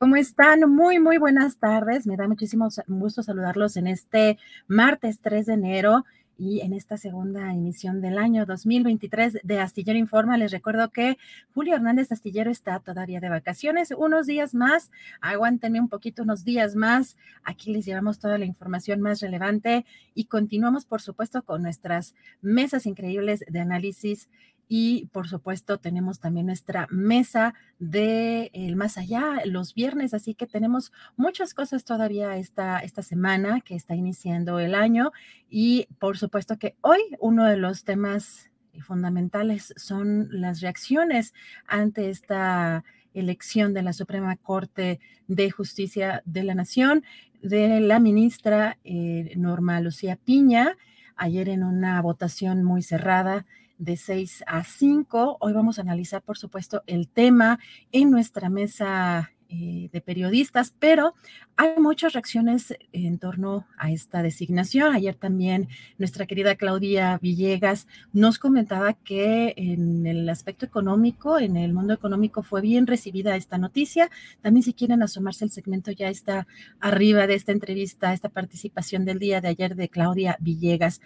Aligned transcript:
¿Cómo 0.00 0.16
están? 0.16 0.60
Muy, 0.60 0.98
muy 0.98 1.18
buenas 1.18 1.58
tardes. 1.58 2.06
Me 2.06 2.16
da 2.16 2.26
muchísimo 2.26 2.68
gusto 2.86 3.22
saludarlos 3.22 3.76
en 3.76 3.86
este 3.86 4.38
martes 4.66 5.20
3 5.20 5.44
de 5.44 5.52
enero 5.52 6.06
y 6.38 6.62
en 6.62 6.72
esta 6.72 6.96
segunda 6.96 7.52
emisión 7.52 8.00
del 8.00 8.16
año 8.16 8.46
2023 8.46 9.40
de 9.42 9.60
Astillero 9.60 9.98
Informa. 9.98 10.38
Les 10.38 10.52
recuerdo 10.52 10.88
que 10.88 11.18
Julio 11.52 11.74
Hernández 11.74 12.10
Astillero 12.12 12.50
está 12.50 12.80
todavía 12.80 13.20
de 13.20 13.28
vacaciones. 13.28 13.92
Unos 13.94 14.26
días 14.26 14.54
más, 14.54 14.90
aguántenme 15.20 15.80
un 15.80 15.90
poquito, 15.90 16.22
unos 16.22 16.46
días 16.46 16.76
más. 16.76 17.18
Aquí 17.44 17.70
les 17.70 17.84
llevamos 17.84 18.18
toda 18.18 18.38
la 18.38 18.46
información 18.46 19.02
más 19.02 19.20
relevante 19.20 19.84
y 20.14 20.24
continuamos, 20.24 20.86
por 20.86 21.02
supuesto, 21.02 21.42
con 21.42 21.60
nuestras 21.60 22.14
mesas 22.40 22.86
increíbles 22.86 23.44
de 23.46 23.60
análisis 23.60 24.30
y 24.72 25.06
por 25.06 25.26
supuesto 25.26 25.78
tenemos 25.78 26.20
también 26.20 26.46
nuestra 26.46 26.86
mesa 26.92 27.54
de 27.80 28.52
más 28.76 28.98
allá 28.98 29.42
los 29.44 29.74
viernes, 29.74 30.14
así 30.14 30.36
que 30.36 30.46
tenemos 30.46 30.92
muchas 31.16 31.54
cosas 31.54 31.84
todavía 31.84 32.36
esta, 32.36 32.78
esta 32.78 33.02
semana 33.02 33.62
que 33.62 33.74
está 33.74 33.96
iniciando 33.96 34.60
el 34.60 34.76
año 34.76 35.10
y 35.48 35.88
por 35.98 36.18
supuesto 36.18 36.56
que 36.56 36.76
hoy 36.82 37.00
uno 37.18 37.46
de 37.46 37.56
los 37.56 37.82
temas 37.82 38.48
fundamentales 38.80 39.74
son 39.76 40.28
las 40.30 40.60
reacciones 40.60 41.34
ante 41.66 42.08
esta 42.08 42.84
elección 43.12 43.74
de 43.74 43.82
la 43.82 43.92
Suprema 43.92 44.36
Corte 44.36 45.00
de 45.26 45.50
Justicia 45.50 46.22
de 46.26 46.44
la 46.44 46.54
Nación 46.54 47.02
de 47.42 47.80
la 47.80 47.98
ministra 47.98 48.78
eh, 48.84 49.32
Norma 49.36 49.80
Lucía 49.80 50.14
Piña 50.14 50.76
ayer 51.16 51.48
en 51.48 51.64
una 51.64 52.00
votación 52.02 52.62
muy 52.62 52.82
cerrada 52.82 53.46
de 53.80 53.96
6 53.96 54.44
a 54.46 54.62
5. 54.62 55.38
Hoy 55.40 55.52
vamos 55.52 55.78
a 55.78 55.82
analizar, 55.82 56.22
por 56.22 56.38
supuesto, 56.38 56.82
el 56.86 57.08
tema 57.08 57.58
en 57.92 58.10
nuestra 58.10 58.50
mesa 58.50 59.32
eh, 59.48 59.88
de 59.90 60.00
periodistas, 60.02 60.74
pero 60.78 61.14
hay 61.56 61.70
muchas 61.78 62.12
reacciones 62.12 62.74
en 62.92 63.18
torno 63.18 63.66
a 63.78 63.90
esta 63.90 64.22
designación. 64.22 64.94
Ayer 64.94 65.14
también 65.14 65.68
nuestra 65.98 66.26
querida 66.26 66.54
Claudia 66.56 67.18
Villegas 67.20 67.88
nos 68.12 68.38
comentaba 68.38 68.92
que 68.92 69.54
en 69.56 70.06
el 70.06 70.28
aspecto 70.28 70.66
económico, 70.66 71.38
en 71.40 71.56
el 71.56 71.72
mundo 71.72 71.94
económico, 71.94 72.42
fue 72.42 72.60
bien 72.60 72.86
recibida 72.86 73.34
esta 73.34 73.58
noticia. 73.58 74.10
También 74.42 74.62
si 74.62 74.74
quieren 74.74 75.02
asomarse 75.02 75.46
el 75.46 75.50
segmento 75.50 75.90
ya 75.90 76.10
está 76.10 76.46
arriba 76.78 77.26
de 77.26 77.34
esta 77.34 77.50
entrevista, 77.50 78.12
esta 78.12 78.28
participación 78.28 79.06
del 79.06 79.18
día 79.18 79.40
de 79.40 79.48
ayer 79.48 79.74
de 79.74 79.88
Claudia 79.88 80.36
Villegas. 80.38 81.00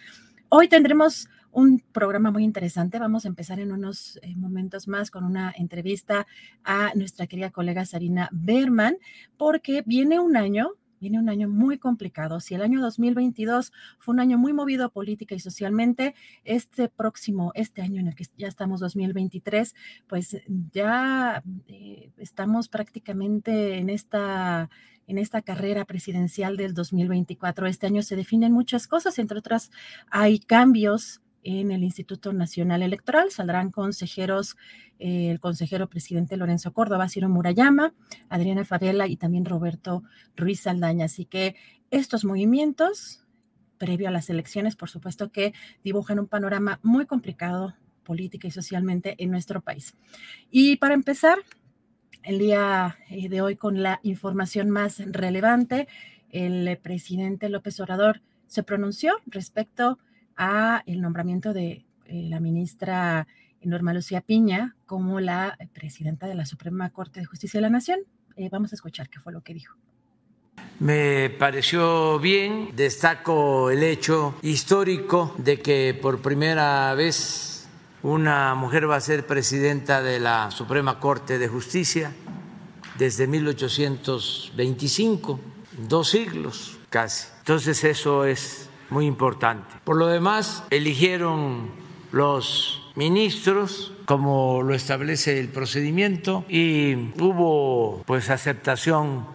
Hoy 0.50 0.68
tendremos 0.68 1.28
un 1.54 1.82
programa 1.92 2.30
muy 2.30 2.44
interesante. 2.44 2.98
Vamos 2.98 3.24
a 3.24 3.28
empezar 3.28 3.60
en 3.60 3.72
unos 3.72 4.18
eh, 4.22 4.34
momentos 4.36 4.88
más 4.88 5.10
con 5.10 5.24
una 5.24 5.54
entrevista 5.56 6.26
a 6.64 6.92
nuestra 6.94 7.26
querida 7.26 7.50
colega 7.50 7.86
Sarina 7.86 8.28
Berman, 8.32 8.96
porque 9.36 9.82
viene 9.86 10.18
un 10.18 10.36
año, 10.36 10.72
viene 11.00 11.18
un 11.18 11.28
año 11.28 11.48
muy 11.48 11.78
complicado. 11.78 12.40
Si 12.40 12.54
el 12.54 12.62
año 12.62 12.80
2022 12.80 13.72
fue 13.98 14.14
un 14.14 14.20
año 14.20 14.36
muy 14.36 14.52
movido 14.52 14.90
política 14.90 15.34
y 15.34 15.40
socialmente, 15.40 16.14
este 16.44 16.88
próximo, 16.88 17.52
este 17.54 17.82
año 17.82 18.00
en 18.00 18.08
el 18.08 18.14
que 18.16 18.26
ya 18.36 18.48
estamos 18.48 18.80
2023, 18.80 19.74
pues 20.08 20.36
ya 20.72 21.42
eh, 21.68 22.10
estamos 22.18 22.68
prácticamente 22.68 23.78
en 23.78 23.90
esta 23.90 24.68
en 25.06 25.18
esta 25.18 25.42
carrera 25.42 25.84
presidencial 25.84 26.56
del 26.56 26.72
2024. 26.72 27.66
Este 27.66 27.86
año 27.86 28.02
se 28.02 28.16
definen 28.16 28.52
muchas 28.52 28.86
cosas, 28.86 29.18
entre 29.18 29.38
otras 29.38 29.70
hay 30.10 30.38
cambios 30.38 31.20
en 31.44 31.70
el 31.70 31.84
Instituto 31.84 32.32
Nacional 32.32 32.82
Electoral. 32.82 33.30
Saldrán 33.30 33.70
consejeros, 33.70 34.56
eh, 34.98 35.30
el 35.30 35.38
consejero 35.38 35.88
presidente 35.88 36.36
Lorenzo 36.36 36.72
Córdoba, 36.72 37.08
Ciro 37.08 37.28
Murayama, 37.28 37.94
Adriana 38.28 38.64
Favela 38.64 39.06
y 39.06 39.16
también 39.16 39.44
Roberto 39.44 40.02
Ruiz 40.36 40.62
Saldaña. 40.62 41.04
Así 41.04 41.26
que 41.26 41.54
estos 41.90 42.24
movimientos, 42.24 43.24
previo 43.78 44.08
a 44.08 44.10
las 44.10 44.30
elecciones, 44.30 44.74
por 44.74 44.88
supuesto 44.88 45.30
que 45.30 45.52
dibujan 45.84 46.18
un 46.18 46.26
panorama 46.26 46.80
muy 46.82 47.06
complicado 47.06 47.74
política 48.04 48.48
y 48.48 48.50
socialmente 48.50 49.14
en 49.18 49.30
nuestro 49.30 49.60
país. 49.60 49.94
Y 50.50 50.76
para 50.76 50.94
empezar, 50.94 51.38
el 52.22 52.38
día 52.38 52.96
eh, 53.10 53.28
de 53.28 53.40
hoy 53.42 53.56
con 53.56 53.82
la 53.82 54.00
información 54.02 54.70
más 54.70 54.98
relevante, 55.06 55.88
el 56.30 56.78
presidente 56.82 57.48
López 57.48 57.78
Obrador 57.80 58.22
se 58.46 58.62
pronunció 58.62 59.16
respecto 59.26 59.84
a 59.84 59.98
el 60.86 61.00
nombramiento 61.00 61.52
de 61.52 61.84
eh, 62.06 62.26
la 62.28 62.40
ministra 62.40 63.28
Norma 63.62 63.94
Lucía 63.94 64.20
Piña 64.20 64.74
como 64.86 65.20
la 65.20 65.56
presidenta 65.72 66.26
de 66.26 66.34
la 66.34 66.44
Suprema 66.44 66.90
Corte 66.90 67.20
de 67.20 67.26
Justicia 67.26 67.58
de 67.58 67.62
la 67.62 67.70
Nación. 67.70 68.00
Eh, 68.36 68.48
vamos 68.50 68.72
a 68.72 68.74
escuchar 68.74 69.08
qué 69.08 69.20
fue 69.20 69.32
lo 69.32 69.42
que 69.42 69.54
dijo. 69.54 69.76
Me 70.80 71.30
pareció 71.30 72.18
bien, 72.18 72.70
destaco 72.74 73.70
el 73.70 73.82
hecho 73.82 74.34
histórico 74.42 75.34
de 75.38 75.60
que 75.60 75.98
por 76.00 76.20
primera 76.20 76.92
vez 76.94 77.68
una 78.02 78.54
mujer 78.54 78.90
va 78.90 78.96
a 78.96 79.00
ser 79.00 79.26
presidenta 79.26 80.02
de 80.02 80.20
la 80.20 80.50
Suprema 80.50 81.00
Corte 81.00 81.38
de 81.38 81.48
Justicia 81.48 82.12
desde 82.98 83.26
1825, 83.26 85.40
dos 85.88 86.10
siglos 86.10 86.78
casi. 86.90 87.28
Entonces 87.38 87.82
eso 87.84 88.24
es 88.24 88.68
muy 88.94 89.06
importante. 89.06 89.74
Por 89.82 89.96
lo 89.96 90.06
demás, 90.06 90.62
eligieron 90.70 91.68
los 92.12 92.80
ministros 92.94 93.92
como 94.04 94.62
lo 94.62 94.72
establece 94.72 95.40
el 95.40 95.48
procedimiento 95.48 96.44
y 96.48 96.94
hubo 97.20 98.04
pues 98.06 98.30
aceptación 98.30 99.26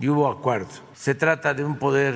y 0.00 0.08
hubo 0.08 0.30
acuerdo. 0.30 0.70
Se 0.94 1.16
trata 1.16 1.52
de 1.52 1.64
un 1.64 1.78
poder 1.78 2.14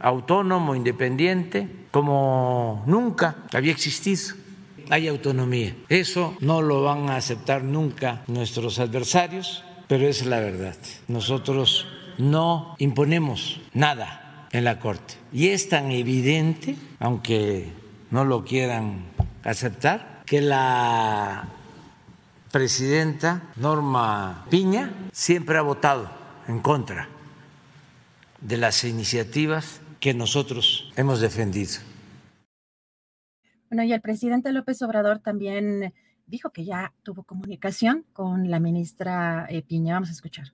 autónomo, 0.00 0.74
independiente, 0.74 1.68
como 1.90 2.82
nunca 2.86 3.36
había 3.52 3.72
existido. 3.72 4.34
Hay 4.88 5.08
autonomía. 5.08 5.76
Eso 5.90 6.34
no 6.40 6.62
lo 6.62 6.82
van 6.82 7.10
a 7.10 7.16
aceptar 7.16 7.62
nunca 7.62 8.22
nuestros 8.26 8.78
adversarios, 8.78 9.64
pero 9.86 10.08
es 10.08 10.24
la 10.24 10.40
verdad. 10.40 10.76
Nosotros 11.08 11.86
no 12.16 12.74
imponemos 12.78 13.60
nada 13.74 14.21
en 14.52 14.64
la 14.64 14.78
Corte. 14.78 15.14
Y 15.32 15.48
es 15.48 15.68
tan 15.68 15.90
evidente, 15.90 16.76
aunque 16.98 17.72
no 18.10 18.24
lo 18.24 18.44
quieran 18.44 19.04
aceptar, 19.42 20.22
que 20.26 20.40
la 20.40 21.48
presidenta 22.50 23.50
Norma 23.56 24.46
Piña 24.50 24.92
siempre 25.12 25.58
ha 25.58 25.62
votado 25.62 26.10
en 26.46 26.60
contra 26.60 27.08
de 28.40 28.56
las 28.58 28.84
iniciativas 28.84 29.80
que 30.00 30.14
nosotros 30.14 30.92
hemos 30.96 31.20
defendido. 31.20 31.80
Bueno, 33.70 33.84
y 33.84 33.92
el 33.92 34.02
presidente 34.02 34.52
López 34.52 34.82
Obrador 34.82 35.20
también 35.20 35.94
dijo 36.26 36.50
que 36.50 36.64
ya 36.64 36.92
tuvo 37.02 37.22
comunicación 37.22 38.04
con 38.12 38.50
la 38.50 38.60
ministra 38.60 39.46
eh, 39.48 39.62
Piña. 39.62 39.94
Vamos 39.94 40.10
a 40.10 40.12
escuchar. 40.12 40.52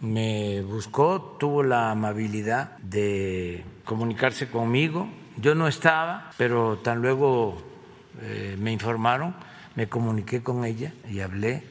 Me 0.00 0.62
buscó, 0.62 1.36
tuvo 1.38 1.62
la 1.62 1.90
amabilidad 1.90 2.76
de 2.78 3.64
comunicarse 3.84 4.48
conmigo. 4.48 5.08
Yo 5.36 5.54
no 5.54 5.68
estaba, 5.68 6.30
pero 6.36 6.78
tan 6.78 7.00
luego 7.00 7.56
eh, 8.20 8.56
me 8.58 8.72
informaron, 8.72 9.34
me 9.74 9.88
comuniqué 9.88 10.42
con 10.42 10.64
ella 10.64 10.92
y 11.08 11.20
hablé 11.20 11.64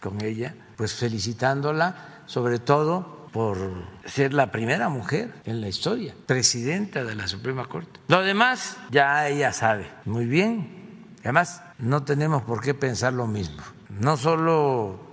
con 0.00 0.22
ella, 0.22 0.54
pues 0.76 0.94
felicitándola, 0.94 2.22
sobre 2.26 2.58
todo 2.58 3.28
por 3.32 3.56
ser 4.04 4.34
la 4.34 4.50
primera 4.50 4.88
mujer 4.88 5.32
en 5.44 5.60
la 5.60 5.68
historia, 5.68 6.14
presidenta 6.26 7.04
de 7.04 7.14
la 7.14 7.26
Suprema 7.26 7.66
Corte. 7.66 8.00
Lo 8.08 8.22
demás 8.22 8.76
ya 8.90 9.28
ella 9.28 9.52
sabe 9.52 9.86
muy 10.04 10.26
bien. 10.26 10.82
Además, 11.20 11.62
no 11.78 12.02
tenemos 12.04 12.42
por 12.42 12.60
qué 12.60 12.74
pensar 12.74 13.12
lo 13.12 13.26
mismo. 13.26 13.62
No 13.88 14.16
solo 14.16 15.11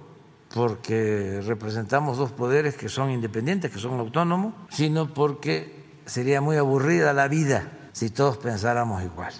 porque 0.53 1.41
representamos 1.45 2.17
dos 2.17 2.31
poderes 2.31 2.75
que 2.75 2.89
son 2.89 3.11
independientes, 3.11 3.71
que 3.71 3.79
son 3.79 3.99
autónomos, 3.99 4.53
sino 4.69 5.13
porque 5.13 5.99
sería 6.05 6.41
muy 6.41 6.57
aburrida 6.57 7.13
la 7.13 7.27
vida 7.27 7.71
si 7.91 8.09
todos 8.09 8.37
pensáramos 8.37 9.03
igual. 9.03 9.33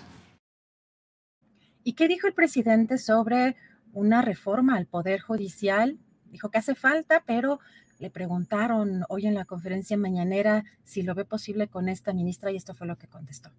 ¿Y 1.83 1.93
qué 1.93 2.07
dijo 2.07 2.27
el 2.27 2.33
presidente 2.33 2.97
sobre 2.97 3.55
una 3.93 4.21
reforma 4.21 4.75
al 4.75 4.85
Poder 4.85 5.21
Judicial? 5.21 5.97
Dijo 6.25 6.51
que 6.51 6.59
hace 6.59 6.75
falta, 6.75 7.23
pero 7.25 7.59
le 7.97 8.11
preguntaron 8.11 9.03
hoy 9.09 9.25
en 9.25 9.33
la 9.33 9.45
conferencia 9.45 9.97
mañanera 9.97 10.63
si 10.83 11.01
lo 11.01 11.15
ve 11.15 11.25
posible 11.25 11.67
con 11.67 11.89
esta 11.89 12.13
ministra 12.13 12.51
y 12.51 12.57
esto 12.57 12.75
fue 12.75 12.85
lo 12.85 12.97
que 12.97 13.07
contestó. 13.07 13.49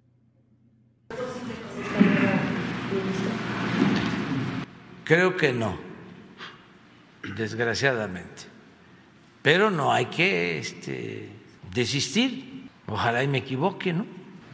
Creo 5.05 5.37
que 5.37 5.53
no 5.53 5.90
desgraciadamente. 7.37 8.43
Pero 9.43 9.71
no 9.71 9.93
hay 9.93 10.07
que 10.07 10.59
este, 10.59 11.31
desistir. 11.73 12.69
Ojalá 12.87 13.23
y 13.23 13.29
me 13.29 13.39
equivoque, 13.39 13.93
¿no? 13.93 14.07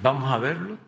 Vamos 0.02 0.30
a 0.30 0.38
verlo. 0.38 0.78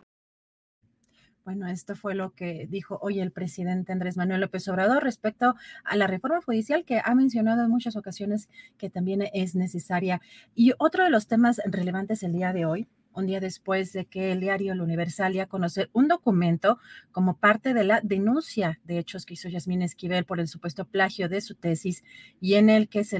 Bueno, 1.43 1.67
esto 1.67 1.95
fue 1.95 2.13
lo 2.13 2.35
que 2.35 2.67
dijo 2.69 2.99
hoy 3.01 3.19
el 3.19 3.31
presidente 3.31 3.91
Andrés 3.91 4.17
Manuel 4.17 4.41
López 4.41 4.67
Obrador 4.67 5.03
respecto 5.03 5.55
a 5.83 5.95
la 5.95 6.05
reforma 6.05 6.41
judicial 6.41 6.85
que 6.85 7.01
ha 7.03 7.15
mencionado 7.15 7.63
en 7.63 7.71
muchas 7.71 7.95
ocasiones 7.95 8.49
que 8.77 8.91
también 8.91 9.23
es 9.33 9.55
necesaria. 9.55 10.21
Y 10.53 10.73
otro 10.77 11.03
de 11.03 11.09
los 11.09 11.27
temas 11.27 11.59
relevantes 11.65 12.21
el 12.21 12.33
día 12.33 12.53
de 12.53 12.65
hoy 12.65 12.87
un 13.19 13.27
día 13.27 13.39
después 13.39 13.93
de 13.93 14.05
que 14.05 14.31
el 14.31 14.39
diario 14.39 14.73
El 14.73 14.81
Universal 14.81 15.33
ya 15.33 15.43
a 15.43 15.89
un 15.93 16.07
documento 16.07 16.79
como 17.11 17.37
parte 17.37 17.73
de 17.73 17.83
la 17.83 18.01
denuncia 18.01 18.79
de 18.83 18.97
hechos 18.97 19.25
que 19.25 19.35
hizo 19.35 19.49
Yasmín 19.49 19.81
Esquivel 19.81 20.25
por 20.25 20.39
el 20.39 20.47
supuesto 20.47 20.85
plagio 20.85 21.29
de 21.29 21.41
su 21.41 21.55
tesis 21.55 22.03
y 22.41 22.55
en 22.55 22.69
el 22.69 22.89
que 22.89 23.03
se 23.03 23.19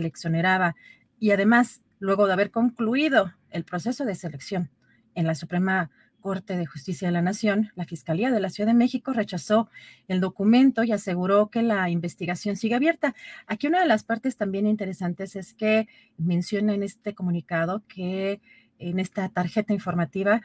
Y 1.20 1.32
además, 1.32 1.82
luego 2.00 2.28
de 2.28 2.34
haber 2.34 2.52
concluido 2.52 3.34
el 3.52 3.64
proceso 3.64 4.06
de 4.06 4.16
selección 4.16 4.72
en 5.16 5.28
la 5.28 5.36
Suprema 5.36 5.92
Corte 6.20 6.58
de 6.58 6.66
Justicia 6.66 7.08
de 7.08 7.14
la 7.14 7.22
Nación, 7.22 7.72
la 7.76 7.86
Fiscalía 7.86 8.32
de 8.32 8.40
la 8.40 8.50
Ciudad 8.50 8.70
de 8.70 8.74
México 8.74 9.14
rechazó 9.14 9.70
el 10.08 10.20
documento 10.20 10.84
y 10.84 10.92
aseguró 10.92 11.50
que 11.50 11.62
la 11.62 11.90
investigación 11.90 12.56
sigue 12.56 12.76
abierta. 12.76 13.16
Aquí 13.48 13.68
una 13.68 13.80
de 13.80 13.88
las 13.88 14.04
partes 14.04 14.38
también 14.38 14.68
interesantes 14.68 15.36
es 15.36 15.54
que 15.54 15.88
menciona 16.18 16.74
en 16.74 16.84
este 16.84 17.14
comunicado 17.14 17.84
que 17.88 18.42
en 18.80 19.00
esta 19.00 19.30
tarjeta 19.30 19.74
informativa 19.74 20.42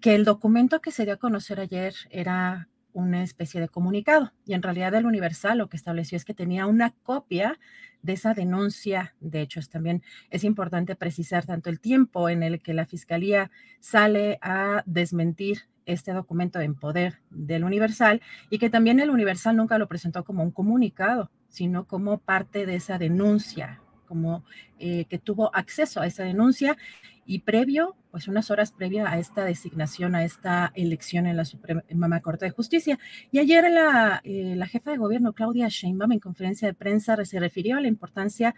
que 0.00 0.14
el 0.14 0.24
documento 0.24 0.80
que 0.80 0.92
se 0.92 1.04
dio 1.04 1.14
a 1.14 1.18
conocer 1.18 1.60
ayer 1.60 1.94
era 2.10 2.68
una 2.92 3.22
especie 3.22 3.60
de 3.60 3.68
comunicado 3.68 4.32
y 4.46 4.54
en 4.54 4.62
realidad 4.62 4.94
el 4.94 5.04
Universal 5.04 5.58
lo 5.58 5.68
que 5.68 5.76
estableció 5.76 6.16
es 6.16 6.24
que 6.24 6.32
tenía 6.32 6.66
una 6.66 6.92
copia 7.02 7.58
de 8.00 8.14
esa 8.14 8.32
denuncia 8.32 9.14
de 9.20 9.42
hechos. 9.42 9.68
También 9.68 10.02
es 10.30 10.44
importante 10.44 10.96
precisar 10.96 11.44
tanto 11.44 11.68
el 11.68 11.80
tiempo 11.80 12.28
en 12.28 12.42
el 12.42 12.62
que 12.62 12.72
la 12.72 12.86
Fiscalía 12.86 13.50
sale 13.80 14.38
a 14.40 14.82
desmentir 14.86 15.62
este 15.84 16.12
documento 16.12 16.60
en 16.60 16.74
poder 16.74 17.20
del 17.30 17.64
Universal 17.64 18.22
y 18.48 18.58
que 18.58 18.70
también 18.70 19.00
el 19.00 19.10
Universal 19.10 19.56
nunca 19.56 19.78
lo 19.78 19.88
presentó 19.88 20.24
como 20.24 20.42
un 20.42 20.50
comunicado, 20.50 21.30
sino 21.48 21.86
como 21.86 22.18
parte 22.18 22.64
de 22.64 22.76
esa 22.76 22.98
denuncia, 22.98 23.80
como 24.06 24.44
eh, 24.78 25.04
que 25.06 25.18
tuvo 25.18 25.54
acceso 25.54 26.00
a 26.00 26.06
esa 26.06 26.24
denuncia 26.24 26.76
y 27.26 27.40
previo, 27.40 27.96
pues 28.12 28.28
unas 28.28 28.50
horas 28.50 28.70
previa 28.70 29.10
a 29.10 29.18
esta 29.18 29.44
designación, 29.44 30.14
a 30.14 30.24
esta 30.24 30.72
elección 30.76 31.26
en 31.26 31.36
la 31.36 31.44
Suprema 31.44 32.20
Corte 32.20 32.44
de 32.44 32.52
Justicia. 32.52 32.98
Y 33.32 33.40
ayer 33.40 33.68
la, 33.70 34.20
eh, 34.24 34.54
la 34.56 34.66
jefa 34.66 34.92
de 34.92 34.96
gobierno, 34.96 35.32
Claudia 35.32 35.66
Sheinbaum, 35.68 36.12
en 36.12 36.20
conferencia 36.20 36.68
de 36.68 36.74
prensa, 36.74 37.22
se 37.24 37.40
refirió 37.40 37.76
a 37.76 37.80
la 37.80 37.88
importancia 37.88 38.54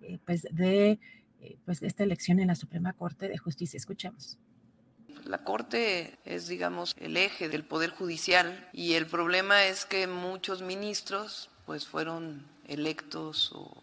eh, 0.00 0.18
pues, 0.24 0.46
de 0.52 1.00
eh, 1.40 1.56
pues, 1.64 1.82
esta 1.82 2.04
elección 2.04 2.38
en 2.38 2.46
la 2.46 2.54
Suprema 2.54 2.92
Corte 2.92 3.28
de 3.28 3.38
Justicia. 3.38 3.76
Escuchemos. 3.76 4.38
La 5.24 5.38
Corte 5.38 6.18
es, 6.24 6.46
digamos, 6.46 6.94
el 6.98 7.16
eje 7.16 7.48
del 7.48 7.64
Poder 7.64 7.90
Judicial 7.90 8.68
y 8.72 8.94
el 8.94 9.06
problema 9.06 9.64
es 9.64 9.84
que 9.84 10.06
muchos 10.06 10.62
ministros 10.62 11.50
pues 11.66 11.86
fueron 11.86 12.44
electos 12.66 13.52
o 13.52 13.82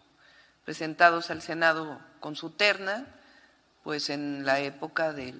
presentados 0.64 1.30
al 1.30 1.40
Senado 1.40 2.00
con 2.20 2.36
su 2.36 2.50
terna 2.50 3.19
pues 3.82 4.10
en 4.10 4.44
la 4.44 4.60
época 4.60 5.12
del, 5.12 5.36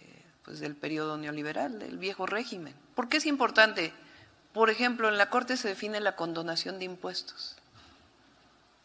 eh, 0.00 0.22
pues 0.44 0.60
del 0.60 0.74
periodo 0.74 1.16
neoliberal, 1.16 1.78
del 1.78 1.98
viejo 1.98 2.26
régimen. 2.26 2.74
¿Por 2.94 3.08
qué 3.08 3.18
es 3.18 3.26
importante? 3.26 3.92
Por 4.52 4.70
ejemplo, 4.70 5.08
en 5.08 5.18
la 5.18 5.30
Corte 5.30 5.56
se 5.56 5.68
define 5.68 6.00
la 6.00 6.16
condonación 6.16 6.78
de 6.78 6.86
impuestos. 6.86 7.56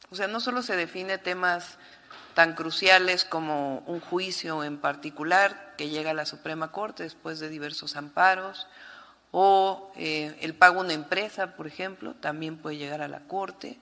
O 0.10 0.16
sea, 0.16 0.28
no 0.28 0.42
solo 0.42 0.62
se 0.62 0.76
define 0.76 1.18
temas 1.18 1.78
tan 2.34 2.56
cruciales 2.56 3.26
como 3.26 3.80
un 3.88 4.00
juicio 4.00 4.64
en 4.64 4.78
particular 4.78 5.74
que 5.78 5.90
llega 5.90 6.12
a 6.12 6.14
la 6.14 6.26
Suprema 6.26 6.72
Corte 6.72 7.04
después 7.04 7.40
de 7.40 7.50
diversos 7.50 7.96
amparos, 7.96 8.68
o 9.32 9.92
eh, 9.96 10.38
el 10.42 10.54
pago 10.54 10.80
a 10.80 10.84
una 10.84 10.94
empresa, 10.94 11.56
por 11.56 11.68
ejemplo, 11.68 12.14
también 12.16 12.58
puede 12.58 12.78
llegar 12.78 13.02
a 13.02 13.08
la 13.08 13.22
Corte, 13.22 13.80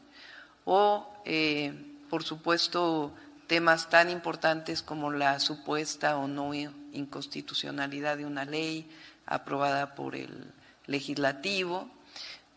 o, 0.66 1.12
eh, 1.26 1.74
por 2.10 2.24
supuesto, 2.24 3.14
temas 3.50 3.90
tan 3.90 4.12
importantes 4.12 4.84
como 4.84 5.10
la 5.12 5.40
supuesta 5.40 6.18
o 6.18 6.28
no 6.28 6.54
inconstitucionalidad 6.54 8.16
de 8.16 8.28
una 8.28 8.46
ley 8.46 8.88
aprobada 9.26 9.96
por 9.96 10.16
el 10.16 10.54
legislativo, 10.86 11.90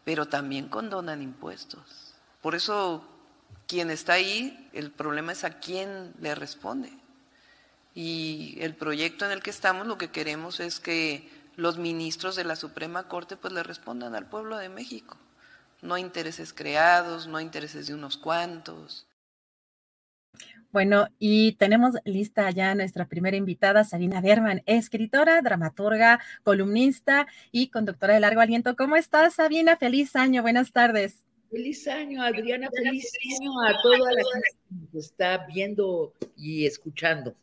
pero 0.04 0.28
también 0.28 0.68
condonan 0.68 1.22
impuestos. 1.22 2.12
Por 2.42 2.54
eso 2.54 3.02
quien 3.66 3.90
está 3.90 4.12
ahí, 4.12 4.68
el 4.74 4.90
problema 4.90 5.32
es 5.32 5.44
a 5.44 5.60
quién 5.60 6.12
le 6.20 6.34
responde. 6.34 6.92
Y 7.94 8.58
el 8.60 8.74
proyecto 8.74 9.24
en 9.24 9.32
el 9.32 9.42
que 9.42 9.50
estamos 9.50 9.86
lo 9.86 9.96
que 9.96 10.10
queremos 10.10 10.60
es 10.60 10.78
que 10.78 11.26
los 11.56 11.78
ministros 11.78 12.36
de 12.36 12.44
la 12.44 12.56
Suprema 12.56 13.08
Corte 13.08 13.38
pues 13.38 13.54
le 13.54 13.62
respondan 13.62 14.14
al 14.14 14.26
pueblo 14.26 14.58
de 14.58 14.68
México. 14.68 15.16
No 15.80 15.96
intereses 15.96 16.52
creados, 16.52 17.28
no 17.28 17.40
intereses 17.40 17.86
de 17.86 17.94
unos 17.94 18.18
cuantos. 18.18 19.06
Bueno, 20.72 21.08
y 21.18 21.52
tenemos 21.52 21.96
lista 22.06 22.50
ya 22.50 22.74
nuestra 22.74 23.06
primera 23.06 23.36
invitada, 23.36 23.84
Sabina 23.84 24.22
Berman, 24.22 24.62
escritora, 24.64 25.42
dramaturga, 25.42 26.18
columnista 26.42 27.26
y 27.50 27.68
conductora 27.68 28.14
de 28.14 28.20
largo 28.20 28.40
aliento. 28.40 28.74
¿Cómo 28.74 28.96
estás, 28.96 29.34
Sabina? 29.34 29.76
Feliz 29.76 30.16
año, 30.16 30.40
buenas 30.40 30.72
tardes. 30.72 31.26
Feliz 31.50 31.86
año, 31.88 32.22
Adriana, 32.22 32.70
feliz 32.74 33.12
año 33.38 33.50
a 33.60 33.82
toda 33.82 33.98
la 33.98 34.22
gente 34.32 34.48
que 34.66 34.74
nos 34.74 34.94
está 34.94 35.46
viendo 35.46 36.14
y 36.38 36.64
escuchando. 36.64 37.36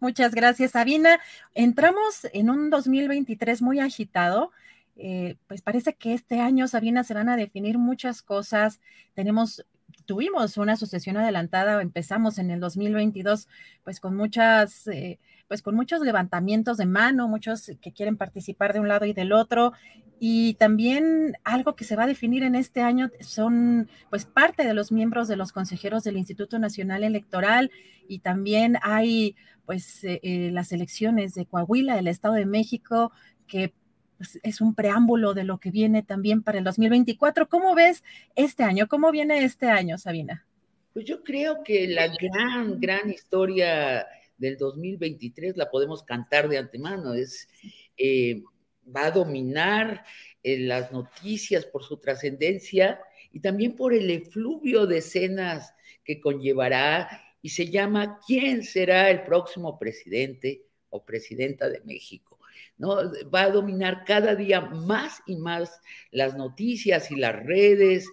Muchas 0.00 0.34
gracias, 0.34 0.72
Sabina. 0.72 1.20
Entramos 1.54 2.26
en 2.32 2.50
un 2.50 2.70
2023 2.70 3.62
muy 3.62 3.78
agitado. 3.78 4.50
Eh, 4.96 5.36
pues 5.46 5.62
parece 5.62 5.94
que 5.94 6.12
este 6.12 6.40
año, 6.40 6.66
Sabina, 6.66 7.04
se 7.04 7.14
van 7.14 7.28
a 7.28 7.36
definir 7.36 7.78
muchas 7.78 8.20
cosas. 8.20 8.80
Tenemos 9.14 9.64
tuvimos 10.08 10.56
una 10.56 10.74
sucesión 10.78 11.18
adelantada, 11.18 11.82
empezamos 11.82 12.38
en 12.38 12.50
el 12.50 12.60
2022, 12.60 13.46
pues 13.84 14.00
con 14.00 14.16
muchas, 14.16 14.86
eh, 14.86 15.18
pues 15.48 15.60
con 15.60 15.74
muchos 15.74 16.00
levantamientos 16.00 16.78
de 16.78 16.86
mano, 16.86 17.28
muchos 17.28 17.70
que 17.82 17.92
quieren 17.92 18.16
participar 18.16 18.72
de 18.72 18.80
un 18.80 18.88
lado 18.88 19.04
y 19.04 19.12
del 19.12 19.32
otro, 19.32 19.74
y 20.18 20.54
también 20.54 21.34
algo 21.44 21.76
que 21.76 21.84
se 21.84 21.94
va 21.94 22.04
a 22.04 22.06
definir 22.06 22.42
en 22.42 22.54
este 22.54 22.80
año 22.80 23.10
son, 23.20 23.90
pues, 24.08 24.24
parte 24.24 24.64
de 24.64 24.72
los 24.72 24.92
miembros 24.92 25.28
de 25.28 25.36
los 25.36 25.52
consejeros 25.52 26.04
del 26.04 26.16
Instituto 26.16 26.58
Nacional 26.58 27.04
Electoral, 27.04 27.70
y 28.08 28.20
también 28.20 28.78
hay, 28.80 29.36
pues, 29.66 30.02
eh, 30.04 30.20
eh, 30.22 30.50
las 30.54 30.72
elecciones 30.72 31.34
de 31.34 31.44
Coahuila, 31.44 31.96
del 31.96 32.08
Estado 32.08 32.32
de 32.32 32.46
México, 32.46 33.12
que 33.46 33.74
pues, 34.18 34.38
es 34.42 34.60
un 34.60 34.74
preámbulo 34.74 35.32
de 35.32 35.44
lo 35.44 35.58
que 35.58 35.70
viene 35.70 36.02
también 36.02 36.42
para 36.42 36.58
el 36.58 36.64
2024. 36.64 37.48
¿Cómo 37.48 37.74
ves 37.74 38.04
este 38.36 38.64
año? 38.64 38.88
¿Cómo 38.88 39.10
viene 39.12 39.44
este 39.44 39.66
año, 39.66 39.96
Sabina? 39.96 40.44
Pues 40.92 41.06
yo 41.06 41.22
creo 41.22 41.62
que 41.62 41.86
la 41.86 42.08
gran, 42.08 42.80
gran 42.80 43.08
historia 43.08 44.06
del 44.36 44.56
2023 44.56 45.56
la 45.56 45.70
podemos 45.70 46.02
cantar 46.02 46.48
de 46.48 46.58
antemano. 46.58 47.14
Es, 47.14 47.48
eh, 47.96 48.42
va 48.84 49.06
a 49.06 49.10
dominar 49.12 50.04
eh, 50.42 50.58
las 50.58 50.90
noticias 50.90 51.64
por 51.66 51.84
su 51.84 51.98
trascendencia 51.98 53.00
y 53.30 53.40
también 53.40 53.76
por 53.76 53.94
el 53.94 54.10
efluvio 54.10 54.86
de 54.86 54.98
escenas 54.98 55.74
que 56.04 56.20
conllevará 56.20 57.08
y 57.40 57.50
se 57.50 57.70
llama 57.70 58.18
¿Quién 58.26 58.64
será 58.64 59.10
el 59.10 59.22
próximo 59.22 59.78
presidente 59.78 60.64
o 60.90 61.04
presidenta 61.04 61.68
de 61.68 61.80
México? 61.82 62.37
¿No? 62.78 62.96
Va 63.34 63.42
a 63.42 63.50
dominar 63.50 64.04
cada 64.06 64.34
día 64.34 64.60
más 64.60 65.20
y 65.26 65.36
más 65.36 65.80
las 66.10 66.36
noticias 66.36 67.10
y 67.10 67.16
las 67.16 67.36
redes 67.44 68.06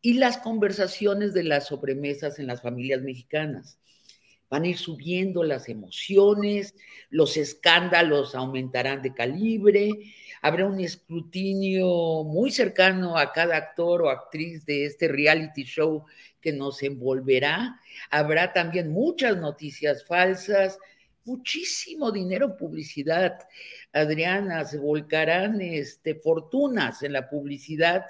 y 0.00 0.14
las 0.14 0.38
conversaciones 0.38 1.34
de 1.34 1.42
las 1.42 1.66
sobremesas 1.66 2.38
en 2.38 2.46
las 2.46 2.62
familias 2.62 3.02
mexicanas. 3.02 3.78
Van 4.48 4.62
a 4.62 4.68
ir 4.68 4.78
subiendo 4.78 5.42
las 5.42 5.68
emociones, 5.68 6.76
los 7.10 7.36
escándalos 7.36 8.36
aumentarán 8.36 9.02
de 9.02 9.12
calibre, 9.12 9.90
habrá 10.40 10.66
un 10.66 10.78
escrutinio 10.78 12.22
muy 12.22 12.52
cercano 12.52 13.18
a 13.18 13.32
cada 13.32 13.56
actor 13.56 14.02
o 14.02 14.10
actriz 14.10 14.64
de 14.64 14.84
este 14.84 15.08
reality 15.08 15.64
show 15.64 16.04
que 16.40 16.52
nos 16.52 16.84
envolverá. 16.84 17.80
Habrá 18.08 18.52
también 18.52 18.92
muchas 18.92 19.36
noticias 19.36 20.04
falsas, 20.04 20.78
muchísimo 21.26 22.10
dinero 22.10 22.46
en 22.46 22.56
publicidad. 22.56 23.38
Adriana, 23.92 24.64
se 24.64 24.78
volcarán 24.78 25.60
este, 25.60 26.14
fortunas 26.14 27.02
en 27.02 27.12
la 27.12 27.28
publicidad, 27.28 28.06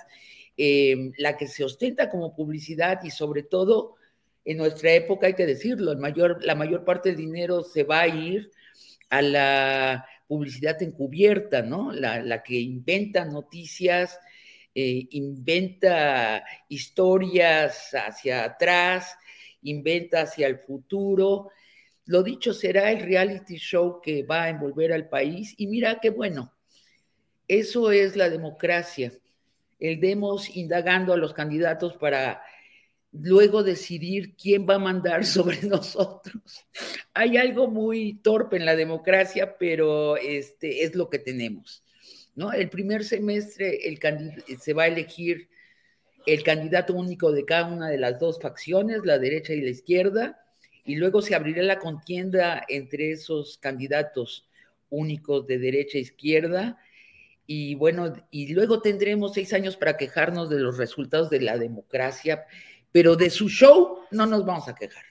em, 0.56 1.12
la 1.18 1.36
que 1.36 1.48
se 1.48 1.64
ostenta 1.64 2.08
como 2.08 2.34
publicidad 2.34 3.02
y 3.02 3.10
sobre 3.10 3.42
todo 3.42 3.96
en 4.44 4.58
nuestra 4.58 4.92
época, 4.92 5.26
hay 5.26 5.34
que 5.34 5.44
decirlo, 5.44 5.90
el 5.90 5.98
mayor, 5.98 6.44
la 6.44 6.54
mayor 6.54 6.84
parte 6.84 7.08
del 7.08 7.18
dinero 7.18 7.64
se 7.64 7.82
va 7.82 8.02
a 8.02 8.08
ir 8.08 8.52
a 9.10 9.20
la 9.20 10.06
publicidad 10.28 10.80
encubierta, 10.82 11.62
¿no? 11.62 11.92
La, 11.92 12.42
que 12.44 12.54
inventa 12.54 13.24
noticias, 13.24 14.18
eh, 14.74 15.06
inventa 15.10 16.44
historias 16.68 17.90
hacia 17.92 18.44
atrás, 18.44 19.16
inventa 19.62 20.22
hacia 20.22 20.46
el 20.46 20.58
futuro 20.58 21.50
lo 22.06 22.22
dicho 22.22 22.54
será 22.54 22.92
el 22.92 23.00
reality 23.00 23.56
show 23.56 24.00
que 24.00 24.22
va 24.22 24.44
a 24.44 24.48
envolver 24.48 24.92
al 24.92 25.08
país 25.08 25.54
y 25.56 25.66
mira 25.66 25.98
qué 26.00 26.10
bueno. 26.10 26.52
Eso 27.48 27.90
es 27.90 28.16
la 28.16 28.30
democracia. 28.30 29.12
El 29.78 30.00
demos 30.00 30.56
indagando 30.56 31.12
a 31.12 31.16
los 31.16 31.34
candidatos 31.34 31.96
para 31.96 32.42
luego 33.12 33.62
decidir 33.62 34.36
quién 34.36 34.66
va 34.68 34.76
a 34.76 34.80
mandar 34.80 35.24
sobre 35.26 35.62
nosotros. 35.62 36.66
Hay 37.12 37.36
algo 37.36 37.68
muy 37.68 38.14
torpe 38.22 38.56
en 38.56 38.66
la 38.66 38.76
democracia, 38.76 39.56
pero 39.58 40.16
este 40.16 40.84
es 40.84 40.94
lo 40.94 41.10
que 41.10 41.18
tenemos. 41.18 41.82
¿no? 42.36 42.52
El 42.52 42.70
primer 42.70 43.04
semestre 43.04 43.88
el 43.88 43.98
se 44.60 44.74
va 44.74 44.84
a 44.84 44.88
elegir 44.88 45.48
el 46.24 46.42
candidato 46.44 46.94
único 46.94 47.32
de 47.32 47.44
cada 47.44 47.66
una 47.66 47.88
de 47.88 47.98
las 47.98 48.18
dos 48.20 48.40
facciones, 48.40 49.00
la 49.04 49.18
derecha 49.18 49.54
y 49.54 49.60
la 49.60 49.70
izquierda 49.70 50.45
y 50.86 50.94
luego 50.94 51.20
se 51.20 51.34
abrirá 51.34 51.62
la 51.62 51.78
contienda 51.78 52.64
entre 52.68 53.10
esos 53.10 53.58
candidatos 53.58 54.48
únicos 54.88 55.46
de 55.46 55.58
derecha 55.58 55.98
e 55.98 56.02
izquierda. 56.02 56.78
Y 57.46 57.74
bueno, 57.74 58.12
y 58.30 58.54
luego 58.54 58.80
tendremos 58.80 59.34
seis 59.34 59.52
años 59.52 59.76
para 59.76 59.96
quejarnos 59.96 60.48
de 60.48 60.60
los 60.60 60.78
resultados 60.78 61.28
de 61.28 61.40
la 61.40 61.58
democracia, 61.58 62.44
pero 62.92 63.16
de 63.16 63.30
su 63.30 63.48
show 63.48 63.98
no 64.12 64.26
nos 64.26 64.46
vamos 64.46 64.68
a 64.68 64.74
quejar. 64.74 65.04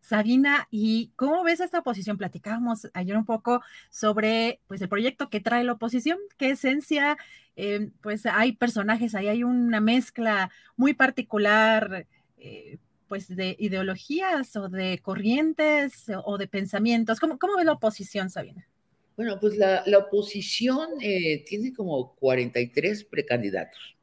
Sabina, 0.00 0.68
¿y 0.70 1.12
cómo 1.16 1.44
ves 1.44 1.60
esta 1.60 1.80
oposición? 1.80 2.16
Platicábamos 2.16 2.88
ayer 2.94 3.14
un 3.14 3.26
poco 3.26 3.60
sobre 3.90 4.60
pues, 4.66 4.80
el 4.80 4.88
proyecto 4.88 5.28
que 5.28 5.40
trae 5.40 5.64
la 5.64 5.72
oposición, 5.72 6.18
qué 6.38 6.50
esencia, 6.50 7.18
eh, 7.56 7.90
pues 8.00 8.24
hay 8.24 8.52
personajes, 8.52 9.14
ahí 9.14 9.28
hay 9.28 9.44
una 9.44 9.80
mezcla 9.80 10.50
muy 10.76 10.94
particular, 10.94 12.06
eh, 12.38 12.78
pues 13.08 13.34
de 13.34 13.56
ideologías 13.58 14.54
o 14.56 14.68
de 14.68 14.98
corrientes 15.02 16.04
o 16.24 16.38
de 16.38 16.46
pensamientos. 16.46 17.18
¿Cómo, 17.18 17.38
cómo 17.38 17.56
ve 17.56 17.64
la 17.64 17.72
oposición, 17.72 18.30
Sabina? 18.30 18.68
Bueno, 19.16 19.40
pues 19.40 19.56
la, 19.56 19.82
oposición 19.98 20.90
eh, 21.00 21.42
tiene 21.44 21.72
como 21.74 22.14
43 22.14 23.04
precandidatos. 23.04 23.96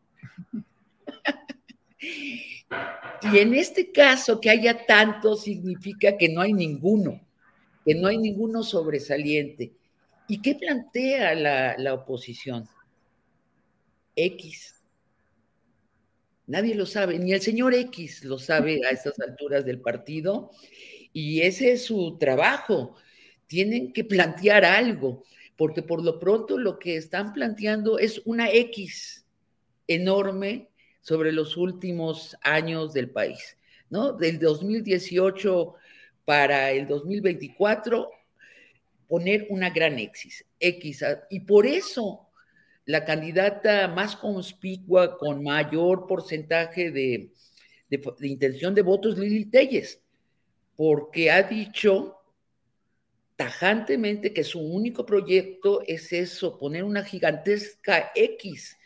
y 2.01 3.37
en 3.37 3.53
este 3.53 3.93
caso, 3.93 4.41
que 4.41 4.49
haya 4.49 4.85
tanto 4.85 5.37
significa 5.37 6.17
que 6.17 6.27
no 6.27 6.41
hay 6.41 6.51
ninguno, 6.51 7.21
que 7.85 7.95
no 7.95 8.09
hay 8.09 8.17
ninguno 8.17 8.61
sobresaliente. 8.61 9.71
¿Y 10.27 10.41
qué 10.41 10.55
plantea 10.55 11.33
la, 11.35 11.77
la 11.77 11.93
oposición? 11.93 12.67
X 14.17 14.74
Nadie 16.47 16.75
lo 16.75 16.85
sabe, 16.85 17.17
ni 17.17 17.33
el 17.33 17.41
señor 17.41 17.73
X 17.73 18.23
lo 18.23 18.37
sabe 18.37 18.85
a 18.85 18.91
estas 18.91 19.19
alturas 19.19 19.65
del 19.65 19.81
partido, 19.81 20.51
y 21.11 21.41
ese 21.41 21.71
es 21.71 21.85
su 21.85 22.17
trabajo. 22.19 22.95
Tienen 23.47 23.93
que 23.93 24.03
plantear 24.03 24.63
algo, 24.65 25.23
porque 25.55 25.81
por 25.81 26.03
lo 26.03 26.19
pronto 26.19 26.57
lo 26.57 26.77
que 26.77 26.97
están 26.97 27.33
planteando 27.33 27.97
es 27.97 28.21
una 28.25 28.51
X 28.51 29.25
enorme 29.87 30.69
sobre 31.01 31.31
los 31.31 31.57
últimos 31.57 32.35
años 32.41 32.93
del 32.93 33.09
país, 33.09 33.57
¿no? 33.89 34.13
Del 34.13 34.39
2018 34.39 35.75
para 36.25 36.71
el 36.71 36.87
2024, 36.87 38.09
poner 39.07 39.47
una 39.49 39.69
gran 39.69 39.97
X, 39.99 40.45
X, 40.59 41.05
y 41.29 41.39
por 41.41 41.65
eso 41.65 42.24
la 42.85 43.03
candidata 43.03 43.87
más 43.87 44.15
conspicua 44.15 45.17
con 45.17 45.43
mayor 45.43 46.07
porcentaje 46.07 46.91
de, 46.91 47.31
intención 48.21 48.75
de 48.75 48.83
votos, 48.83 49.17
Lili 49.17 49.45
Telles, 49.45 50.01
porque 50.75 51.31
ha 51.31 51.43
dicho 51.43 52.17
tajantemente 53.35 54.33
que 54.33 54.43
su 54.43 54.59
único 54.59 55.05
proyecto 55.05 55.81
es 55.87 56.13
eso, 56.13 56.57
poner 56.57 56.83
una 56.83 57.03
gigantesca 57.03 58.11
X 58.15 58.77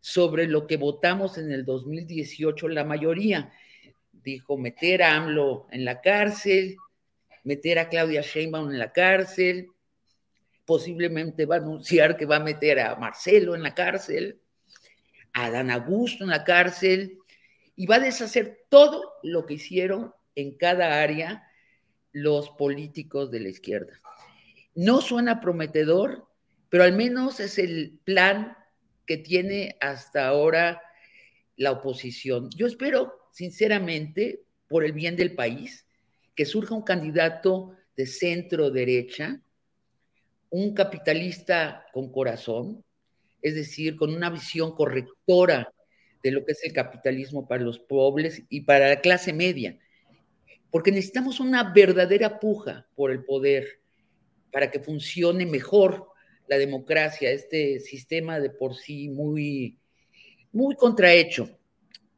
sobre 0.00 0.46
lo 0.46 0.66
que 0.66 0.76
votamos 0.76 1.38
en 1.38 1.50
el 1.52 1.64
2018 1.64 2.68
la 2.68 2.84
mayoría. 2.84 3.52
Dijo 4.12 4.58
meter 4.58 5.02
a 5.02 5.16
AMLO 5.16 5.66
en 5.70 5.84
la 5.84 6.00
cárcel, 6.00 6.76
meter 7.44 7.78
a 7.78 7.88
Claudia 7.88 8.20
Sheinbaum 8.20 8.70
en 8.70 8.78
la 8.78 8.92
cárcel, 8.92 9.68
posiblemente 10.64 11.46
va 11.46 11.56
a 11.56 11.58
anunciar 11.58 12.16
que 12.16 12.26
va 12.26 12.36
a 12.36 12.40
meter 12.40 12.80
a 12.80 12.96
Marcelo 12.96 13.54
en 13.54 13.62
la 13.62 13.74
cárcel, 13.74 14.40
a 15.32 15.50
Dan 15.50 15.70
Augusto 15.70 16.24
en 16.24 16.30
la 16.30 16.44
cárcel, 16.44 17.18
y 17.76 17.86
va 17.86 17.96
a 17.96 18.00
deshacer 18.00 18.64
todo 18.68 19.12
lo 19.22 19.46
que 19.46 19.54
hicieron 19.54 20.12
en 20.34 20.56
cada 20.56 21.02
área 21.02 21.44
los 22.12 22.50
políticos 22.50 23.30
de 23.30 23.40
la 23.40 23.48
izquierda. 23.48 24.00
No 24.74 25.00
suena 25.00 25.40
prometedor, 25.40 26.28
pero 26.68 26.84
al 26.84 26.92
menos 26.92 27.40
es 27.40 27.58
el 27.58 27.98
plan 28.04 28.56
que 29.06 29.18
tiene 29.18 29.76
hasta 29.80 30.26
ahora 30.26 30.80
la 31.56 31.72
oposición. 31.72 32.50
Yo 32.50 32.66
espero, 32.66 33.28
sinceramente, 33.32 34.44
por 34.68 34.84
el 34.84 34.92
bien 34.92 35.16
del 35.16 35.34
país, 35.34 35.86
que 36.34 36.46
surja 36.46 36.74
un 36.74 36.82
candidato 36.82 37.76
de 37.96 38.06
centro 38.06 38.70
derecha, 38.70 39.40
un 40.54 40.72
capitalista 40.72 41.84
con 41.92 42.12
corazón, 42.12 42.84
es 43.42 43.56
decir, 43.56 43.96
con 43.96 44.14
una 44.14 44.30
visión 44.30 44.72
correctora 44.76 45.68
de 46.22 46.30
lo 46.30 46.44
que 46.44 46.52
es 46.52 46.62
el 46.62 46.72
capitalismo 46.72 47.48
para 47.48 47.64
los 47.64 47.80
pobres 47.80 48.44
y 48.48 48.60
para 48.60 48.88
la 48.88 49.00
clase 49.00 49.32
media, 49.32 49.76
porque 50.70 50.92
necesitamos 50.92 51.40
una 51.40 51.72
verdadera 51.72 52.38
puja 52.38 52.86
por 52.94 53.10
el 53.10 53.24
poder 53.24 53.66
para 54.52 54.70
que 54.70 54.78
funcione 54.78 55.44
mejor 55.44 56.06
la 56.46 56.56
democracia, 56.56 57.32
este 57.32 57.80
sistema 57.80 58.38
de 58.38 58.50
por 58.50 58.76
sí 58.76 59.08
muy, 59.08 59.76
muy 60.52 60.76
contrahecho. 60.76 61.50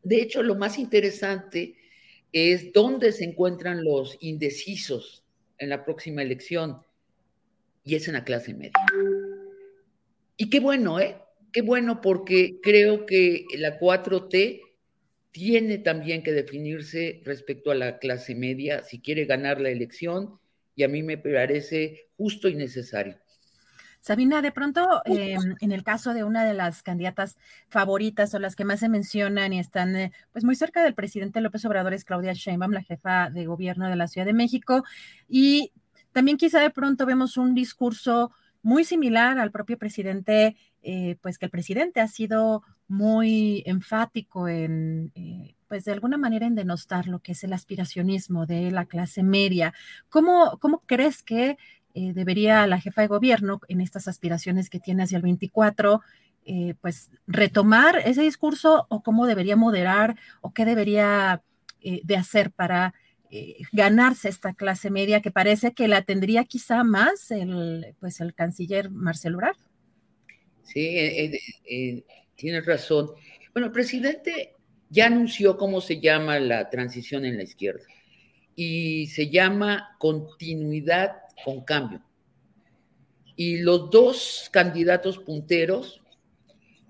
de 0.03 0.21
hecho, 0.21 0.43
lo 0.43 0.57
más 0.57 0.79
interesante 0.79 1.75
es 2.33 2.71
dónde 2.71 3.13
se 3.13 3.25
encuentran 3.25 3.83
los 3.83 4.19
indecisos 4.21 5.25
en 5.57 5.71
la 5.71 5.87
próxima 5.87 6.21
elección, 6.21 6.83
y 7.87 7.95
es 7.95 8.09
en 8.09 8.15
la 8.15 8.25
clase 8.25 8.53
media. 8.53 8.73
Y 10.37 10.51
qué 10.51 10.61
bueno, 10.61 11.01
¿eh? 11.01 11.17
Qué 11.53 11.63
bueno 11.63 12.01
porque 12.03 12.61
creo 12.61 13.07
que 13.07 13.47
la 13.57 13.79
4T 13.79 14.61
tiene 15.31 15.79
también 15.79 16.23
que 16.23 16.33
definirse 16.33 17.23
respecto 17.25 17.71
a 17.71 17.75
la 17.75 17.99
clase 17.99 18.35
media 18.35 18.83
si 18.83 19.01
quiere 19.01 19.25
ganar 19.25 19.61
la 19.61 19.71
elección 19.71 20.39
y 20.75 20.83
a 20.83 20.89
mí 20.89 21.03
me 21.03 21.17
parece 21.17 22.09
justo 22.17 22.49
y 22.49 22.57
necesario. 22.57 23.19
Sabina, 24.01 24.43
de 24.43 24.53
pronto, 24.53 25.03
em, 25.05 25.57
en 25.61 25.73
el 25.73 25.83
caso 25.83 26.13
de 26.13 26.25
una 26.25 26.45
de 26.45 26.55
las 26.55 26.83
candidatas 26.83 27.37
favoritas 27.69 28.35
o 28.35 28.39
las 28.39 28.55
que 28.57 28.65
más 28.65 28.81
se 28.81 28.89
mencionan 28.89 29.53
y 29.53 29.59
están 29.59 29.97
eh, 29.97 30.13
pues 30.33 30.45
muy 30.45 30.55
cerca 30.55 30.83
del 30.83 30.95
presidente 30.95 31.41
López 31.41 31.65
Obrador 31.65 31.93
es 31.93 32.05
Claudia 32.05 32.33
Sheinbaum, 32.33 32.73
la 32.73 32.83
jefa 32.83 33.31
de 33.31 33.47
gobierno 33.47 33.89
de 33.89 33.97
la 33.97 34.07
Ciudad 34.07 34.27
de 34.27 34.33
México. 34.33 34.85
Y 35.29 35.73
también 36.17 36.39
quizá 36.39 36.61
de 36.61 36.71
pronto 36.71 37.05
vemos 37.05 37.37
un 37.37 37.55
discurso 37.55 38.33
muy 38.63 38.85
similar 38.85 39.39
al 39.39 39.51
propio 39.51 39.77
presidente, 39.77 40.57
eh, 40.83 41.19
pues 41.21 41.37
que 41.37 41.45
el 41.45 41.51
presidente 41.51 42.01
ha 42.01 42.09
sido 42.09 42.63
muy 42.89 43.63
enfático 43.67 44.49
en, 44.49 45.13
eh, 45.15 45.57
pues 45.69 45.85
de 45.85 45.93
alguna 45.93 46.17
manera 46.17 46.47
en 46.47 46.55
denostar 46.55 47.07
lo 47.07 47.19
que 47.19 47.33
es 47.33 47.45
el 47.45 47.53
aspiracionismo 47.53 48.47
de 48.47 48.71
la 48.71 48.87
clase 48.87 49.23
media. 49.23 49.75
¿Cómo, 50.09 50.57
cómo 50.59 50.83
crees 50.87 51.23
que 51.23 51.59
eh, 51.93 52.15
debería 52.15 52.67
la 52.67 52.81
jefa 52.81 53.03
de 53.03 53.09
gobierno 53.09 53.61
en 53.69 53.83
estas 53.83 54.09
aspiraciones 54.09 54.71
que 54.71 54.81
tiene 54.81 55.03
hacia 55.03 55.17
el 55.17 55.23
24, 55.23 56.01
eh, 56.47 56.77
pues 56.81 57.11
retomar 57.27 57.99
ese 58.07 58.23
discurso 58.23 58.87
o 58.89 59.03
cómo 59.03 59.27
debería 59.27 59.57
moderar 59.57 60.17
o 60.41 60.55
qué 60.55 60.65
debería 60.65 61.43
de 61.83 62.17
hacer 62.17 62.51
para 62.53 62.95
ganarse 63.73 64.29
esta 64.29 64.55
clase 64.55 64.91
media 64.91 65.21
que 65.21 65.31
parece 65.31 65.73
que 65.73 65.89
la 65.89 66.03
tendría 66.03 66.45
quizá 66.45 66.85
más 66.85 67.31
el, 67.31 67.95
pues 68.01 68.21
el 68.21 68.35
canciller 68.35 68.91
Marcelo 68.91 69.37
Ebrard. 69.37 69.57
Sí, 70.65 71.33
tienes 72.35 72.67
razón. 72.67 73.11
Bueno, 73.53 73.67
el 73.67 73.73
presidente 73.73 74.55
ya 74.91 75.07
anunció 75.07 75.57
cómo 75.57 75.81
se 75.81 76.01
llama 76.01 76.39
la 76.39 76.71
transición 76.71 77.25
en 77.25 77.37
la 77.37 77.43
izquierda 77.43 77.85
y 78.55 79.07
se 79.09 79.29
llama 79.29 79.97
continuidad 79.99 81.17
con 81.45 81.65
cambio. 81.65 82.03
Y 83.37 83.59
los 83.59 83.91
dos 83.91 84.49
candidatos 84.51 85.19
punteros 85.19 86.03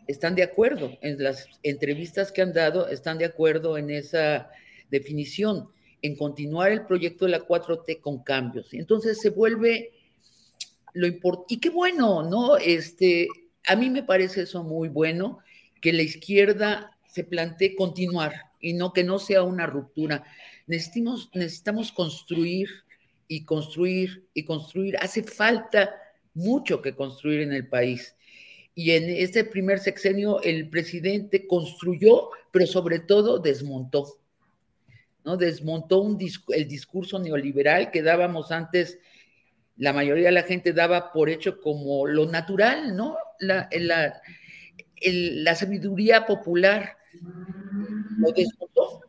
están 0.07 0.37
de 0.37 0.45
acuerdo 0.45 0.97
en 1.03 1.23
las 1.23 1.49
entrevistas 1.63 2.31
que 2.31 2.43
han 2.43 2.53
dado, 2.53 2.89
están 2.89 3.19
de 3.19 3.25
acuerdo 3.25 3.77
en 3.77 3.91
esa 3.91 4.51
definición, 4.91 5.71
en 6.07 6.17
continuar 6.17 6.73
el 6.73 6.87
proyecto 6.87 7.25
de 7.25 7.33
la 7.33 7.47
4T 7.47 8.01
con 8.01 8.23
cambios. 8.23 8.73
Entonces 8.73 9.21
se 9.21 9.31
vuelve 9.31 9.93
lo 10.95 11.07
importante. 11.07 11.55
Y 11.55 11.61
qué 11.61 11.71
bueno, 11.71 12.23
¿no? 12.23 12.57
Este, 12.57 13.29
a 13.67 13.77
mí 13.77 13.91
me 13.91 14.03
parece 14.03 14.43
eso 14.43 14.65
muy 14.65 14.89
bueno, 14.89 15.39
que 15.81 15.93
la 15.93 16.03
izquierda 16.03 16.97
se 17.07 17.25
plantee 17.25 17.75
continuar 17.77 18.35
y 18.61 18.73
no 18.73 18.93
que 18.93 19.05
no 19.05 19.19
sea 19.19 19.43
una 19.43 19.67
ruptura. 19.67 20.25
Necesitamos, 20.67 21.31
necesitamos 21.35 21.93
construir 21.93 22.69
y 23.29 23.45
construir 23.45 24.27
y 24.35 24.45
construir. 24.45 24.97
Hace 25.01 25.23
falta 25.23 25.95
mucho 26.35 26.81
que 26.81 26.95
construir 26.95 27.41
en 27.41 27.53
el 27.53 27.69
país. 27.69 28.15
Y 28.75 28.91
en 28.93 29.05
este 29.09 29.45
primer 29.45 29.79
sexenio 29.79 30.41
el 30.43 30.69
presidente 30.69 31.47
construyó, 31.47 32.31
pero 32.51 32.67
sobre 32.67 33.01
todo 33.01 33.39
desmontó. 33.39 34.19
¿No? 35.27 35.37
Desmontó 35.37 36.01
un 36.01 36.19
el 36.49 36.69
discurso 36.69 37.19
neoliberal 37.19 37.91
que 37.91 38.01
dábamos 38.01 38.53
antes, 38.53 39.01
la 39.77 39.93
mayoría 39.93 40.27
de 40.27 40.33
la 40.33 40.45
gente 40.45 40.73
daba 40.73 41.13
por 41.13 41.29
hecho 41.29 41.61
como 41.61 42.07
lo 42.07 42.27
natural, 42.27 42.97
¿no? 42.97 43.17
La, 43.41 43.69
sabiduría 45.57 46.25
popular 46.25 46.97
lo 48.19 48.31
desmontó, 48.31 49.01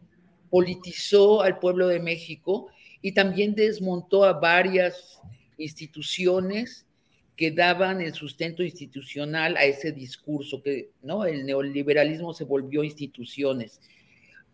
politizó 0.49 1.43
al 1.43 1.59
pueblo 1.59 1.87
de 1.87 1.99
México 1.99 2.71
y 3.01 3.11
también 3.13 3.53
desmontó 3.53 4.25
a 4.25 4.33
varias 4.33 5.21
instituciones 5.57 6.87
que 7.35 7.51
daban 7.51 8.01
el 8.01 8.13
sustento 8.13 8.63
institucional 8.63 9.55
a 9.55 9.65
ese 9.65 9.91
discurso, 9.91 10.63
que 10.63 10.89
¿no? 11.03 11.25
el 11.25 11.45
neoliberalismo 11.45 12.33
se 12.33 12.43
volvió 12.43 12.83
instituciones. 12.83 13.79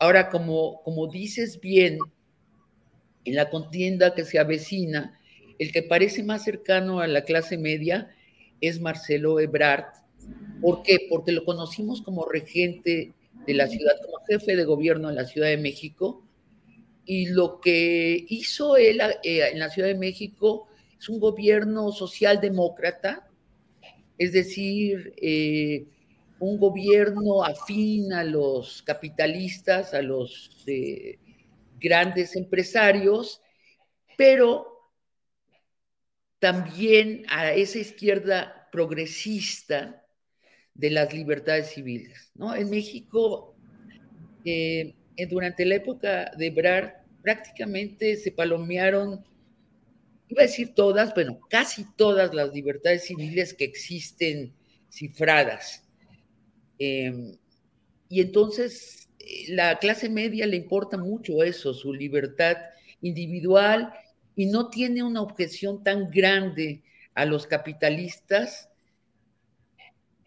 Ahora, 0.03 0.29
como, 0.29 0.81
como 0.83 1.07
dices 1.07 1.61
bien, 1.61 1.97
en 3.23 3.35
la 3.35 3.49
contienda 3.49 4.13
que 4.13 4.25
se 4.25 4.37
avecina, 4.37 5.17
el 5.59 5.71
que 5.71 5.81
parece 5.81 6.23
más 6.23 6.43
cercano 6.43 6.99
a 6.99 7.07
la 7.07 7.23
clase 7.23 7.57
media 7.57 8.13
es 8.59 8.81
Marcelo 8.81 9.39
Ebrard. 9.39 9.85
¿Por 10.59 10.83
qué? 10.83 11.07
Porque 11.09 11.31
lo 11.31 11.45
conocimos 11.45 12.01
como 12.01 12.25
regente 12.25 13.13
de 13.47 13.53
la 13.53 13.69
ciudad, 13.69 13.93
como 14.03 14.25
jefe 14.25 14.57
de 14.57 14.65
gobierno 14.65 15.09
en 15.09 15.15
la 15.15 15.23
Ciudad 15.23 15.47
de 15.47 15.55
México, 15.55 16.21
y 17.05 17.27
lo 17.27 17.61
que 17.61 18.25
hizo 18.27 18.75
él 18.75 18.99
eh, 19.23 19.51
en 19.53 19.59
la 19.59 19.69
Ciudad 19.69 19.87
de 19.87 19.95
México 19.95 20.67
es 20.99 21.07
un 21.07 21.21
gobierno 21.21 21.93
socialdemócrata, 21.93 23.29
es 24.17 24.33
decir, 24.33 25.13
eh, 25.15 25.85
un 26.43 26.59
gobierno 26.59 27.43
afín 27.43 28.11
a 28.13 28.23
los 28.23 28.81
capitalistas, 28.83 29.93
a 29.93 30.01
los 30.01 30.63
eh, 30.67 31.17
grandes 31.79 32.35
empresarios, 32.35 33.41
pero 34.17 34.67
también 36.39 37.23
a 37.29 37.53
esa 37.53 37.79
izquierda 37.79 38.67
progresista 38.71 40.05
de 40.73 40.89
las 40.89 41.13
libertades 41.13 41.69
civiles. 41.69 42.31
¿no? 42.35 42.55
En 42.55 42.69
México, 42.69 43.55
durante 45.29 45.65
la 45.65 45.75
época 45.75 46.31
de 46.37 46.47
Ebrard, 46.47 46.91
prácticamente 47.21 48.17
se 48.17 48.31
palomearon, 48.31 49.23
iba 50.27 50.41
a 50.41 50.45
decir 50.45 50.73
todas, 50.75 51.13
bueno, 51.13 51.39
casi 51.49 51.85
todas 51.95 52.33
las 52.33 52.53
libertades 52.53 53.05
civiles 53.05 53.53
que 53.53 53.63
existen 53.63 54.53
cifradas. 54.89 55.82
Em, 56.85 57.37
y 58.09 58.21
entonces 58.21 59.09
eh, 59.19 59.45
la 59.49 59.79
clase 59.79 60.09
media 60.09 60.45
le 60.47 60.57
importa 60.57 60.97
mucho 60.97 61.43
eso, 61.43 61.73
su 61.73 61.93
libertad 61.93 62.57
individual, 63.01 63.93
y 64.35 64.47
no 64.47 64.69
tiene 64.69 65.03
una 65.03 65.21
objeción 65.21 65.83
tan 65.83 66.09
grande 66.09 66.83
a 67.13 67.25
los 67.25 67.45
capitalistas 67.45 68.69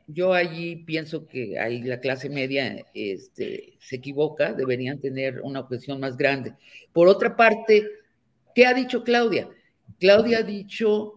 yo 0.07 0.33
allí 0.33 0.77
pienso 0.77 1.27
que 1.27 1.59
ahí 1.59 1.83
la 1.83 2.01
clase 2.01 2.29
media 2.29 2.85
este, 2.95 3.75
se 3.81 3.97
equivoca, 3.97 4.53
deberían 4.53 5.01
tener 5.01 5.41
una 5.41 5.61
objeción 5.61 5.99
más 6.01 6.17
grande. 6.17 6.55
Por 6.93 7.09
otra 7.09 7.35
parte, 7.37 7.89
¿qué 8.55 8.67
ha 8.67 8.75
dicho 8.75 9.03
Claudia? 9.03 9.49
Claudia 9.99 10.39
ha 10.39 10.43
dicho 10.43 11.16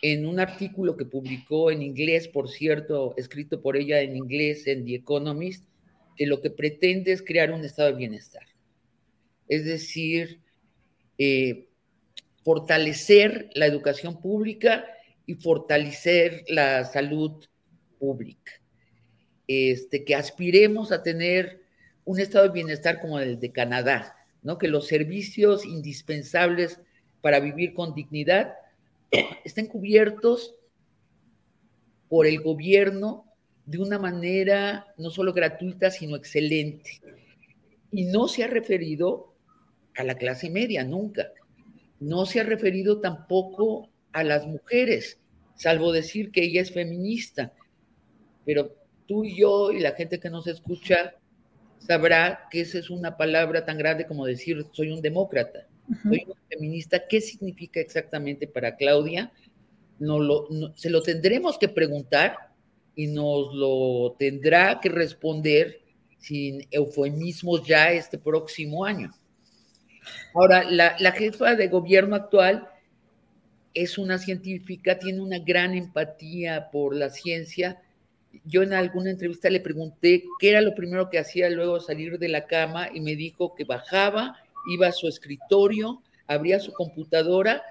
en 0.00 0.26
un 0.26 0.40
artículo 0.40 0.96
que 0.96 1.04
publicó 1.04 1.70
en 1.70 1.82
inglés, 1.82 2.28
por 2.28 2.48
cierto, 2.48 3.14
escrito 3.16 3.62
por 3.62 3.76
ella 3.76 4.00
en 4.00 4.16
inglés 4.16 4.66
en 4.66 4.84
The 4.84 4.96
Economist, 4.96 5.64
que 6.16 6.26
lo 6.26 6.40
que 6.40 6.50
pretende 6.50 7.12
es 7.12 7.22
crear 7.22 7.52
un 7.52 7.64
estado 7.64 7.90
de 7.90 7.96
bienestar. 7.96 8.46
Es 9.48 9.64
decir, 9.64 10.40
eh, 11.18 11.68
fortalecer 12.44 13.50
la 13.54 13.66
educación 13.66 14.20
pública 14.20 14.84
y 15.26 15.34
fortalecer 15.34 16.44
la 16.48 16.84
salud 16.84 17.44
pública. 17.98 18.52
Este, 19.46 20.04
que 20.04 20.14
aspiremos 20.14 20.92
a 20.92 21.02
tener 21.02 21.62
un 22.04 22.18
estado 22.18 22.46
de 22.46 22.52
bienestar 22.52 23.00
como 23.00 23.20
el 23.20 23.38
de 23.38 23.52
Canadá, 23.52 24.16
¿no? 24.42 24.58
Que 24.58 24.68
los 24.68 24.88
servicios 24.88 25.64
indispensables 25.64 26.80
para 27.20 27.38
vivir 27.38 27.74
con 27.74 27.94
dignidad 27.94 28.54
estén 29.44 29.66
cubiertos 29.66 30.54
por 32.08 32.26
el 32.26 32.40
gobierno 32.40 33.26
de 33.64 33.78
una 33.78 33.98
manera 33.98 34.86
no 34.98 35.10
solo 35.10 35.32
gratuita, 35.32 35.90
sino 35.90 36.16
excelente. 36.16 37.00
Y 37.90 38.04
no 38.04 38.28
se 38.28 38.44
ha 38.44 38.48
referido 38.48 39.34
a 39.96 40.04
la 40.04 40.16
clase 40.16 40.50
media, 40.50 40.84
nunca. 40.84 41.28
No 42.00 42.26
se 42.26 42.40
ha 42.40 42.44
referido 42.44 43.00
tampoco 43.00 43.90
a 44.12 44.24
las 44.24 44.46
mujeres, 44.46 45.20
salvo 45.54 45.92
decir 45.92 46.32
que 46.32 46.42
ella 46.42 46.62
es 46.62 46.72
feminista 46.72 47.52
pero 48.44 48.74
tú 49.06 49.24
y 49.24 49.36
yo 49.36 49.72
y 49.72 49.80
la 49.80 49.92
gente 49.92 50.20
que 50.20 50.30
nos 50.30 50.46
escucha 50.46 51.14
sabrá 51.78 52.48
que 52.50 52.60
esa 52.60 52.78
es 52.78 52.90
una 52.90 53.16
palabra 53.16 53.64
tan 53.64 53.78
grande 53.78 54.06
como 54.06 54.26
decir 54.26 54.64
soy 54.72 54.90
un 54.90 55.02
demócrata, 55.02 55.66
soy 56.02 56.26
feminista. 56.48 57.06
¿Qué 57.08 57.20
significa 57.20 57.80
exactamente 57.80 58.46
para 58.46 58.76
Claudia? 58.76 59.32
No 59.98 60.18
lo, 60.18 60.48
se 60.74 60.90
lo 60.90 61.02
tendremos 61.02 61.58
que 61.58 61.68
preguntar 61.68 62.36
y 62.94 63.06
nos 63.06 63.54
lo 63.54 64.16
tendrá 64.18 64.80
que 64.80 64.88
responder 64.88 65.80
sin 66.18 66.66
eufemismos 66.70 67.66
ya 67.66 67.90
este 67.92 68.18
próximo 68.18 68.84
año. 68.84 69.12
Ahora, 70.34 70.64
la, 70.64 70.96
la 70.98 71.12
jefa 71.12 71.54
de 71.54 71.68
gobierno 71.68 72.16
actual 72.16 72.68
es 73.74 73.98
una 73.98 74.18
científica, 74.18 74.98
tiene 74.98 75.20
una 75.20 75.38
gran 75.38 75.74
empatía 75.74 76.70
por 76.70 76.94
la 76.94 77.10
ciencia. 77.10 77.80
Yo 78.44 78.62
en 78.62 78.72
alguna 78.72 79.10
entrevista 79.10 79.50
le 79.50 79.60
pregunté 79.60 80.24
qué 80.38 80.50
era 80.50 80.60
lo 80.60 80.74
primero 80.74 81.10
que 81.10 81.18
hacía 81.18 81.48
luego 81.50 81.80
salir 81.80 82.18
de 82.18 82.28
la 82.28 82.46
cama 82.46 82.88
y 82.92 83.00
me 83.00 83.16
dijo 83.16 83.54
que 83.54 83.64
bajaba, 83.64 84.41
iba 84.68 84.88
a 84.88 84.92
su 84.92 85.08
escritorio, 85.08 86.02
abría 86.26 86.60
su 86.60 86.72
computadora 86.72 87.62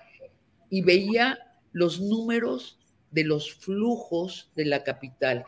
y 0.69 0.81
veía 0.81 1.39
los 1.71 1.99
números 1.99 2.79
de 3.11 3.23
los 3.23 3.53
flujos 3.53 4.51
de 4.55 4.65
la 4.65 4.83
capital. 4.83 5.43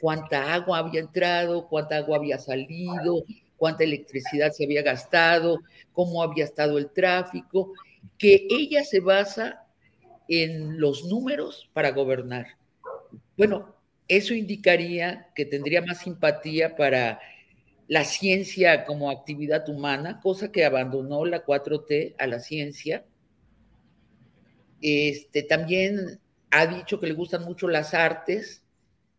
Cuánta 0.00 0.54
agua 0.54 0.78
había 0.78 1.00
entrado, 1.00 1.68
cuánta 1.68 1.96
agua 1.96 2.18
había 2.18 2.38
salido, 2.38 3.24
cuánta 3.56 3.84
electricidad 3.84 4.52
se 4.52 4.64
había 4.64 4.82
gastado, 4.82 5.58
cómo 5.92 6.22
había 6.22 6.44
estado 6.44 6.78
el 6.78 6.90
tráfico, 6.90 7.72
que 8.16 8.46
ella 8.48 8.84
se 8.84 9.00
basa 9.00 9.64
en 10.28 10.80
los 10.80 11.04
números 11.04 11.68
para 11.72 11.90
gobernar. 11.90 12.46
Bueno, 13.36 13.74
eso 14.06 14.34
indicaría 14.34 15.28
que 15.34 15.44
tendría 15.44 15.82
más 15.82 15.98
simpatía 15.98 16.76
para 16.76 17.20
la 17.88 18.04
ciencia 18.04 18.84
como 18.84 19.10
actividad 19.10 19.68
humana, 19.68 20.20
cosa 20.20 20.52
que 20.52 20.64
abandonó 20.64 21.24
la 21.24 21.44
4T 21.44 22.14
a 22.18 22.26
la 22.26 22.38
ciencia. 22.38 23.04
Este, 24.80 25.42
también 25.42 26.20
ha 26.50 26.66
dicho 26.66 27.00
que 27.00 27.06
le 27.06 27.14
gustan 27.14 27.44
mucho 27.44 27.66
las 27.66 27.94
artes, 27.94 28.62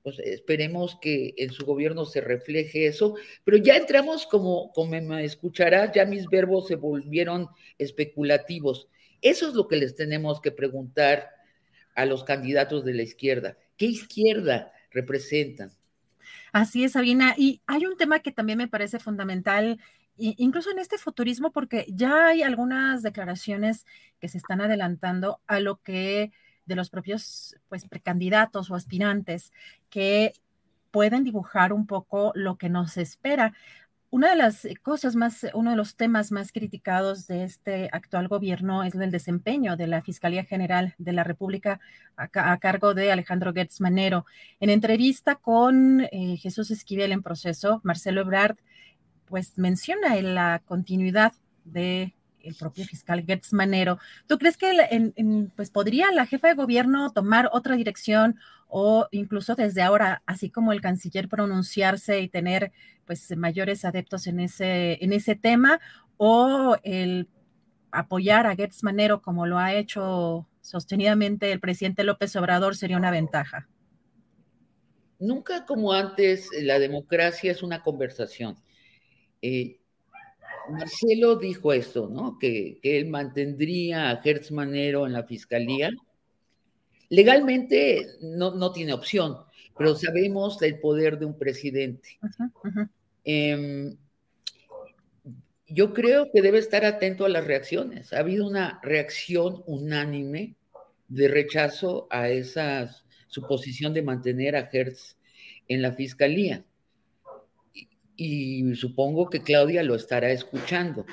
pues 0.04 0.20
esperemos 0.20 0.98
que 1.02 1.34
en 1.38 1.52
su 1.52 1.66
gobierno 1.66 2.06
se 2.06 2.22
refleje 2.22 2.86
eso, 2.86 3.16
pero 3.44 3.58
ya 3.58 3.76
entramos 3.76 4.28
como, 4.28 4.72
como 4.72 5.02
me 5.02 5.26
escucharás, 5.26 5.92
ya 5.94 6.06
mis 6.06 6.28
verbos 6.28 6.68
se 6.68 6.76
volvieron 6.76 7.50
especulativos. 7.80 8.88
Eso 9.22 9.50
es 9.50 9.56
lo 9.56 9.68
que 9.68 9.76
les 9.76 9.96
tenemos 9.96 10.40
que 10.40 10.52
preguntar 10.52 11.28
a 11.96 12.06
los 12.06 12.24
candidatos 12.24 12.86
de 12.86 12.94
la 12.94 13.02
izquierda. 13.02 13.58
¿Qué 13.76 13.88
izquierda 13.88 14.72
representan? 14.92 15.79
Así 16.52 16.84
es, 16.84 16.94
Sabina. 16.94 17.34
Y 17.38 17.62
hay 17.68 17.86
un 17.86 17.98
tema 17.98 18.20
que 18.20 18.32
también 18.32 18.58
me 18.58 18.68
parece 18.68 19.00
fundamental, 19.00 19.80
incluso 20.18 20.72
en 20.72 20.80
este 20.80 20.98
futurismo, 20.98 21.52
porque 21.52 21.86
ya 21.90 22.28
hay 22.28 22.44
algunas 22.44 23.02
declaraciones 23.02 23.86
que 24.20 24.28
se 24.28 24.38
están 24.38 24.62
adelantando 24.62 25.42
a 25.48 25.60
lo 25.60 25.78
que 25.82 26.32
de 26.66 26.76
los 26.76 26.90
propios 26.90 27.56
pues 27.68 27.88
precandidatos 27.88 28.70
o 28.70 28.76
aspirantes 28.76 29.52
que 29.90 30.34
pueden 30.92 31.24
dibujar 31.24 31.74
un 31.74 31.88
poco 31.88 32.32
lo 32.36 32.58
que 32.58 32.70
nos 32.70 32.98
espera. 32.98 33.54
Una 34.12 34.32
de 34.32 34.36
las 34.38 34.68
cosas 34.82 35.16
más, 35.16 35.46
uno 35.54 35.70
de 35.70 35.78
los 35.78 35.96
temas 35.96 36.32
más 36.32 36.52
criticados 36.52 37.28
de 37.28 37.44
este 37.44 37.90
actual 37.92 38.28
gobierno 38.28 38.84
es 38.84 38.96
el 38.96 39.12
desempeño 39.12 39.78
de 39.78 39.86
la 39.86 40.02
Fiscalía 40.02 40.44
General 40.46 40.96
de 40.98 41.14
la 41.14 41.24
República 41.24 41.80
a, 42.16 42.58
cargo 42.58 42.96
de 42.96 43.12
Alejandro 43.12 43.54
Gertz 43.54 43.80
Manero. 43.82 44.26
En 44.60 44.72
entrevista 44.72 45.36
con 45.36 46.02
eh, 46.02 46.38
Jesús 46.38 46.72
Esquivel 46.72 47.12
en 47.12 47.22
proceso, 47.22 47.82
Marcelo 47.84 48.22
Ebrard 48.22 48.58
pues 49.26 49.60
menciona 49.60 50.20
la 50.22 50.60
continuidad 50.66 51.34
de 51.64 52.16
el 52.44 52.56
propio 52.56 52.86
fiscal 52.86 53.24
Gertz 53.26 53.54
Manero. 53.54 54.00
¿Tú 54.28 54.38
crees 54.38 54.58
que 54.58 55.14
pues 55.56 55.70
podría 55.70 56.12
la 56.12 56.26
jefa 56.26 56.48
de 56.48 56.54
gobierno 56.54 57.12
tomar 57.12 57.50
otra 57.52 57.76
dirección 57.76 58.40
o 58.68 59.08
incluso 59.12 59.56
desde 59.56 59.82
ahora, 59.82 60.22
así 60.26 60.50
como 60.50 60.72
el 60.72 60.82
canciller 60.82 61.28
pronunciarse 61.28 62.20
y 62.22 62.30
tener 62.30 62.72
pues 63.06 63.36
mayores 63.36 63.84
adeptos 63.86 64.28
en 64.28 64.40
ese, 64.40 65.04
en 65.04 65.14
ese 65.14 65.36
tema 65.36 65.80
o 66.18 66.78
el 66.84 67.28
apoyar 67.92 68.46
a 68.46 68.56
Gertz 68.56 68.84
Manero 68.84 69.22
como 69.22 69.48
lo 69.48 69.58
ha 69.58 69.74
hecho 69.74 70.48
sostenidamente 70.62 71.52
el 71.52 71.60
presidente 71.60 72.04
López 72.04 72.36
Obrador 72.36 72.76
sería 72.76 72.98
una 72.98 73.12
ventaja? 73.12 73.68
Nunca 75.20 75.66
como 75.66 75.92
antes, 75.92 76.50
la 76.62 76.80
democracia 76.80 77.52
es 77.52 77.62
una 77.64 77.82
conversación. 77.82 78.56
Eh, 79.42 79.79
Marcelo 80.70 81.36
dijo 81.36 81.74
esto, 81.74 82.10
¿no? 82.10 82.38
Que, 82.40 82.80
él 82.84 83.08
mantendría 83.08 84.10
a 84.10 84.22
Hertz 84.24 84.52
Manero 84.52 85.06
en 85.06 85.14
la 85.14 85.24
fiscalía. 85.24 85.90
Legalmente 87.10 88.06
no, 88.22 88.72
tiene 88.72 88.94
opción, 88.94 89.38
pero 89.78 89.96
sabemos 89.96 90.60
del 90.60 90.80
poder 90.80 91.18
de 91.18 91.26
un 91.26 91.38
presidente. 91.38 92.20
Em, 93.24 93.98
yo 95.68 95.94
creo 95.94 96.30
que 96.32 96.42
debe 96.42 96.60
estar 96.60 96.86
atento 96.86 97.26
a 97.26 97.30
las 97.30 97.46
reacciones. 97.46 98.14
Ha 98.14 98.20
habido 98.20 98.48
una 98.48 98.80
reacción 98.84 99.64
unánime 99.66 100.56
de 101.08 101.28
rechazo 101.28 102.08
a 102.12 102.30
esa 102.30 102.96
suposición 103.28 103.94
de 103.94 104.04
mantener 104.04 104.56
a 104.56 104.70
Hertz 104.72 105.18
en 105.68 105.82
la 105.82 105.94
fiscalía 105.94 106.64
y 108.20 108.76
supongo 108.76 109.30
que 109.30 109.42
Claudia 109.42 109.82
lo 109.82 109.96
estará 109.96 110.30
escuchando. 110.30 111.06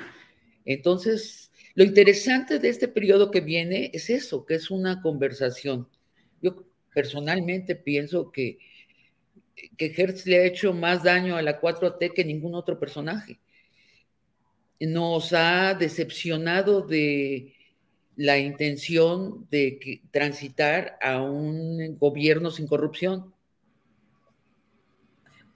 Entonces, 0.65 1.49
lo 1.73 1.85
interesante 1.85 2.59
de 2.59 2.67
este 2.67 2.89
periodo 2.89 3.31
que 3.31 3.39
viene 3.39 3.91
es 3.93 4.09
eso, 4.09 4.45
que 4.45 4.55
es 4.55 4.69
una 4.69 5.01
conversación. 5.01 5.87
Yo 6.41 6.65
personalmente 6.93 7.77
pienso 7.77 8.29
que, 8.29 8.57
que 9.77 9.93
Hertz 9.95 10.25
le 10.25 10.39
ha 10.39 10.45
hecho 10.45 10.73
más 10.73 11.01
daño 11.01 11.37
a 11.37 11.41
la 11.41 11.61
4T 11.61 12.13
que 12.13 12.25
ningún 12.25 12.55
otro 12.55 12.77
personaje. 12.77 13.39
Nos 14.81 15.31
ha 15.31 15.75
decepcionado 15.75 16.81
de 16.81 17.53
la 18.17 18.37
intención 18.37 19.47
de 19.49 20.01
transitar 20.11 20.97
a 21.01 21.21
un 21.21 21.97
gobierno 21.97 22.51
sin 22.51 22.67
corrupción 22.67 23.33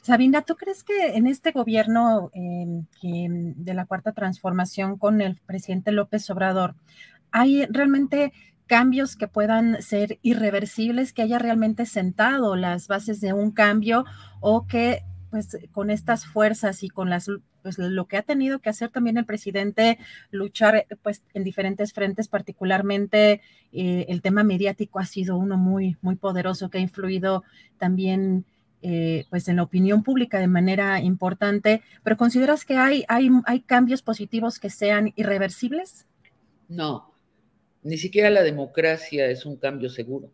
Sabina, 0.02 0.42
¿tú 0.42 0.56
crees 0.56 0.84
que 0.84 1.16
en 1.16 1.28
este 1.28 1.52
gobierno 1.52 2.32
em, 2.34 2.86
de 3.02 3.74
la 3.76 3.86
cuarta 3.86 4.14
transformación 4.14 4.98
con 4.98 5.22
el 5.22 5.38
presidente 5.46 5.92
López 5.92 6.28
Obrador 6.32 6.76
hay 7.32 7.66
realmente 7.68 8.34
cambios 8.66 9.16
que 9.16 9.28
puedan 9.28 9.82
ser 9.82 10.18
irreversibles, 10.22 11.14
que 11.14 11.22
haya 11.22 11.38
realmente 11.38 11.86
sentado 11.86 12.56
las 12.56 12.88
bases 12.88 13.22
de 13.22 13.34
un 13.34 13.52
cambio 13.52 14.06
o 14.40 14.66
que 14.66 15.04
pues 15.30 15.58
con 15.72 15.90
estas 15.92 16.26
fuerzas 16.26 16.84
y 16.84 16.90
con 16.90 17.10
las 17.10 17.28
pues 17.62 17.78
lo 17.78 18.06
que 18.06 18.18
ha 18.18 18.24
tenido 18.24 18.60
que 18.60 18.70
hacer 18.70 18.90
también 18.90 19.18
el 19.18 19.26
presidente 19.26 20.00
luchar 20.32 20.88
pues 21.04 21.22
en 21.34 21.44
diferentes 21.44 21.94
frentes 21.94 22.28
particularmente 22.28 23.42
eh, 23.72 24.06
el 24.10 24.22
tema 24.22 24.44
mediático 24.44 25.00
ha 25.00 25.06
sido 25.06 25.38
uno 25.38 25.58
muy 25.58 25.96
muy 26.02 26.16
poderoso 26.16 26.70
que 26.70 26.80
ha 26.80 26.82
influido 26.82 27.44
también 27.78 28.46
eh, 28.82 29.26
pues 29.30 29.48
en 29.48 29.58
la 29.58 29.64
opinión 29.64 30.04
pública 30.04 30.40
de 30.40 30.48
manera 30.48 31.00
importante, 31.02 31.82
pero 32.04 32.18
¿consideras 32.18 32.66
que 32.66 32.78
hay, 32.78 33.04
hay, 33.08 33.30
hay 33.46 33.62
cambios 33.62 34.02
positivos 34.02 34.60
que 34.60 34.70
sean 34.70 35.14
irreversibles? 35.16 36.06
No, 36.68 37.14
ni 37.84 37.98
siquiera 37.98 38.30
la 38.30 38.44
democracia 38.44 39.28
es 39.28 39.46
un 39.46 39.58
cambio 39.58 39.90
seguro. 39.90 40.32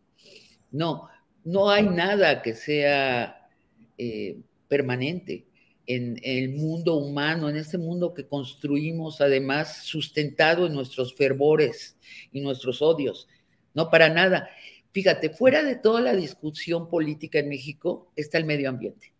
No, 0.71 1.09
no 1.43 1.69
hay 1.69 1.87
nada 1.87 2.41
que 2.41 2.53
sea 2.53 3.49
eh, 3.97 4.39
permanente 4.67 5.45
en 5.85 6.19
el 6.21 6.49
mundo 6.49 6.95
humano, 6.95 7.49
en 7.49 7.55
este 7.55 7.77
mundo 7.77 8.13
que 8.13 8.27
construimos, 8.27 9.21
además, 9.21 9.83
sustentado 9.83 10.67
en 10.67 10.73
nuestros 10.73 11.15
fervores 11.15 11.97
y 12.33 12.41
nuestros 12.41 12.81
odios. 12.81 13.27
No, 13.73 13.89
para 13.89 14.09
nada. 14.09 14.49
Fíjate, 14.97 15.29
fuera 15.29 15.61
de 15.61 15.75
toda 15.75 16.01
la 16.01 16.15
discusión 16.15 16.89
política 16.89 17.37
en 17.37 17.49
México 17.49 18.11
está 18.15 18.39
el 18.39 18.45
medio 18.45 18.67
ambiente. 18.67 19.13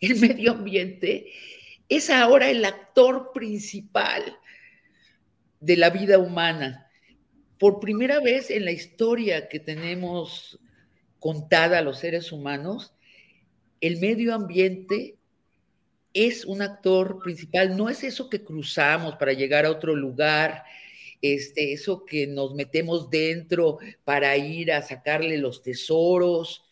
El 0.00 0.16
medio 0.18 0.52
ambiente 0.52 1.30
es 1.90 2.08
ahora 2.08 2.48
el 2.48 2.64
actor 2.64 3.32
principal 3.34 4.22
de 5.60 5.76
la 5.76 5.90
vida 5.90 6.18
humana. 6.18 6.90
Por 7.58 7.80
primera 7.80 8.18
vez 8.20 8.50
en 8.50 8.64
la 8.64 8.70
historia 8.72 9.46
que 9.50 9.60
tenemos 9.60 10.58
contada 11.18 11.80
a 11.80 11.82
los 11.82 11.98
seres 11.98 12.32
humanos, 12.32 12.94
el 13.82 14.00
medio 14.00 14.34
ambiente 14.34 15.18
es 16.14 16.46
un 16.46 16.62
actor 16.62 17.18
principal, 17.22 17.76
no 17.76 17.90
es 17.90 18.02
eso 18.04 18.30
que 18.30 18.42
cruzamos 18.42 19.16
para 19.16 19.34
llegar 19.34 19.66
a 19.66 19.70
otro 19.70 19.94
lugar, 19.94 20.64
este, 21.22 21.72
eso 21.72 22.04
que 22.04 22.26
nos 22.26 22.54
metemos 22.54 23.10
dentro 23.10 23.78
para 24.04 24.36
ir 24.36 24.72
a 24.72 24.82
sacarle 24.82 25.38
los 25.38 25.62
tesoros, 25.62 26.64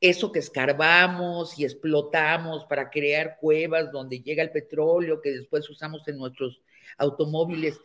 eso 0.00 0.30
que 0.30 0.40
escarbamos 0.40 1.58
y 1.58 1.64
explotamos 1.64 2.64
para 2.66 2.90
crear 2.90 3.38
cuevas 3.40 3.90
donde 3.92 4.20
llega 4.20 4.42
el 4.42 4.50
petróleo 4.50 5.20
que 5.20 5.32
después 5.32 5.68
usamos 5.70 6.06
en 6.08 6.18
nuestros 6.18 6.60
automóviles. 6.98 7.80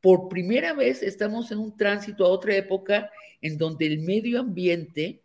Por 0.00 0.28
primera 0.28 0.72
vez 0.72 1.02
estamos 1.02 1.50
en 1.52 1.58
un 1.58 1.76
tránsito 1.76 2.24
a 2.24 2.30
otra 2.30 2.56
época 2.56 3.10
en 3.40 3.58
donde 3.58 3.86
el 3.86 4.00
medio 4.00 4.40
ambiente 4.40 5.20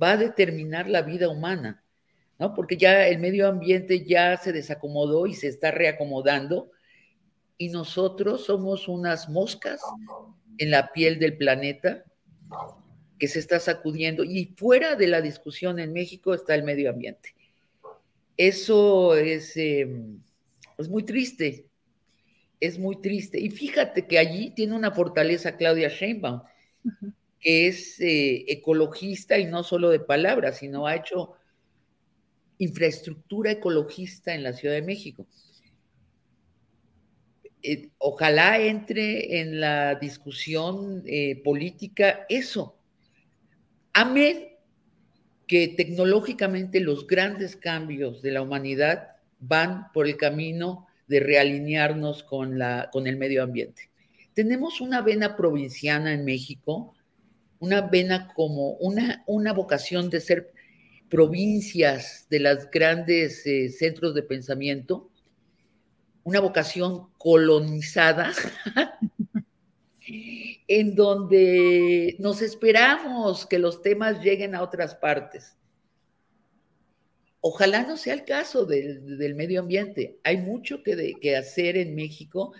va 0.00 0.12
a 0.12 0.16
determinar 0.16 0.88
la 0.88 1.02
vida 1.02 1.28
humana. 1.28 1.82
¿no? 2.38 2.54
Porque 2.54 2.76
ya 2.76 3.06
el 3.06 3.18
medio 3.18 3.46
ambiente 3.46 4.04
ya 4.04 4.36
se 4.36 4.52
desacomodó 4.52 5.26
y 5.26 5.34
se 5.34 5.48
está 5.48 5.70
reacomodando 5.70 6.70
y 7.58 7.68
nosotros 7.68 8.44
somos 8.44 8.88
unas 8.88 9.28
moscas 9.28 9.80
en 10.58 10.70
la 10.70 10.92
piel 10.92 11.18
del 11.18 11.36
planeta 11.36 12.04
que 13.18 13.28
se 13.28 13.38
está 13.38 13.60
sacudiendo 13.60 14.24
y 14.24 14.52
fuera 14.56 14.96
de 14.96 15.06
la 15.06 15.20
discusión 15.20 15.78
en 15.78 15.92
México 15.92 16.34
está 16.34 16.54
el 16.54 16.64
medio 16.64 16.90
ambiente. 16.90 17.34
Eso 18.36 19.14
es, 19.14 19.56
em, 19.56 20.20
es 20.78 20.88
muy 20.88 21.04
triste, 21.04 21.66
es 22.60 22.78
muy 22.78 23.00
triste. 23.00 23.38
Y 23.38 23.50
fíjate 23.50 24.06
que 24.06 24.18
allí 24.18 24.50
tiene 24.50 24.74
una 24.74 24.90
fortaleza 24.90 25.56
Claudia 25.56 25.88
Sheinbaum, 25.88 26.42
que 27.40 27.68
es 27.68 28.00
eh, 28.00 28.44
ecologista 28.48 29.38
y 29.38 29.46
no 29.46 29.62
solo 29.62 29.90
de 29.90 30.00
palabras, 30.00 30.58
sino 30.58 30.86
ha 30.86 30.96
hecho 30.96 31.34
infraestructura 32.58 33.52
ecologista 33.52 34.34
en 34.34 34.42
la 34.42 34.52
Ciudad 34.52 34.74
de 34.74 34.82
México. 34.82 35.26
Eh, 37.66 37.88
ojalá 37.96 38.58
entre 38.58 39.40
en 39.40 39.58
la 39.58 39.94
discusión 39.94 41.02
eh, 41.06 41.40
política 41.42 42.26
eso. 42.28 42.76
Amén 43.94 44.48
que 45.46 45.68
tecnológicamente 45.68 46.80
los 46.80 47.06
grandes 47.06 47.56
cambios 47.56 48.20
de 48.20 48.32
la 48.32 48.42
humanidad 48.42 49.16
van 49.40 49.90
por 49.92 50.06
el 50.06 50.18
camino 50.18 50.86
de 51.06 51.20
realinearnos 51.20 52.22
con, 52.22 52.58
la, 52.58 52.90
con 52.92 53.06
el 53.06 53.16
medio 53.16 53.42
ambiente. 53.42 53.90
Tenemos 54.34 54.82
una 54.82 55.00
vena 55.00 55.34
provinciana 55.34 56.12
en 56.12 56.26
México, 56.26 56.94
una 57.60 57.80
vena 57.80 58.30
como 58.34 58.72
una, 58.72 59.24
una 59.26 59.54
vocación 59.54 60.10
de 60.10 60.20
ser 60.20 60.52
provincias 61.08 62.26
de 62.28 62.40
los 62.40 62.70
grandes 62.70 63.46
eh, 63.46 63.70
centros 63.70 64.14
de 64.14 64.22
pensamiento, 64.22 65.10
una 66.24 66.40
vocación 66.40 67.08
colonizada, 67.18 68.32
en 70.66 70.94
donde 70.94 72.16
nos 72.18 72.42
esperamos 72.42 73.46
que 73.46 73.58
los 73.58 73.82
temas 73.82 74.22
lleguen 74.22 74.54
a 74.54 74.62
otras 74.62 74.94
partes. 74.94 75.56
Ojalá 77.40 77.82
no 77.82 77.98
sea 77.98 78.14
el 78.14 78.24
caso 78.24 78.64
del, 78.64 79.34
medio 79.34 79.60
ambiente. 79.60 80.18
Hay 80.24 80.38
mucho 80.38 80.82
que, 80.82 81.14
que 81.20 81.36
hacer 81.36 81.76
en 81.76 81.94
México 81.94 82.54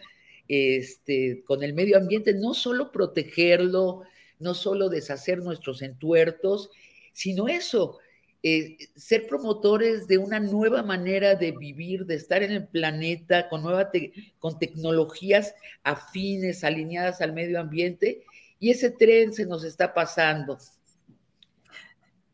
este, 0.46 1.42
con 1.44 1.62
el 1.62 1.72
medio 1.72 1.96
ambiente, 1.96 2.34
no 2.34 2.52
solo 2.52 2.92
protegerlo, 2.92 4.02
no 4.38 4.52
solo 4.52 4.90
deshacer 4.90 5.38
nuestros 5.38 5.80
entuertos, 5.80 6.70
sino 7.14 7.48
eso, 7.48 7.98
eh, 8.46 8.76
ser 8.94 9.26
promotores 9.26 10.06
de 10.06 10.18
una 10.18 10.38
nueva 10.38 10.82
manera 10.82 11.34
de 11.34 11.52
vivir, 11.52 12.04
de 12.04 12.16
estar 12.16 12.42
en 12.42 12.52
el 12.52 12.68
planeta 12.68 13.48
con, 13.48 13.62
nueva 13.62 13.90
con 14.38 14.58
tecnologías 14.58 15.54
afines, 15.82 16.62
alineadas 16.62 17.22
al 17.22 17.32
medio 17.32 17.58
ambiente, 17.58 18.22
y 18.58 18.68
ese 18.68 18.90
tren 18.90 19.32
se 19.32 19.46
nos 19.46 19.64
está 19.64 19.94
pasando. 19.94 20.58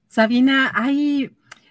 Sabina, 0.08 0.72
hay 0.74 1.30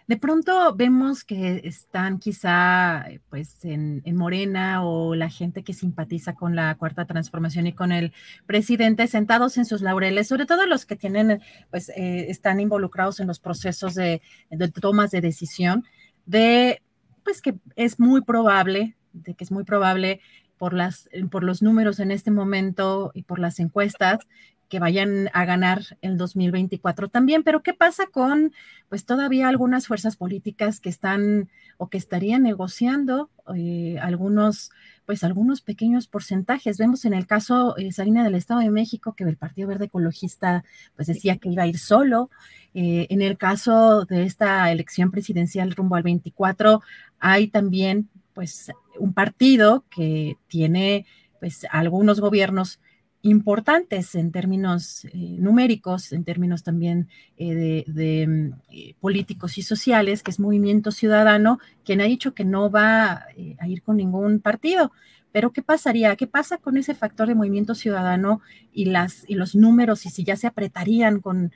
de 0.09 0.17
pronto 0.17 0.73
vemos 0.75 1.23
que 1.23 1.61
están 1.65 2.17
quizá 2.17 3.05
pues 3.29 3.63
en, 3.63 4.01
Morena 4.15 4.83
o 4.83 5.13
la 5.13 5.29
gente 5.29 5.63
que 5.63 5.75
simpatiza 5.75 6.33
con 6.33 6.55
la 6.55 6.73
cuarta 6.79 7.05
transformación 7.05 7.67
y 7.67 7.73
con 7.73 7.91
el 7.91 8.11
presidente 8.47 9.05
sentados 9.05 9.59
en 9.59 9.65
sus 9.65 9.83
laureles, 9.83 10.27
sobre 10.27 10.47
todo 10.47 10.65
los 10.65 10.87
que 10.87 10.95
tienen, 10.95 11.43
pues 11.69 11.89
eh, 11.89 12.25
están 12.29 12.59
involucrados 12.59 13.19
en 13.19 13.27
los 13.27 13.39
procesos 13.39 13.93
de, 13.93 14.23
de 14.49 14.67
tomas 14.69 15.11
de 15.11 15.21
decisión, 15.21 15.85
de 16.25 16.81
pues 17.23 17.39
que 17.39 17.59
es 17.75 17.99
muy 17.99 18.21
probable, 18.21 18.97
de 19.13 19.35
que 19.35 19.43
es 19.43 19.51
muy 19.51 19.63
probable 19.63 20.21
por, 20.57 20.73
las, 20.73 21.07
por 21.29 21.43
los 21.43 21.61
números 21.61 21.99
en 21.99 22.09
este 22.09 22.31
momento 22.31 23.11
y 23.13 23.21
por 23.21 23.37
las 23.37 23.59
encuestas, 23.59 24.25
que 24.69 24.79
vayan 24.79 25.29
a 25.33 25.45
ganar 25.45 25.97
el 26.01 26.15
2024 26.17 27.09
también, 27.09 27.43
pero 27.43 27.63
¿qué 27.63 27.73
pasa 27.73 28.05
con 28.05 28.53
pues 28.87 29.03
todavía 29.03 29.49
algunas 29.49 29.87
fuerzas 29.87 30.15
políticas 30.15 30.79
que 30.79 30.89
están 30.89 31.49
o 31.77 31.89
que 31.89 31.97
estarían 31.97 32.43
negociando 32.43 33.29
eh, 33.55 33.97
algunos 33.99 34.69
pues 35.05 35.23
algunos 35.23 35.61
pequeños 35.61 36.07
porcentajes? 36.07 36.77
Vemos 36.77 37.03
en 37.05 37.15
el 37.15 37.25
caso 37.25 37.75
eh, 37.77 37.91
Salina 37.91 38.23
del 38.23 38.35
Estado 38.35 38.59
de 38.59 38.69
México 38.69 39.13
que 39.13 39.23
el 39.23 39.37
Partido 39.37 39.67
Verde 39.67 39.85
Ecologista 39.85 40.63
pues 40.95 41.07
decía 41.07 41.37
que 41.37 41.49
iba 41.49 41.63
a 41.63 41.67
ir 41.67 41.79
solo. 41.79 42.29
Eh, 42.75 43.07
en 43.09 43.23
el 43.23 43.37
caso 43.37 44.05
de 44.05 44.23
esta 44.23 44.71
elección 44.71 45.09
presidencial 45.09 45.71
rumbo 45.71 45.95
al 45.95 46.03
24 46.03 46.81
hay 47.19 47.47
también 47.47 48.07
pues 48.35 48.71
un 48.99 49.13
partido 49.13 49.83
que 49.89 50.37
tiene 50.47 51.07
pues 51.39 51.65
algunos 51.71 52.19
gobiernos 52.19 52.79
importantes 53.21 54.15
en 54.15 54.31
términos 54.31 55.05
eh, 55.05 55.11
numéricos, 55.13 56.13
en 56.13 56.23
términos 56.23 56.63
también 56.63 57.09
eh, 57.37 57.83
de, 57.85 58.27
mm, 58.27 58.53
eh, 58.71 58.95
políticos 58.99 59.57
y 59.57 59.61
sociales, 59.61 60.23
que 60.23 60.31
es 60.31 60.39
Movimiento 60.39 60.91
Ciudadano, 60.91 61.59
quien 61.83 62.01
ha 62.01 62.05
dicho 62.05 62.33
que 62.33 62.45
no 62.45 62.71
va 62.71 63.25
a 63.59 63.67
ir 63.67 63.81
con 63.83 63.97
ningún 63.97 64.39
partido. 64.39 64.91
Pero 65.31 65.51
¿qué 65.51 65.61
pasaría? 65.61 66.15
¿Qué 66.15 66.27
pasa 66.27 66.57
con 66.57 66.77
ese 66.77 66.95
factor 66.95 67.27
de 67.27 67.35
movimiento 67.35 67.75
ciudadano 67.75 68.41
y, 68.73 68.85
las, 68.85 69.29
y 69.29 69.35
los 69.35 69.53
números 69.53 70.05
y 70.05 70.09
si 70.09 70.23
ya 70.23 70.35
se 70.35 70.47
apretarían 70.47 71.19
con, 71.19 71.51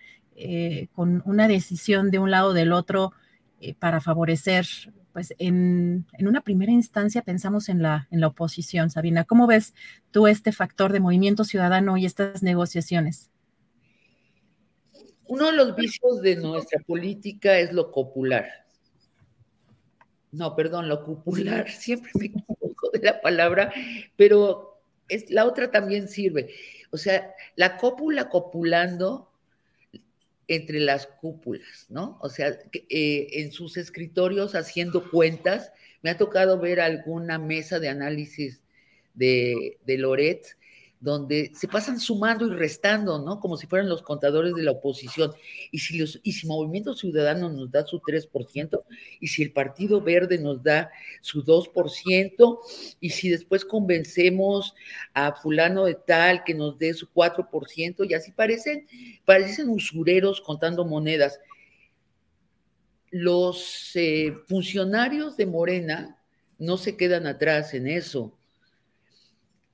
con 0.94 1.24
una 1.26 1.48
decisión 1.48 2.12
de 2.12 2.20
un 2.20 2.30
lado 2.30 2.50
o 2.50 2.54
del 2.54 2.72
otro 2.72 3.14
para 3.80 4.00
favorecer 4.00 4.68
pues 5.14 5.34
en, 5.38 6.06
una 6.20 6.42
primera 6.42 6.72
instancia 6.72 7.22
pensamos 7.22 7.70
en 7.70 7.82
la, 7.82 8.08
en 8.12 8.20
la 8.20 8.28
oposición. 8.28 8.90
Sabina, 8.90 9.24
¿cómo 9.24 9.48
ves 9.48 9.74
tú 10.12 10.28
este 10.28 10.52
factor 10.52 10.92
de 10.92 11.00
movimiento 11.00 11.44
ciudadano 11.44 11.96
y 11.98 12.06
estas 12.06 12.42
negociaciones? 12.42 13.30
Uno 15.28 15.46
de 15.46 15.54
los 15.54 15.76
vicios 15.76 16.22
de 16.22 16.36
nuestra 16.36 16.82
política 16.82 17.58
es 17.60 17.72
lo 17.72 17.92
popular. 17.92 18.66
No, 20.32 20.56
perdón, 20.56 20.90
lo 20.90 21.06
popular. 21.06 21.70
Siempre 21.70 22.12
me 22.16 22.26
equivoco 22.26 22.90
de 22.92 23.00
la 23.00 23.22
palabra, 23.22 23.72
pero 24.16 24.82
es, 25.08 25.30
la 25.30 25.46
otra 25.46 25.70
también 25.70 26.08
sirve. 26.08 26.50
O 26.92 26.98
sea, 26.98 27.34
la 27.56 27.78
cópula 27.78 28.30
copulando 28.30 29.33
entre 30.48 30.80
las 30.80 31.08
cúpulas, 31.08 31.86
¿no? 31.90 32.18
O 32.22 32.30
sea, 32.30 32.60
eh, 32.74 33.28
en 33.32 33.52
sus 33.52 33.78
escritorios 33.78 34.56
haciendo 34.56 35.10
cuentas, 35.10 35.72
me 36.02 36.10
ha 36.10 36.18
tocado 36.18 36.60
ver 36.60 36.82
alguna 36.82 37.40
mesa 37.40 37.80
de 37.80 37.90
análisis 37.90 38.62
de, 39.14 39.78
de 39.86 39.98
Loret 39.98 40.58
donde 41.04 41.52
se 41.54 41.68
pasan 41.68 42.00
sumando 42.00 42.48
y 42.48 42.56
restando, 42.56 43.20
¿no? 43.20 43.42
Como 43.42 43.58
si 43.58 43.68
fueran 43.68 43.90
los 43.90 44.02
contadores 44.02 44.54
de 44.56 44.64
la 44.64 44.72
oposición. 44.72 45.34
Y 45.70 45.80
si, 45.80 45.98
los, 45.98 46.22
y 46.24 46.32
si 46.32 46.48
Movimiento 46.48 46.96
Ciudadano 46.96 47.50
nos 47.50 47.70
da 47.70 47.86
su 47.86 48.00
3%, 48.00 48.84
y 49.20 49.28
si 49.28 49.44
el 49.44 49.52
Partido 49.52 50.00
Verde 50.00 50.38
nos 50.38 50.64
da 50.64 50.90
su 51.20 51.44
2%, 51.44 52.60
y 53.02 53.10
si 53.10 53.30
después 53.30 53.66
convencemos 53.66 54.76
a 55.14 55.34
fulano 55.34 55.84
de 55.84 55.96
tal 55.96 56.46
que 56.46 56.54
nos 56.54 56.80
dé 56.80 56.94
su 56.94 57.08
4%, 57.12 58.10
y 58.10 58.14
así 58.14 58.32
parecen, 58.32 58.88
parecen 59.26 59.68
usureros 59.68 60.40
contando 60.40 60.86
monedas. 60.86 61.38
Los 63.12 63.92
eh, 63.96 64.34
funcionarios 64.48 65.36
de 65.36 65.48
Morena 65.48 66.18
no 66.58 66.78
se 66.78 66.96
quedan 66.96 67.28
atrás 67.28 67.74
en 67.74 67.90
eso 67.90 68.38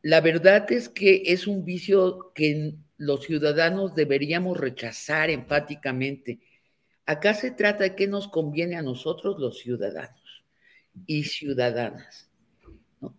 la 0.01 0.21
verdad 0.21 0.71
es 0.71 0.89
que 0.89 1.23
es 1.25 1.47
un 1.47 1.65
vicio 1.65 2.31
que 2.33 2.75
los 2.97 3.25
ciudadanos 3.25 3.95
deberíamos 3.95 4.57
rechazar 4.57 5.29
empáticamente. 5.29 6.39
Acá 7.05 7.33
se 7.33 7.51
trata 7.51 7.83
de 7.83 7.95
qué 7.95 8.07
nos 8.07 8.27
conviene 8.27 8.75
a 8.75 8.81
nosotros 8.81 9.39
los 9.39 9.59
ciudadanos 9.59 10.43
y 11.05 11.23
ciudadanas. 11.23 12.29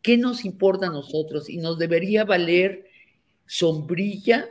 ¿Qué 0.03 0.17
nos 0.17 0.45
importa 0.45 0.87
a 0.87 0.93
nosotros? 0.93 1.49
Y 1.49 1.57
nos 1.59 1.79
debería 1.79 2.25
valer 2.25 2.87
sombrilla 3.47 4.51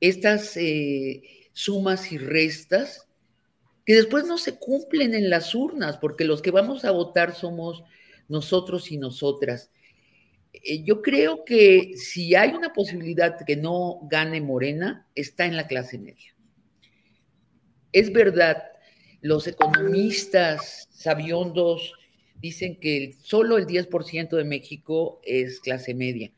estas 0.00 0.56
eh, 0.56 1.22
sumas 1.52 2.10
y 2.12 2.18
restas 2.18 3.06
que 3.86 3.94
después 3.94 4.26
no 4.26 4.38
se 4.38 4.58
cumplen 4.58 5.14
en 5.14 5.30
las 5.30 5.54
urnas, 5.54 5.96
porque 5.98 6.24
los 6.24 6.42
que 6.42 6.50
vamos 6.50 6.84
a 6.84 6.90
votar 6.90 7.34
somos 7.34 7.82
nosotros 8.28 8.92
y 8.92 8.98
nosotras. 8.98 9.70
Eh, 10.52 10.82
yo 10.84 11.02
creo 11.02 11.44
que 11.44 11.94
si 11.96 12.34
hay 12.34 12.50
una 12.50 12.72
posibilidad 12.72 13.36
que 13.44 13.56
no 13.56 14.00
gane 14.10 14.40
Morena, 14.40 15.08
está 15.14 15.46
en 15.46 15.56
la 15.56 15.66
clase 15.66 15.98
media. 15.98 16.34
Es 17.92 18.12
verdad, 18.12 18.64
los 19.20 19.46
economistas 19.46 20.88
sabiondos 20.90 21.92
dicen 22.40 22.78
que 22.80 23.14
solo 23.22 23.56
el 23.56 23.66
10% 23.66 24.36
de 24.36 24.44
México 24.44 25.20
es 25.24 25.60
clase 25.60 25.94
media, 25.94 26.32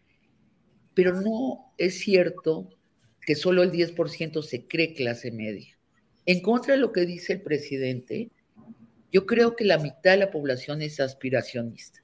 pero 0.93 1.21
no 1.21 1.73
es 1.79 1.99
cierto 1.99 2.69
que 3.23 3.35
solo 3.35 3.63
el 3.63 3.73
10% 3.73 4.43
se 4.43 4.67
cree 4.67 4.93
clase 4.95 5.31
media. 5.31 5.79
En 6.27 6.41
contra 6.41 6.75
de 6.75 6.81
lo 6.81 6.93
que 6.93 7.07
dice 7.07 7.35
el 7.35 7.43
presidente, 7.43 8.31
Yo 9.13 9.27
creo 9.27 9.55
que 9.55 9.65
la 9.65 9.79
mitad 9.79 10.11
de 10.11 10.17
la 10.17 10.33
población 10.33 10.83
es 10.83 10.99
aspiracionista. 10.99 12.04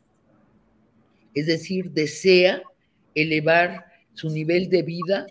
Es 1.35 1.47
decir, 1.47 1.91
desea 1.91 2.63
elevar 3.15 3.87
su 4.15 4.31
nivel 4.31 4.69
de 4.69 4.83
vida. 4.83 5.27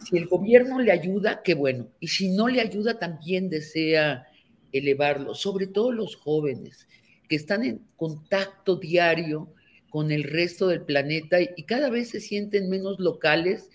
Si 0.00 0.16
el 0.16 0.26
gobierno 0.26 0.80
le 0.80 0.92
ayuda, 0.92 1.42
qué 1.42 1.54
bueno. 1.54 1.88
Y 2.00 2.08
si 2.08 2.30
no 2.30 2.48
le 2.48 2.60
ayuda, 2.60 2.98
también 2.98 3.48
desea 3.48 4.26
elevarlo. 4.72 5.34
Sobre 5.34 5.66
todo 5.66 5.92
los 5.92 6.16
jóvenes 6.16 6.88
que 7.28 7.36
están 7.36 7.64
en 7.64 7.82
contacto 7.96 8.76
diario 8.76 9.52
con 9.90 10.10
el 10.10 10.24
resto 10.24 10.68
del 10.68 10.82
planeta 10.82 11.38
y 11.40 11.62
cada 11.64 11.90
vez 11.90 12.10
se 12.10 12.20
sienten 12.20 12.68
menos 12.68 12.98
locales 12.98 13.70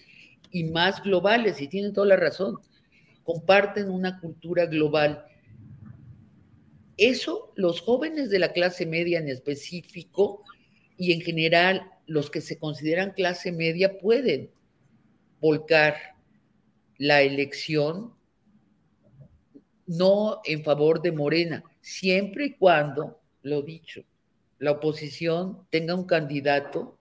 y 0.51 0.65
más 0.65 1.01
globales, 1.03 1.59
y 1.61 1.67
tienen 1.67 1.93
toda 1.93 2.07
la 2.07 2.15
razón. 2.15 2.59
Comparten 3.23 3.89
una 3.89 4.19
cultura 4.19 4.67
global. 4.67 5.25
Eso 6.95 7.51
los 7.55 7.81
jóvenes 7.81 8.29
de 8.29 8.37
la 8.37 8.53
clase 8.53 8.85
media 8.85 9.17
en 9.17 9.29
específico 9.29 10.43
y 11.03 11.11
en 11.11 11.19
general 11.19 11.91
los 12.05 12.31
que 12.31 12.39
se 12.39 12.57
consideran 12.57 13.11
clase 13.11 13.51
media 13.51 13.99
pueden 13.99 14.49
volcar 15.41 15.95
la 16.97 17.21
elección 17.23 18.13
no 19.85 20.39
en 20.45 20.63
favor 20.63 21.01
de 21.01 21.11
Morena, 21.11 21.61
siempre 21.81 22.45
y 22.45 22.53
cuando, 22.53 23.19
lo 23.41 23.63
dicho, 23.63 24.05
la 24.59 24.71
oposición 24.71 25.67
tenga 25.69 25.93
un 25.93 26.05
candidato 26.05 26.97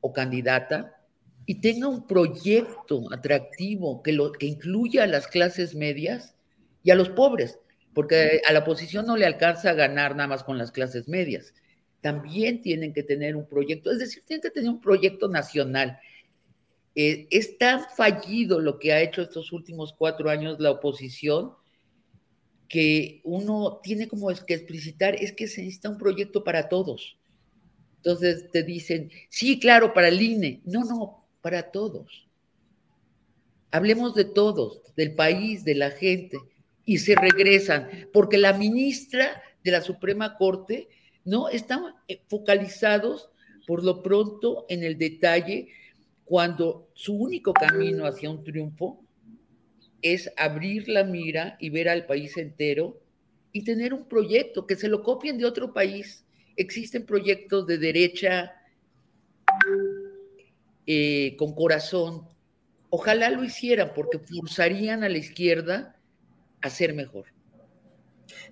o 0.00 0.12
candidata 0.12 1.02
y 1.46 1.60
tenga 1.60 1.88
un 1.88 2.06
proyecto 2.06 3.12
atractivo 3.12 4.00
que, 4.00 4.12
lo, 4.12 4.30
que 4.30 4.46
incluya 4.46 5.02
a 5.02 5.08
las 5.08 5.26
clases 5.26 5.74
medias 5.74 6.36
y 6.84 6.92
a 6.92 6.94
los 6.94 7.08
pobres, 7.08 7.58
porque 7.94 8.42
a 8.48 8.52
la 8.52 8.60
oposición 8.60 9.06
no 9.06 9.16
le 9.16 9.26
alcanza 9.26 9.70
a 9.70 9.74
ganar 9.74 10.14
nada 10.14 10.28
más 10.28 10.44
con 10.44 10.56
las 10.56 10.70
clases 10.70 11.08
medias. 11.08 11.52
También 12.00 12.62
tienen 12.62 12.92
que 12.92 13.02
tener 13.02 13.36
un 13.36 13.46
proyecto, 13.46 13.90
es 13.90 13.98
decir, 13.98 14.22
tienen 14.26 14.42
que 14.42 14.50
tener 14.50 14.70
un 14.70 14.80
proyecto 14.80 15.28
nacional. 15.28 15.98
Eh, 16.94 17.28
es 17.30 17.58
tan 17.58 17.84
fallido 17.96 18.60
lo 18.60 18.78
que 18.78 18.92
ha 18.92 19.00
hecho 19.00 19.22
estos 19.22 19.52
últimos 19.52 19.92
cuatro 19.92 20.28
años 20.28 20.58
la 20.58 20.72
oposición 20.72 21.52
que 22.68 23.20
uno 23.24 23.80
tiene 23.82 24.06
como 24.06 24.28
que 24.46 24.54
explicitar, 24.54 25.16
es 25.16 25.32
que 25.32 25.48
se 25.48 25.60
necesita 25.60 25.90
un 25.90 25.98
proyecto 25.98 26.44
para 26.44 26.68
todos. 26.68 27.18
Entonces 27.96 28.48
te 28.50 28.62
dicen, 28.62 29.10
sí, 29.28 29.58
claro, 29.58 29.92
para 29.92 30.08
el 30.08 30.22
INE. 30.22 30.62
No, 30.64 30.84
no, 30.84 31.26
para 31.42 31.70
todos. 31.72 32.28
Hablemos 33.72 34.14
de 34.14 34.24
todos, 34.24 34.82
del 34.94 35.14
país, 35.14 35.64
de 35.64 35.74
la 35.74 35.90
gente, 35.90 36.38
y 36.84 36.98
se 36.98 37.14
regresan, 37.14 37.88
porque 38.12 38.38
la 38.38 38.52
ministra 38.52 39.42
de 39.62 39.72
la 39.72 39.80
Suprema 39.80 40.36
Corte, 40.36 40.88
¿no? 41.24 41.48
Están 41.48 41.94
eh, 42.08 42.22
focalizados 42.28 43.30
por 43.66 43.84
lo 43.84 44.02
pronto 44.02 44.66
en 44.68 44.82
el 44.82 44.98
detalle 44.98 45.68
cuando 46.24 46.88
su 46.94 47.14
único 47.14 47.52
camino 47.52 48.06
hacia 48.06 48.30
un 48.30 48.44
triunfo 48.44 49.04
es 50.02 50.32
abrir 50.36 50.88
la 50.88 51.04
mira 51.04 51.56
y 51.60 51.70
ver 51.70 51.88
al 51.88 52.06
país 52.06 52.36
entero 52.36 53.00
y 53.52 53.64
tener 53.64 53.92
un 53.92 54.06
proyecto, 54.06 54.66
que 54.66 54.76
se 54.76 54.88
lo 54.88 55.02
copien 55.02 55.38
de 55.38 55.44
otro 55.44 55.72
país. 55.72 56.24
Existen 56.56 57.04
proyectos 57.04 57.66
de 57.66 57.78
derecha 57.78 58.52
eh, 60.86 61.34
con 61.36 61.54
corazón. 61.54 62.28
Ojalá 62.90 63.30
lo 63.30 63.44
hicieran 63.44 63.92
porque 63.94 64.18
forzarían 64.18 65.04
a 65.04 65.08
la 65.08 65.18
izquierda 65.18 65.96
a 66.60 66.70
ser 66.70 66.94
mejor. 66.94 67.26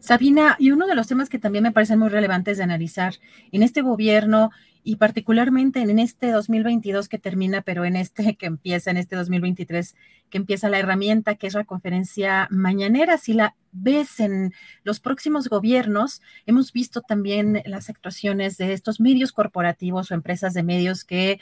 Sabina, 0.00 0.56
y 0.58 0.70
uno 0.70 0.86
de 0.86 0.94
los 0.94 1.06
temas 1.06 1.28
que 1.28 1.38
también 1.38 1.64
me 1.64 1.72
parecen 1.72 1.98
muy 1.98 2.08
relevantes 2.08 2.58
de 2.58 2.64
analizar 2.64 3.14
en 3.52 3.62
este 3.62 3.82
gobierno 3.82 4.50
y 4.84 4.96
particularmente 4.96 5.80
en 5.80 5.98
este 5.98 6.30
2022 6.30 7.08
que 7.08 7.18
termina, 7.18 7.60
pero 7.62 7.84
en 7.84 7.94
este 7.96 8.36
que 8.36 8.46
empieza, 8.46 8.90
en 8.90 8.96
este 8.96 9.16
2023 9.16 9.94
que 10.30 10.38
empieza 10.38 10.68
la 10.68 10.78
herramienta 10.78 11.34
que 11.34 11.46
es 11.46 11.54
la 11.54 11.64
conferencia 11.64 12.48
mañanera. 12.50 13.18
Si 13.18 13.34
la 13.34 13.54
ves 13.72 14.18
en 14.20 14.54
los 14.84 15.00
próximos 15.00 15.48
gobiernos, 15.48 16.22
hemos 16.46 16.72
visto 16.72 17.02
también 17.02 17.62
las 17.66 17.90
actuaciones 17.90 18.56
de 18.56 18.72
estos 18.72 18.98
medios 18.98 19.32
corporativos 19.32 20.10
o 20.10 20.14
empresas 20.14 20.54
de 20.54 20.62
medios 20.62 21.04
que, 21.04 21.38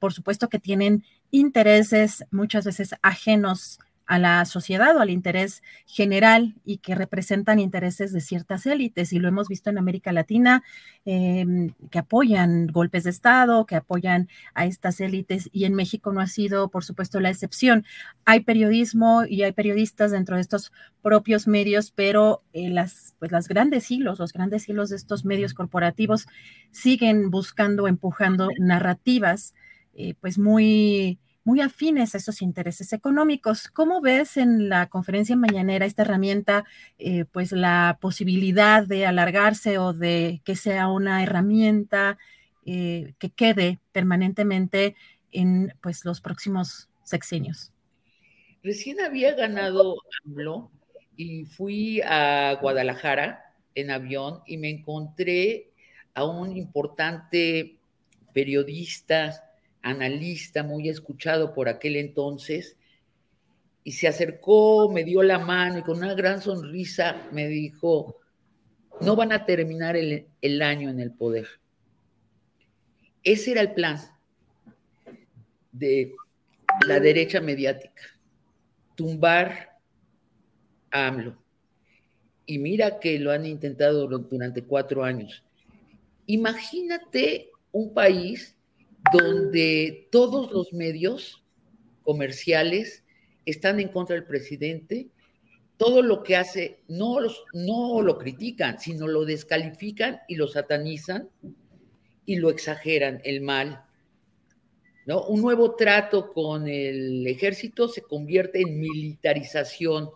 por 0.00 0.12
supuesto, 0.12 0.48
que 0.48 0.58
tienen 0.58 1.04
intereses 1.30 2.24
muchas 2.30 2.64
veces 2.64 2.94
ajenos 3.02 3.78
a 4.08 4.18
la 4.18 4.44
sociedad 4.46 4.96
o 4.96 5.00
al 5.00 5.10
interés 5.10 5.62
general 5.86 6.54
y 6.64 6.78
que 6.78 6.94
representan 6.94 7.58
intereses 7.58 8.10
de 8.10 8.22
ciertas 8.22 8.64
élites. 8.64 9.12
Y 9.12 9.18
lo 9.18 9.28
hemos 9.28 9.48
visto 9.48 9.68
en 9.68 9.76
América 9.76 10.12
Latina, 10.12 10.64
em, 11.04 11.74
que 11.90 11.98
apoyan 11.98 12.68
golpes 12.68 13.04
de 13.04 13.10
Estado, 13.10 13.66
que 13.66 13.76
apoyan 13.76 14.28
a 14.54 14.64
estas 14.64 15.00
élites. 15.00 15.50
Y 15.52 15.66
en 15.66 15.74
México 15.74 16.10
no 16.10 16.22
ha 16.22 16.26
sido, 16.26 16.70
por 16.70 16.84
supuesto, 16.84 17.20
la 17.20 17.28
excepción. 17.28 17.84
Hay 18.24 18.40
periodismo 18.40 19.24
y 19.28 19.42
hay 19.42 19.52
periodistas 19.52 20.10
dentro 20.10 20.36
de 20.36 20.42
estos 20.42 20.72
propios 21.02 21.46
medios, 21.46 21.90
pero 21.90 22.42
eh, 22.54 22.70
las, 22.70 23.14
pues 23.18 23.30
las 23.30 23.46
grandes 23.46 23.90
hilos, 23.90 24.18
los 24.18 24.32
grandes 24.32 24.66
hilos 24.70 24.88
de 24.88 24.96
estos 24.96 25.26
medios 25.26 25.52
corporativos 25.52 26.26
siguen 26.70 27.30
buscando, 27.30 27.86
empujando 27.86 28.48
narrativas, 28.58 29.54
eh, 29.92 30.14
pues 30.18 30.38
muy 30.38 31.18
muy 31.48 31.62
afines 31.62 32.14
a 32.14 32.18
esos 32.18 32.42
intereses 32.42 32.92
económicos. 32.92 33.68
¿Cómo 33.68 34.02
ves 34.02 34.36
en 34.36 34.68
la 34.68 34.90
conferencia 34.90 35.34
mañanera 35.34 35.86
esta 35.86 36.02
herramienta, 36.02 36.66
eh, 36.98 37.24
pues 37.24 37.52
la 37.52 37.96
posibilidad 38.02 38.86
de 38.86 39.06
alargarse 39.06 39.78
o 39.78 39.94
de 39.94 40.42
que 40.44 40.56
sea 40.56 40.88
una 40.88 41.22
herramienta 41.22 42.18
eh, 42.66 43.14
que 43.18 43.30
quede 43.30 43.78
permanentemente 43.92 44.94
en 45.32 45.72
pues 45.80 46.04
los 46.04 46.20
próximos 46.20 46.90
sexenios? 47.02 47.72
Recién 48.62 49.00
había 49.00 49.34
ganado 49.34 49.96
AMLO 50.26 50.70
y 51.16 51.46
fui 51.46 52.02
a 52.02 52.58
Guadalajara 52.60 53.54
en 53.74 53.90
avión 53.90 54.42
y 54.46 54.58
me 54.58 54.68
encontré 54.68 55.72
a 56.12 56.26
un 56.26 56.54
importante 56.54 57.78
periodista 58.34 59.47
analista 59.82 60.62
muy 60.62 60.88
escuchado 60.88 61.54
por 61.54 61.68
aquel 61.68 61.96
entonces, 61.96 62.76
y 63.88 63.92
se 63.92 64.06
acercó, 64.06 64.90
me 64.90 65.02
dio 65.02 65.22
la 65.22 65.38
mano 65.38 65.78
y 65.78 65.82
con 65.82 65.96
una 65.96 66.12
gran 66.12 66.42
sonrisa 66.42 67.26
me 67.32 67.48
dijo, 67.48 68.18
no 69.00 69.16
van 69.16 69.32
a 69.32 69.46
terminar 69.46 69.96
el, 69.96 70.62
año 70.62 70.90
en 70.90 71.00
el 71.00 71.10
poder. 71.12 71.48
Ese 73.22 73.52
era 73.52 73.62
el 73.62 73.72
plan 73.72 73.98
de 75.72 76.14
la 76.86 77.00
derecha 77.00 77.40
mediática, 77.40 78.02
tumbar 78.94 79.78
a 80.90 81.06
AMLO. 81.06 81.42
Y 82.44 82.58
mira 82.58 82.98
que 82.98 83.18
lo 83.18 83.30
han 83.30 83.46
intentado 83.46 84.06
durante 84.06 84.64
cuatro 84.64 85.02
años. 85.02 85.44
Imagínate 86.26 87.50
un 87.72 87.94
país 87.94 88.57
donde 89.12 90.08
todos 90.10 90.50
los 90.52 90.72
medios 90.72 91.44
comerciales 92.02 93.04
están 93.44 93.80
en 93.80 93.88
contra 93.88 94.14
del 94.14 94.24
presidente, 94.24 95.08
todo 95.76 96.02
lo 96.02 96.22
que 96.22 96.36
hace 96.36 96.82
no, 96.88 97.18
no 97.54 98.02
lo 98.02 98.18
critican, 98.18 98.78
sino 98.78 99.06
lo 99.06 99.24
descalifican 99.24 100.20
y 100.26 100.34
lo 100.34 100.48
satanizan 100.48 101.30
y 102.26 102.36
lo 102.36 102.50
exageran, 102.50 103.20
el 103.24 103.40
mal. 103.40 103.84
¿no? 105.06 105.24
Un 105.24 105.40
nuevo 105.40 105.76
trato 105.76 106.32
con 106.32 106.68
el 106.68 107.26
ejército 107.26 107.88
se 107.88 108.02
convierte 108.02 108.60
en 108.60 108.80
militarización. 108.80 110.10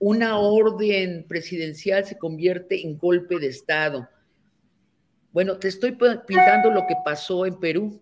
Una 0.00 0.38
orden 0.38 1.26
presidencial 1.28 2.04
se 2.04 2.18
convierte 2.18 2.82
en 2.84 2.98
golpe 2.98 3.38
de 3.38 3.48
Estado. 3.48 4.08
Bueno, 5.32 5.58
te 5.58 5.68
estoy 5.68 5.96
pintando 6.26 6.70
lo 6.70 6.86
que 6.88 6.96
pasó 7.04 7.46
en 7.46 7.60
Perú. 7.60 8.00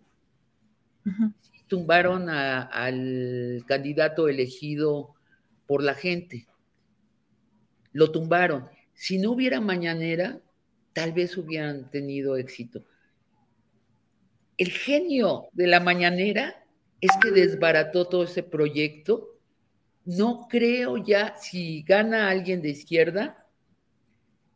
Tumbaron 1.69 2.29
al 2.29 3.64
candidato 3.66 4.29
elegido 4.29 5.14
por 5.66 5.83
la 5.83 5.95
gente. 5.95 6.47
Lo 7.92 8.12
tumbaron. 8.12 8.69
Si 8.95 9.19
no 9.19 9.33
hubiera 9.33 9.61
mañanera, 9.61 10.40
tal 10.92 11.13
vez 11.13 11.37
hubieran 11.37 11.90
tenido 11.90 12.37
éxito. 12.37 12.85
El 14.57 14.71
genio 14.71 15.48
de 15.52 15.67
la 15.67 15.81
mañanera 15.81 16.65
es 17.00 17.11
que 17.21 17.31
desbarató 17.31 18.07
todo 18.07 18.25
ese 18.25 18.42
proyecto. 18.42 19.38
No 20.04 20.46
creo 20.48 20.96
ya, 20.96 21.37
si 21.37 21.83
gana 21.83 22.29
alguien 22.29 22.63
de 22.63 22.71
izquierda, 22.71 23.46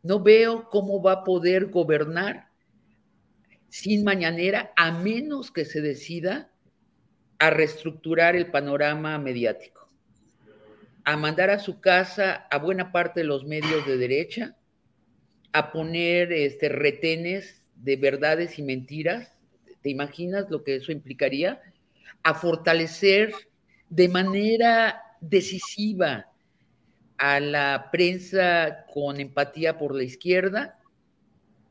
no 0.03 0.21
veo 0.23 0.69
cómo 0.71 1.03
va 1.03 1.13
a 1.13 1.25
poder 1.25 1.67
gobernar 1.67 2.50
sin 3.71 4.05
mañanera, 4.05 4.73
a 4.77 4.93
menos 4.93 5.51
que 5.51 5.65
se 5.65 5.81
decida 5.81 6.51
a 7.39 7.51
reestructurar 7.51 8.37
el 8.37 8.51
panorama 8.51 9.19
mediático, 9.19 9.89
a 11.05 11.17
mandar 11.17 11.49
a 11.49 11.59
su 11.59 11.81
casa 11.81 12.47
a 12.51 12.59
buena 12.59 12.93
parte 12.93 13.21
de 13.21 13.27
los 13.27 13.47
medios 13.47 13.87
de 13.87 13.97
derecha 13.97 14.57
a 15.53 15.73
poner 15.73 16.33
este, 16.33 16.69
retenes 16.69 17.71
de 17.77 17.97
verdades 17.97 18.59
y 18.59 18.63
mentiras. 18.63 19.33
¿Te 19.83 19.89
imaginas 19.89 20.51
lo 20.51 20.63
que 20.63 20.77
eso 20.77 20.93
implicaría? 20.93 21.63
A 22.23 22.35
fortalecer 22.35 23.33
de 23.89 24.09
manera 24.09 25.03
decisiva 25.21 26.27
a 27.19 27.41
la 27.41 27.89
prensa 27.91 28.87
con 28.93 29.21
empatía 29.21 29.79
por 29.79 29.95
la 29.95 30.03
izquierda. 30.03 30.80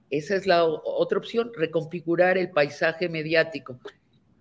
Esa 0.10 0.36
es 0.36 0.48
la 0.48 0.64
otra 0.66 1.20
opción, 1.20 1.52
reconfigurar 1.56 2.38
el 2.38 2.50
paisaje 2.50 3.10
mediático. 3.10 3.80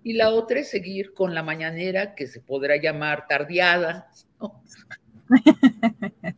Y 0.03 0.15
la 0.15 0.31
otra 0.31 0.61
es 0.61 0.71
seguir 0.71 1.13
con 1.13 1.35
la 1.35 1.43
mañanera, 1.43 2.15
que 2.15 2.27
se 2.27 2.41
podrá 2.41 2.77
llamar 2.77 3.27
tardeada, 3.29 4.11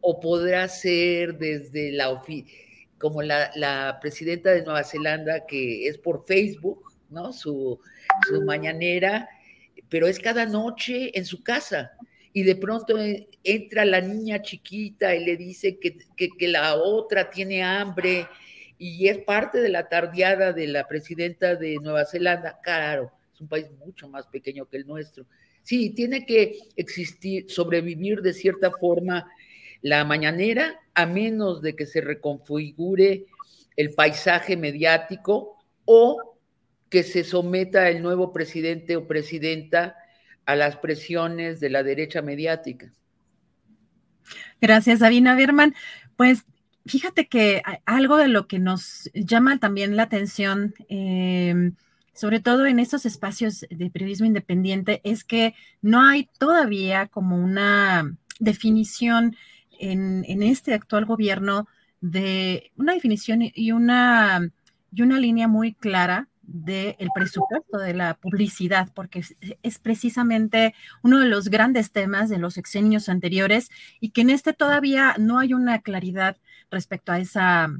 o 0.00 0.20
podrá 0.20 0.68
ser 0.68 1.36
desde 1.38 1.92
la 1.92 2.22
como 2.98 3.20
la, 3.20 3.98
presidenta 4.00 4.50
de 4.50 4.62
Nueva 4.62 4.84
Zelanda, 4.84 5.44
que 5.44 5.88
es 5.88 5.98
por 5.98 6.24
Facebook, 6.24 6.92
¿no? 7.10 7.32
Su, 7.32 7.80
mañanera, 8.46 9.28
pero 9.88 10.06
es 10.06 10.20
cada 10.20 10.46
noche 10.46 11.16
en 11.18 11.24
su 11.24 11.42
casa. 11.42 11.92
Y 12.32 12.44
de 12.44 12.56
pronto 12.56 12.96
entra 13.44 13.84
la 13.84 14.00
niña 14.00 14.40
chiquita 14.40 15.14
y 15.14 15.24
le 15.24 15.36
dice 15.36 15.78
que, 15.78 15.98
que 16.16 16.48
la 16.48 16.76
otra 16.76 17.28
tiene 17.28 17.62
hambre 17.62 18.26
y 18.78 19.06
es 19.08 19.18
parte 19.18 19.60
de 19.60 19.68
la 19.68 19.88
tardeada 19.88 20.52
de 20.52 20.66
la 20.66 20.88
presidenta 20.88 21.54
de 21.54 21.76
Nueva 21.76 22.04
Zelanda. 22.04 22.58
Claro, 22.62 23.12
es 23.32 23.40
un 23.40 23.48
país 23.48 23.66
mucho 23.78 24.08
más 24.08 24.26
pequeño 24.26 24.66
que 24.66 24.78
el 24.78 24.86
nuestro. 24.86 25.26
Sí, 25.62 25.90
tiene 25.90 26.26
que 26.26 26.58
existir, 26.76 27.48
sobrevivir 27.48 28.22
de 28.22 28.32
cierta 28.32 28.70
forma 28.72 29.30
la 29.82 30.04
mañanera, 30.04 30.80
a 30.94 31.06
menos 31.06 31.62
de 31.62 31.76
que 31.76 31.86
se 31.86 32.00
reconfigure 32.00 33.26
el 33.76 33.94
paisaje 33.94 34.56
mediático 34.56 35.56
o 35.84 36.38
que 36.88 37.02
se 37.02 37.24
someta 37.24 37.88
el 37.88 38.02
nuevo 38.02 38.32
presidente 38.32 38.96
o 38.96 39.06
presidenta 39.06 39.96
a 40.46 40.56
las 40.56 40.76
presiones 40.76 41.60
de 41.60 41.70
la 41.70 41.82
derecha 41.82 42.22
mediática. 42.22 42.92
Gracias, 44.60 45.00
Sabina 45.00 45.34
Berman. 45.34 45.74
Pues 46.16 46.44
fíjate 46.86 47.26
que 47.28 47.62
algo 47.84 48.16
de 48.16 48.28
lo 48.28 48.46
que 48.46 48.58
nos 48.58 49.10
llama 49.14 49.58
también 49.58 49.96
la 49.96 50.04
atención, 50.04 50.74
em, 50.88 51.74
sobre 52.14 52.40
todo 52.40 52.66
en 52.66 52.78
estos 52.78 53.06
espacios 53.06 53.66
de 53.70 53.90
periodismo 53.90 54.26
independiente, 54.26 55.00
es 55.04 55.24
que 55.24 55.54
no 55.80 56.02
hay 56.02 56.28
todavía 56.38 57.06
como 57.06 57.36
una 57.36 58.16
definición 58.38 59.36
en, 59.78 60.42
este 60.42 60.74
actual 60.74 61.06
gobierno 61.06 61.66
de 62.00 62.70
una 62.76 62.94
definición 62.94 63.40
y 63.42 63.72
una, 63.72 64.52
y 64.92 65.02
una 65.02 65.18
línea 65.18 65.48
muy 65.48 65.74
clara 65.74 66.28
del 66.42 67.08
presupuesto 67.14 67.78
de 67.78 67.94
la 67.94 68.14
publicidad, 68.14 68.90
porque 68.94 69.24
es, 69.62 69.78
precisamente 69.78 70.74
uno 71.02 71.20
de 71.20 71.26
los 71.26 71.48
grandes 71.48 71.92
temas 71.92 72.28
de 72.28 72.38
los 72.38 72.58
exenios 72.58 73.08
anteriores 73.08 73.70
y 74.00 74.10
que 74.10 74.22
en 74.22 74.30
este 74.30 74.52
todavía 74.52 75.14
no 75.18 75.38
hay 75.38 75.54
una 75.54 75.80
claridad 75.80 76.36
respecto 76.70 77.12
a 77.12 77.18
esa, 77.18 77.70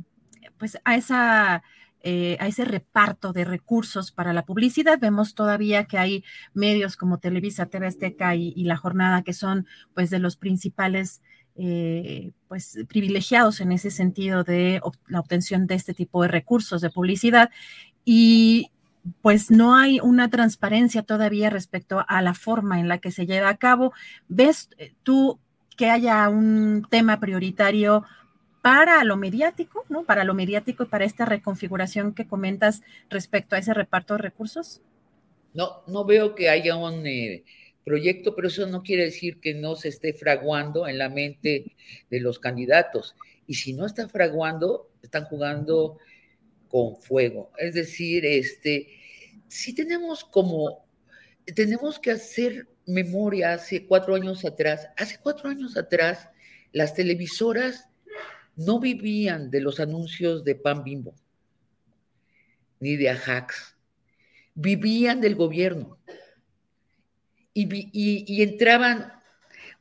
pues 0.59 0.79
a 0.85 0.97
esa 0.97 1.63
eh, 2.05 2.37
a 2.41 2.49
ese 2.49 2.65
reparto 2.65 3.33
de 3.33 3.45
recursos 3.45 4.11
para 4.11 4.33
la 4.33 4.45
publicidad. 4.45 4.99
Vemos 4.99 5.37
todavía 5.37 5.85
que 5.85 5.99
hay 5.99 6.25
medios 6.53 6.97
como 6.97 7.19
Televisa, 7.21 7.67
TV 7.67 7.87
Azteca 7.87 8.35
y, 8.35 8.65
La 8.65 8.77
Jornada 8.77 9.23
que 9.23 9.33
son 9.33 9.69
pues 9.95 10.11
de 10.11 10.19
los 10.19 10.37
principales 10.37 11.23
eh, 11.55 12.33
pues 12.49 12.77
privilegiados 12.89 13.61
en 13.61 13.71
ese 13.71 13.93
sentido 13.93 14.43
de 14.43 14.81
la 15.07 15.21
obtención 15.21 15.69
de 15.69 15.77
este 15.77 15.95
tipo 15.95 16.23
de 16.23 16.29
recursos 16.29 16.81
de 16.81 16.91
publicidad 16.91 17.51
y 18.05 18.71
pues 19.21 19.51
no 19.51 19.75
hay 19.75 20.01
una 20.01 20.31
transparencia 20.31 21.03
todavía 21.03 21.51
respecto 21.51 22.05
a 22.07 22.23
la 22.23 22.35
forma 22.35 22.79
en 22.79 22.89
la 22.89 22.99
que 22.99 23.11
se 23.11 23.27
lleva 23.27 23.49
a 23.49 23.57
cabo. 23.57 23.93
¿Ves 24.29 24.69
eh, 24.79 24.93
tú 25.03 25.39
que 25.77 25.91
haya 25.91 26.29
un 26.29 26.87
tema 26.89 27.19
prioritario 27.19 28.05
para 28.63 29.03
lo 29.03 29.17
mediático, 29.17 29.85
¿no? 29.89 30.05
Para 30.05 30.25
lo 30.25 30.35
mediático 30.35 30.85
y 30.85 30.87
para 30.87 31.05
esta 31.05 31.25
reconfiguración 31.25 32.15
que 32.15 32.29
comentas 32.29 32.83
respecto 33.11 33.57
a 33.57 33.59
ese 33.59 33.75
reparto 33.75 34.15
de 34.15 34.19
recursos? 34.19 34.81
No, 35.53 35.83
no 35.89 36.05
veo 36.05 36.35
que 36.35 36.49
haya 36.49 36.77
un 36.77 37.05
eh, 37.07 37.43
proyecto, 37.85 38.35
pero 38.35 38.49
eso 38.49 38.67
no 38.67 38.83
quiere 38.83 39.05
decir 39.05 39.41
que 39.41 39.55
no 39.55 39.75
se 39.75 39.89
esté 39.89 40.13
fraguando 40.13 40.87
en 40.87 40.99
la 40.99 41.09
mente 41.09 41.75
de 42.09 42.21
los 42.21 42.39
candidatos. 42.39 43.17
Y 43.47 43.55
si 43.55 43.73
no 43.73 43.85
está 43.85 44.09
fraguando, 44.09 44.89
están 45.03 45.25
jugando 45.25 45.99
con 46.73 46.97
fuego. 46.97 47.53
Es 47.59 47.75
decir, 47.75 48.25
este, 48.25 48.89
si 49.47 49.75
tenemos 49.75 50.25
como, 50.25 50.87
tenemos 51.55 51.99
que 51.99 52.13
hacer 52.13 52.67
memoria 52.87 53.53
hace 53.53 53.87
cuatro 53.87 54.15
años 54.15 54.45
atrás. 54.47 54.89
Hace 54.97 55.19
cuatro 55.23 55.51
años 55.51 55.77
atrás, 55.77 56.31
las 56.73 56.95
televisoras 56.95 57.89
no 58.57 58.81
vivían 58.81 59.51
de 59.51 59.61
los 59.61 59.81
anuncios 59.81 60.45
de 60.45 60.55
Pan 60.55 60.83
Bimbo, 60.83 61.15
ni 62.81 62.97
de 62.97 63.11
Ajax, 63.11 63.77
vivían 64.55 65.21
del 65.21 65.35
gobierno 65.35 65.99
y, 67.55 67.91
y, 67.93 68.43
entraban 68.43 69.13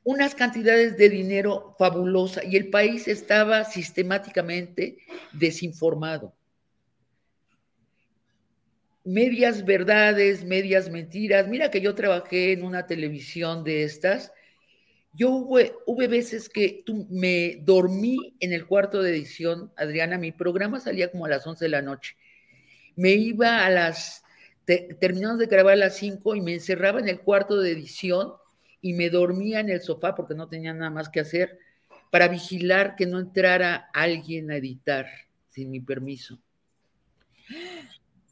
unas 0.04 0.36
cantidades 0.36 0.98
de 0.98 1.10
dinero 1.10 1.76
fabulosa 1.80 2.44
y 2.44 2.58
el 2.58 2.70
país 2.70 3.08
estaba 3.08 3.64
sistemáticamente 3.64 4.98
desinformado. 5.32 6.34
Medias 9.04 9.66
verdades, 9.66 10.44
medias 10.44 10.90
mentiras. 10.90 11.48
Mira 11.48 11.72
que 11.72 11.82
yo 11.82 11.96
trabajé 11.96 12.54
en 12.54 12.64
una 12.64 12.86
televisión 12.86 13.64
de 13.64 13.84
estas 13.84 14.32
yo 15.14 15.30
hubo, 15.30 15.98
veces 16.08 16.48
que 16.48 16.84
me 17.10 17.58
dormí 17.64 18.36
en 18.40 18.54
el 18.54 18.66
cuarto 18.66 19.02
de 19.02 19.12
edición, 19.12 19.72
Adriana, 19.76 20.18
mi 20.18 20.32
programa 20.32 20.80
salía 20.80 21.12
como 21.12 21.26
a 21.26 21.30
las 21.30 21.46
11 21.46 21.66
de 21.66 21.70
la 21.70 21.82
noche. 21.82 22.16
Me 22.96 23.12
iba 23.12 23.66
a 23.66 23.70
las, 23.70 24.24
terminamos 24.66 25.40
de 25.40 25.48
grabar 25.48 25.74
a 25.74 25.78
las 25.78 25.98
5 25.98 26.36
y 26.36 26.42
me 26.42 26.54
encerraba 26.54 27.00
en 27.00 27.10
el 27.10 27.20
cuarto 27.20 27.60
de 27.60 27.72
edición 27.72 28.34
y 28.82 28.94
me 28.94 29.10
dormía 29.10 29.60
en 29.60 29.70
el 29.70 29.82
sofá 29.82 30.16
porque 30.16 30.34
no 30.34 30.48
tenía 30.48 30.74
nada 30.74 30.90
más 30.90 31.10
que 31.10 31.20
hacer 31.20 31.60
para 32.10 32.30
vigilar 32.30 32.96
que 32.96 33.06
no 33.06 33.20
entrara 33.20 33.90
alguien 33.94 34.50
a 34.50 34.56
editar 34.56 35.08
sin 35.50 35.72
mi 35.72 35.82
permiso. 35.82 36.40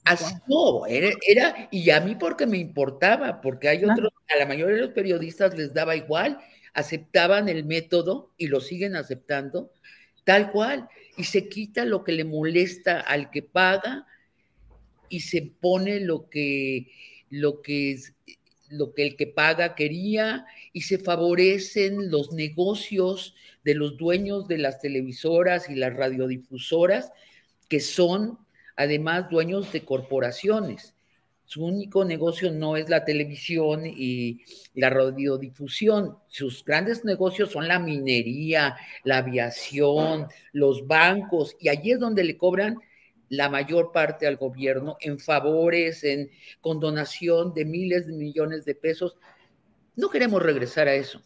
Así 0.09 0.33
no, 0.47 0.85
era, 0.85 1.09
era, 1.27 1.67
y 1.71 1.89
a 1.89 1.99
mí 2.01 2.15
porque 2.15 2.45
me 2.45 2.57
importaba, 2.57 3.41
porque 3.41 3.69
hay 3.69 3.83
otros, 3.83 4.11
a 4.33 4.37
la 4.37 4.45
mayoría 4.45 4.75
de 4.75 4.81
los 4.81 4.91
periodistas 4.91 5.55
les 5.57 5.73
daba 5.73 5.95
igual 5.95 6.39
aceptaban 6.73 7.49
el 7.49 7.65
método 7.65 8.31
y 8.37 8.47
lo 8.47 8.61
siguen 8.61 8.95
aceptando 8.95 9.71
tal 10.23 10.51
cual, 10.51 10.87
y 11.17 11.23
se 11.23 11.49
quita 11.49 11.85
lo 11.85 12.03
que 12.03 12.11
le 12.11 12.23
molesta 12.23 12.99
al 12.99 13.31
que 13.31 13.41
paga 13.41 14.05
y 15.09 15.21
se 15.21 15.41
pone 15.41 15.99
lo 16.01 16.29
que, 16.29 16.91
lo 17.31 17.63
que, 17.63 17.97
lo 18.69 18.93
que 18.93 19.07
el 19.07 19.15
que 19.15 19.25
paga 19.25 19.73
quería 19.73 20.45
y 20.71 20.81
se 20.81 20.99
favorecen 20.99 22.11
los 22.11 22.31
negocios 22.31 23.33
de 23.63 23.73
los 23.73 23.97
dueños 23.97 24.47
de 24.47 24.59
las 24.59 24.79
televisoras 24.79 25.67
y 25.67 25.73
las 25.73 25.95
radiodifusoras, 25.95 27.11
que 27.67 27.79
son 27.79 28.37
además 28.79 29.29
dueños 29.29 29.73
de 29.73 29.83
corporaciones. 29.83 30.95
Su 31.43 31.65
único 31.65 32.05
negocio 32.05 32.49
no 32.49 32.77
es 32.77 32.87
la 32.87 33.03
televisión 33.03 33.81
y 33.85 34.39
la 34.73 34.89
radiodifusión. 34.89 36.17
Sus 36.29 36.63
grandes 36.63 37.03
negocios 37.03 37.51
son 37.51 37.67
la 37.67 37.77
minería, 37.77 38.77
la 39.03 39.17
aviación, 39.17 40.27
los 40.53 40.87
bancos, 40.87 41.57
y 41.59 41.67
allí 41.67 41.91
es 41.91 41.99
donde 41.99 42.23
le 42.23 42.37
cobran 42.37 42.77
la 43.27 43.49
mayor 43.49 43.91
parte 43.91 44.25
al 44.25 44.37
gobierno 44.37 44.95
en 45.01 45.19
favores, 45.19 46.05
en 46.05 46.31
condonación 46.61 47.53
de 47.53 47.65
miles 47.65 48.07
de 48.07 48.13
millones 48.13 48.63
de 48.63 48.75
pesos. 48.75 49.17
No 49.97 50.09
queremos 50.09 50.41
regresar 50.41 50.87
a 50.87 50.95
eso. 50.95 51.21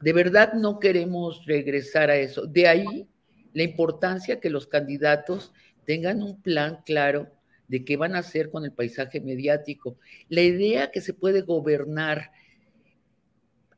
De 0.00 0.12
verdad 0.12 0.54
no 0.54 0.80
queremos 0.80 1.46
regresar 1.46 2.10
a 2.10 2.16
eso. 2.16 2.44
De 2.44 2.66
ahí 2.66 3.08
la 3.56 3.62
importancia 3.62 4.38
que 4.38 4.50
los 4.50 4.66
candidatos 4.66 5.54
tengan 5.86 6.22
un 6.22 6.42
plan 6.42 6.80
claro 6.84 7.30
de 7.68 7.84
qué 7.84 7.96
van 7.96 8.14
a 8.14 8.18
hacer 8.18 8.50
con 8.50 8.64
el 8.64 8.72
paisaje 8.72 9.20
mediático. 9.20 9.98
La 10.28 10.42
idea 10.42 10.90
que 10.90 11.00
se 11.00 11.14
puede 11.14 11.40
gobernar 11.40 12.30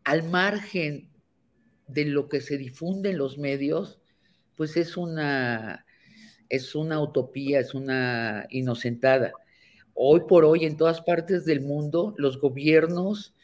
al 0.04 0.24
margen 0.24 1.08
de 1.86 2.04
lo 2.06 2.28
que 2.28 2.40
se 2.40 2.58
difunde 2.58 3.10
en 3.10 3.18
los 3.18 3.38
medios, 3.38 4.00
pues 4.56 4.76
es 4.76 4.96
una, 4.96 5.86
es 6.48 6.74
una 6.74 7.00
utopía, 7.00 7.60
es 7.60 7.74
una 7.74 8.46
inocentada. 8.50 9.32
Hoy 9.94 10.22
por 10.28 10.44
hoy, 10.44 10.64
en 10.64 10.76
todas 10.76 11.00
partes 11.00 11.44
del 11.44 11.60
mundo, 11.60 12.14
los 12.18 12.40
gobiernos 12.40 13.34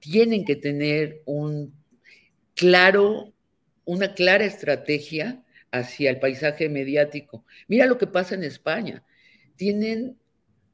tienen 0.00 0.44
que 0.44 0.56
tener 0.56 1.22
un 1.24 1.74
claro 2.54 3.32
una 3.86 4.14
clara 4.14 4.44
estrategia 4.44 5.42
hacia 5.78 6.10
el 6.10 6.18
paisaje 6.18 6.68
mediático. 6.68 7.44
Mira 7.68 7.86
lo 7.86 7.98
que 7.98 8.06
pasa 8.06 8.34
en 8.34 8.44
España. 8.44 9.04
Tienen, 9.56 10.18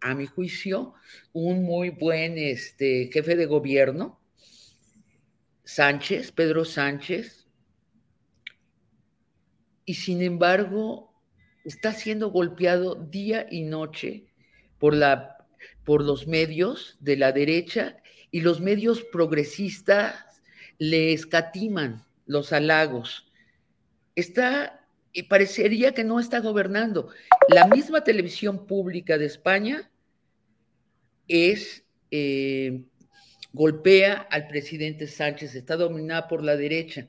a 0.00 0.14
mi 0.14 0.26
juicio, 0.26 0.94
un 1.32 1.62
muy 1.62 1.90
buen 1.90 2.38
este, 2.38 3.10
jefe 3.12 3.36
de 3.36 3.46
gobierno, 3.46 4.20
Sánchez, 5.64 6.32
Pedro 6.32 6.64
Sánchez, 6.64 7.46
y 9.84 9.94
sin 9.94 10.22
embargo 10.22 11.12
está 11.64 11.92
siendo 11.92 12.30
golpeado 12.30 12.94
día 12.94 13.46
y 13.50 13.62
noche 13.62 14.26
por, 14.78 14.94
la, 14.94 15.46
por 15.84 16.04
los 16.04 16.26
medios 16.26 16.96
de 17.00 17.16
la 17.16 17.32
derecha 17.32 17.96
y 18.30 18.40
los 18.40 18.60
medios 18.60 19.02
progresistas 19.02 20.42
le 20.78 21.12
escatiman 21.12 22.04
los 22.26 22.52
halagos. 22.52 23.30
Está, 24.16 24.81
y 25.12 25.24
parecería 25.24 25.92
que 25.92 26.04
no 26.04 26.20
está 26.20 26.40
gobernando. 26.40 27.08
La 27.48 27.66
misma 27.66 28.02
televisión 28.02 28.66
pública 28.66 29.18
de 29.18 29.26
España 29.26 29.90
es, 31.28 31.84
eh, 32.10 32.82
golpea 33.52 34.14
al 34.30 34.48
presidente 34.48 35.06
Sánchez, 35.06 35.54
está 35.54 35.76
dominada 35.76 36.28
por 36.28 36.42
la 36.42 36.56
derecha. 36.56 37.08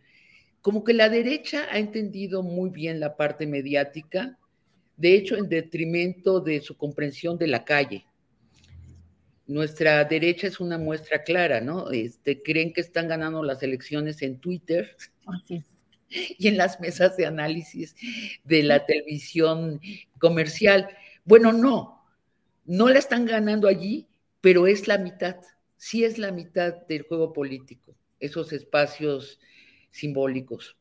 Como 0.62 0.84
que 0.84 0.94
la 0.94 1.10
derecha 1.10 1.68
ha 1.72 1.78
entendido 1.78 2.44
muy 2.44 2.70
bien 2.70 3.00
la 3.00 3.16
parte 3.16 3.48
mediática, 3.48 4.38
de 4.98 5.16
hecho, 5.16 5.36
en 5.38 5.50
detrimento 5.50 6.40
de 6.40 6.62
su 6.62 6.78
comprensión 6.78 7.38
de 7.38 7.48
la 7.48 7.64
calle. 7.64 8.06
Nuestra 9.48 10.04
derecha 10.06 10.48
es 10.48 10.60
una 10.60 10.78
muestra 10.78 11.24
clara, 11.24 11.60
¿no? 11.60 11.92
Este, 11.92 12.42
creen 12.42 12.72
que 12.72 12.82
están 12.82 13.08
ganando 13.08 13.44
las 13.44 13.62
elecciones 13.64 14.22
en 14.22 14.40
Twitter 14.40 14.96
y 16.38 16.48
en 16.48 16.58
las 16.58 16.80
mesas 16.80 17.18
de 17.18 17.26
análisis 17.26 17.96
de 18.44 18.64
la 18.64 18.86
televisión 18.86 19.82
comercial. 20.20 20.90
Bueno, 21.26 21.54
no, 21.54 22.04
no 22.66 22.90
la 22.90 23.00
están 23.00 23.26
ganando 23.26 23.68
allí, 23.68 24.08
pero 24.42 24.68
es 24.68 24.88
la 24.88 24.98
mitad, 24.98 25.38
sí 25.78 26.04
es 26.04 26.18
la 26.18 26.32
mitad 26.32 26.74
del 26.88 27.04
juego 27.04 27.34
político, 27.34 27.96
esos 28.20 28.54
espacios 28.54 29.40
simbólicos. 29.92 30.78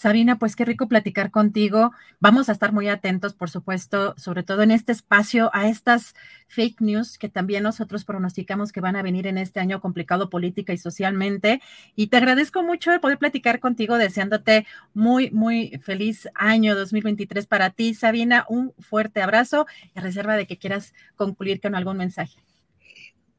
Sabina, 0.00 0.38
pues 0.38 0.56
qué 0.56 0.64
rico 0.64 0.88
platicar 0.88 1.30
contigo. 1.30 1.92
Vamos 2.20 2.48
a 2.48 2.52
estar 2.52 2.72
muy 2.72 2.88
atentos, 2.88 3.34
por 3.34 3.50
supuesto, 3.50 4.14
sobre 4.16 4.42
todo 4.42 4.62
en 4.62 4.70
este 4.70 4.92
espacio, 4.92 5.50
a 5.52 5.68
estas 5.68 6.14
fake 6.48 6.80
news 6.80 7.18
que 7.18 7.28
también 7.28 7.64
nosotros 7.64 8.06
pronosticamos 8.06 8.72
que 8.72 8.80
van 8.80 8.96
a 8.96 9.02
venir 9.02 9.26
en 9.26 9.36
este 9.36 9.60
año 9.60 9.78
complicado 9.78 10.30
política 10.30 10.72
y 10.72 10.78
socialmente. 10.78 11.60
Y 11.96 12.06
te 12.06 12.16
agradezco 12.16 12.62
mucho 12.62 12.90
de 12.90 12.98
poder 12.98 13.18
platicar 13.18 13.60
contigo, 13.60 13.98
deseándote 13.98 14.66
muy, 14.94 15.30
muy 15.32 15.78
feliz 15.84 16.26
año 16.34 16.74
2023 16.76 17.46
para 17.46 17.68
ti, 17.68 17.92
Sabina. 17.92 18.46
Un 18.48 18.72
fuerte 18.78 19.20
abrazo 19.20 19.66
y 19.94 20.00
reserva 20.00 20.38
de 20.38 20.46
que 20.46 20.56
quieras 20.56 20.94
concluir 21.14 21.60
con 21.60 21.74
algún 21.74 21.98
mensaje. 21.98 22.38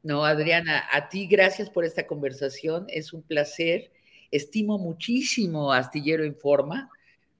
No, 0.04 0.26
Adriana, 0.26 0.84
a 0.92 1.10
ti 1.10 1.26
gracias 1.26 1.72
por 1.72 1.86
esta 1.86 2.06
conversación. 2.06 2.86
Es 2.88 3.14
un 3.14 3.24
placer 3.24 3.90
estimo 4.32 4.78
muchísimo 4.78 5.72
Astillero 5.72 6.26
Informa, 6.26 6.90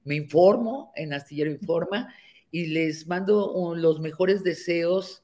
me 0.04 0.16
informo 0.16 0.92
en 0.94 1.14
Astillero 1.14 1.50
Informa 1.50 2.12
y 2.50 2.66
les 2.66 3.06
mando 3.06 3.74
los 3.74 4.00
mejores 4.00 4.44
deseos 4.44 5.22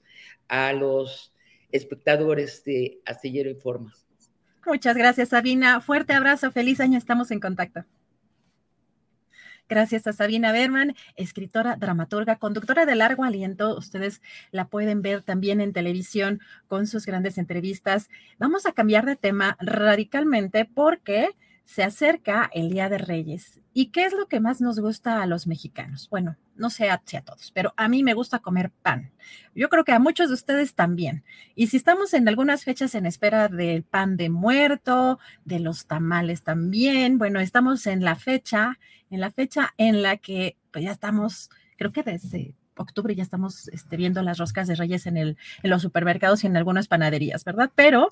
a 0.49 0.73
los 0.73 1.33
espectadores 1.71 2.65
de 2.65 3.01
Astillero 3.05 3.51
Informa. 3.51 3.95
Muchas 4.67 4.97
gracias, 4.97 5.31
Sabina. 5.31 5.81
Fuerte 5.81 6.13
abrazo, 6.13 6.51
feliz 6.51 6.81
año, 6.81 6.99
estamos 6.99 7.31
en 7.31 7.41
contacto. 7.41 7.85
Gracias 9.69 10.07
a 10.07 10.15
Sabina 10.15 10.51
Berman, 10.51 10.95
escritora, 11.17 11.77
dramaturga, 11.77 12.37
conductora 12.37 12.87
de 12.87 12.95
largo 12.95 13.25
aliento. 13.25 13.77
Ustedes 13.77 14.23
la 14.51 14.67
pueden 14.67 15.03
ver 15.03 15.21
también 15.23 15.61
en 15.61 15.75
televisión 15.75 16.41
con 16.69 16.87
sus 16.87 17.05
grandes 17.05 17.37
entrevistas. 17.37 18.09
Vamos 18.39 18.65
a 18.65 18.73
cambiar 18.73 19.05
de 19.05 19.17
tema 19.17 19.59
radicalmente 19.61 20.65
porque 20.65 21.37
se 21.69 21.83
acerca 21.83 22.51
el 22.55 22.71
Día 22.71 22.89
de 22.89 22.97
Reyes. 22.97 23.61
¿Y 23.75 23.91
qué 23.91 24.07
es 24.07 24.15
lo 24.15 24.27
que 24.27 24.41
más 24.41 24.63
nos 24.63 24.81
gusta 24.81 25.23
a 25.23 25.27
los 25.27 25.47
mexicanos? 25.47 26.09
Bueno, 26.09 26.37
no 26.57 26.71
sé 26.71 26.89
si 27.05 27.17
a 27.17 27.21
todos, 27.21 27.53
pero 27.53 27.75
a 27.77 27.89
mí 27.89 28.03
me 28.03 28.15
gusta 28.15 28.39
comer 28.39 28.71
pan. 28.71 29.13
Yo 29.55 29.69
creo 29.69 29.85
que 29.85 29.93
a 29.93 29.99
muchos 29.99 30.29
de 30.29 30.35
ustedes 30.35 30.75
también. 30.75 31.25
Y 31.55 31.67
si 31.67 31.77
estamos 31.77 32.15
en 32.15 32.27
algunas 32.27 32.65
fechas 32.65 32.95
en 32.95 33.05
espera 33.05 33.49
del 33.49 33.83
pan 33.83 34.17
de 34.17 34.31
muerto, 34.31 35.19
de 35.45 35.61
los 35.61 35.85
tamales 35.85 36.43
también, 36.43 37.19
bueno, 37.19 37.39
estamos 37.39 37.87
en 37.87 38.03
la 38.03 38.17
fecha, 38.17 38.79
en 39.11 39.21
la 39.21 39.31
fecha 39.31 39.75
en 39.77 40.01
la 40.01 40.17
que 40.17 40.57
pues, 40.73 40.85
ya 40.87 40.93
estamos, 40.93 41.51
creo 41.77 41.93
que 41.93 42.03
desde 42.03 42.55
octubre 42.79 43.15
ya 43.15 43.23
estamos 43.23 43.69
este, 43.69 43.97
viendo 43.97 44.23
las 44.23 44.39
roscas 44.39 44.69
de 44.69 44.75
reyes 44.75 45.07
en, 45.07 45.17
el, 45.17 45.37
en 45.63 45.71
los 45.71 45.83
supermercados 45.83 46.45
y 46.45 46.47
en 46.47 46.57
algunas 46.57 46.89
panaderías, 46.89 47.45
¿verdad? 47.45 47.71
Pero 47.75 48.09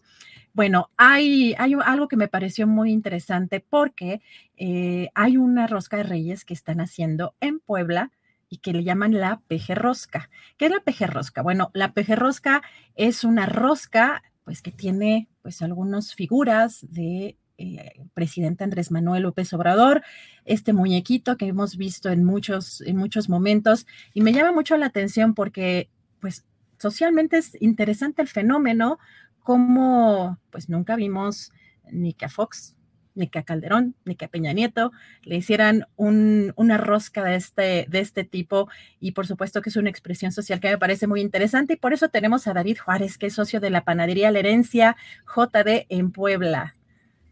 bueno, 0.55 0.91
hay, 0.97 1.55
algo 1.59 2.09
que 2.09 2.17
me 2.17 2.29
pareció 2.29 2.67
muy 2.67 2.91
interesante 2.91 3.61
porque 3.61 4.23
eh, 4.57 5.11
hay 5.15 5.37
una 5.37 5.67
rosca 5.67 5.99
de 5.99 6.05
reyes 6.05 6.45
que 6.45 6.55
están 6.55 6.81
haciendo 6.81 7.35
en 7.41 7.61
Puebla 7.61 8.11
y 8.49 8.59
que 8.59 8.73
le 8.73 8.85
llaman 8.85 9.13
la 9.13 9.41
pejerrosca. 9.49 10.31
¿Qué 10.57 10.67
es 10.67 10.71
la 10.71 10.81
pejerrosca? 10.81 11.43
Bueno, 11.43 11.71
la 11.75 11.93
pejerrosca 11.93 12.63
es 12.95 13.25
una 13.25 13.47
rosca 13.47 14.23
pues 14.45 14.63
que 14.63 14.71
tiene 14.71 15.29
pues 15.43 15.61
algunas 15.61 16.15
figuras 16.15 16.87
de 16.89 17.37
eh, 17.59 18.05
presidente 18.15 18.65
Andrés 18.65 18.91
Manuel 18.91 19.23
López 19.23 19.53
Obrador, 19.53 20.03
este 20.45 20.73
muñequito 20.73 21.37
que 21.37 21.47
hemos 21.47 21.77
visto 21.77 22.11
en 22.11 22.25
muchos, 22.25 22.81
en 22.83 22.97
muchos 22.97 23.29
momentos, 23.29 23.87
y 24.15 24.21
me 24.21 24.33
llama 24.33 24.53
mucho 24.53 24.77
la 24.77 24.87
atención 24.87 25.35
porque, 25.35 25.89
pues, 26.21 26.45
socialmente 26.79 27.39
es 27.39 27.57
interesante 27.61 28.23
el 28.23 28.29
fenómeno, 28.29 28.99
como, 29.41 30.39
pues, 30.51 30.69
nunca 30.69 30.97
vimos 30.97 31.53
ni 31.91 32.13
que 32.15 32.27
a 32.27 32.29
Fox, 32.29 32.77
ni 33.17 33.29
que 33.29 33.39
a 33.39 33.43
Calderón, 33.43 33.97
ni 34.05 34.15
que 34.15 34.27
a 34.27 34.29
Peña 34.29 34.53
Nieto 34.53 34.93
le 35.23 35.37
hicieran 35.37 35.87
una 35.97 36.77
rosca 36.79 37.25
de 37.25 37.37
este, 37.37 37.87
de 37.89 38.01
este 38.01 38.25
tipo, 38.25 38.69
y 39.01 39.13
por 39.13 39.27
supuesto 39.27 39.63
que 39.63 39.71
es 39.71 39.77
una 39.77 39.91
expresión 39.91 40.31
social 40.31 40.61
que 40.61 40.69
me 40.69 40.79
parece 40.79 41.07
muy 41.07 41.21
interesante, 41.23 41.73
y 41.73 41.77
por 41.77 41.93
eso 41.93 42.09
tenemos 42.11 42.47
a 42.47 42.53
David 42.53 42.79
Juárez, 42.85 43.19
que 43.19 43.27
es 43.27 43.35
socio 43.35 43.61
de 43.61 43.71
la 43.71 43.85
panadería 43.85 44.31
La 44.31 44.41
Herencia 44.41 44.97
JD 45.27 45.87
en 45.89 46.13
Puebla. 46.13 46.76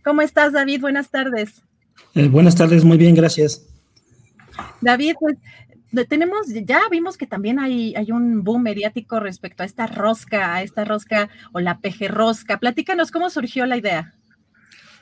¿Cómo 0.04 0.20
estás, 0.20 0.52
David? 0.52 0.82
Buenas 0.82 1.10
tardes. 1.10 1.62
Eh, 2.14 2.28
buenas 2.28 2.54
tardes, 2.54 2.84
muy 2.84 2.98
bien, 2.98 3.14
gracias. 3.14 3.66
David, 4.80 5.14
pues 5.18 5.38
tenemos, 6.08 6.46
ya 6.66 6.80
vimos 6.90 7.16
que 7.16 7.26
también 7.26 7.58
hay, 7.58 7.94
hay 7.94 8.12
un 8.12 8.44
boom 8.44 8.62
mediático 8.62 9.18
respecto 9.18 9.62
a 9.62 9.66
esta 9.66 9.86
rosca, 9.86 10.56
a 10.56 10.62
esta 10.62 10.84
rosca 10.84 11.30
o 11.52 11.60
la 11.60 11.78
peje 11.78 12.08
rosca. 12.08 12.58
Platícanos 12.58 13.10
cómo 13.10 13.30
surgió 13.30 13.64
la 13.64 13.78
idea. 13.78 14.14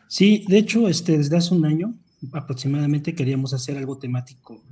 Sí, 0.07 0.45
de 0.49 0.59
hecho, 0.59 0.89
este, 0.89 1.19
desde 1.19 1.37
hace 1.37 1.55
un 1.55 1.67
año 1.67 1.95
aproximadamente 2.33 3.17
queríamos 3.17 3.53
hacer 3.53 3.77
algo 3.77 3.99
temático 3.99 4.63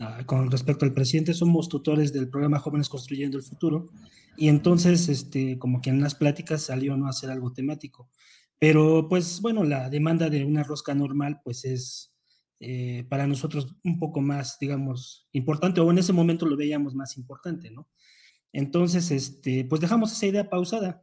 ah, 0.00 0.22
con 0.24 0.50
respecto 0.50 0.86
al 0.86 0.94
presidente. 0.94 1.34
Somos 1.34 1.68
tutores 1.68 2.12
del 2.14 2.28
programa 2.28 2.60
Jóvenes 2.60 2.88
Construyendo 2.88 3.36
el 3.36 3.42
Futuro 3.42 3.90
y 4.36 4.48
entonces, 4.48 5.08
este, 5.08 5.58
como 5.58 5.80
que 5.80 5.90
en 5.90 6.00
las 6.00 6.14
pláticas 6.14 6.62
salió 6.62 6.96
no 6.96 7.08
hacer 7.08 7.30
algo 7.30 7.52
temático. 7.52 8.08
Pero 8.58 9.06
pues 9.08 9.40
bueno, 9.40 9.64
la 9.64 9.90
demanda 9.90 10.30
de 10.30 10.44
una 10.44 10.62
rosca 10.62 10.94
normal 10.94 11.40
pues 11.44 11.64
es 11.64 12.16
eh, 12.58 13.04
para 13.10 13.26
nosotros 13.26 13.76
un 13.84 13.98
poco 13.98 14.22
más, 14.22 14.58
digamos, 14.58 15.28
importante, 15.32 15.80
o 15.80 15.90
en 15.90 15.98
ese 15.98 16.14
momento 16.14 16.46
lo 16.46 16.56
veíamos 16.56 16.94
más 16.94 17.18
importante, 17.18 17.70
¿no? 17.70 17.88
Entonces, 18.52 19.10
este, 19.10 19.66
pues 19.66 19.82
dejamos 19.82 20.12
esa 20.12 20.26
idea 20.26 20.48
pausada 20.48 21.02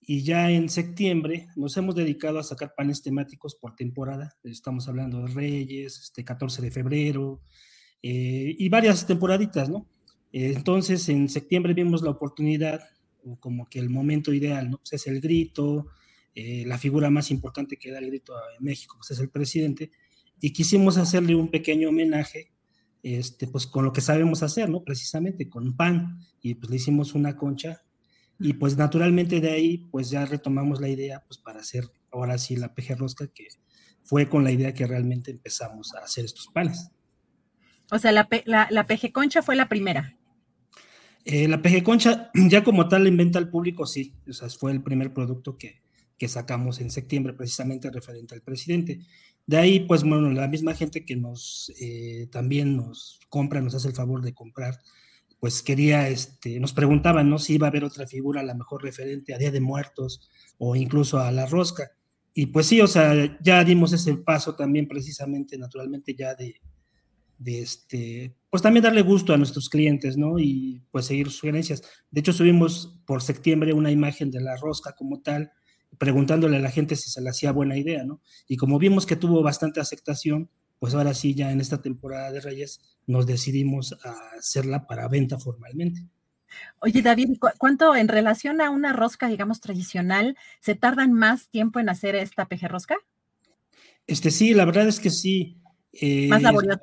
y 0.00 0.22
ya 0.22 0.50
en 0.50 0.70
septiembre 0.70 1.48
nos 1.54 1.76
hemos 1.76 1.94
dedicado 1.94 2.38
a 2.38 2.42
sacar 2.42 2.72
panes 2.74 3.02
temáticos 3.02 3.54
por 3.56 3.76
temporada. 3.76 4.38
Estamos 4.42 4.88
hablando 4.88 5.20
de 5.20 5.34
Reyes, 5.34 5.98
este 5.98 6.24
14 6.24 6.62
de 6.62 6.70
febrero 6.70 7.42
eh, 8.02 8.56
y 8.58 8.68
varias 8.70 9.06
temporaditas, 9.06 9.68
¿no? 9.68 9.86
entonces, 10.32 11.08
en 11.08 11.28
septiembre 11.28 11.74
vimos 11.74 12.02
la 12.02 12.10
oportunidad, 12.10 12.80
como 13.40 13.68
que 13.68 13.80
el 13.80 13.90
momento 13.90 14.32
ideal, 14.32 14.70
¿no? 14.70 14.78
Pues 14.78 14.92
es 14.92 15.08
el 15.08 15.20
grito, 15.20 15.88
eh, 16.34 16.64
la 16.66 16.78
figura 16.78 17.10
más 17.10 17.30
importante 17.30 17.76
que 17.76 17.90
da 17.90 17.98
el 17.98 18.06
grito 18.06 18.34
en 18.58 18.64
México 18.64 18.96
pues 18.98 19.10
es 19.10 19.20
el 19.20 19.30
presidente, 19.30 19.90
y 20.40 20.52
quisimos 20.52 20.96
hacerle 20.96 21.34
un 21.34 21.50
pequeño 21.50 21.90
homenaje, 21.90 22.52
este, 23.02 23.46
pues 23.46 23.66
con 23.66 23.84
lo 23.84 23.92
que 23.92 24.00
sabemos 24.00 24.42
hacer, 24.42 24.68
¿no? 24.68 24.82
Precisamente 24.84 25.48
con 25.48 25.76
pan, 25.76 26.20
y 26.40 26.54
pues 26.54 26.70
le 26.70 26.76
hicimos 26.76 27.14
una 27.14 27.36
concha, 27.36 27.82
y 28.38 28.54
pues 28.54 28.76
naturalmente 28.76 29.40
de 29.40 29.50
ahí, 29.50 29.88
pues 29.90 30.10
ya 30.10 30.24
retomamos 30.24 30.80
la 30.80 30.88
idea, 30.88 31.22
pues 31.26 31.38
para 31.38 31.60
hacer 31.60 31.84
ahora 32.10 32.38
sí 32.38 32.56
la 32.56 32.74
peje 32.74 32.94
rosca, 32.94 33.26
que 33.28 33.48
fue 34.02 34.28
con 34.28 34.44
la 34.44 34.50
idea 34.50 34.72
que 34.72 34.86
realmente 34.86 35.30
empezamos 35.30 35.94
a 35.94 36.04
hacer 36.04 36.24
estos 36.24 36.48
panes. 36.48 36.90
O 37.90 37.98
sea, 37.98 38.12
la, 38.12 38.28
la, 38.70 38.86
peje 38.86 39.12
concha 39.12 39.42
fue 39.42 39.56
la 39.56 39.68
primera. 39.68 40.16
Eh, 41.24 41.48
la 41.48 41.60
peje 41.60 41.82
concha, 41.82 42.30
ya 42.48 42.64
como 42.64 42.88
tal, 42.88 43.02
la 43.02 43.08
inventa 43.08 43.38
al 43.38 43.50
público, 43.50 43.86
sí, 43.86 44.14
o 44.28 44.32
sea, 44.32 44.48
fue 44.48 44.72
el 44.72 44.82
primer 44.82 45.12
producto 45.12 45.58
que, 45.58 45.82
que 46.20 46.28
sacamos 46.28 46.82
en 46.82 46.90
septiembre, 46.90 47.32
precisamente 47.32 47.90
referente 47.90 48.34
al 48.34 48.42
presidente. 48.42 49.00
De 49.46 49.56
ahí, 49.56 49.80
pues 49.80 50.02
bueno, 50.02 50.30
la 50.30 50.48
misma 50.48 50.74
gente 50.74 51.06
que 51.06 51.16
nos 51.16 51.72
eh, 51.80 52.28
también 52.30 52.76
nos 52.76 53.20
compra, 53.30 53.62
nos 53.62 53.74
hace 53.74 53.88
el 53.88 53.94
favor 53.94 54.20
de 54.20 54.34
comprar, 54.34 54.78
pues 55.40 55.62
quería, 55.62 56.10
este, 56.10 56.60
nos 56.60 56.74
preguntaban, 56.74 57.30
¿no? 57.30 57.38
Si 57.38 57.54
iba 57.54 57.68
a 57.68 57.70
haber 57.70 57.84
otra 57.84 58.06
figura, 58.06 58.42
a 58.42 58.44
la 58.44 58.54
mejor 58.54 58.82
referente 58.82 59.32
a 59.32 59.38
Día 59.38 59.50
de 59.50 59.62
Muertos 59.62 60.28
o 60.58 60.76
incluso 60.76 61.18
a 61.20 61.32
la 61.32 61.46
rosca. 61.46 61.90
Y 62.34 62.46
pues 62.46 62.66
sí, 62.66 62.82
o 62.82 62.86
sea, 62.86 63.38
ya 63.42 63.64
dimos 63.64 63.94
ese 63.94 64.14
paso 64.18 64.54
también 64.54 64.86
precisamente, 64.88 65.56
naturalmente, 65.56 66.14
ya 66.14 66.34
de, 66.34 66.60
de 67.38 67.62
este, 67.62 68.36
pues 68.50 68.62
también 68.62 68.84
darle 68.84 69.00
gusto 69.00 69.32
a 69.32 69.38
nuestros 69.38 69.70
clientes, 69.70 70.18
¿no? 70.18 70.38
Y 70.38 70.82
pues 70.90 71.06
seguir 71.06 71.30
sugerencias. 71.30 71.82
De 72.10 72.20
hecho, 72.20 72.34
subimos 72.34 73.00
por 73.06 73.22
septiembre 73.22 73.72
una 73.72 73.90
imagen 73.90 74.30
de 74.30 74.42
la 74.42 74.56
rosca 74.56 74.92
como 74.92 75.22
tal, 75.22 75.50
preguntándole 75.98 76.56
a 76.56 76.60
la 76.60 76.70
gente 76.70 76.96
si 76.96 77.10
se 77.10 77.20
le 77.20 77.30
hacía 77.30 77.52
buena 77.52 77.76
idea, 77.76 78.04
¿no? 78.04 78.20
Y 78.46 78.56
como 78.56 78.78
vimos 78.78 79.06
que 79.06 79.16
tuvo 79.16 79.42
bastante 79.42 79.80
aceptación, 79.80 80.48
pues 80.78 80.94
ahora 80.94 81.12
sí, 81.14 81.34
ya 81.34 81.52
en 81.52 81.60
esta 81.60 81.82
temporada 81.82 82.32
de 82.32 82.40
Reyes, 82.40 82.80
nos 83.06 83.26
decidimos 83.26 83.96
a 84.04 84.14
hacerla 84.38 84.86
para 84.86 85.08
venta 85.08 85.38
formalmente. 85.38 86.06
Oye, 86.80 87.02
David, 87.02 87.36
¿cuánto 87.58 87.94
en 87.94 88.08
relación 88.08 88.60
a 88.60 88.70
una 88.70 88.92
rosca, 88.92 89.28
digamos, 89.28 89.60
tradicional, 89.60 90.36
se 90.60 90.74
tardan 90.74 91.12
más 91.12 91.48
tiempo 91.48 91.78
en 91.78 91.88
hacer 91.88 92.16
esta 92.16 92.46
pejerrosca? 92.46 92.96
Este 94.06 94.30
sí, 94.30 94.54
la 94.54 94.64
verdad 94.64 94.88
es 94.88 95.00
que 95.00 95.10
sí. 95.10 95.58
Eh, 95.92 96.28
más 96.28 96.42
laborioso. 96.42 96.80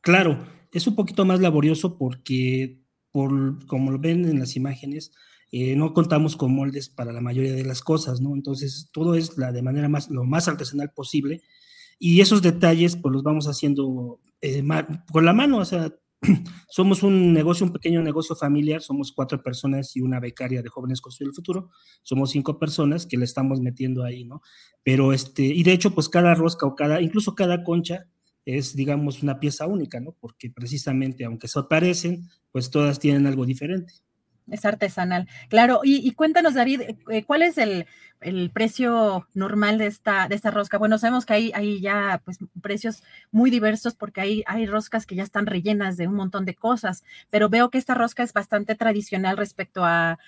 claro, 0.00 0.46
es 0.70 0.86
un 0.86 0.94
poquito 0.94 1.24
más 1.24 1.40
laborioso 1.40 1.98
porque, 1.98 2.78
por, 3.10 3.66
como 3.66 3.90
lo 3.90 3.98
ven 3.98 4.24
en 4.26 4.38
las 4.38 4.56
imágenes, 4.56 5.12
eh, 5.52 5.76
no 5.76 5.92
contamos 5.92 6.34
con 6.34 6.54
moldes 6.54 6.88
para 6.88 7.12
la 7.12 7.20
mayoría 7.20 7.52
de 7.52 7.64
las 7.64 7.82
cosas, 7.82 8.20
¿no? 8.20 8.34
Entonces, 8.34 8.88
todo 8.90 9.14
es 9.14 9.36
la, 9.36 9.52
de 9.52 9.62
manera 9.62 9.88
más, 9.88 10.10
lo 10.10 10.24
más 10.24 10.48
artesanal 10.48 10.90
posible 10.92 11.42
y 11.98 12.20
esos 12.20 12.42
detalles, 12.42 12.96
pues 12.96 13.12
los 13.12 13.22
vamos 13.22 13.46
haciendo 13.46 14.18
eh, 14.40 14.64
con 15.12 15.24
la 15.24 15.32
mano, 15.32 15.58
o 15.58 15.64
sea, 15.64 15.94
somos 16.68 17.02
un 17.02 17.32
negocio, 17.32 17.66
un 17.66 17.72
pequeño 17.72 18.02
negocio 18.02 18.34
familiar, 18.34 18.80
somos 18.80 19.12
cuatro 19.12 19.42
personas 19.42 19.94
y 19.94 20.00
una 20.00 20.20
becaria 20.20 20.62
de 20.62 20.68
Jóvenes 20.68 21.00
Construir 21.00 21.28
el 21.28 21.34
Futuro, 21.34 21.70
somos 22.02 22.30
cinco 22.30 22.58
personas 22.58 23.06
que 23.06 23.18
le 23.18 23.24
estamos 23.24 23.60
metiendo 23.60 24.04
ahí, 24.04 24.24
¿no? 24.24 24.40
Pero 24.82 25.12
este, 25.12 25.42
y 25.42 25.62
de 25.62 25.72
hecho, 25.72 25.94
pues 25.94 26.08
cada 26.08 26.34
rosca 26.34 26.66
o 26.66 26.74
cada, 26.74 27.00
incluso 27.00 27.34
cada 27.34 27.62
concha 27.62 28.06
es, 28.44 28.74
digamos, 28.74 29.22
una 29.22 29.38
pieza 29.38 29.66
única, 29.66 30.00
¿no? 30.00 30.16
Porque 30.18 30.50
precisamente, 30.50 31.24
aunque 31.24 31.46
se 31.46 31.62
parecen, 31.64 32.28
pues 32.50 32.70
todas 32.70 32.98
tienen 32.98 33.26
algo 33.26 33.46
diferente. 33.46 33.92
Es 34.50 34.64
artesanal, 34.64 35.28
claro. 35.48 35.80
Y, 35.84 36.10
cuéntanos, 36.12 36.54
David, 36.54 36.82
eh, 37.10 37.24
¿cuál 37.24 37.42
es 37.42 37.58
el, 37.58 37.86
precio 38.52 39.26
normal 39.34 39.78
de 39.78 39.86
esta, 39.86 40.28
de 40.28 40.34
esta 40.34 40.50
rosca? 40.50 40.78
Bueno, 40.78 40.98
sabemos 40.98 41.26
que 41.26 41.32
hay, 41.32 41.80
ya 41.80 42.20
pues, 42.24 42.38
precios 42.60 43.02
muy 43.30 43.50
diversos 43.50 43.94
porque 43.94 44.20
hay, 44.20 44.44
hay 44.46 44.66
roscas 44.66 45.06
que 45.06 45.14
ya 45.14 45.22
están 45.22 45.46
rellenas 45.46 45.96
de 45.96 46.08
un 46.08 46.14
montón 46.14 46.44
de 46.44 46.54
cosas, 46.54 47.04
pero 47.30 47.48
veo 47.48 47.70
que 47.70 47.78
esta 47.78 47.94
rosca 47.94 48.22
es 48.24 48.32
bastante 48.32 48.74
tradicional 48.74 49.36
respecto 49.36 49.84
a, 49.84 50.18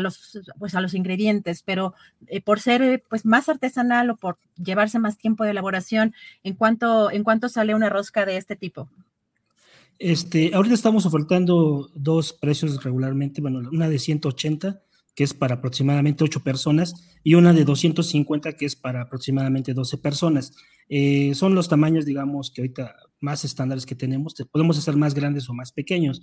los, 0.00 0.40
pues, 0.58 0.74
a 0.74 0.80
los 0.80 0.94
ingredientes, 0.94 1.62
pero 1.62 1.94
eh, 2.28 2.40
por 2.40 2.60
ser 2.60 2.82
eh, 2.82 3.02
pues, 3.08 3.24
más 3.24 3.48
artesanal 3.48 4.10
o 4.10 4.16
por 4.16 4.38
llevarse 4.56 4.98
más 4.98 5.16
tiempo 5.16 5.44
de 5.44 5.50
elaboración, 5.50 6.14
¿en 6.44 6.54
cuánto, 6.54 7.10
¿en 7.10 7.24
cuánto 7.24 7.48
sale 7.48 7.74
una 7.74 7.88
rosca 7.88 8.24
de 8.24 8.36
este 8.36 8.56
tipo? 8.56 8.88
Este, 9.98 10.54
ahorita 10.54 10.74
estamos 10.74 11.06
ofertando 11.06 11.90
dos 11.94 12.32
precios 12.32 12.82
regularmente, 12.84 13.40
bueno, 13.40 13.60
una 13.72 13.88
de 13.88 13.98
180, 13.98 14.82
que 15.14 15.24
es 15.24 15.32
para 15.32 15.56
aproximadamente 15.56 16.22
8 16.22 16.42
personas, 16.42 17.18
y 17.24 17.34
una 17.34 17.52
de 17.54 17.64
250, 17.64 18.52
que 18.52 18.66
es 18.66 18.76
para 18.76 19.02
aproximadamente 19.02 19.72
12 19.72 19.98
personas. 19.98 20.52
Eh, 20.88 21.34
son 21.34 21.54
los 21.54 21.68
tamaños, 21.68 22.04
digamos, 22.04 22.50
que 22.50 22.60
ahorita 22.60 22.94
más 23.20 23.44
estándares 23.44 23.86
que 23.86 23.94
tenemos, 23.94 24.34
podemos 24.52 24.78
hacer 24.78 24.96
más 24.96 25.14
grandes 25.14 25.48
o 25.48 25.54
más 25.54 25.72
pequeños. 25.72 26.22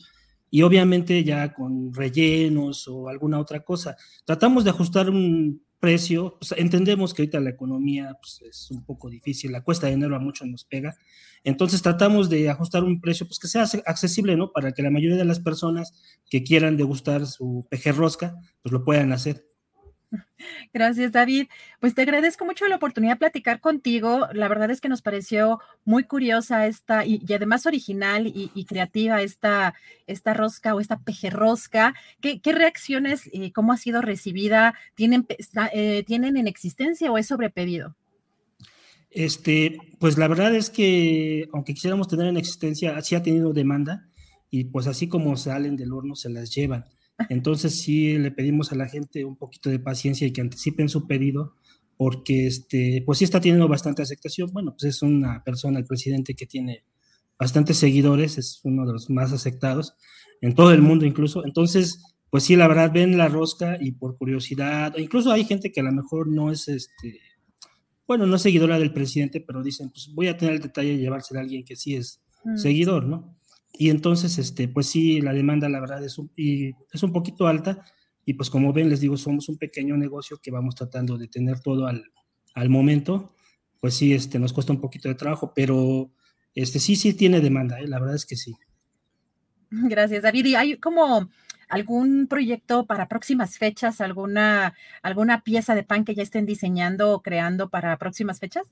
Y 0.52 0.62
obviamente 0.62 1.24
ya 1.24 1.52
con 1.52 1.92
rellenos 1.94 2.88
o 2.88 3.10
alguna 3.10 3.40
otra 3.40 3.62
cosa. 3.62 3.98
Tratamos 4.24 4.64
de 4.64 4.70
ajustar 4.70 5.10
un 5.10 5.64
precio, 5.84 6.38
pues, 6.40 6.54
entendemos 6.58 7.14
que 7.14 7.24
ahorita 7.24 7.42
la 7.42 7.50
economía 7.50 8.18
pues, 8.22 8.42
es 8.42 8.72
un 8.72 8.86
poco 8.86 9.10
difícil, 9.10 9.52
la 9.52 9.66
cuesta 9.66 9.88
de 9.88 9.96
dinero 9.96 10.16
a 10.16 10.20
muchos 10.20 10.48
nos 10.48 10.64
pega, 10.64 10.96
entonces 11.44 11.82
tratamos 11.82 12.30
de 12.30 12.50
ajustar 12.50 12.86
un 12.86 13.02
precio 13.02 13.28
pues, 13.28 13.38
que 13.38 13.50
sea 13.50 13.66
accesible, 13.86 14.38
¿no? 14.38 14.54
Para 14.54 14.72
que 14.72 14.82
la 14.82 14.90
mayoría 14.90 15.18
de 15.18 15.26
las 15.26 15.42
personas 15.42 15.92
que 16.30 16.42
quieran 16.42 16.78
degustar 16.78 17.28
su 17.28 17.68
pejerrosca, 17.70 18.34
pues 18.62 18.72
lo 18.72 18.86
puedan 18.86 19.12
hacer. 19.12 19.46
Gracias, 20.74 21.12
David. 21.12 21.48
Pues 21.80 21.94
te 21.96 22.02
agradezco 22.02 22.46
mucho 22.46 22.68
la 22.68 22.78
oportunidad 22.78 23.14
de 23.14 23.20
platicar 23.20 23.60
contigo. 23.60 24.28
La 24.34 24.48
verdad 24.48 24.72
es 24.72 24.82
que 24.82 24.90
nos 24.90 25.02
pareció 25.02 25.60
muy 25.86 26.04
curiosa 26.04 26.68
esta 26.68 27.06
y, 27.06 27.22
además 27.34 27.66
original 27.66 28.28
y, 28.28 28.66
creativa 28.66 29.22
esta, 29.22 29.74
esta 30.08 30.34
rosca 30.34 30.76
o 30.76 30.80
esta 30.80 31.00
pejerrosca. 31.00 31.94
¿Qué, 32.22 32.40
reacciones, 32.46 33.30
eh, 33.34 33.52
cómo 33.52 33.74
ha 33.74 33.78
sido 33.78 34.02
recibida? 34.02 34.74
¿Tienen, 34.96 35.26
eh, 35.74 36.04
¿Tienen 36.06 36.38
en 36.38 36.48
existencia 36.48 37.12
o 37.12 37.18
es 37.18 37.28
sobrepedido? 37.28 37.96
Este, 39.14 39.78
pues 40.00 40.18
la 40.18 40.28
verdad 40.28 40.56
es 40.56 40.72
que 40.72 41.48
aunque 41.54 41.76
quisiéramos 41.76 42.08
tener 42.08 42.28
en 42.28 42.38
existencia, 42.38 43.00
sí 43.02 43.14
ha 43.14 43.22
tenido 43.22 43.54
demanda 43.54 44.10
y 44.50 44.66
pues 44.66 44.88
así 44.88 45.08
como 45.08 45.38
salen 45.38 45.76
del 45.76 45.94
horno 45.94 46.16
se 46.16 46.30
las 46.30 46.54
llevan. 46.54 46.86
Entonces 47.30 47.80
sí 47.80 48.18
le 48.18 48.32
pedimos 48.32 48.72
a 48.72 48.76
la 48.76 48.88
gente 48.88 49.26
un 49.26 49.36
poquito 49.36 49.70
de 49.70 49.80
paciencia 49.80 50.28
y 50.28 50.34
que 50.34 50.42
anticipen 50.42 50.90
su 50.90 51.08
pedido, 51.08 51.56
porque 51.98 52.48
este, 52.48 53.04
pues 53.06 53.20
sí 53.20 53.24
está 53.24 53.40
teniendo 53.40 53.68
bastante 53.68 54.02
aceptación. 54.02 54.50
Bueno, 54.52 54.72
pues 54.72 54.96
es 54.96 55.02
una 55.02 55.44
persona, 55.44 55.80
el 55.80 55.86
presidente, 55.86 56.36
que 56.36 56.46
tiene 56.46 56.84
bastantes 57.38 57.78
seguidores, 57.78 58.38
es 58.38 58.62
uno 58.64 58.86
de 58.86 58.94
los 58.94 59.10
más 59.10 59.32
aceptados 59.34 59.96
en 60.42 60.56
todo 60.56 60.72
el 60.72 60.82
mundo 60.82 61.06
incluso. 61.06 61.46
Entonces, 61.46 62.02
pues 62.30 62.44
sí, 62.44 62.56
la 62.56 62.68
verdad, 62.68 62.92
ven 62.92 63.18
la 63.18 63.28
rosca 63.28 63.78
y 63.80 63.92
por 63.92 64.18
curiosidad, 64.18 64.98
incluso 64.98 65.32
hay 65.32 65.46
gente 65.46 65.72
que 65.72 65.82
a 65.82 65.84
lo 65.84 65.92
mejor 65.92 66.28
no 66.28 66.52
es, 66.52 66.68
este, 66.68 67.20
bueno, 68.08 68.26
no 68.26 68.36
es 68.36 68.42
seguidora 68.42 68.80
del 68.80 68.92
presidente, 68.92 69.40
pero 69.40 69.62
dicen, 69.62 69.90
pues 69.90 70.10
voy 70.14 70.28
a 70.28 70.38
tener 70.38 70.56
el 70.56 70.62
detalle 70.62 70.90
de 70.90 70.98
llevársela 70.98 71.42
a 71.42 71.44
alguien 71.44 71.64
que 71.64 71.76
sí 71.76 71.96
es 71.96 72.22
mm. 72.44 72.58
seguidor, 72.58 73.06
¿no? 73.06 73.38
Y 73.74 73.90
entonces, 73.90 74.38
este, 74.38 74.68
pues 74.68 74.88
sí, 74.88 75.20
la 75.20 75.34
demanda, 75.34 75.68
la 75.68 75.80
verdad, 75.80 76.04
es 76.04 76.18
un, 76.18 76.32
es 76.38 77.04
un 77.04 77.12
poquito 77.12 77.48
alta. 77.48 77.84
Y 78.26 78.36
pues 78.36 78.50
como 78.50 78.72
ven, 78.72 78.90
les 78.90 79.02
digo, 79.02 79.18
somos 79.18 79.50
un 79.50 79.58
pequeño 79.58 79.98
negocio 79.98 80.40
que 80.42 80.52
vamos 80.52 80.76
tratando 80.76 81.18
de 81.18 81.28
tener 81.28 81.60
todo 81.60 81.88
al, 81.88 82.06
al 82.54 82.70
momento. 82.70 83.34
Pues 83.80 83.96
sí, 83.96 84.14
este, 84.14 84.40
nos 84.40 84.54
cuesta 84.54 84.72
un 84.72 84.80
poquito 84.80 85.10
de 85.10 85.16
trabajo, 85.16 85.52
pero 85.56 86.12
este, 86.56 86.80
sí, 86.80 86.96
sí 86.96 87.14
tiene 87.14 87.42
demanda, 87.42 87.80
¿eh? 87.80 87.88
la 87.88 88.00
verdad 88.00 88.16
es 88.16 88.26
que 88.26 88.36
sí. 88.36 88.56
Gracias, 89.70 90.24
David. 90.24 90.46
¿Y 90.46 90.56
hay 90.56 90.78
como 90.78 91.30
algún 91.68 92.28
proyecto 92.28 92.86
para 92.86 93.08
próximas 93.08 93.58
fechas, 93.58 94.00
alguna, 94.02 94.76
alguna 95.02 95.44
pieza 95.44 95.74
de 95.74 95.84
pan 95.84 96.06
que 96.06 96.14
ya 96.14 96.22
estén 96.22 96.46
diseñando 96.46 97.12
o 97.12 97.22
creando 97.24 97.70
para 97.70 97.98
próximas 97.98 98.40
fechas? 98.40 98.68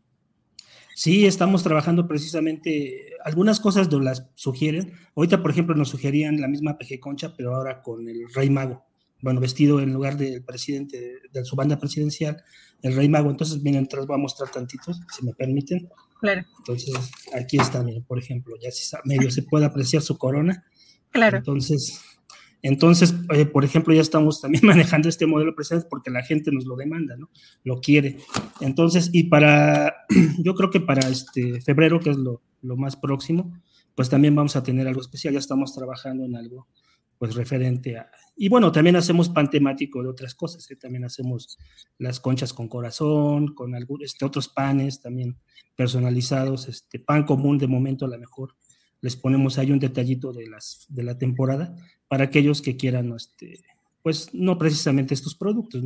Sí, 1.02 1.26
estamos 1.26 1.64
trabajando 1.64 2.08
precisamente, 2.08 3.16
algunas 3.26 3.60
cosas 3.60 3.92
nos 3.92 4.04
las 4.04 4.28
sugieren. 4.36 4.94
Ahorita, 5.16 5.42
por 5.42 5.50
ejemplo, 5.50 5.74
nos 5.74 5.90
sugerían 5.90 6.40
la 6.40 6.48
misma 6.48 6.78
PG 6.78 7.00
Concha, 7.00 7.34
pero 7.36 7.56
ahora 7.56 7.82
con 7.82 8.08
el 8.08 8.32
Rey 8.32 8.52
Mago. 8.52 8.86
Bueno, 9.20 9.40
vestido 9.40 9.80
en 9.80 9.94
lugar 9.94 10.16
del 10.16 10.44
presidente 10.44 11.24
de, 11.34 11.44
su 11.44 11.56
banda 11.56 11.80
presidencial, 11.80 12.44
el 12.84 12.96
Rey 12.96 13.10
Mago. 13.10 13.32
Entonces, 13.32 13.60
entonces 13.66 14.06
voy 14.06 14.14
a 14.14 14.20
mostrar 14.20 14.52
tantitos, 14.52 15.02
si 15.12 15.26
me 15.26 15.34
permiten. 15.34 15.90
Claro. 16.20 16.46
Entonces, 16.60 16.94
aquí 17.34 17.58
está, 17.58 17.82
miren, 17.82 18.04
por 18.04 18.20
ejemplo, 18.20 18.56
ya 18.62 18.70
si 18.70 18.86
medio 19.06 19.32
se 19.32 19.42
puede 19.42 19.66
apreciar 19.66 20.04
su 20.04 20.20
corona. 20.20 20.66
Claro. 21.10 21.38
Entonces, 21.38 22.00
entonces, 22.64 23.16
eh, 23.34 23.46
por 23.46 23.66
ejemplo, 23.66 23.94
ya 23.94 24.02
estamos 24.02 24.42
también 24.42 24.64
manejando 24.66 25.10
este 25.10 25.26
modelo 25.26 25.56
presente 25.56 25.88
porque 25.90 26.12
la 26.12 26.24
gente 26.24 26.52
nos 26.52 26.66
lo 26.66 26.76
demanda, 26.76 27.16
¿no? 27.18 27.30
Lo 27.64 27.82
quiere. 27.82 28.18
Entonces, 28.60 29.10
y 29.12 29.26
para, 29.26 30.06
yo 30.40 30.56
creo 30.56 30.70
que 30.70 30.80
para 30.80 31.08
este 31.10 31.62
febrero, 31.62 32.00
que 32.00 32.12
es 32.12 32.18
lo, 32.18 32.42
más 32.62 32.96
próximo, 32.96 33.52
pues 33.96 34.10
también 34.10 34.36
vamos 34.36 34.56
a 34.56 34.64
tener 34.64 34.88
algo 34.88 35.02
especial. 35.02 35.34
Ya 35.34 35.40
estamos 35.40 35.74
trabajando 35.74 36.24
en 36.26 36.36
algo, 36.36 36.68
pues 37.18 37.36
referente 37.36 37.98
a... 37.98 38.12
Y 38.36 38.50
bueno, 38.50 38.72
también 38.72 38.96
hacemos 38.96 39.30
pan 39.30 39.50
temático 39.50 40.02
de 40.02 40.10
otras 40.10 40.36
cosas, 40.36 40.70
¿eh? 40.72 40.76
También 40.76 41.04
hacemos 41.04 41.58
las 41.98 42.20
conchas 42.20 42.54
con 42.54 42.68
corazón, 42.68 43.54
con 43.54 43.76
algunos, 43.76 44.06
este, 44.06 44.26
otros 44.26 44.48
panes 44.48 45.02
también 45.02 45.38
personalizados, 45.76 46.68
este 46.68 47.00
pan 47.00 47.24
común 47.24 47.58
de 47.58 47.68
momento 47.68 48.06
a 48.06 48.08
lo 48.08 48.18
mejor 48.18 48.56
les 49.02 49.16
ponemos 49.16 49.58
ahí 49.58 49.72
un 49.72 49.80
detallito 49.80 50.32
de, 50.32 50.48
las, 50.48 50.86
de 50.90 51.04
la 51.04 51.18
temporada 51.18 51.76
para 52.08 52.26
aquellos 52.26 52.62
que 52.62 52.78
quieran, 52.78 53.14
este, 53.16 53.64
pues 54.04 54.34
no 54.34 54.58
precisamente 54.58 55.14
estos 55.14 55.36
productos. 55.36 55.84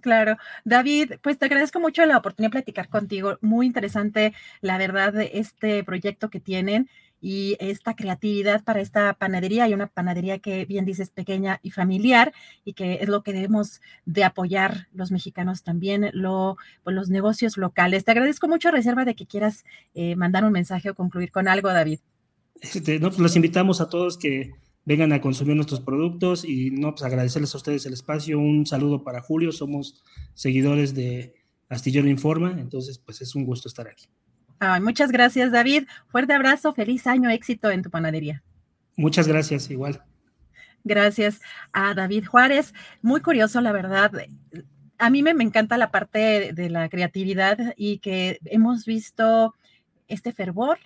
Claro. 0.00 0.36
David, 0.64 1.14
pues 1.22 1.38
te 1.38 1.46
agradezco 1.46 1.80
mucho 1.80 2.04
la 2.06 2.18
oportunidad 2.18 2.50
de 2.50 2.58
platicar 2.58 2.88
contigo. 2.88 3.38
Muy 3.40 3.66
interesante, 3.66 4.34
la 4.60 4.78
verdad, 4.78 5.12
de 5.12 5.32
este 5.34 5.82
proyecto 5.84 6.30
que 6.30 6.38
tienen 6.38 6.88
y 7.20 7.56
esta 7.60 7.94
creatividad 7.94 8.62
para 8.64 8.80
esta 8.80 9.14
panadería 9.14 9.68
y 9.68 9.74
una 9.74 9.86
panadería 9.86 10.38
que 10.38 10.64
bien 10.64 10.84
dices 10.84 11.10
pequeña 11.10 11.60
y 11.62 11.70
familiar 11.70 12.32
y 12.64 12.74
que 12.74 12.98
es 13.00 13.08
lo 13.08 13.22
que 13.22 13.32
debemos 13.32 13.80
de 14.04 14.24
apoyar 14.24 14.88
los 14.92 15.10
mexicanos 15.10 15.62
también, 15.62 16.10
lo, 16.12 16.56
pues, 16.84 16.94
los 16.94 17.08
negocios 17.08 17.56
locales. 17.56 18.04
Te 18.04 18.12
agradezco 18.12 18.48
mucho, 18.48 18.70
reserva 18.70 19.04
de 19.04 19.14
que 19.14 19.26
quieras 19.26 19.64
eh, 19.94 20.16
mandar 20.16 20.44
un 20.44 20.52
mensaje 20.52 20.90
o 20.90 20.94
concluir 20.94 21.30
con 21.30 21.48
algo, 21.48 21.68
David. 21.68 22.00
Este, 22.60 23.00
pues 23.00 23.18
los 23.18 23.36
invitamos 23.36 23.80
a 23.80 23.88
todos 23.88 24.16
que 24.16 24.52
vengan 24.84 25.12
a 25.12 25.20
consumir 25.20 25.56
nuestros 25.56 25.80
productos 25.80 26.44
y 26.44 26.70
no, 26.70 26.92
pues 26.92 27.02
agradecerles 27.02 27.54
a 27.54 27.58
ustedes 27.58 27.86
el 27.86 27.92
espacio. 27.92 28.38
Un 28.38 28.66
saludo 28.66 29.02
para 29.02 29.20
Julio, 29.20 29.52
somos 29.52 30.02
seguidores 30.34 30.94
de 30.94 31.34
Astillero 31.68 32.08
Informa, 32.08 32.56
entonces 32.60 32.98
pues 32.98 33.20
es 33.20 33.34
un 33.34 33.44
gusto 33.44 33.68
estar 33.68 33.88
aquí 33.88 34.06
muchas 34.80 35.12
gracias, 35.12 35.52
David. 35.52 35.84
Fuerte 36.08 36.32
abrazo, 36.32 36.72
feliz 36.72 37.06
año, 37.06 37.30
éxito 37.30 37.70
en 37.70 37.82
tu 37.82 37.90
panadería. 37.90 38.42
Muchas 38.96 39.28
gracias, 39.28 39.70
igual. 39.70 40.02
Gracias 40.84 41.40
a 41.72 41.94
David 41.94 42.26
Juárez. 42.26 42.72
Muy 43.02 43.20
curioso, 43.20 43.60
la 43.60 43.72
verdad. 43.72 44.12
A 44.98 45.10
mí 45.10 45.22
me, 45.22 45.30
encanta 45.30 45.76
la 45.76 45.90
parte 45.90 46.52
de, 46.52 46.70
la 46.70 46.88
creatividad 46.88 47.74
y 47.76 47.98
que 47.98 48.38
hemos 48.44 48.86
visto 48.86 49.54
este 50.08 50.32
fervor 50.32 50.78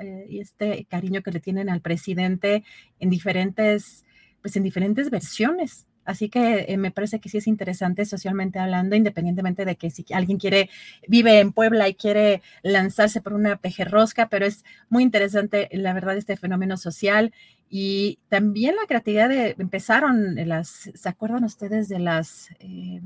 eh, 0.00 0.26
y 0.28 0.40
este 0.40 0.86
cariño 0.88 1.22
que 1.22 1.32
le 1.32 1.40
tienen 1.40 1.68
al 1.68 1.80
presidente 1.80 2.64
en 3.00 3.10
diferentes, 3.10 4.04
pues 4.40 4.56
en 4.56 4.62
diferentes 4.62 5.10
versiones. 5.10 5.86
Así 6.04 6.28
que 6.28 6.66
eh, 6.68 6.76
me 6.76 6.90
parece 6.90 7.20
que 7.20 7.28
sí 7.28 7.38
es 7.38 7.46
interesante 7.46 8.04
socialmente 8.04 8.58
hablando, 8.58 8.96
independientemente 8.96 9.64
de 9.64 9.76
que 9.76 9.90
si 9.90 10.04
alguien 10.12 10.38
quiere, 10.38 10.68
vive 11.06 11.40
en 11.40 11.52
Puebla 11.52 11.88
y 11.88 11.94
quiere 11.94 12.42
lanzarse 12.62 13.20
por 13.20 13.32
una 13.34 13.56
pejerrosca, 13.56 14.28
pero 14.28 14.46
es 14.46 14.64
muy 14.88 15.02
interesante, 15.02 15.68
la 15.72 15.92
verdad, 15.92 16.16
este 16.16 16.36
fenómeno 16.36 16.76
social 16.76 17.32
y 17.68 18.18
también 18.28 18.76
la 18.76 18.86
creatividad 18.86 19.28
de, 19.28 19.54
empezaron 19.58 20.34
las, 20.48 20.90
¿se 20.94 21.08
acuerdan 21.08 21.44
ustedes 21.44 21.88
de 21.88 21.98
las, 21.98 22.50
eh, 22.58 23.00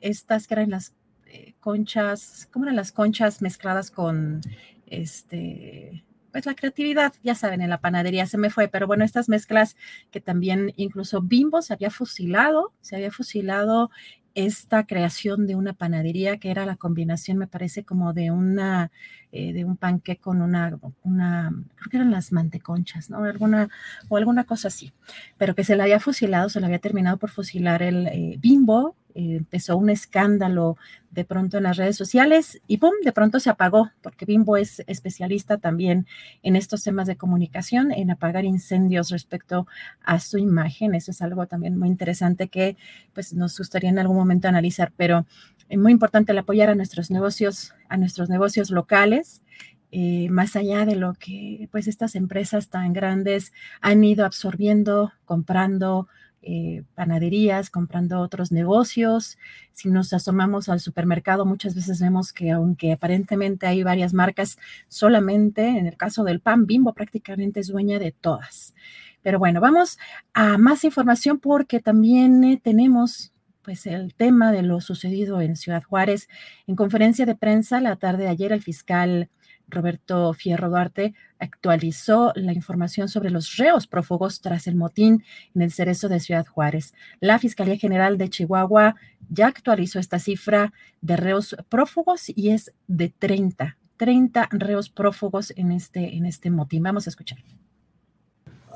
estas 0.00 0.46
que 0.46 0.54
eran 0.54 0.70
las 0.70 0.94
eh, 1.26 1.54
conchas, 1.60 2.48
¿cómo 2.52 2.66
eran 2.66 2.76
las 2.76 2.92
conchas 2.92 3.40
mezcladas 3.42 3.90
con, 3.90 4.42
este, 4.86 6.04
pues 6.32 6.46
la 6.46 6.54
creatividad, 6.54 7.12
ya 7.22 7.34
saben, 7.34 7.60
en 7.60 7.70
la 7.70 7.80
panadería 7.80 8.26
se 8.26 8.38
me 8.38 8.50
fue, 8.50 8.68
pero 8.68 8.86
bueno, 8.86 9.04
estas 9.04 9.28
mezclas 9.28 9.76
que 10.10 10.20
también 10.20 10.72
incluso 10.76 11.22
Bimbo 11.22 11.62
se 11.62 11.74
había 11.74 11.90
fusilado, 11.90 12.72
se 12.80 12.96
había 12.96 13.10
fusilado 13.10 13.90
esta 14.34 14.86
creación 14.86 15.46
de 15.46 15.56
una 15.56 15.72
panadería 15.72 16.38
que 16.38 16.50
era 16.50 16.66
la 16.66 16.76
combinación, 16.76 17.38
me 17.38 17.46
parece, 17.46 17.84
como 17.84 18.12
de 18.12 18.30
una, 18.30 18.90
eh, 19.32 19.52
de 19.52 19.64
un 19.64 19.76
panque 19.76 20.16
con 20.16 20.40
una, 20.40 20.78
una, 21.02 21.52
creo 21.76 21.90
que 21.90 21.96
eran 21.96 22.10
las 22.10 22.32
manteconchas, 22.32 23.10
¿no? 23.10 23.24
Alguna, 23.24 23.68
o 24.08 24.16
alguna 24.16 24.44
cosa 24.44 24.68
así, 24.68 24.92
pero 25.36 25.54
que 25.54 25.64
se 25.64 25.76
la 25.76 25.84
había 25.84 26.00
fusilado, 26.00 26.48
se 26.48 26.60
la 26.60 26.66
había 26.66 26.78
terminado 26.78 27.16
por 27.16 27.30
fusilar 27.30 27.82
el 27.82 28.06
eh, 28.06 28.36
Bimbo, 28.38 28.94
eh, 29.14 29.36
empezó 29.36 29.76
un 29.76 29.90
escándalo 29.90 30.76
de 31.10 31.24
pronto 31.24 31.56
en 31.58 31.64
las 31.64 31.76
redes 31.76 31.96
sociales 31.96 32.60
y 32.66 32.78
¡pum! 32.78 32.92
De 33.04 33.12
pronto 33.12 33.40
se 33.40 33.50
apagó, 33.50 33.90
porque 34.02 34.24
Bimbo 34.24 34.56
es 34.56 34.82
especialista 34.86 35.58
también 35.58 36.06
en 36.42 36.56
estos 36.56 36.84
temas 36.84 37.06
de 37.06 37.16
comunicación, 37.16 37.92
en 37.92 38.10
apagar 38.10 38.44
incendios 38.44 39.10
respecto 39.10 39.66
a 40.02 40.20
su 40.20 40.38
imagen. 40.38 40.94
Eso 40.94 41.10
es 41.10 41.22
algo 41.22 41.46
también 41.46 41.78
muy 41.78 41.88
interesante 41.88 42.48
que 42.48 42.76
pues 43.12 43.34
nos 43.34 43.58
gustaría 43.58 43.90
en 43.90 43.98
algún 43.98 44.16
momento 44.16 44.48
analizar, 44.48 44.92
pero 44.96 45.26
es 45.68 45.78
muy 45.78 45.92
importante 45.92 46.32
el 46.32 46.38
apoyar 46.38 46.68
a 46.68 46.74
nuestros 46.74 47.10
negocios, 47.10 47.74
a 47.88 47.96
nuestros 47.96 48.28
negocios 48.28 48.70
locales. 48.70 49.42
Eh, 49.92 50.28
más 50.30 50.54
allá 50.54 50.86
de 50.86 50.94
lo 50.94 51.14
que 51.14 51.68
pues 51.72 51.88
estas 51.88 52.14
empresas 52.14 52.68
tan 52.68 52.92
grandes 52.92 53.52
han 53.80 54.04
ido 54.04 54.24
absorbiendo, 54.24 55.12
comprando, 55.24 56.06
eh, 56.42 56.84
panaderías, 56.94 57.68
comprando 57.68 58.20
otros 58.20 58.50
negocios. 58.50 59.38
Si 59.72 59.90
nos 59.90 60.12
asomamos 60.12 60.68
al 60.68 60.80
supermercado, 60.80 61.44
muchas 61.44 61.74
veces 61.74 62.00
vemos 62.00 62.32
que 62.32 62.50
aunque 62.50 62.92
aparentemente 62.92 63.66
hay 63.66 63.82
varias 63.82 64.14
marcas, 64.14 64.58
solamente 64.88 65.66
en 65.66 65.86
el 65.86 65.96
caso 65.96 66.24
del 66.24 66.40
pan, 66.40 66.66
Bimbo 66.66 66.94
prácticamente 66.94 67.60
es 67.60 67.68
dueña 67.68 67.98
de 67.98 68.12
todas. 68.12 68.74
Pero 69.22 69.38
bueno, 69.38 69.60
vamos 69.60 69.98
a 70.32 70.56
más 70.56 70.84
información 70.84 71.38
porque 71.38 71.80
también 71.80 72.42
eh, 72.44 72.60
tenemos 72.62 73.32
pues 73.62 73.86
el 73.86 74.14
tema 74.14 74.52
de 74.52 74.62
lo 74.62 74.80
sucedido 74.80 75.40
en 75.40 75.56
Ciudad 75.56 75.82
Juárez. 75.82 76.28
En 76.66 76.76
conferencia 76.76 77.26
de 77.26 77.34
prensa 77.34 77.80
la 77.80 77.96
tarde 77.96 78.24
de 78.24 78.30
ayer, 78.30 78.52
el 78.52 78.62
fiscal 78.62 79.28
Roberto 79.70 80.32
Fierro 80.34 80.68
Duarte 80.68 81.14
actualizó 81.38 82.32
la 82.34 82.52
información 82.52 83.08
sobre 83.08 83.30
los 83.30 83.56
reos 83.56 83.86
prófugos 83.86 84.40
tras 84.40 84.66
el 84.66 84.76
motín 84.76 85.24
en 85.54 85.62
el 85.62 85.72
cerezo 85.72 86.08
de 86.08 86.20
Ciudad 86.20 86.46
Juárez. 86.46 86.94
La 87.20 87.38
Fiscalía 87.38 87.76
General 87.76 88.18
de 88.18 88.28
Chihuahua 88.28 88.96
ya 89.28 89.46
actualizó 89.46 89.98
esta 89.98 90.18
cifra 90.18 90.72
de 91.00 91.16
reos 91.16 91.56
prófugos 91.68 92.28
y 92.28 92.50
es 92.50 92.72
de 92.86 93.08
30, 93.08 93.76
30 93.96 94.48
reos 94.52 94.88
prófugos 94.90 95.52
en 95.56 95.72
este, 95.72 96.16
en 96.16 96.26
este 96.26 96.50
motín. 96.50 96.82
Vamos 96.82 97.06
a 97.06 97.10
escuchar. 97.10 97.38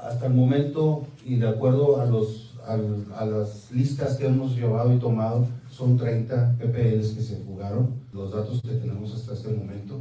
Hasta 0.01 0.27
el 0.27 0.35
momento, 0.35 1.07
y 1.25 1.37
de 1.37 1.49
acuerdo 1.49 2.01
a, 2.01 2.05
los, 2.05 2.59
a, 2.67 3.25
las 3.25 3.71
listas 3.73 4.17
que 4.17 4.27
hemos 4.27 4.55
llevado 4.55 4.93
y 4.93 4.99
tomado, 4.99 5.47
son 5.71 5.97
30 5.97 6.57
PPLs 6.59 7.13
que 7.13 7.23
se 7.23 7.43
jugaron, 7.45 7.95
los 8.13 8.33
datos 8.33 8.61
que 8.61 8.75
tenemos 8.75 9.15
hasta 9.15 9.33
este 9.33 9.49
momento 9.49 10.01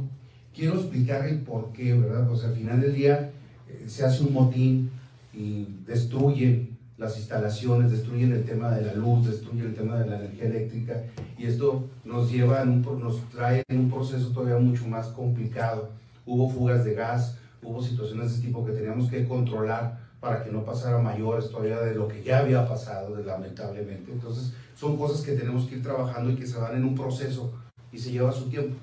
quiero 0.54 0.74
explicar 0.74 1.26
el 1.26 1.40
por 1.40 1.72
qué, 1.72 1.94
¿verdad? 1.94 2.26
Pues 2.28 2.44
al 2.44 2.54
final 2.54 2.80
del 2.80 2.94
día 2.94 3.32
eh, 3.68 3.84
se 3.88 4.04
hace 4.04 4.22
un 4.22 4.32
motín 4.32 4.90
y 5.32 5.66
destruyen 5.86 6.78
las 6.96 7.18
instalaciones, 7.18 7.90
destruyen 7.90 8.32
el 8.32 8.44
tema 8.44 8.70
de 8.70 8.82
la 8.82 8.94
luz, 8.94 9.26
destruyen 9.26 9.66
el 9.66 9.74
tema 9.74 9.98
de 9.98 10.08
la 10.08 10.16
energía 10.20 10.44
eléctrica 10.44 11.02
y 11.36 11.46
esto 11.46 11.88
nos 12.04 12.30
lleva, 12.30 12.62
en 12.62 12.68
un, 12.68 13.00
nos 13.00 13.28
trae 13.30 13.64
en 13.68 13.80
un 13.80 13.90
proceso 13.90 14.28
todavía 14.28 14.58
mucho 14.58 14.86
más 14.86 15.08
complicado. 15.08 15.90
Hubo 16.24 16.48
fugas 16.48 16.84
de 16.84 16.94
gas, 16.94 17.36
hubo 17.62 17.82
situaciones 17.82 18.28
de 18.28 18.34
este 18.36 18.46
tipo 18.46 18.64
que 18.64 18.72
teníamos 18.72 19.10
que 19.10 19.26
controlar 19.26 20.04
para 20.20 20.42
que 20.42 20.50
no 20.50 20.64
pasara 20.64 20.98
mayores 20.98 21.50
todavía 21.50 21.80
de 21.80 21.94
lo 21.94 22.08
que 22.08 22.22
ya 22.22 22.38
había 22.38 22.66
pasado, 22.66 23.14
lamentablemente. 23.22 24.12
Entonces, 24.12 24.54
son 24.74 24.96
cosas 24.96 25.20
que 25.20 25.32
tenemos 25.32 25.66
que 25.66 25.76
ir 25.76 25.82
trabajando 25.82 26.30
y 26.30 26.36
que 26.36 26.46
se 26.46 26.56
van 26.58 26.76
en 26.76 26.84
un 26.84 26.94
proceso 26.94 27.52
y 27.92 27.98
se 27.98 28.12
lleva 28.12 28.32
su 28.32 28.48
tiempo. 28.48 28.76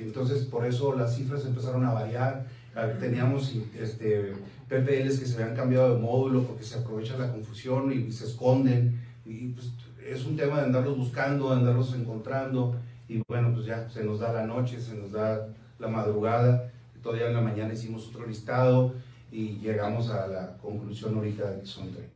Entonces, 0.00 0.44
por 0.44 0.66
eso 0.66 0.94
las 0.94 1.16
cifras 1.16 1.44
empezaron 1.44 1.84
a 1.84 1.92
variar. 1.92 2.46
Ah, 2.74 2.88
teníamos 3.00 3.54
este, 3.78 4.34
PPLs 4.68 5.18
que 5.18 5.26
se 5.26 5.42
habían 5.42 5.56
cambiado 5.56 5.94
de 5.94 6.00
módulo 6.00 6.42
porque 6.42 6.64
se 6.64 6.78
aprovecha 6.78 7.16
la 7.16 7.32
confusión 7.32 7.92
y, 7.92 8.12
se 8.12 8.26
esconden. 8.26 9.00
Y 9.24 9.48
pues, 9.48 9.72
es 10.06 10.24
un 10.24 10.36
tema 10.36 10.58
de 10.58 10.66
andarlos 10.66 10.96
buscando, 10.98 11.50
de 11.50 11.56
andarlos 11.56 11.94
encontrando. 11.94 12.76
Y 13.08 13.22
bueno, 13.28 13.52
pues 13.54 13.66
ya 13.66 13.88
se 13.88 14.04
nos 14.04 14.20
da 14.20 14.32
la 14.32 14.46
noche, 14.46 14.80
se 14.80 14.94
nos 14.94 15.12
da 15.12 15.48
la 15.78 15.88
madrugada. 15.88 16.70
Todavía 17.02 17.28
en 17.28 17.34
la 17.34 17.40
mañana 17.40 17.72
hicimos 17.72 18.08
otro 18.08 18.26
listado 18.26 18.94
y 19.30 19.58
llegamos 19.58 20.10
a 20.10 20.26
la 20.26 20.56
conclusión 20.58 21.14
ahorita 21.14 21.50
de 21.50 21.60
que 21.60 21.66
son 21.66 21.92
tres. 21.92 22.15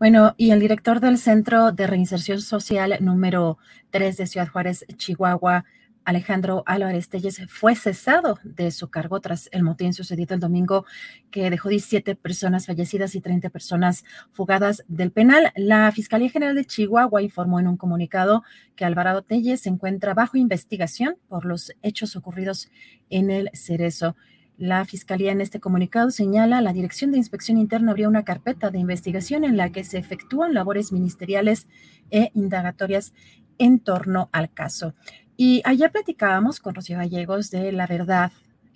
Bueno, 0.00 0.34
y 0.38 0.50
el 0.50 0.60
director 0.60 0.98
del 0.98 1.18
Centro 1.18 1.72
de 1.72 1.86
Reinserción 1.86 2.40
Social 2.40 2.96
número 3.00 3.58
3 3.90 4.16
de 4.16 4.26
Ciudad 4.26 4.48
Juárez, 4.48 4.86
Chihuahua, 4.96 5.66
Alejandro 6.06 6.62
Álvarez 6.64 7.10
Telles, 7.10 7.42
fue 7.50 7.74
cesado 7.74 8.38
de 8.42 8.70
su 8.70 8.88
cargo 8.88 9.20
tras 9.20 9.50
el 9.52 9.62
motín 9.62 9.92
sucedido 9.92 10.32
el 10.32 10.40
domingo 10.40 10.86
que 11.30 11.50
dejó 11.50 11.68
17 11.68 12.14
personas 12.16 12.64
fallecidas 12.64 13.14
y 13.14 13.20
30 13.20 13.50
personas 13.50 14.02
fugadas 14.32 14.84
del 14.88 15.12
penal. 15.12 15.52
La 15.54 15.92
Fiscalía 15.92 16.30
General 16.30 16.54
de 16.54 16.64
Chihuahua 16.64 17.20
informó 17.20 17.60
en 17.60 17.68
un 17.68 17.76
comunicado 17.76 18.42
que 18.76 18.86
Alvarado 18.86 19.20
Telles 19.20 19.60
se 19.60 19.68
encuentra 19.68 20.14
bajo 20.14 20.38
investigación 20.38 21.16
por 21.28 21.44
los 21.44 21.74
hechos 21.82 22.16
ocurridos 22.16 22.70
en 23.10 23.30
el 23.30 23.50
Cerezo. 23.52 24.16
La 24.60 24.84
Fiscalía 24.84 25.32
en 25.32 25.40
este 25.40 25.58
comunicado 25.58 26.10
señala, 26.10 26.60
la 26.60 26.74
Dirección 26.74 27.12
de 27.12 27.16
Inspección 27.16 27.56
Interna 27.56 27.92
abrió 27.92 28.10
una 28.10 28.24
carpeta 28.24 28.70
de 28.70 28.78
investigación 28.78 29.42
en 29.42 29.56
la 29.56 29.72
que 29.72 29.84
se 29.84 29.96
efectúan 29.96 30.52
labores 30.52 30.92
ministeriales 30.92 31.66
e 32.10 32.30
indagatorias 32.34 33.14
en 33.56 33.78
torno 33.78 34.28
al 34.32 34.52
caso. 34.52 34.92
Y 35.38 35.62
ayer 35.64 35.90
platicábamos 35.90 36.60
con 36.60 36.74
Rocío 36.74 36.98
Gallegos 36.98 37.50
de 37.50 37.72
La 37.72 37.86
Verdad 37.86 38.32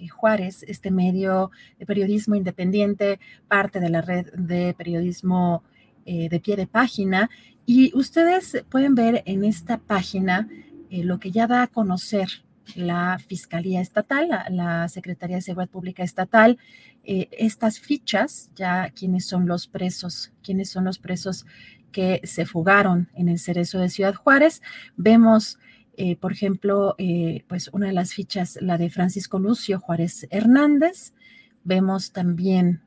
Juárez, 0.09 0.63
este 0.67 0.91
medio 0.91 1.51
de 1.79 1.85
periodismo 1.85 2.35
independiente, 2.35 3.21
parte 3.47 3.79
de 3.79 3.91
la 3.91 4.01
red 4.01 4.33
de 4.33 4.73
periodismo 4.73 5.65
eh, 6.07 6.31
de 6.31 6.41
pie 6.41 6.57
de 6.57 6.67
página. 6.67 7.29
Y 7.67 7.95
ustedes 7.95 8.65
pueden 8.71 8.95
ver 8.95 9.23
en 9.27 9.45
esta 9.45 9.77
página 9.77 10.49
eh, 10.89 11.05
lo 11.05 11.21
que 11.21 11.31
ya 11.31 11.47
da 11.47 11.61
a 11.61 11.67
conocer 11.67 12.44
la 12.75 13.19
Fiscalía 13.19 13.81
Estatal, 13.81 14.29
la, 14.51 14.89
Secretaría 14.89 15.37
de 15.37 15.43
Seguridad 15.43 15.71
Pública 15.71 16.03
Estatal, 16.03 16.59
eh, 17.05 17.29
estas 17.33 17.79
fichas, 17.79 18.51
ya 18.55 18.91
quiénes 18.91 19.27
son 19.27 19.47
los 19.47 19.67
presos, 19.67 20.33
quiénes 20.43 20.71
son 20.71 20.85
los 20.85 20.99
presos 20.99 21.47
que 21.93 22.21
se 22.25 22.47
fugaron 22.47 23.09
en 23.15 23.29
el 23.29 23.39
cerezo 23.39 23.79
de 23.79 23.89
Ciudad 23.89 24.15
Juárez. 24.15 24.63
Vemos 24.97 25.59
Eh, 25.97 26.17
por 26.17 26.33
ejemplo, 26.33 26.97
eh, 26.99 27.45
pues 27.47 27.71
una 27.73 27.87
de 27.87 27.93
las 27.93 28.15
fichas, 28.15 28.59
la 28.61 28.79
de 28.79 28.91
Francisco 28.91 29.39
Lucio 29.39 29.79
Juárez 29.79 30.27
Hernández. 30.31 31.15
Vemos 31.63 32.13
también 32.13 32.83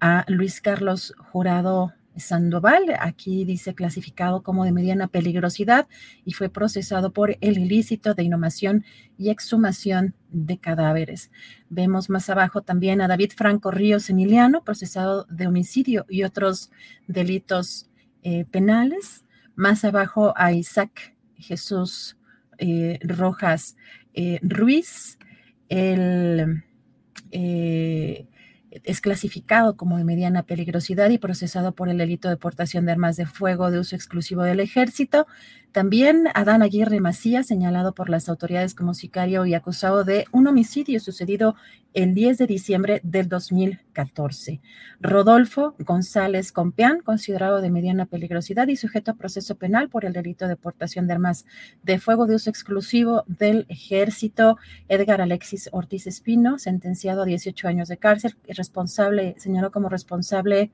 a 0.00 0.24
Luis 0.28 0.60
Carlos 0.60 1.14
Jurado 1.32 1.94
Sandoval, 2.20 2.84
aquí 3.00 3.44
dice 3.44 3.74
clasificado 3.74 4.42
como 4.42 4.64
de 4.64 4.72
mediana 4.72 5.08
peligrosidad 5.08 5.88
y 6.24 6.32
fue 6.32 6.48
procesado 6.48 7.12
por 7.12 7.36
el 7.40 7.58
ilícito 7.58 8.14
de 8.14 8.22
inhumación 8.22 8.84
y 9.18 9.30
exhumación 9.30 10.14
de 10.30 10.58
cadáveres. 10.58 11.30
Vemos 11.68 12.08
más 12.10 12.30
abajo 12.30 12.62
también 12.62 13.00
a 13.00 13.08
David 13.08 13.32
Franco 13.36 13.70
Ríos 13.70 14.08
Emiliano, 14.10 14.62
procesado 14.62 15.24
de 15.24 15.46
homicidio 15.46 16.06
y 16.08 16.22
otros 16.22 16.70
delitos 17.06 17.90
eh, 18.22 18.44
penales. 18.44 19.24
Más 19.56 19.84
abajo 19.84 20.32
a 20.36 20.52
Isaac 20.52 21.14
Jesús 21.36 22.16
eh, 22.58 22.98
Rojas 23.02 23.76
eh, 24.14 24.38
Ruiz, 24.42 25.18
el 25.68 26.62
es 28.70 29.00
clasificado 29.00 29.76
como 29.76 29.98
de 29.98 30.04
mediana 30.04 30.44
peligrosidad 30.44 31.10
y 31.10 31.18
procesado 31.18 31.72
por 31.72 31.88
el 31.88 31.98
delito 31.98 32.28
de 32.28 32.36
portación 32.36 32.86
de 32.86 32.92
armas 32.92 33.16
de 33.16 33.26
fuego 33.26 33.70
de 33.70 33.78
uso 33.80 33.96
exclusivo 33.96 34.42
del 34.42 34.60
ejército. 34.60 35.26
También 35.72 36.26
Adán 36.34 36.62
Aguirre 36.62 36.98
Macías, 36.98 37.46
señalado 37.46 37.92
por 37.94 38.10
las 38.10 38.28
autoridades 38.28 38.74
como 38.74 38.92
sicario 38.92 39.46
y 39.46 39.54
acusado 39.54 40.02
de 40.02 40.24
un 40.32 40.48
homicidio 40.48 40.98
sucedido 40.98 41.54
el 41.94 42.12
10 42.12 42.38
de 42.38 42.46
diciembre 42.48 43.00
del 43.04 43.28
2014. 43.28 44.60
Rodolfo 45.00 45.76
González 45.78 46.50
Compeán, 46.50 47.00
considerado 47.02 47.60
de 47.60 47.70
mediana 47.70 48.06
peligrosidad 48.06 48.66
y 48.66 48.74
sujeto 48.74 49.12
a 49.12 49.14
proceso 49.14 49.54
penal 49.54 49.88
por 49.88 50.04
el 50.04 50.12
delito 50.12 50.48
de 50.48 50.56
portación 50.56 51.06
de 51.06 51.14
armas 51.14 51.46
de 51.84 52.00
fuego 52.00 52.26
de 52.26 52.34
uso 52.34 52.50
exclusivo 52.50 53.22
del 53.28 53.66
ejército. 53.68 54.58
Edgar 54.88 55.20
Alexis 55.20 55.68
Ortiz 55.70 56.08
Espino, 56.08 56.58
sentenciado 56.58 57.22
a 57.22 57.26
18 57.26 57.68
años 57.68 57.88
de 57.88 57.96
cárcel, 57.96 58.34
responsable, 58.48 59.36
señaló 59.38 59.70
como 59.70 59.88
responsable 59.88 60.72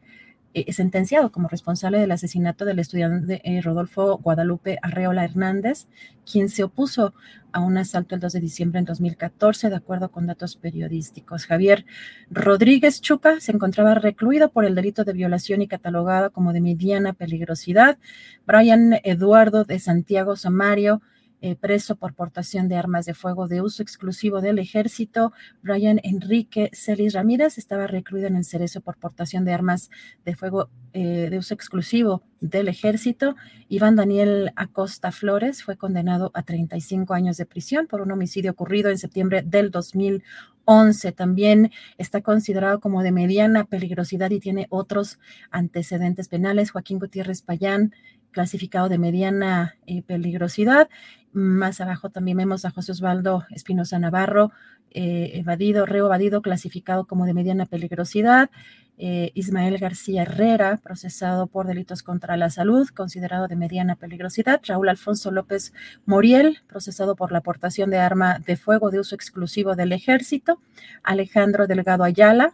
eh, 0.58 0.72
sentenciado 0.72 1.30
como 1.30 1.48
responsable 1.48 1.98
del 1.98 2.12
asesinato 2.12 2.64
del 2.64 2.78
estudiante 2.78 3.42
eh, 3.44 3.60
Rodolfo 3.60 4.16
Guadalupe 4.16 4.78
Arreola 4.80 5.22
Hernández, 5.22 5.86
quien 6.24 6.48
se 6.48 6.64
opuso 6.64 7.12
a 7.52 7.60
un 7.60 7.76
asalto 7.76 8.14
el 8.14 8.22
2 8.22 8.32
de 8.32 8.40
diciembre 8.40 8.78
en 8.78 8.86
2014, 8.86 9.68
de 9.68 9.76
acuerdo 9.76 10.10
con 10.10 10.26
datos 10.26 10.56
periodísticos. 10.56 11.44
Javier 11.44 11.84
Rodríguez 12.30 13.02
Chuca 13.02 13.38
se 13.38 13.52
encontraba 13.52 13.96
recluido 13.96 14.50
por 14.50 14.64
el 14.64 14.74
delito 14.74 15.04
de 15.04 15.12
violación 15.12 15.60
y 15.60 15.68
catalogado 15.68 16.32
como 16.32 16.54
de 16.54 16.62
mediana 16.62 17.12
peligrosidad. 17.12 17.98
Brian 18.46 18.98
Eduardo 19.04 19.64
de 19.64 19.78
Santiago 19.78 20.36
Samario 20.36 21.02
eh, 21.40 21.54
preso 21.54 21.96
por 21.96 22.14
portación 22.14 22.68
de 22.68 22.76
armas 22.76 23.06
de 23.06 23.14
fuego 23.14 23.46
de 23.46 23.60
uso 23.60 23.82
exclusivo 23.82 24.40
del 24.40 24.58
ejército. 24.58 25.32
Brian 25.62 26.00
Enrique 26.02 26.70
Celis 26.72 27.12
Ramírez 27.12 27.58
estaba 27.58 27.86
recluido 27.86 28.26
en 28.26 28.36
el 28.36 28.44
Cerezo 28.44 28.80
por 28.80 28.96
portación 28.96 29.44
de 29.44 29.52
armas 29.52 29.90
de 30.24 30.34
fuego 30.34 30.70
eh, 30.92 31.28
de 31.30 31.38
uso 31.38 31.52
exclusivo 31.52 32.22
del 32.40 32.68
ejército. 32.68 33.36
Iván 33.68 33.96
Daniel 33.96 34.52
Acosta 34.56 35.12
Flores 35.12 35.62
fue 35.62 35.76
condenado 35.76 36.30
a 36.32 36.42
35 36.42 37.12
años 37.12 37.36
de 37.36 37.44
prisión 37.44 37.86
por 37.86 38.00
un 38.00 38.12
homicidio 38.12 38.52
ocurrido 38.52 38.90
en 38.90 38.96
septiembre 38.96 39.42
del 39.42 39.70
2011. 39.70 41.12
También 41.12 41.70
está 41.98 42.22
considerado 42.22 42.80
como 42.80 43.02
de 43.02 43.12
mediana 43.12 43.64
peligrosidad 43.64 44.30
y 44.30 44.40
tiene 44.40 44.68
otros 44.70 45.18
antecedentes 45.50 46.28
penales. 46.28 46.70
Joaquín 46.70 46.98
Gutiérrez 46.98 47.42
Payán, 47.42 47.92
clasificado 48.36 48.90
de 48.90 48.98
mediana 48.98 49.76
eh, 49.86 50.02
peligrosidad. 50.02 50.90
Más 51.32 51.80
abajo 51.80 52.10
también 52.10 52.36
vemos 52.36 52.66
a 52.66 52.70
José 52.70 52.92
Osvaldo 52.92 53.46
Espinosa 53.48 53.98
Navarro, 53.98 54.52
eh, 54.90 55.30
evadido, 55.36 55.86
reovadido, 55.86 56.42
clasificado 56.42 57.06
como 57.06 57.24
de 57.24 57.32
mediana 57.32 57.64
peligrosidad. 57.64 58.50
Eh, 58.98 59.30
Ismael 59.32 59.78
García 59.78 60.24
Herrera, 60.24 60.76
procesado 60.76 61.46
por 61.46 61.66
delitos 61.66 62.02
contra 62.02 62.36
la 62.36 62.50
salud, 62.50 62.86
considerado 62.88 63.48
de 63.48 63.56
mediana 63.56 63.96
peligrosidad. 63.96 64.60
Raúl 64.66 64.90
Alfonso 64.90 65.30
López 65.30 65.72
Moriel, 66.04 66.58
procesado 66.66 67.16
por 67.16 67.32
la 67.32 67.38
aportación 67.38 67.88
de 67.88 67.96
arma 67.96 68.38
de 68.40 68.58
fuego 68.58 68.90
de 68.90 69.00
uso 69.00 69.14
exclusivo 69.14 69.76
del 69.76 69.92
ejército. 69.92 70.60
Alejandro 71.02 71.66
Delgado 71.66 72.04
Ayala, 72.04 72.52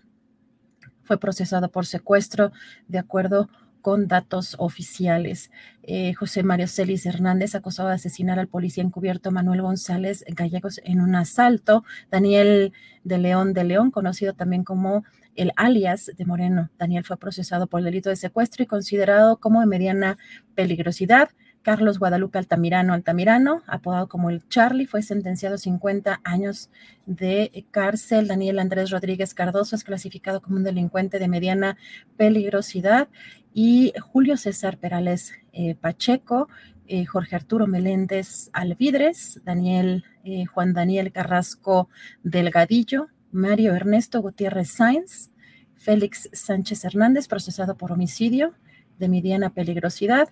fue 1.03 1.19
procesado 1.19 1.71
por 1.71 1.87
secuestro 1.87 2.53
de 2.87 2.99
acuerdo 2.99 3.49
con 3.83 4.09
datos 4.09 4.57
oficiales. 4.59 5.51
Eh, 5.83 6.15
José 6.15 6.43
Mario 6.43 6.69
Celis 6.69 7.05
Hernández 7.05 7.55
acusado 7.55 7.89
de 7.89 7.97
asesinar 7.97 8.39
al 8.39 8.49
policía 8.49 8.83
encubierto 8.85 9.33
Manuel 9.33 9.61
González 9.63 10.25
Gallegos 10.29 10.81
en 10.85 11.01
un 11.01 11.15
asalto. 11.17 11.85
Daniel 12.11 12.73
de 13.05 13.19
León 13.19 13.53
de 13.53 13.65
León, 13.65 13.91
conocido 13.91 14.33
también 14.33 14.65
como 14.65 15.05
el 15.35 15.53
alias 15.57 16.11
de 16.17 16.25
Moreno. 16.25 16.71
Daniel 16.79 17.05
fue 17.05 17.17
procesado 17.17 17.67
por 17.67 17.81
el 17.81 17.85
delito 17.87 18.11
de 18.11 18.17
secuestro 18.17 18.63
y 18.63 18.67
considerado 18.67 19.39
como 19.39 19.61
de 19.61 19.67
mediana 19.67 20.19
peligrosidad. 20.55 21.31
Carlos 21.63 21.99
Guadalupe 21.99 22.39
Altamirano 22.39 22.93
Altamirano, 22.93 23.63
apodado 23.67 24.09
como 24.09 24.31
el 24.31 24.47
Charlie, 24.49 24.87
fue 24.87 25.03
sentenciado 25.03 25.55
a 25.55 25.59
50 25.59 26.21
años 26.25 26.71
de 27.07 27.65
cárcel. 27.71 28.29
Daniel 28.29 28.59
Andrés 28.59 28.91
Rodríguez 28.91 29.35
Cardoso 29.35 29.77
es 29.77 29.85
clasificado 29.85 30.41
como 30.41 30.57
un 30.57 30.65
delincuente 30.65 31.19
de 31.19 31.29
mediana 31.29 31.77
peligrosidad 32.17 33.09
y 33.55 33.93
Julio 34.01 34.37
César 34.37 34.79
Perales 34.79 35.33
eh, 35.53 35.75
Pacheco, 35.75 36.49
eh, 36.89 37.05
Jorge 37.07 37.37
Arturo 37.37 37.67
Meléndez 37.67 38.51
Alvidres, 38.53 39.41
Daniel, 39.45 40.05
eh, 40.25 40.47
Juan 40.47 40.73
Daniel 40.73 41.13
Carrasco 41.13 41.89
Delgadillo, 42.23 43.09
Mario 43.31 43.75
Ernesto 43.75 44.21
Gutiérrez 44.21 44.71
Sáenz, 44.71 45.31
Félix 45.77 46.29
Sánchez 46.33 46.85
Hernández, 46.85 47.29
procesado 47.29 47.77
por 47.77 47.93
homicidio 47.93 48.55
de 48.99 49.09
mediana 49.09 49.51
peligrosidad. 49.51 50.29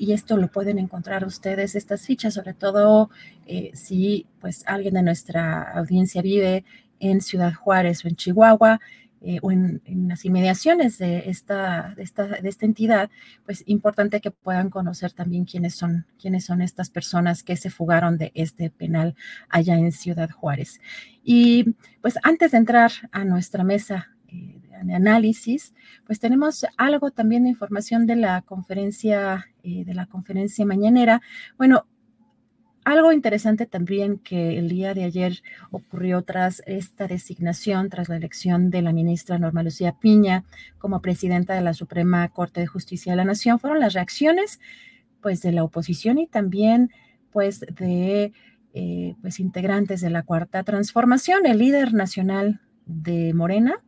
Y 0.00 0.12
esto 0.12 0.36
lo 0.38 0.48
pueden 0.48 0.78
encontrar 0.78 1.26
ustedes, 1.26 1.74
estas 1.74 2.06
fichas, 2.06 2.32
sobre 2.32 2.54
todo 2.54 3.10
si 3.74 4.26
pues 4.40 4.64
alguien 4.66 4.94
de 4.94 5.02
nuestra 5.02 5.72
audiencia 5.72 6.22
vive 6.22 6.64
en 7.00 7.20
Ciudad 7.20 7.52
Juárez 7.52 8.04
o 8.04 8.08
en 8.08 8.16
Chihuahua, 8.16 8.80
eh, 9.22 9.38
o 9.42 9.52
en, 9.52 9.82
las 10.08 10.24
inmediaciones 10.24 10.96
de 10.96 11.28
esta, 11.28 11.92
de 11.94 12.02
esta, 12.02 12.26
de 12.26 12.48
esta 12.48 12.64
entidad, 12.64 13.10
pues 13.44 13.62
importante 13.66 14.22
que 14.22 14.30
puedan 14.30 14.70
conocer 14.70 15.12
también 15.12 15.44
quiénes 15.44 15.74
son, 15.74 16.06
quiénes 16.18 16.46
son 16.46 16.62
estas 16.62 16.88
personas 16.88 17.42
que 17.42 17.56
se 17.56 17.68
fugaron 17.68 18.16
de 18.16 18.32
este 18.34 18.70
penal 18.70 19.14
allá 19.50 19.76
en 19.76 19.92
Ciudad 19.92 20.30
Juárez. 20.30 20.80
Y 21.22 21.74
pues 22.00 22.14
antes 22.22 22.52
de 22.52 22.58
entrar 22.58 22.92
a 23.12 23.24
nuestra 23.24 23.62
mesa 23.62 24.08
eh, 24.28 24.58
de 24.86 24.94
análisis, 24.94 25.74
pues 26.06 26.20
tenemos 26.20 26.66
algo 26.76 27.10
también 27.10 27.44
de 27.44 27.50
información 27.50 28.06
de 28.06 28.16
la 28.16 28.42
conferencia, 28.42 29.46
eh, 29.62 29.84
de 29.84 29.94
la 29.94 30.06
conferencia 30.06 30.64
mañanera. 30.66 31.20
Bueno, 31.58 31.86
algo 32.84 33.12
interesante 33.12 33.66
también 33.66 34.18
que 34.18 34.58
el 34.58 34.68
día 34.68 34.94
de 34.94 35.04
ayer 35.04 35.42
ocurrió 35.70 36.22
tras 36.22 36.62
esta 36.66 37.06
designación, 37.06 37.90
tras 37.90 38.08
la 38.08 38.16
elección 38.16 38.70
de 38.70 38.82
la 38.82 38.92
ministra 38.92 39.38
Norma 39.38 39.62
Lucía 39.62 39.96
Piña 40.00 40.44
como 40.78 41.02
presidenta 41.02 41.54
de 41.54 41.60
la 41.60 41.74
Suprema 41.74 42.26
Corte 42.28 42.60
de 42.60 42.66
Justicia 42.66 43.12
de 43.12 43.16
la 43.16 43.24
Nación, 43.24 43.58
fueron 43.58 43.80
las 43.80 43.92
reacciones 43.92 44.60
pues 45.20 45.42
de 45.42 45.52
la 45.52 45.62
oposición 45.62 46.18
y 46.18 46.26
también 46.26 46.90
pues 47.30 47.60
de 47.60 48.32
eh, 48.72 49.14
pues 49.20 49.40
integrantes 49.40 50.00
de 50.00 50.10
la 50.10 50.22
Cuarta 50.22 50.62
Transformación. 50.64 51.44
El 51.44 51.58
líder 51.58 51.92
nacional 51.92 52.60
de 52.86 53.34
Morena 53.34 53.82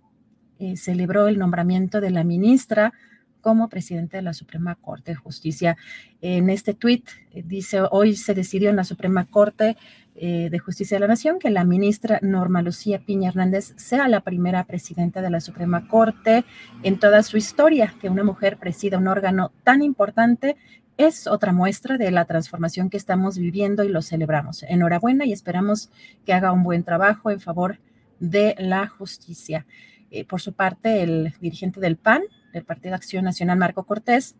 eh, 0.63 0.77
celebró 0.77 1.27
el 1.27 1.41
nombramiento 1.41 2.01
de 2.01 2.13
la 2.13 2.23
ministra 2.23 2.93
como 3.41 3.69
presidente 3.69 4.19
de 4.19 4.23
la 4.23 4.33
Suprema 4.33 4.77
Corte 4.77 5.11
de 5.11 5.17
Justicia. 5.17 5.77
En 6.21 6.49
este 6.51 6.73
tuit 6.73 7.09
eh, 7.33 7.43
dice, 7.45 7.81
hoy 7.91 8.15
se 8.15 8.33
decidió 8.33 8.71
en 8.71 8.77
la 8.77 8.85
Suprema 8.85 9.25
Corte 9.25 9.77
eh, 10.15 10.51
de 10.51 10.59
Justicia 10.61 10.95
de 10.95 11.01
la 11.01 11.09
Nación 11.09 11.41
que 11.41 11.51
la 11.51 11.65
ministra 11.65 12.21
Norma 12.23 12.63
Lucía 12.63 13.01
Piña 13.05 13.31
Hernández 13.31 13.75
sea 13.75 14.07
la 14.07 14.21
primera 14.21 14.63
presidenta 14.63 15.21
de 15.21 15.31
la 15.31 15.41
Suprema 15.41 15.89
Corte 15.89 16.45
en 16.85 17.01
toda 17.01 17.25
su 17.25 17.37
historia, 17.37 17.93
que 18.01 18.09
una 18.09 18.23
mujer 18.23 18.57
presida 18.57 18.99
un 18.99 19.09
órgano 19.09 19.51
tan 19.65 19.83
importante 19.83 20.57
es 20.97 21.27
otra 21.27 21.53
muestra 21.53 21.99
de 21.99 22.13
la 22.13 22.25
transformación 22.27 22.89
que 22.89 22.99
estamos 22.99 23.37
viviendo 23.37 23.83
y 23.83 23.89
lo 23.89 24.01
celebramos. 24.01 24.63
Enhorabuena 24.63 25.25
y 25.25 25.33
esperamos 25.33 25.91
que 26.25 26.33
haga 26.33 26.53
un 26.53 26.63
buen 26.63 26.85
trabajo 26.85 27.33
en 27.33 27.41
favor 27.41 27.81
de 28.21 28.55
la 28.59 28.87
justicia. 28.87 29.67
Eh, 30.13 30.27
por 30.27 30.43
su 30.43 30.53
parte, 30.53 31.03
el 31.03 31.33
dirigente 31.41 31.81
del 31.81 31.97
PAN, 31.97 32.23
del 32.53 32.65
Partido 32.65 32.95
Acción 32.95 33.25
Nacional, 33.25 33.59
Marco 33.59 33.85
Cortés, 33.85 34.37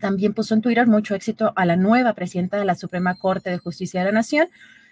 también 0.00 0.34
puso 0.34 0.54
en 0.54 0.60
Twitter 0.60 0.88
mucho 0.88 1.14
éxito 1.14 1.52
a 1.54 1.64
la 1.64 1.76
nueva 1.76 2.14
presidenta 2.14 2.56
de 2.56 2.64
la 2.64 2.74
Suprema 2.74 3.14
Corte 3.14 3.50
de 3.50 3.58
Justicia 3.58 4.00
de 4.00 4.06
la 4.06 4.12
Nación 4.12 4.48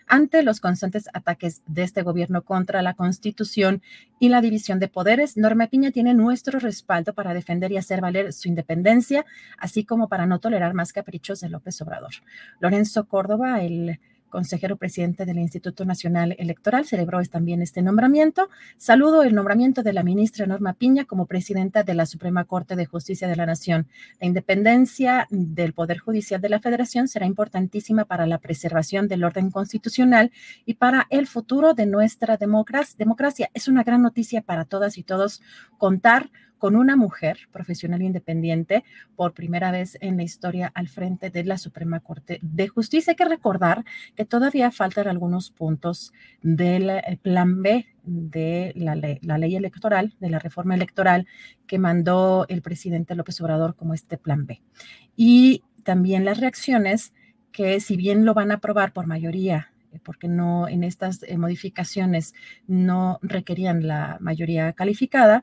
ante 0.06 0.44
los 0.44 0.60
constantes 0.60 1.08
ataques 1.12 1.62
de 1.66 1.82
este 1.82 2.02
gobierno 2.02 2.42
contra 2.42 2.82
la 2.82 2.94
Constitución 2.94 3.82
y 4.20 4.28
la 4.28 4.40
división 4.40 4.78
de 4.78 4.86
poderes. 4.86 5.36
Norma 5.36 5.66
Piña 5.66 5.90
tiene 5.90 6.14
nuestro 6.14 6.60
respaldo 6.60 7.12
para 7.12 7.34
defender 7.34 7.72
y 7.72 7.76
hacer 7.76 8.00
valer 8.00 8.32
su 8.32 8.46
independencia, 8.46 9.26
así 9.58 9.84
como 9.84 10.08
para 10.08 10.26
no 10.26 10.38
tolerar 10.38 10.72
más 10.72 10.92
caprichos 10.92 11.40
de 11.40 11.48
López 11.48 11.80
Obrador. 11.82 12.12
Lorenzo 12.60 13.06
Córdoba, 13.08 13.62
el 13.62 13.98
consejero 14.30 14.76
presidente 14.76 15.26
del 15.26 15.38
Instituto 15.38 15.84
Nacional 15.84 16.34
Electoral, 16.38 16.86
celebró 16.86 17.20
también 17.28 17.60
este 17.60 17.82
nombramiento. 17.82 18.48
Saludo 18.78 19.22
el 19.22 19.34
nombramiento 19.34 19.82
de 19.82 19.92
la 19.92 20.02
ministra 20.02 20.46
Norma 20.46 20.72
Piña 20.72 21.04
como 21.04 21.26
presidenta 21.26 21.82
de 21.82 21.94
la 21.94 22.06
Suprema 22.06 22.44
Corte 22.44 22.76
de 22.76 22.86
Justicia 22.86 23.28
de 23.28 23.36
la 23.36 23.44
Nación. 23.44 23.88
La 24.20 24.26
independencia 24.26 25.26
del 25.30 25.74
Poder 25.74 25.98
Judicial 25.98 26.40
de 26.40 26.48
la 26.48 26.60
Federación 26.60 27.08
será 27.08 27.26
importantísima 27.26 28.06
para 28.06 28.26
la 28.26 28.38
preservación 28.38 29.08
del 29.08 29.24
orden 29.24 29.50
constitucional 29.50 30.30
y 30.64 30.74
para 30.74 31.06
el 31.10 31.26
futuro 31.26 31.74
de 31.74 31.86
nuestra 31.86 32.38
democracia. 32.38 33.50
Es 33.52 33.68
una 33.68 33.82
gran 33.82 34.02
noticia 34.02 34.40
para 34.40 34.64
todas 34.64 34.96
y 34.96 35.02
todos 35.02 35.42
contar 35.76 36.30
con 36.60 36.76
una 36.76 36.94
mujer 36.94 37.48
profesional 37.50 38.02
independiente 38.02 38.84
por 39.16 39.32
primera 39.32 39.72
vez 39.72 39.96
en 40.00 40.18
la 40.18 40.22
historia 40.22 40.70
al 40.74 40.88
frente 40.88 41.30
de 41.30 41.42
la 41.42 41.56
Suprema 41.56 42.00
Corte 42.00 42.38
de 42.42 42.68
Justicia. 42.68 43.12
Hay 43.12 43.16
que 43.16 43.24
recordar 43.24 43.84
que 44.14 44.26
todavía 44.26 44.70
faltan 44.70 45.08
algunos 45.08 45.50
puntos 45.50 46.12
del 46.42 46.90
eh, 46.90 47.18
plan 47.20 47.62
B 47.62 47.86
de 48.04 48.72
la 48.76 48.94
ley, 48.94 49.56
electoral, 49.56 50.14
de 50.20 50.28
la 50.28 50.38
reforma 50.38 50.74
electoral 50.74 51.26
que 51.66 51.78
mandó 51.78 52.44
el 52.48 52.60
presidente 52.60 53.14
López 53.14 53.40
Obrador 53.40 53.74
como 53.74 53.94
este 53.94 54.18
plan 54.18 54.44
B. 54.46 54.62
Y 55.16 55.64
también 55.82 56.26
las 56.26 56.38
reacciones 56.40 57.14
que 57.52 57.80
si 57.80 57.96
bien 57.96 58.26
lo 58.26 58.34
van 58.34 58.50
a 58.50 58.56
aprobar 58.56 58.92
por 58.92 59.06
mayoría 59.06 59.72
eh, 59.92 59.98
porque 60.04 60.28
no 60.28 60.68
en 60.68 60.84
estas 60.84 61.22
eh, 61.22 61.38
modificaciones 61.38 62.34
no 62.66 63.18
requerían 63.22 63.86
la 63.86 64.18
mayoría 64.20 64.74
calificada, 64.74 65.42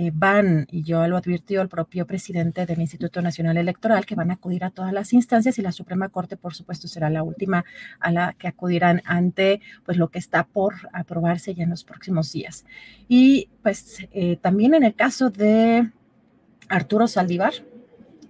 eh, 0.00 0.12
van, 0.14 0.68
y 0.70 0.84
yo 0.84 1.08
lo 1.08 1.16
advirtió 1.16 1.60
el 1.60 1.68
propio 1.68 2.06
presidente 2.06 2.66
del 2.66 2.80
Instituto 2.80 3.20
Nacional 3.20 3.56
Electoral, 3.56 4.06
que 4.06 4.14
van 4.14 4.30
a 4.30 4.34
acudir 4.34 4.62
a 4.62 4.70
todas 4.70 4.92
las 4.92 5.12
instancias 5.12 5.58
y 5.58 5.62
la 5.62 5.72
Suprema 5.72 6.08
Corte, 6.08 6.36
por 6.36 6.54
supuesto, 6.54 6.86
será 6.86 7.10
la 7.10 7.24
última 7.24 7.64
a 7.98 8.12
la 8.12 8.32
que 8.34 8.46
acudirán 8.46 9.02
ante 9.04 9.60
pues, 9.84 9.98
lo 9.98 10.06
que 10.06 10.20
está 10.20 10.44
por 10.44 10.74
aprobarse 10.92 11.52
ya 11.52 11.64
en 11.64 11.70
los 11.70 11.82
próximos 11.82 12.30
días. 12.30 12.64
Y 13.08 13.48
pues 13.64 14.06
eh, 14.12 14.36
también 14.36 14.74
en 14.74 14.84
el 14.84 14.94
caso 14.94 15.30
de 15.30 15.90
Arturo 16.68 17.08
Saldívar, 17.08 17.54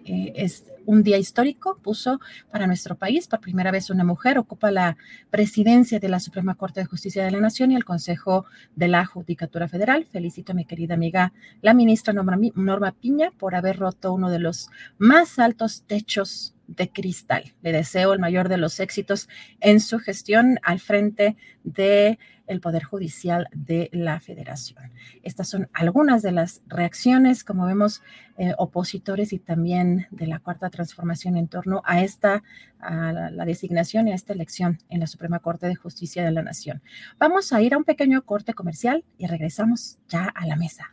eh, 0.06 0.32
es 0.36 0.72
un 0.88 1.02
día 1.02 1.18
histórico, 1.18 1.78
puso 1.82 2.18
para 2.50 2.66
nuestro 2.66 2.96
país. 2.96 3.28
Por 3.28 3.40
primera 3.40 3.70
vez 3.70 3.90
una 3.90 4.04
mujer 4.04 4.38
ocupa 4.38 4.70
la 4.70 4.96
presidencia 5.28 6.00
de 6.00 6.08
la 6.08 6.18
Suprema 6.18 6.54
Corte 6.54 6.80
de 6.80 6.86
Justicia 6.86 7.22
de 7.22 7.30
la 7.30 7.40
Nación 7.40 7.70
y 7.70 7.76
el 7.76 7.84
Consejo 7.84 8.46
de 8.74 8.88
la 8.88 9.04
Judicatura 9.04 9.68
Federal. 9.68 10.06
Felicito 10.06 10.52
a 10.52 10.54
mi 10.54 10.64
querida 10.64 10.94
amiga, 10.94 11.34
la 11.60 11.74
ministra 11.74 12.14
Norma, 12.14 12.92
Piña, 12.92 13.32
por 13.32 13.54
haber 13.54 13.76
roto 13.78 14.14
uno 14.14 14.30
de 14.30 14.38
los 14.38 14.70
más 14.96 15.38
altos 15.38 15.84
techos 15.86 16.54
de 16.66 16.90
cristal. 16.90 17.54
Le 17.60 17.72
deseo 17.72 18.14
el 18.14 18.18
mayor 18.18 18.48
de 18.48 18.56
los 18.56 18.80
éxitos 18.80 19.28
en 19.60 19.80
su 19.80 19.98
gestión 19.98 20.58
al 20.62 20.80
frente 20.80 21.36
de 21.64 22.18
el 22.48 22.60
Poder 22.60 22.84
Judicial 22.84 23.48
de 23.52 23.88
la 23.92 24.20
Federación. 24.20 24.92
Estas 25.22 25.48
son 25.48 25.68
algunas 25.72 26.22
de 26.22 26.32
las 26.32 26.62
reacciones, 26.66 27.44
como 27.44 27.66
vemos, 27.66 28.02
eh, 28.36 28.54
opositores 28.58 29.32
y 29.32 29.38
también 29.38 30.06
de 30.10 30.26
la 30.26 30.38
Cuarta 30.38 30.70
Transformación 30.70 31.36
en 31.36 31.48
torno 31.48 31.82
a 31.84 32.02
esta, 32.02 32.42
a 32.80 33.12
la, 33.12 33.30
la 33.30 33.44
designación 33.44 34.08
y 34.08 34.12
a 34.12 34.14
esta 34.14 34.32
elección 34.32 34.78
en 34.88 35.00
la 35.00 35.06
Suprema 35.06 35.38
Corte 35.38 35.66
de 35.66 35.74
Justicia 35.74 36.24
de 36.24 36.32
la 36.32 36.42
Nación. 36.42 36.82
Vamos 37.18 37.52
a 37.52 37.62
ir 37.62 37.74
a 37.74 37.78
un 37.78 37.84
pequeño 37.84 38.22
corte 38.22 38.54
comercial 38.54 39.04
y 39.18 39.26
regresamos 39.26 39.98
ya 40.08 40.24
a 40.24 40.46
la 40.46 40.56
mesa. 40.56 40.90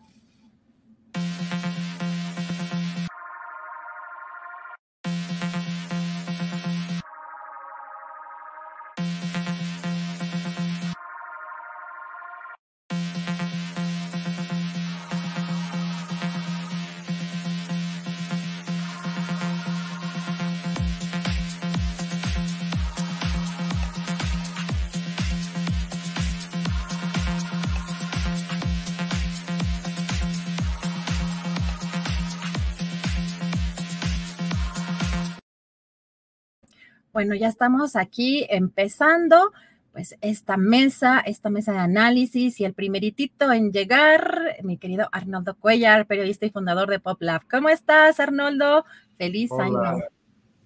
Bueno, 37.16 37.34
ya 37.34 37.47
estamos 37.47 37.95
aquí 37.95 38.45
empezando 38.49 39.53
pues 39.93 40.18
esta 40.20 40.57
mesa, 40.57 41.22
esta 41.22 41.49
mesa 41.49 41.72
de 41.72 41.78
análisis 41.78 42.59
y 42.59 42.66
el 42.66 42.74
primeritito 42.74 43.53
en 43.53 43.72
llegar, 43.72 44.57
mi 44.63 44.78
querido 44.78 45.07
Arnoldo 45.13 45.55
Cuellar, 45.55 46.07
periodista 46.07 46.45
y 46.45 46.49
fundador 46.49 46.89
de 46.89 46.99
Pop 46.99 47.22
Lab. 47.22 47.43
¿Cómo 47.49 47.70
estás, 47.70 48.20
Arnoldo? 48.20 48.84
Feliz 49.18 49.49
Hola, 49.53 49.91
año. 49.91 50.03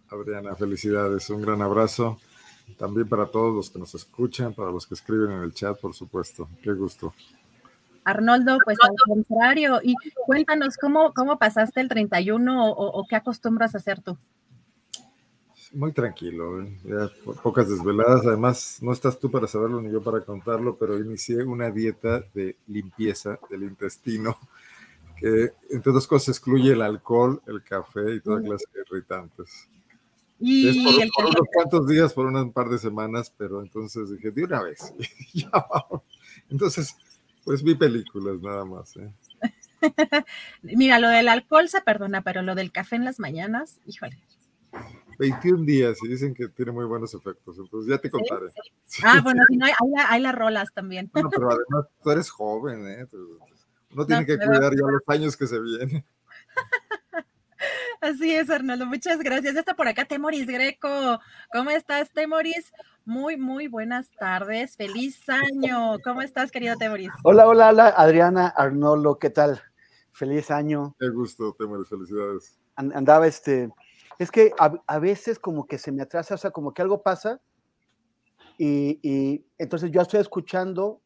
Adriana, 0.10 0.56
felicidades, 0.56 1.30
un 1.30 1.44
gran 1.44 1.62
abrazo. 1.62 2.18
También 2.80 3.08
para 3.08 3.28
todos 3.28 3.54
los 3.54 3.70
que 3.70 3.78
nos 3.78 3.94
escuchan, 3.94 4.56
para 4.56 4.72
los 4.72 4.88
que 4.88 4.96
escriben 4.96 5.30
en 5.30 5.44
el 5.44 5.54
chat, 5.54 5.80
por 5.80 5.94
supuesto. 5.94 6.50
Qué 6.64 6.72
gusto. 6.72 7.14
Arnoldo, 8.06 8.58
pues 8.66 8.80
al 8.82 8.96
contrario, 9.06 9.82
y 9.84 9.94
cuéntanos 10.26 10.78
cómo, 10.78 11.14
cómo 11.14 11.38
pasaste 11.38 11.80
el 11.80 11.90
31 11.90 12.72
o, 12.72 13.00
o 13.00 13.08
qué 13.08 13.18
acostumbras 13.18 13.76
a 13.76 13.78
hacer 13.78 14.02
tú. 14.02 14.18
Muy 15.72 15.92
tranquilo, 15.92 16.62
¿eh? 16.64 16.78
ya 16.84 17.10
po- 17.24 17.36
pocas 17.36 17.70
desveladas. 17.70 18.26
Además, 18.26 18.80
no 18.82 18.92
estás 18.92 19.20
tú 19.20 19.30
para 19.30 19.48
saberlo 19.48 19.80
ni 19.82 19.92
yo 19.92 20.02
para 20.02 20.22
contarlo, 20.22 20.76
pero 20.78 20.98
inicié 21.00 21.44
una 21.44 21.70
dieta 21.70 22.24
de 22.34 22.56
limpieza 22.68 23.40
del 23.52 23.64
intestino 23.64 24.38
que, 25.18 25.52
entre 25.70 25.92
otras 25.92 26.08
cosas, 26.08 26.30
excluye 26.30 26.72
el 26.72 26.82
alcohol, 26.82 27.42
el 27.46 27.62
café 27.64 28.16
y 28.16 28.22
toda 28.22 28.42
clase 28.42 28.66
de 28.74 28.82
irritantes. 28.90 29.68
Y 30.40 30.70
Es 30.70 30.78
por, 30.78 31.04
el 31.04 31.10
por 31.16 31.26
unos 31.26 31.48
cuantos 31.54 31.88
días, 31.88 32.14
por 32.14 32.26
un 32.26 32.52
par 32.54 32.70
de 32.70 32.78
semanas, 32.80 33.32
pero 33.38 33.62
entonces 33.62 34.10
dije, 34.10 34.32
de 34.32 34.46
una 34.46 34.64
vez. 34.64 34.94
ya 35.34 35.50
vamos. 35.52 36.02
Entonces, 36.50 36.96
pues 37.44 37.62
vi 37.62 37.76
películas 37.76 38.40
nada 38.42 38.66
más. 38.66 38.96
¿eh? 38.98 39.12
Mira, 40.64 41.00
lo 41.00 41.10
del 41.10 41.28
alcohol 41.28 41.70
se 41.70 41.82
perdona, 41.82 42.22
pero 42.24 42.42
lo 42.42 42.56
del 42.56 42.72
café 42.72 42.96
en 42.96 43.06
las 43.06 43.20
mañanas, 43.20 43.80
híjole. 43.86 44.18
21 45.20 45.66
días 45.66 45.98
y 46.04 46.08
dicen 46.08 46.34
que 46.34 46.48
tiene 46.48 46.72
muy 46.72 46.86
buenos 46.86 47.14
efectos, 47.14 47.58
entonces 47.60 47.92
ya 47.92 47.98
te 48.00 48.10
contaré. 48.10 48.48
Ah, 49.04 49.20
bueno, 49.24 49.44
si 49.50 49.58
no, 49.58 49.66
hay, 49.66 49.74
hay, 49.80 49.90
la- 49.92 50.10
hay 50.12 50.22
las 50.22 50.34
rolas 50.36 50.70
también. 50.74 51.10
Bueno, 51.14 51.30
pero 51.30 51.50
además 51.52 51.86
tú 52.02 52.10
eres 52.10 52.30
joven, 52.32 52.88
¿eh? 52.88 53.06
Uno 53.92 54.06
tiene 54.06 54.22
No, 54.22 54.28
que 54.28 54.38
cuidar 54.38 54.72
ya 54.74 54.82
los 54.88 55.02
años 55.08 55.36
que 55.38 55.46
se 55.48 55.60
vienen. 55.60 56.06
Así 58.02 58.34
es, 58.34 58.50
Arnoldo, 58.50 58.86
muchas 58.86 59.20
gracias. 59.20 59.54
Ya 59.54 59.60
está 59.60 59.76
por 59.76 59.88
acá 59.88 60.06
Temoris 60.06 60.48
Greco. 60.48 61.20
¿Cómo 61.52 61.70
estás, 61.72 62.10
Temoris? 62.12 62.72
Muy, 63.04 63.36
muy 63.36 63.68
buenas 63.68 64.10
tardes. 64.18 64.78
Feliz 64.78 65.28
año. 65.28 65.98
¿Cómo 66.04 66.22
estás, 66.22 66.50
querido 66.52 66.78
Temoris? 66.78 67.10
Hola, 67.24 67.46
hola, 67.46 67.70
hola, 67.70 67.88
Adriana, 67.90 68.48
Arnolo, 68.48 69.20
¿qué 69.20 69.30
tal? 69.30 69.62
Feliz 70.14 70.50
año. 70.50 70.96
Qué 70.98 71.10
gusto, 71.10 71.54
Temoris, 71.60 71.90
felicidades. 71.90 72.58
An- 72.78 72.94
Andaba 72.96 73.28
este, 73.28 73.70
es 74.20 74.30
que 74.32 74.52
a, 74.60 74.72
a 74.86 75.00
veces 75.00 75.40
como 75.40 75.66
que 75.66 75.78
se 75.80 75.92
me 75.92 76.04
atrasa, 76.04 76.36
o 76.36 76.38
sea, 76.38 76.52
como 76.52 76.74
que 76.74 76.82
algo 76.84 77.02
pasa 77.02 77.42
y, 78.58 79.00
y 79.02 79.46
entonces 79.58 79.90
yo 79.92 80.02
estoy 80.02 80.20
escuchando, 80.20 81.02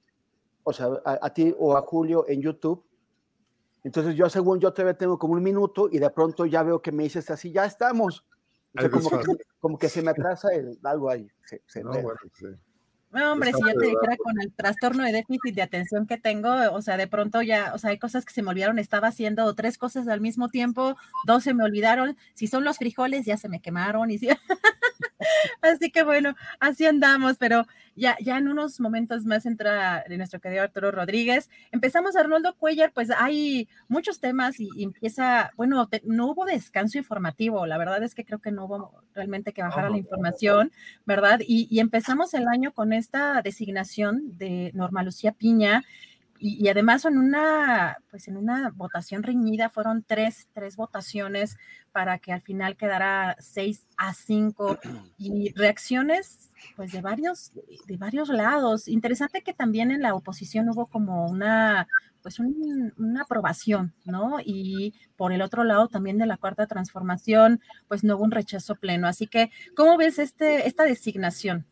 o 0.63 0.73
sea, 0.73 0.87
a, 1.05 1.19
a 1.21 1.33
ti 1.33 1.53
o 1.57 1.77
a 1.77 1.81
Julio 1.83 2.25
en 2.27 2.41
YouTube, 2.41 2.83
entonces 3.83 4.15
yo 4.15 4.29
según 4.29 4.59
yo 4.59 4.73
todavía 4.73 4.97
tengo 4.97 5.17
como 5.19 5.33
un 5.33 5.43
minuto 5.43 5.87
y 5.91 5.99
de 5.99 6.09
pronto 6.09 6.45
ya 6.45 6.63
veo 6.63 6.81
que 6.81 6.91
me 6.91 7.03
dices 7.03 7.29
así, 7.29 7.51
ya 7.51 7.65
estamos. 7.65 8.25
O 8.75 8.81
sea, 8.81 8.89
como, 8.89 9.09
que, 9.09 9.17
desfase. 9.17 9.37
como 9.59 9.77
que 9.77 9.89
se 9.89 10.01
me 10.01 10.09
atrasa 10.11 10.49
el- 10.53 10.79
algo 10.83 11.09
ahí. 11.11 11.29
se- 11.45 11.61
se 11.67 11.83
No, 11.83 11.91
ve. 11.91 12.01
bueno, 12.01 12.19
sí. 12.33 12.45
No, 13.13 13.31
hombre, 13.31 13.53
si 13.53 13.59
yo 13.59 13.79
te 13.79 13.85
dijera 13.85 14.17
con 14.17 14.41
el 14.41 14.51
trastorno 14.53 15.03
de 15.03 15.11
déficit 15.11 15.53
de 15.53 15.61
atención 15.61 16.07
que 16.07 16.17
tengo, 16.17 16.49
o 16.71 16.81
sea, 16.81 16.97
de 16.97 17.07
pronto 17.07 17.43
ya, 17.43 17.71
o 17.75 17.77
sea, 17.77 17.91
hay 17.91 17.99
cosas 17.99 18.25
que 18.25 18.33
se 18.33 18.41
me 18.41 18.49
olvidaron, 18.49 18.79
estaba 18.79 19.09
haciendo 19.09 19.53
tres 19.53 19.77
cosas 19.77 20.07
al 20.07 20.19
mismo 20.19 20.49
tiempo, 20.49 20.97
dos 21.25 21.43
se 21.43 21.53
me 21.53 21.63
olvidaron, 21.63 22.17
si 22.33 22.47
son 22.47 22.63
los 22.63 22.77
frijoles 22.77 23.25
ya 23.25 23.37
se 23.37 23.49
me 23.49 23.61
quemaron 23.61 24.09
y 24.09 24.17
si... 24.17 24.29
Así 25.61 25.91
que 25.91 26.03
bueno, 26.03 26.35
así 26.59 26.85
andamos, 26.85 27.37
pero 27.37 27.65
ya, 27.95 28.17
ya 28.19 28.37
en 28.37 28.47
unos 28.47 28.79
momentos 28.79 29.25
más 29.25 29.45
entra 29.45 30.03
nuestro 30.09 30.39
querido 30.39 30.63
Arturo 30.63 30.91
Rodríguez. 30.91 31.49
Empezamos 31.71 32.15
Arnoldo 32.15 32.55
Cuellar, 32.55 32.91
pues 32.93 33.09
hay 33.11 33.67
muchos 33.87 34.19
temas 34.19 34.59
y, 34.59 34.69
y 34.75 34.83
empieza, 34.83 35.51
bueno, 35.55 35.87
te- 35.87 36.01
no 36.05 36.27
hubo 36.31 36.45
descanso 36.45 36.97
informativo, 36.97 37.65
la 37.65 37.77
verdad 37.77 38.01
es 38.03 38.15
que 38.15 38.25
creo 38.25 38.39
que 38.39 38.51
no 38.51 38.65
hubo 38.65 39.03
realmente 39.13 39.53
que 39.53 39.61
bajar 39.61 39.85
a 39.85 39.89
la 39.89 39.97
información, 39.97 40.71
¿verdad? 41.05 41.39
Y, 41.45 41.67
y 41.69 41.79
empezamos 41.79 42.33
el 42.33 42.47
año 42.47 42.73
con 42.73 42.93
esta 42.93 43.41
designación 43.41 44.37
de 44.37 44.71
Norma 44.73 45.03
Lucía 45.03 45.31
Piña 45.31 45.83
y, 46.45 46.67
además 46.67 47.05
en 47.05 47.17
una, 47.17 47.99
pues 48.11 48.27
en 48.27 48.35
una 48.35 48.69
votación 48.75 49.23
reñida 49.23 49.69
fueron 49.69 50.03
tres, 50.05 50.49
tres 50.53 50.75
votaciones 50.75 51.55
para 51.93 52.19
que 52.19 52.33
al 52.33 52.41
final 52.41 52.75
quedara 52.75 53.37
seis 53.39 53.87
a 53.95 54.13
cinco 54.13 54.77
y 55.17 55.53
reacciones 55.53 56.51
pues 56.75 56.91
de 56.91 56.99
varios, 56.99 57.53
de 57.87 57.95
varios 57.95 58.27
lados. 58.27 58.89
Interesante 58.89 59.41
que 59.41 59.53
también 59.53 59.89
en 59.89 60.01
la 60.01 60.15
oposición 60.15 60.67
hubo 60.69 60.87
como 60.87 61.27
una, 61.27 61.87
pues 62.21 62.39
una 62.39 63.21
aprobación, 63.21 63.93
¿no? 64.03 64.39
Y 64.43 64.93
por 65.15 65.31
el 65.31 65.41
otro 65.41 65.63
lado 65.63 65.87
también 65.87 66.17
de 66.17 66.25
la 66.25 66.35
cuarta 66.35 66.67
transformación, 66.67 67.61
pues 67.87 68.03
no 68.03 68.17
hubo 68.17 68.25
un 68.25 68.31
rechazo 68.31 68.75
pleno. 68.75 69.07
Así 69.07 69.27
que, 69.27 69.49
¿cómo 69.77 69.95
ves 69.95 70.19
este, 70.19 70.67
esta 70.67 70.83
designación? 70.83 71.65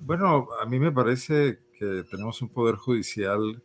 Bueno, 0.00 0.46
a 0.62 0.66
mí 0.66 0.78
me 0.78 0.92
parece 0.92 1.58
que 1.78 2.04
tenemos 2.10 2.42
un 2.42 2.48
poder 2.48 2.74
judicial 2.74 3.62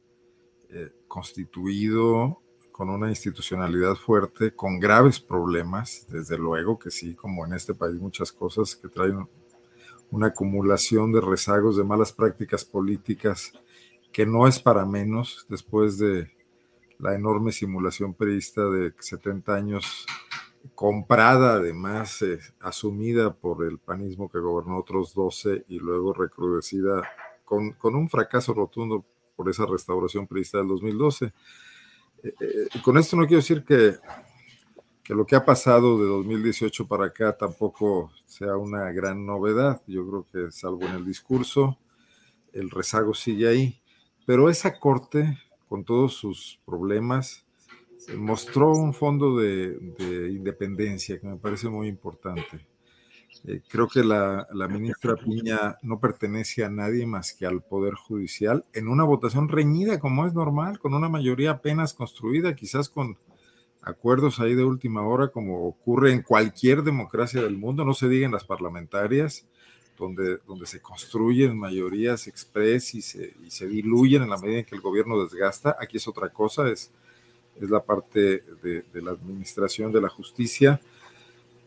eh, 0.69 0.91
constituido 1.07 2.41
con 2.71 2.89
una 2.89 3.09
institucionalidad 3.09 3.95
fuerte, 3.95 4.55
con 4.55 4.79
graves 4.79 5.19
problemas, 5.19 6.05
desde 6.09 6.37
luego 6.37 6.77
que 6.77 6.91
sí, 6.91 7.15
como 7.15 7.45
en 7.45 7.53
este 7.53 7.73
país 7.73 7.95
muchas 7.95 8.31
cosas 8.31 8.75
que 8.75 8.87
traen 8.87 9.27
una 10.11 10.27
acumulación 10.27 11.11
de 11.11 11.21
rezagos, 11.21 11.77
de 11.77 11.83
malas 11.83 12.11
prácticas 12.13 12.65
políticas, 12.65 13.51
que 14.11 14.25
no 14.25 14.47
es 14.47 14.59
para 14.59 14.85
menos 14.85 15.45
después 15.49 15.97
de 15.97 16.31
la 16.99 17.15
enorme 17.15 17.51
simulación 17.51 18.13
periodista 18.13 18.69
de 18.69 18.93
70 18.97 19.53
años, 19.53 20.05
comprada 20.75 21.55
además, 21.55 22.21
eh, 22.21 22.39
asumida 22.59 23.33
por 23.33 23.65
el 23.65 23.79
panismo 23.79 24.29
que 24.29 24.39
gobernó 24.39 24.77
otros 24.77 25.13
12 25.13 25.65
y 25.67 25.79
luego 25.79 26.13
recrudecida 26.13 27.03
con, 27.43 27.71
con 27.73 27.95
un 27.95 28.09
fracaso 28.09 28.53
rotundo 28.53 29.05
por 29.35 29.49
esa 29.49 29.65
restauración 29.65 30.27
periodista 30.27 30.59
del 30.59 30.67
2012. 30.67 31.25
Eh, 31.25 32.33
eh, 32.39 32.67
con 32.83 32.97
esto 32.97 33.15
no 33.15 33.25
quiero 33.25 33.41
decir 33.41 33.63
que 33.63 33.95
que 35.03 35.13
lo 35.13 35.25
que 35.25 35.35
ha 35.35 35.43
pasado 35.43 35.99
de 35.99 36.05
2018 36.05 36.87
para 36.87 37.07
acá 37.07 37.35
tampoco 37.37 38.11
sea 38.25 38.55
una 38.55 38.89
gran 38.91 39.25
novedad. 39.25 39.81
Yo 39.85 40.07
creo 40.07 40.27
que 40.31 40.51
salvo 40.51 40.83
en 40.83 40.93
el 40.93 41.05
discurso, 41.05 41.77
el 42.53 42.69
rezago 42.69 43.13
sigue 43.13 43.47
ahí. 43.49 43.81
Pero 44.25 44.49
esa 44.49 44.79
corte, 44.79 45.37
con 45.67 45.83
todos 45.83 46.13
sus 46.13 46.61
problemas, 46.65 47.45
mostró 48.15 48.71
un 48.71 48.93
fondo 48.93 49.37
de, 49.37 49.77
independencia 50.31 51.19
que 51.19 51.27
me 51.27 51.35
parece 51.35 51.67
muy 51.67 51.89
importante. 51.89 52.65
Eh, 53.45 53.61
creo 53.67 53.89
que 53.89 54.03
la, 54.03 54.47
la, 54.53 54.69
ministra 54.69 55.15
Piña 55.15 55.77
no 55.81 55.99
pertenece 55.99 56.63
a 56.63 56.69
nadie 56.69 57.05
más 57.05 57.33
que 57.33 57.45
al 57.45 57.61
Poder 57.61 57.93
Judicial 57.95 58.63
en 58.71 58.87
una 58.87 59.03
votación 59.03 59.49
reñida, 59.49 59.99
como 59.99 60.25
es 60.25 60.33
normal, 60.33 60.79
con 60.79 60.93
una 60.93 61.09
mayoría 61.09 61.51
apenas 61.51 61.93
construida, 61.93 62.55
quizás 62.55 62.87
con 62.87 63.17
acuerdos 63.81 64.39
ahí 64.39 64.55
de 64.55 64.63
última 64.63 65.05
hora, 65.05 65.27
como 65.27 65.67
ocurre 65.67 66.13
en 66.13 66.21
cualquier 66.21 66.83
democracia 66.83 67.41
del 67.41 67.57
mundo, 67.57 67.83
no 67.83 67.93
se 67.93 68.07
digan 68.07 68.31
las 68.31 68.45
parlamentarias, 68.45 69.45
donde, 69.97 70.37
donde 70.47 70.65
se 70.65 70.81
construyen 70.81 71.57
mayorías 71.57 72.27
express 72.27 72.95
y 72.95 73.01
se, 73.01 73.33
y 73.45 73.51
se 73.51 73.67
diluyen 73.67 74.23
en 74.23 74.29
la 74.29 74.37
medida 74.37 74.59
en 74.59 74.65
que 74.65 74.75
el 74.75 74.81
gobierno 74.81 75.21
desgasta. 75.21 75.75
Aquí 75.79 75.97
es 75.97 76.07
otra 76.07 76.29
cosa, 76.29 76.69
es, 76.69 76.91
es 77.59 77.69
la 77.69 77.83
parte 77.83 78.41
de, 78.63 78.83
de 78.83 79.01
la 79.01 79.11
administración 79.11 79.91
de 79.91 80.01
la 80.01 80.09
justicia. 80.09 80.79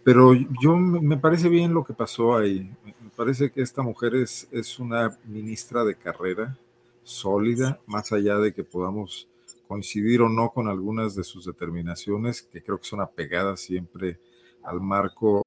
Pero 0.06 0.34
yo 0.62 0.76
me 0.76 1.16
parece 1.16 1.48
bien 1.48 1.74
lo 1.74 1.82
que 1.82 1.92
pasó 1.92 2.36
ahí. 2.36 2.70
Me 2.84 3.10
parece 3.16 3.50
que 3.50 3.60
esta 3.60 3.82
mujer 3.82 4.14
es, 4.14 4.46
es 4.52 4.78
una 4.78 5.18
ministra 5.24 5.82
de 5.82 5.96
carrera 5.96 6.56
sólida, 7.02 7.80
más 7.88 8.12
allá 8.12 8.38
de 8.38 8.54
que 8.54 8.62
podamos 8.62 9.26
coincidir 9.66 10.22
o 10.22 10.28
no 10.28 10.50
con 10.50 10.68
algunas 10.68 11.16
de 11.16 11.24
sus 11.24 11.44
determinaciones, 11.44 12.40
que 12.40 12.62
creo 12.62 12.78
que 12.78 12.84
son 12.84 13.00
apegadas 13.00 13.58
siempre 13.58 14.20
al 14.62 14.80
marco. 14.80 15.42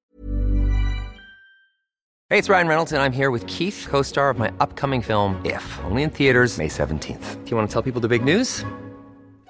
Hey, 2.29 2.37
it's 2.37 2.49
Ryan 2.49 2.67
Reynolds, 2.67 2.91
and 2.91 3.01
I'm 3.01 3.13
here 3.13 3.31
with 3.31 3.47
Keith, 3.47 3.87
co 3.89 4.01
star 4.01 4.29
of 4.29 4.37
my 4.37 4.51
upcoming 4.59 5.01
film, 5.01 5.39
If, 5.45 5.63
only 5.85 6.03
in 6.03 6.09
theaters, 6.09 6.57
May 6.57 6.67
17th. 6.67 7.45
Do 7.45 7.49
you 7.49 7.55
want 7.55 7.69
to 7.69 7.73
tell 7.73 7.81
people 7.81 8.01
the 8.01 8.09
big 8.09 8.25
news? 8.25 8.65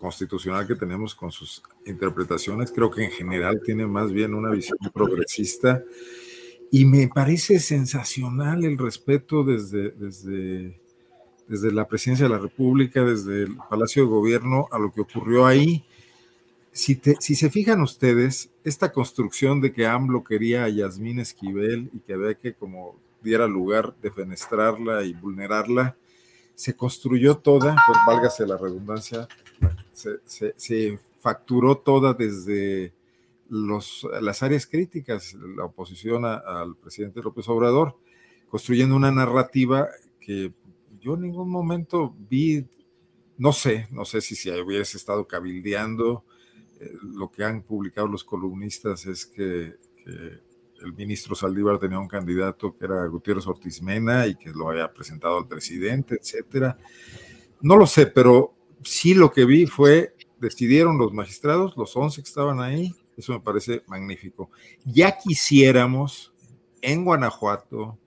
Constitucional 0.00 0.66
que 0.66 0.74
tenemos 0.74 1.14
con 1.14 1.30
sus 1.30 1.62
interpretaciones, 1.84 2.72
creo 2.72 2.90
que 2.90 3.04
en 3.04 3.10
general 3.10 3.60
tiene 3.64 3.86
más 3.86 4.12
bien 4.12 4.34
una 4.34 4.50
visión 4.50 4.78
progresista 4.94 5.82
y 6.70 6.86
me 6.86 7.08
parece 7.08 7.60
sensacional 7.60 8.64
el 8.64 8.78
respeto 8.78 9.44
desde 9.44 9.90
desde 9.90 10.80
desde 11.50 11.72
la 11.72 11.88
presidencia 11.88 12.26
de 12.26 12.32
la 12.32 12.38
República, 12.38 13.04
desde 13.04 13.42
el 13.42 13.56
Palacio 13.68 14.04
de 14.04 14.08
Gobierno, 14.08 14.68
a 14.70 14.78
lo 14.78 14.92
que 14.92 15.00
ocurrió 15.00 15.46
ahí. 15.46 15.84
Si, 16.70 17.00
si 17.18 17.34
se 17.34 17.50
fijan 17.50 17.82
ustedes, 17.82 18.50
esta 18.62 18.92
construcción 18.92 19.60
de 19.60 19.72
que 19.72 19.84
AMLO 19.84 20.22
quería 20.22 20.62
a 20.62 20.68
Yasmín 20.68 21.18
Esquivel 21.18 21.90
y 21.92 21.98
que 21.98 22.12
había 22.12 22.34
que 22.34 22.54
como 22.54 22.94
diera 23.20 23.48
lugar 23.48 23.96
defenestrarla 24.00 25.02
y 25.02 25.12
vulnerarla, 25.12 25.96
se 26.54 26.74
construyó 26.74 27.38
toda, 27.38 27.74
pues 27.84 27.98
válgase 28.06 28.46
la 28.46 28.56
redundancia, 28.56 29.26
se, 29.92 30.98
facturó 31.20 31.78
toda 31.78 32.14
desde 32.14 32.94
los, 33.48 34.06
las 34.20 34.42
áreas 34.42 34.66
críticas, 34.66 35.34
la 35.34 35.64
oposición 35.64 36.24
al 36.24 36.76
presidente 36.76 37.20
López 37.20 37.48
Obrador, 37.48 37.96
construyendo 38.48 38.96
una 38.96 39.10
narrativa 39.10 39.88
que 40.18 40.52
yo 41.00 41.14
en 41.14 41.22
ningún 41.22 41.50
momento 41.50 42.14
vi, 42.28 42.66
no 43.38 43.52
sé, 43.52 43.88
no 43.90 44.04
sé 44.04 44.20
si, 44.20 44.34
si 44.34 44.50
hubiese 44.50 44.96
estado 44.96 45.26
cabildeando, 45.26 46.24
eh, 46.80 46.96
lo 47.02 47.30
que 47.30 47.44
han 47.44 47.62
publicado 47.62 48.08
los 48.08 48.24
columnistas 48.24 49.06
es 49.06 49.26
que, 49.26 49.74
el 50.82 50.94
ministro 50.94 51.34
Saldívar 51.34 51.78
tenía 51.78 51.98
un 51.98 52.08
candidato 52.08 52.74
que 52.74 52.86
era 52.86 53.06
Gutiérrez 53.06 53.46
Ortiz 53.46 53.82
Mena 53.82 54.26
y 54.26 54.34
que 54.34 54.50
lo 54.50 54.70
había 54.70 54.90
presentado 54.92 55.36
al 55.36 55.46
presidente, 55.46 56.16
etcétera. 56.16 56.78
No 57.60 57.76
lo 57.76 57.86
sé, 57.86 58.06
pero 58.06 58.54
sí 58.84 59.14
lo 59.14 59.30
que 59.32 59.44
vi 59.44 59.66
fue, 59.66 60.14
decidieron 60.38 60.98
los 60.98 61.12
magistrados, 61.12 61.76
los 61.76 61.96
11 61.96 62.22
que 62.22 62.28
estaban 62.28 62.60
ahí, 62.60 62.94
eso 63.16 63.32
me 63.32 63.40
parece 63.40 63.82
magnífico. 63.86 64.50
Ya 64.84 65.16
quisiéramos 65.16 66.32
en 66.80 67.04
Guanajuato, 67.04 67.98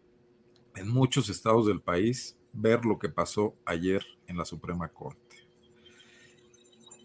en 0.75 0.89
muchos 0.89 1.29
estados 1.29 1.67
del 1.67 1.81
país, 1.81 2.35
ver 2.51 2.85
lo 2.85 2.97
que 2.97 3.09
pasó 3.09 3.55
ayer 3.65 4.03
en 4.27 4.37
la 4.37 4.45
Suprema 4.45 4.87
Corte. 4.89 5.19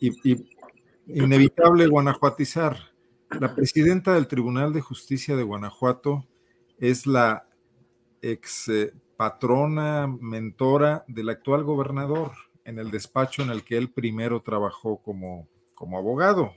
Y, 0.01 0.47
inevitable 1.07 1.87
guanajuatizar. 1.87 2.79
La 3.41 3.55
presidenta 3.55 4.15
del 4.15 4.29
Tribunal 4.29 4.73
de 4.73 4.81
Justicia 4.81 5.37
de 5.37 5.43
Guanajuato 5.43 6.27
es 6.79 7.07
la 7.07 7.47
ex 8.23 8.69
eh, 8.69 8.95
patrona, 9.17 10.07
mentora 10.07 11.05
del 11.09 11.29
actual 11.29 11.65
gobernador 11.65 12.33
en 12.69 12.79
el 12.79 12.91
despacho 12.91 13.43
en 13.43 13.49
el 13.49 13.65
que 13.65 13.79
él 13.79 13.91
primero 13.91 14.43
trabajó 14.43 14.99
como, 14.99 15.49
como 15.75 15.97
abogado 15.97 16.53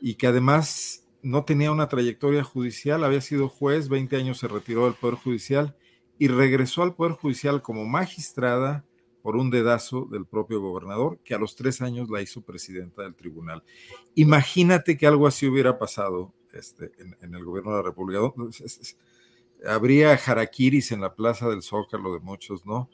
y 0.00 0.14
que 0.14 0.26
además 0.26 1.06
no 1.22 1.44
tenía 1.44 1.70
una 1.70 1.88
trayectoria 1.88 2.42
judicial, 2.42 3.04
había 3.04 3.20
sido 3.20 3.50
juez, 3.50 3.90
20 3.90 4.16
años 4.16 4.38
se 4.38 4.48
retiró 4.48 4.86
del 4.86 4.94
Poder 4.94 5.16
Judicial 5.16 5.76
y 6.18 6.28
regresó 6.28 6.82
al 6.82 6.94
Poder 6.94 7.12
Judicial 7.12 7.60
como 7.60 7.84
magistrada 7.84 8.86
por 9.20 9.36
un 9.36 9.50
dedazo 9.50 10.08
del 10.10 10.24
propio 10.24 10.60
gobernador, 10.60 11.18
que 11.22 11.34
a 11.34 11.38
los 11.38 11.54
tres 11.54 11.82
años 11.82 12.08
la 12.08 12.22
hizo 12.22 12.40
presidenta 12.40 13.02
del 13.02 13.14
tribunal. 13.14 13.62
Imagínate 14.14 14.96
que 14.96 15.06
algo 15.06 15.26
así 15.26 15.46
hubiera 15.46 15.78
pasado 15.78 16.32
este, 16.54 16.92
en, 17.20 17.34
el 17.34 17.44
gobierno 17.44 17.72
de 17.72 17.76
la 17.76 17.82
República. 17.82 18.20
Habría 19.66 20.16
jaraquiris 20.16 20.92
en 20.92 21.02
la 21.02 21.14
Plaza 21.14 21.50
del 21.50 21.62
Zócalo 21.62 22.14
de 22.14 22.20
muchos, 22.20 22.64
¿no? 22.64 22.88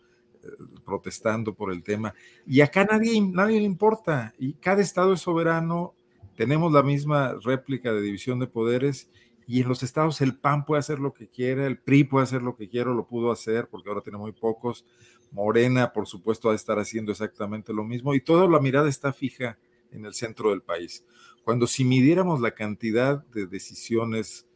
Protestando 0.85 1.55
por 1.55 1.73
el 1.73 1.83
tema. 1.83 2.15
Y 2.47 2.61
acá 2.61 2.85
nadie, 2.85 3.21
nadie 3.21 3.59
le 3.59 3.67
importa. 3.67 4.35
Y 4.39 4.55
cada 4.55 4.83
estado 4.83 5.13
es 5.13 5.21
soberano. 5.21 5.95
Tenemos 6.37 6.73
la 6.73 6.83
misma 6.83 7.37
réplica 7.43 7.93
de 7.93 8.01
división 8.01 8.39
de 8.41 8.47
poderes 8.47 9.09
y 9.47 9.61
en 9.61 9.69
los 9.69 9.83
estados 9.83 10.21
el 10.21 10.37
PAN 10.37 10.65
puede 10.65 10.81
hacer 10.81 10.99
lo 10.99 11.13
que 11.13 11.29
quiera, 11.29 11.67
el 11.67 11.79
PRI 11.79 12.05
puede 12.05 12.25
hacer 12.25 12.43
lo 12.43 12.57
que 12.57 12.69
quiera, 12.69 12.91
lo 12.91 13.07
pudo 13.07 13.31
hacer 13.31 13.69
porque 13.69 13.89
ahora 13.89 14.01
tiene 14.01 14.19
muy 14.19 14.33
pocos. 14.33 14.85
Morena, 15.31 15.93
por 15.93 16.07
supuesto, 16.07 16.49
va 16.49 16.55
a 16.55 16.57
estar 16.57 16.79
haciendo 16.79 17.13
exactamente 17.13 17.73
lo 17.73 17.85
mismo 17.85 18.15
y 18.15 18.21
toda 18.21 18.49
la 18.49 18.61
mirada 18.61 18.89
está 18.89 19.13
fija 19.13 19.59
en 19.91 20.07
el 20.07 20.15
centro 20.15 20.51
del 20.51 20.63
país. 20.63 21.05
Cuando 21.45 21.67
si 21.67 21.85
midiéramos 21.85 22.41
la 22.41 22.53
cantidad 22.53 23.25
de 23.27 23.47
decisiones 23.47 24.47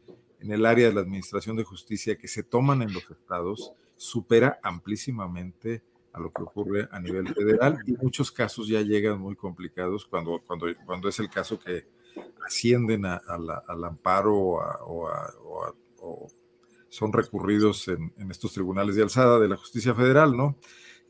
en 0.41 0.53
el 0.53 0.65
área 0.65 0.89
de 0.89 0.95
la 0.95 1.01
administración 1.01 1.57
de 1.57 1.65
justicia 1.65 2.17
que 2.17 2.29
se 2.29 2.43
toman 2.43 2.83
en 2.83 2.93
los 2.93 3.11
estados, 3.11 3.73
supera 3.99 4.59
amplísimamente 4.63 5.83
a 6.13 6.21
lo 6.21 6.33
que 6.33 6.43
ocurre 6.43 6.89
a 6.91 7.01
nivel 7.01 7.29
federal 7.35 7.79
y 7.87 7.93
muchos 7.93 8.33
casos 8.33 8.69
ya 8.69 8.81
llegan 8.81 9.21
muy 9.21 9.37
complicados 9.37 10.07
cuando, 10.07 10.41
cuando, 10.47 10.67
cuando 10.87 11.09
es 11.09 11.19
el 11.19 11.29
caso 11.29 11.59
que 11.59 11.87
ascienden 12.47 13.05
al 13.05 13.85
amparo 13.85 14.35
o, 14.37 16.31
son 16.89 17.13
recurridos 17.13 17.87
en, 17.89 18.13
estos 18.31 18.55
tribunales 18.55 18.97
de 18.97 19.03
alzada 19.03 19.39
de 19.39 19.49
la 19.49 19.59
justicia 19.59 19.95
federal, 19.95 20.35
¿no? 20.35 20.57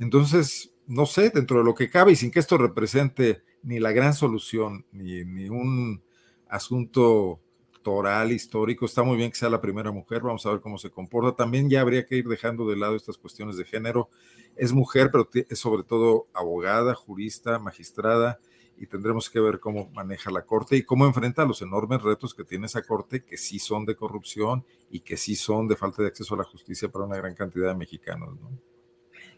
Entonces, 0.00 0.74
no 0.88 1.06
sé, 1.06 1.30
dentro 1.30 1.58
de 1.58 1.64
lo 1.64 1.74
que 1.74 1.88
cabe 1.88 2.12
y 2.12 2.16
sin 2.16 2.32
que 2.32 2.40
esto 2.40 2.58
represente 2.58 3.42
ni 3.62 3.78
la 3.78 3.92
gran 3.92 4.12
solución, 4.12 4.86
ni, 4.90 5.24
ni 5.24 5.48
un 5.48 6.02
asunto 6.48 7.40
toral, 7.88 8.32
histórico, 8.32 8.84
está 8.84 9.02
muy 9.02 9.16
bien 9.16 9.30
que 9.30 9.38
sea 9.38 9.48
la 9.48 9.62
primera 9.62 9.90
mujer, 9.90 10.20
vamos 10.20 10.44
a 10.44 10.50
ver 10.50 10.60
cómo 10.60 10.76
se 10.76 10.90
comporta. 10.90 11.34
También 11.34 11.70
ya 11.70 11.80
habría 11.80 12.04
que 12.04 12.16
ir 12.16 12.28
dejando 12.28 12.68
de 12.68 12.76
lado 12.76 12.94
estas 12.94 13.16
cuestiones 13.16 13.56
de 13.56 13.64
género. 13.64 14.10
Es 14.56 14.74
mujer, 14.74 15.08
pero 15.10 15.26
es 15.32 15.58
sobre 15.58 15.84
todo 15.84 16.26
abogada, 16.34 16.94
jurista, 16.94 17.58
magistrada, 17.58 18.40
y 18.76 18.88
tendremos 18.88 19.30
que 19.30 19.40
ver 19.40 19.58
cómo 19.58 19.88
maneja 19.94 20.30
la 20.30 20.42
Corte 20.42 20.76
y 20.76 20.82
cómo 20.82 21.06
enfrenta 21.06 21.46
los 21.46 21.62
enormes 21.62 22.02
retos 22.02 22.34
que 22.34 22.44
tiene 22.44 22.66
esa 22.66 22.82
Corte, 22.82 23.24
que 23.24 23.38
sí 23.38 23.58
son 23.58 23.86
de 23.86 23.96
corrupción 23.96 24.66
y 24.90 25.00
que 25.00 25.16
sí 25.16 25.34
son 25.34 25.66
de 25.66 25.76
falta 25.76 26.02
de 26.02 26.08
acceso 26.08 26.34
a 26.34 26.38
la 26.38 26.44
justicia 26.44 26.90
para 26.90 27.06
una 27.06 27.16
gran 27.16 27.34
cantidad 27.34 27.68
de 27.68 27.74
mexicanos. 27.74 28.36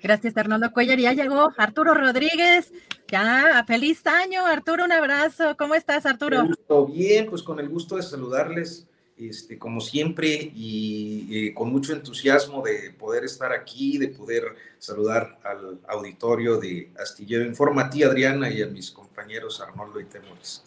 Gracias, 0.02 0.36
Hernando 0.36 0.72
Cuellar. 0.72 0.98
Ya 0.98 1.12
llegó 1.12 1.52
Arturo 1.56 1.94
Rodríguez. 1.94 2.72
Ya, 3.08 3.64
feliz 3.66 4.06
año, 4.06 4.46
Arturo. 4.46 4.84
Un 4.84 4.92
abrazo. 4.92 5.56
¿Cómo 5.58 5.74
estás, 5.74 6.06
Arturo? 6.06 6.48
Bien, 6.88 7.28
pues 7.28 7.42
con 7.42 7.60
el 7.60 7.68
gusto 7.68 7.96
de 7.96 8.02
saludarles 8.02 8.86
este, 9.20 9.58
como 9.58 9.80
siempre, 9.80 10.50
y 10.54 11.28
eh, 11.30 11.54
con 11.54 11.70
mucho 11.70 11.92
entusiasmo 11.92 12.62
de 12.62 12.90
poder 12.98 13.24
estar 13.24 13.52
aquí, 13.52 13.98
de 13.98 14.08
poder 14.08 14.44
saludar 14.78 15.38
al 15.44 15.78
auditorio 15.88 16.58
de 16.58 16.90
Astillero 16.98 17.44
Informa, 17.44 17.82
Adriana, 17.82 18.50
y 18.50 18.62
a 18.62 18.66
mis 18.66 18.90
compañeros 18.90 19.60
Arnoldo 19.60 20.00
y 20.00 20.04
Temoris. 20.04 20.64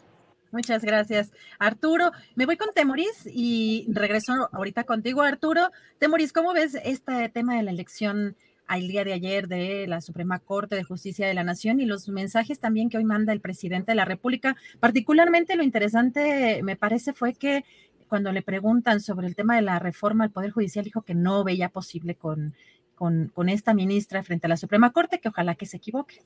Muchas 0.52 0.84
gracias, 0.84 1.32
Arturo. 1.58 2.12
Me 2.36 2.46
voy 2.46 2.58
con 2.58 2.70
Temoris 2.76 3.26
y 3.26 3.88
regreso 3.90 4.50
ahorita 4.52 4.84
contigo, 4.84 5.24
Arturo. 5.24 5.72
Temoris, 5.98 6.32
¿cómo 6.32 6.54
ves 6.54 6.78
este 6.84 7.30
tema 7.30 7.56
de 7.56 7.64
la 7.64 7.72
elección 7.72 8.36
al 8.68 8.88
día 8.88 9.04
de 9.04 9.14
ayer 9.14 9.48
de 9.48 9.88
la 9.88 10.02
Suprema 10.02 10.40
Corte 10.40 10.76
de 10.76 10.84
Justicia 10.84 11.28
de 11.28 11.34
la 11.34 11.44
Nación 11.44 11.80
y 11.80 11.86
los 11.86 12.08
mensajes 12.10 12.60
también 12.60 12.90
que 12.90 12.98
hoy 12.98 13.04
manda 13.04 13.34
el 13.34 13.42
presidente 13.42 13.92
de 13.92 13.96
la 13.96 14.06
República? 14.06 14.56
Particularmente 14.80 15.56
lo 15.56 15.64
interesante, 15.64 16.62
me 16.64 16.76
parece, 16.76 17.14
fue 17.14 17.34
que 17.34 17.64
cuando 18.08 18.32
le 18.32 18.44
preguntan 18.44 19.00
sobre 19.00 19.28
el 19.28 19.36
tema 19.36 19.56
de 19.56 19.64
la 19.64 19.80
reforma 19.80 20.24
al 20.24 20.32
Poder 20.32 20.52
Judicial, 20.52 20.86
dijo 20.86 21.02
que 21.02 21.16
no 21.16 21.44
veía 21.44 21.70
posible 21.70 22.16
con, 22.16 22.54
con, 22.96 23.50
esta 23.50 23.74
ministra 23.74 24.24
frente 24.24 24.48
a 24.48 24.50
la 24.50 24.58
Suprema 24.58 24.92
Corte, 24.92 25.20
que 25.20 25.30
ojalá 25.30 25.56
que 25.56 25.66
se 25.66 25.78
equivoque. 25.78 26.22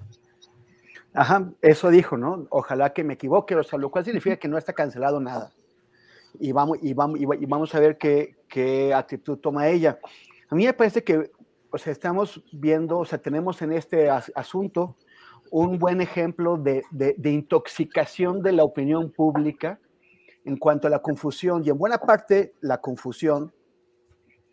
Ajá, 1.13 1.49
eso 1.61 1.89
dijo, 1.89 2.17
¿no? 2.17 2.45
Ojalá 2.49 2.93
que 2.93 3.03
me 3.03 3.13
equivoque, 3.13 3.55
o 3.55 3.63
sea, 3.63 3.79
lo 3.79 3.89
cual 3.89 4.05
significa 4.05 4.35
que 4.35 4.47
no 4.47 4.57
está 4.57 4.73
cancelado 4.73 5.19
nada. 5.19 5.53
Y 6.39 6.51
vamos, 6.51 6.77
y 6.81 6.93
vamos, 6.93 7.19
y 7.19 7.45
vamos 7.45 7.73
a 7.73 7.79
ver 7.79 7.97
qué, 7.97 8.35
qué 8.47 8.93
actitud 8.93 9.37
toma 9.37 9.69
ella. 9.69 9.97
A 10.49 10.55
mí 10.55 10.65
me 10.65 10.73
parece 10.73 11.03
que, 11.03 11.31
o 11.71 11.77
sea, 11.77 11.91
estamos 11.91 12.43
viendo, 12.51 12.99
o 12.99 13.05
sea, 13.05 13.19
tenemos 13.19 13.61
en 13.61 13.73
este 13.73 14.09
asunto 14.09 14.95
un 15.51 15.79
buen 15.79 16.01
ejemplo 16.01 16.57
de, 16.57 16.83
de, 16.91 17.31
intoxicación 17.31 18.41
de 18.41 18.51
la 18.51 18.63
opinión 18.63 19.11
pública 19.11 19.79
en 20.43 20.57
cuanto 20.57 20.87
a 20.87 20.89
la 20.89 20.99
confusión, 20.99 21.63
y 21.65 21.69
en 21.69 21.77
buena 21.77 21.97
parte 21.97 22.53
la 22.61 22.79
confusión 22.79 23.53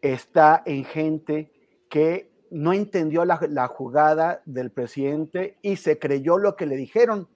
está 0.01 0.62
en 0.66 0.85
gente 0.85 1.51
que 1.89 2.31
no 2.51 2.73
entendió 2.73 3.24
la, 3.24 3.66
jugada 3.66 4.43
del 4.45 4.70
presidente 4.70 5.57
y 5.62 5.77
se 5.77 5.99
creyó 5.99 6.39
lo 6.39 6.57
que 6.57 6.66
le 6.66 6.77
dijeron 6.77 7.28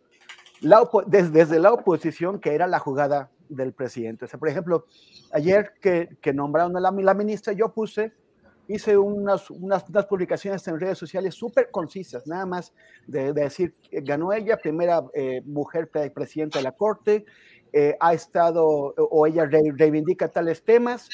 desde, 1.07 1.59
la 1.59 1.73
oposición 1.73 2.41
que 2.41 2.55
era 2.55 2.67
la 2.67 2.79
jugada 2.79 3.31
del 3.49 3.73
presidente. 3.73 4.27
O 4.27 4.29
sea, 4.29 4.39
por 4.39 4.49
ejemplo, 4.49 4.85
ayer 5.33 5.73
que, 5.81 6.33
nombraron 6.33 6.77
a 6.77 6.81
la, 6.81 7.15
ministra, 7.15 7.53
yo 7.53 7.73
puse, 7.73 8.13
hice 8.69 8.97
unas, 8.97 9.51
unas, 9.51 9.85
publicaciones 10.07 10.67
en 10.69 10.79
redes 10.79 10.99
sociales 10.99 11.35
súper 11.35 11.71
concisas, 11.71 12.27
nada 12.27 12.47
más 12.47 12.73
de, 13.07 13.33
decir, 13.33 13.75
ganó 13.91 14.33
ella, 14.33 14.59
primera 14.59 15.03
eh, 15.15 15.41
mujer 15.45 15.89
presidenta 15.89 16.59
de 16.59 16.65
la 16.65 16.73
Corte, 16.73 17.25
eh, 17.73 17.97
ha 17.99 18.15
estado 18.15 18.67
o 18.67 19.27
ella 19.27 19.47
reivindica 19.47 20.29
tales 20.29 20.63
temas, 20.63 21.09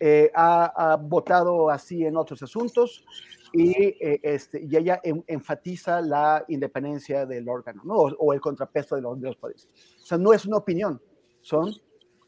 eh, 0.00 0.30
ha, 0.34 0.96
votado 1.00 1.70
así 1.70 2.04
en 2.04 2.16
otros 2.16 2.42
asuntos 2.42 3.04
y, 3.52 3.72
eh, 3.72 4.20
este, 4.22 4.62
y 4.62 4.76
ella 4.76 5.00
enfatiza 5.02 6.00
la 6.00 6.44
independencia 6.48 7.26
del 7.26 7.48
órgano 7.48 7.82
¿no? 7.84 7.94
o, 7.94 8.32
el 8.32 8.40
contrapeso 8.40 8.94
de 8.94 9.02
los, 9.02 9.20
de 9.20 9.28
los 9.28 9.36
poderes. 9.36 9.68
O 10.00 10.06
sea, 10.06 10.18
no 10.18 10.32
es 10.32 10.46
una 10.46 10.58
opinión, 10.58 11.00
son 11.40 11.72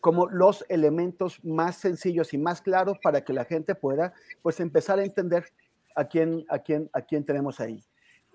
como 0.00 0.28
los 0.28 0.64
elementos 0.68 1.42
más 1.44 1.76
sencillos 1.76 2.32
y 2.32 2.38
más 2.38 2.62
claros 2.62 2.98
para 3.02 3.24
que 3.24 3.32
la 3.32 3.44
gente 3.44 3.74
pueda 3.74 4.14
pues 4.42 4.60
empezar 4.60 4.98
a 4.98 5.04
entender 5.04 5.44
a 5.94 6.04
quién, 6.06 6.44
a 6.48 6.58
quién, 6.60 6.88
a 6.92 7.02
quién 7.02 7.24
tenemos 7.24 7.60
ahí. 7.60 7.84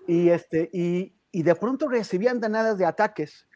Y, 0.06 0.28
este, 0.28 0.70
y, 0.72 1.14
y 1.32 1.42
de 1.42 1.54
pronto 1.54 1.88
recibían 1.88 2.40
danadas 2.40 2.78
de 2.78 2.86
ataques 2.86 3.46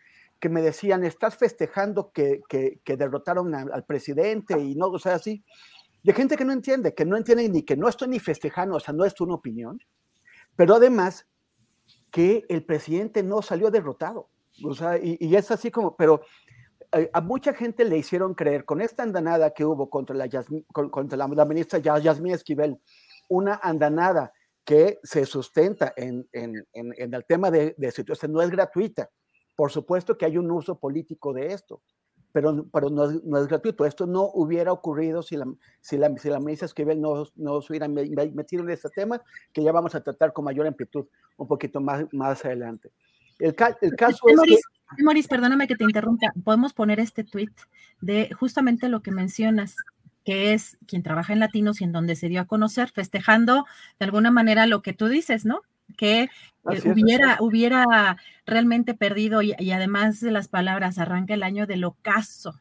que 0.40 0.48
me 0.48 0.62
decían, 0.62 1.04
estás 1.04 1.36
festejando 1.36 2.12
que, 2.12 2.40
que, 2.48 2.96
derrotaron 2.96 3.54
al 3.54 3.84
presidente 3.84 4.58
y 4.58 4.74
no, 4.74 4.86
o 4.86 4.98
sea, 4.98 5.14
así, 5.14 5.44
de 6.02 6.14
gente 6.14 6.36
que 6.36 6.46
no 6.46 6.52
entiende, 6.52 6.94
que 6.94 7.04
no 7.04 7.16
entiende 7.18 7.48
ni 7.48 7.62
que 7.62 7.76
no 7.76 7.88
estoy 7.88 8.08
ni 8.08 8.18
festejando, 8.18 8.76
o 8.76 8.80
sea, 8.80 8.94
no 8.94 9.04
es 9.04 9.20
una 9.20 9.34
opinión, 9.34 9.78
pero 10.56 10.76
además 10.76 11.26
que 12.10 12.44
el 12.48 12.64
presidente 12.64 13.22
no 13.22 13.42
salió 13.42 13.70
derrotado, 13.70 14.30
o 14.64 14.74
sea, 14.74 14.98
y, 14.98 15.18
es 15.36 15.50
así 15.50 15.70
como, 15.70 15.94
pero 15.94 16.22
a, 17.12 17.20
mucha 17.20 17.54
gente 17.54 17.84
le 17.84 17.98
hicieron 17.98 18.34
creer 18.34 18.64
con 18.64 18.80
esta 18.80 19.02
andanada 19.02 19.50
que 19.50 19.64
hubo 19.64 19.88
contra 19.90 20.16
la, 20.16 20.28
contra 20.72 21.16
la, 21.16 21.44
ministra 21.44 21.78
Yasmín 21.78 22.34
Esquivel, 22.34 22.78
una 23.28 23.60
andanada 23.62 24.32
que 24.64 24.98
se 25.02 25.24
sustenta 25.24 25.92
en, 25.96 26.28
en, 26.32 26.54
en, 26.72 27.14
el 27.14 27.24
tema 27.24 27.50
de, 27.50 27.74
de 27.76 27.90
situación, 27.90 28.32
no 28.32 28.42
es 28.42 28.50
gratuita, 28.50 29.10
por 29.56 29.70
supuesto 29.70 30.16
que 30.16 30.26
hay 30.26 30.38
un 30.38 30.50
uso 30.50 30.78
político 30.78 31.32
de 31.32 31.52
esto, 31.52 31.82
pero, 32.32 32.66
pero 32.72 32.90
no, 32.90 33.38
es, 33.38 33.46
gratuito. 33.46 33.84
Esto 33.84 34.06
no 34.06 34.30
hubiera 34.32 34.72
ocurrido 34.72 35.22
si 35.22 35.36
la, 35.36 35.46
si 35.80 35.98
la, 35.98 36.16
si 36.16 36.28
la 36.28 36.38
ministra 36.38 36.66
Esquivel 36.66 37.00
no, 37.00 37.26
no 37.36 37.60
se 37.60 37.72
hubiera 37.72 37.88
metido 37.88 38.62
en 38.62 38.70
este 38.70 38.88
tema, 38.90 39.20
que 39.52 39.62
ya 39.62 39.72
vamos 39.72 39.94
a 39.94 40.02
tratar 40.02 40.32
con 40.32 40.44
mayor 40.44 40.66
amplitud 40.66 41.06
un 41.36 41.48
poquito 41.48 41.80
más, 41.80 42.06
más 42.12 42.44
adelante. 42.44 42.92
El, 43.38 43.54
el 43.80 43.96
caso 43.96 44.28
es 44.28 44.40
que... 44.42 44.56
Moris, 44.98 45.28
perdóname 45.28 45.68
que 45.68 45.76
te 45.76 45.84
interrumpa. 45.84 46.32
Podemos 46.44 46.72
poner 46.72 47.00
este 47.00 47.24
tweet 47.24 47.52
de 48.00 48.30
justamente 48.38 48.88
lo 48.88 49.02
que 49.02 49.10
mencionas, 49.10 49.76
que 50.24 50.52
es 50.52 50.78
quien 50.86 51.02
trabaja 51.02 51.32
en 51.32 51.40
Latinos 51.40 51.80
y 51.80 51.84
en 51.84 51.92
donde 51.92 52.16
se 52.16 52.28
dio 52.28 52.40
a 52.40 52.46
conocer, 52.46 52.90
festejando 52.90 53.66
de 53.98 54.04
alguna 54.04 54.30
manera 54.30 54.66
lo 54.66 54.82
que 54.82 54.92
tú 54.92 55.08
dices, 55.08 55.44
¿no? 55.44 55.62
que 55.96 56.22
eh, 56.22 56.28
hubiera, 56.86 57.36
hubiera 57.40 58.16
realmente 58.46 58.94
perdido 58.94 59.42
y, 59.42 59.52
además 59.72 60.20
de 60.20 60.30
las 60.30 60.48
palabras, 60.48 60.98
arranca 60.98 61.34
el 61.34 61.42
año 61.42 61.66
del 61.66 61.84
ocaso. 61.84 62.60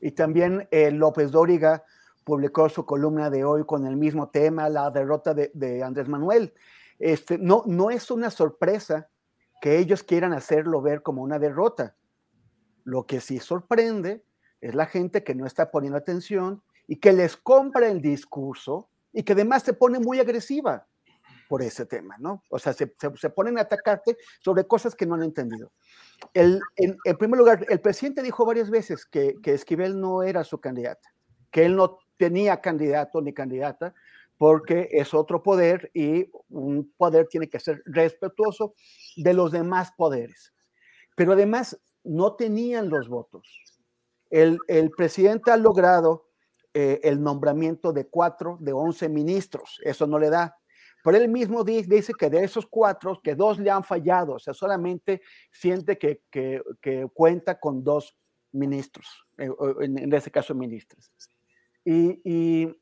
Y 0.00 0.12
también 0.12 0.68
eh, 0.70 0.90
López 0.90 1.30
Dóriga 1.30 1.84
publicó 2.24 2.68
su 2.68 2.84
columna 2.84 3.30
de 3.30 3.44
hoy 3.44 3.64
con 3.64 3.86
el 3.86 3.96
mismo 3.96 4.28
tema, 4.28 4.68
la 4.68 4.90
derrota 4.90 5.34
de, 5.34 5.82
Andrés 5.82 6.08
Manuel. 6.08 6.52
Este, 6.98 7.38
no, 7.38 7.64
no 7.66 7.90
es 7.90 8.10
una 8.10 8.30
sorpresa 8.30 9.08
que 9.64 9.78
ellos 9.78 10.02
quieran 10.02 10.34
hacerlo 10.34 10.82
ver 10.82 11.00
como 11.00 11.22
una 11.22 11.38
derrota. 11.38 11.96
Lo 12.84 13.06
que 13.06 13.22
sí 13.22 13.38
sorprende 13.38 14.22
es 14.60 14.74
la 14.74 14.84
gente 14.84 15.24
que 15.24 15.34
no 15.34 15.46
está 15.46 15.70
poniendo 15.70 15.96
atención 15.96 16.62
y 16.86 16.96
que 16.96 17.14
les 17.14 17.38
compra 17.38 17.88
el 17.88 18.02
discurso 18.02 18.90
y 19.10 19.22
que 19.22 19.32
además 19.32 19.62
se 19.62 19.72
pone 19.72 20.00
muy 20.00 20.20
agresiva. 20.20 20.86
por 21.48 21.62
ese 21.62 21.86
tema, 21.86 22.16
¿no? 22.18 22.42
O 22.50 22.58
sea, 22.58 22.74
se, 22.74 22.94
se, 23.16 23.30
ponen 23.30 23.56
a 23.56 23.62
atacarte 23.62 24.18
sobre 24.40 24.66
cosas 24.66 24.94
que 24.94 25.06
no 25.06 25.14
han 25.14 25.22
entendido. 25.22 25.72
El, 26.34 26.60
en, 26.76 26.98
en, 27.02 27.16
primer 27.16 27.38
lugar, 27.38 27.64
el 27.70 27.80
presidente 27.80 28.22
dijo 28.22 28.44
varias 28.44 28.68
veces 28.68 29.06
que, 29.06 29.36
que 29.42 29.54
Esquivel 29.54 29.98
no 29.98 30.22
era 30.22 30.44
su 30.44 30.60
candidata, 30.60 31.14
que 31.50 31.64
él 31.64 31.76
no 31.76 32.00
tenía 32.18 32.60
candidato 32.60 33.22
ni 33.22 33.32
candidata, 33.32 33.94
porque 34.38 34.88
es 34.90 35.14
otro 35.14 35.42
poder 35.42 35.90
y 35.94 36.30
un 36.48 36.92
poder 36.96 37.26
tiene 37.28 37.48
que 37.48 37.60
ser 37.60 37.82
respetuoso 37.86 38.74
de 39.16 39.34
los 39.34 39.52
demás 39.52 39.92
poderes. 39.96 40.52
Pero 41.16 41.32
además 41.32 41.80
no 42.02 42.34
tenían 42.34 42.88
los 42.88 43.08
votos. 43.08 43.46
El, 44.30 44.58
presidente 44.96 45.52
ha 45.52 45.56
logrado 45.56 46.28
eh, 46.72 47.00
el 47.04 47.22
nombramiento 47.22 47.92
de 47.92 48.06
cuatro 48.08 48.58
de 48.60 48.72
once 48.72 49.08
ministros, 49.08 49.80
eso 49.84 50.06
no 50.06 50.18
le 50.18 50.28
da. 50.28 50.56
Pero 51.04 51.18
él 51.18 51.28
mismo 51.28 51.62
dice 51.62 52.12
que 52.18 52.30
de 52.30 52.42
esos 52.42 52.66
cuatro, 52.66 53.20
que 53.22 53.34
dos 53.34 53.58
le 53.58 53.70
han 53.70 53.84
fallado, 53.84 54.34
o 54.34 54.38
sea, 54.38 54.54
solamente 54.54 55.20
siente 55.52 55.98
que, 55.98 56.22
cuenta 57.12 57.60
con 57.60 57.84
dos 57.84 58.16
ministros, 58.52 59.06
eh, 59.38 59.50
en, 59.80 59.98
en 59.98 60.12
ese 60.12 60.30
caso 60.30 60.54
ministros. 60.54 61.12
Y, 61.84 62.74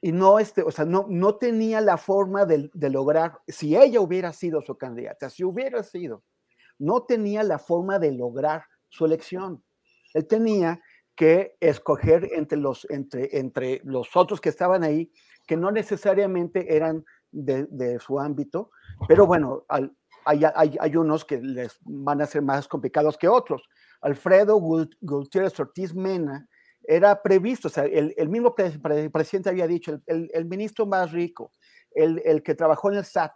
y, 0.00 0.12
no, 0.12 0.38
este, 0.38 0.62
o 0.62 0.70
sea, 0.70 0.84
no, 0.84 1.06
no 1.08 1.36
tenía 1.36 1.80
la 1.80 1.96
forma 1.96 2.44
de, 2.44 2.70
de, 2.72 2.90
lograr, 2.90 3.38
si 3.46 3.76
ella 3.76 4.00
hubiera 4.00 4.32
sido 4.32 4.62
su 4.62 4.76
candidata, 4.76 5.28
si 5.30 5.44
hubiera 5.44 5.82
sido, 5.82 6.22
no 6.78 7.02
tenía 7.02 7.42
la 7.42 7.58
forma 7.58 7.98
de 7.98 8.12
lograr 8.12 8.64
su 8.88 9.04
elección. 9.06 9.64
Él 10.14 10.26
tenía 10.26 10.80
que 11.16 11.56
escoger 11.58 12.28
entre 12.32 12.58
los, 12.58 12.86
entre, 12.90 13.36
entre 13.38 13.80
los 13.84 14.14
otros 14.16 14.40
que 14.40 14.50
estaban 14.50 14.84
ahí, 14.84 15.10
que 15.46 15.56
no 15.56 15.72
necesariamente 15.72 16.76
eran 16.76 17.04
de, 17.32 17.66
de 17.70 17.98
su 17.98 18.20
ámbito, 18.20 18.70
pero 19.08 19.26
bueno, 19.26 19.64
al, 19.68 19.92
hay, 20.24 20.42
hay, 20.54 20.76
hay, 20.78 20.96
unos 20.96 21.24
que 21.24 21.38
les 21.38 21.78
van 21.82 22.20
a 22.20 22.26
ser 22.26 22.42
más 22.42 22.68
complicados 22.68 23.16
que 23.16 23.28
otros. 23.28 23.62
Alfredo 24.00 24.60
Gutiérrez 25.00 25.58
Ortiz 25.58 25.94
Mena 25.94 26.46
era 26.90 27.20
previsto, 27.22 27.68
o 27.68 27.70
sea, 27.70 27.84
el, 27.84 28.14
el 28.16 28.30
mismo 28.30 28.54
pre, 28.54 28.70
pre, 28.78 29.10
presidente 29.10 29.50
había 29.50 29.66
dicho, 29.66 29.92
el, 29.92 30.02
el, 30.06 30.30
el 30.32 30.46
ministro 30.46 30.86
más 30.86 31.12
rico, 31.12 31.52
el, 31.90 32.22
el, 32.24 32.42
que 32.42 32.54
trabajó 32.54 32.90
en 32.90 32.96
el 32.96 33.04
SAT. 33.04 33.32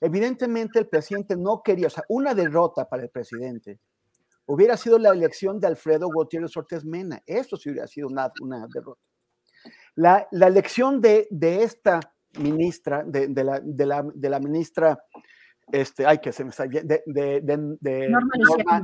Evidentemente 0.00 0.78
el 0.78 0.86
presidente 0.86 1.36
no 1.36 1.60
quería, 1.64 1.88
o 1.88 1.90
sea, 1.90 2.04
una 2.08 2.34
derrota 2.34 2.88
para 2.88 3.02
el 3.02 3.10
presidente 3.10 3.80
hubiera 4.46 4.76
sido 4.76 4.98
la 4.98 5.10
elección 5.10 5.58
de 5.58 5.66
Alfredo 5.66 6.08
Gutiérrez 6.08 6.56
Ortiz 6.56 6.84
Mena. 6.84 7.20
Eso 7.26 7.56
sí 7.56 7.70
hubiera 7.70 7.88
sido 7.88 8.06
una, 8.06 8.30
una 8.40 8.66
derrota. 8.72 9.00
La, 9.96 10.28
la, 10.30 10.46
elección 10.46 11.00
de, 11.00 11.26
de 11.30 11.64
esta 11.64 11.98
ministra, 12.38 13.02
de, 13.04 13.28
de, 13.28 13.44
la, 13.44 13.60
de, 13.64 14.28
la, 14.28 14.38
ministra, 14.38 15.02
este, 15.72 16.06
ay, 16.06 16.18
que 16.18 16.32
se 16.32 16.44
me 16.44 16.50
está, 16.50 16.66
de, 16.66 17.02
de, 17.06 18.08
Norma, 18.08 18.34
Norma, 18.36 18.82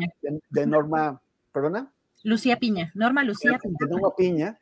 Norma, 0.66 1.22
perdona. 1.52 1.92
Lucía 2.22 2.58
Piña, 2.58 2.92
Norma 2.94 3.24
Lucía 3.24 3.58
Piña. 3.62 3.76
Norma 3.88 4.14
Piña, 4.16 4.60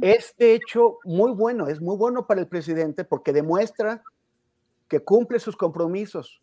es 0.00 0.34
de 0.38 0.54
hecho 0.54 0.98
muy 1.04 1.32
bueno, 1.32 1.68
es 1.68 1.80
muy 1.80 1.96
bueno 1.96 2.26
para 2.26 2.40
el 2.40 2.46
presidente 2.46 3.04
porque 3.04 3.32
demuestra 3.32 4.02
que 4.88 5.00
cumple 5.00 5.38
sus 5.38 5.56
compromisos 5.56 6.42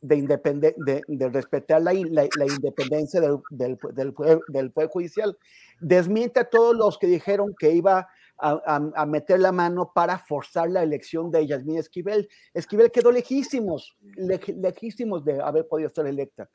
de, 0.00 0.16
independen 0.16 0.74
de, 0.78 1.02
de 1.06 1.28
respetar 1.28 1.80
la, 1.80 1.92
la, 1.92 2.28
la 2.36 2.46
independencia 2.46 3.20
del, 3.20 3.38
del, 3.50 3.78
del, 3.94 4.12
poder, 4.12 4.40
del, 4.48 4.70
poder, 4.72 4.90
Judicial. 4.90 5.38
Desmiente 5.80 6.40
a 6.40 6.44
todos 6.50 6.76
los 6.76 6.98
que 6.98 7.06
dijeron 7.06 7.54
que 7.56 7.72
iba 7.72 8.08
a, 8.38 8.50
a, 8.66 8.90
a, 8.96 9.06
meter 9.06 9.38
la 9.38 9.52
mano 9.52 9.92
para 9.94 10.18
forzar 10.18 10.68
la 10.70 10.82
elección 10.82 11.30
de 11.30 11.46
Yasmín 11.46 11.78
Esquivel. 11.78 12.28
Esquivel 12.52 12.90
quedó 12.90 13.12
lejísimos, 13.12 13.96
le, 14.16 14.40
lejísimos 14.60 15.24
de 15.24 15.40
haber 15.40 15.68
podido 15.68 15.88
ser 15.90 16.06
electa. 16.06 16.50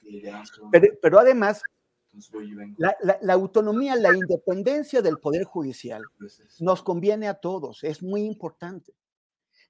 Pero, 0.71 0.87
pero 1.01 1.19
además, 1.19 1.61
la, 2.77 2.95
la, 3.01 3.17
la, 3.21 3.33
autonomía, 3.33 3.95
la 3.95 4.15
independencia 4.15 5.01
del 5.01 5.19
Poder 5.19 5.43
Judicial 5.43 6.03
nos 6.59 6.83
conviene 6.83 7.27
a 7.27 7.35
todos, 7.35 7.83
es 7.83 8.01
muy 8.01 8.21
importante. 8.21 8.93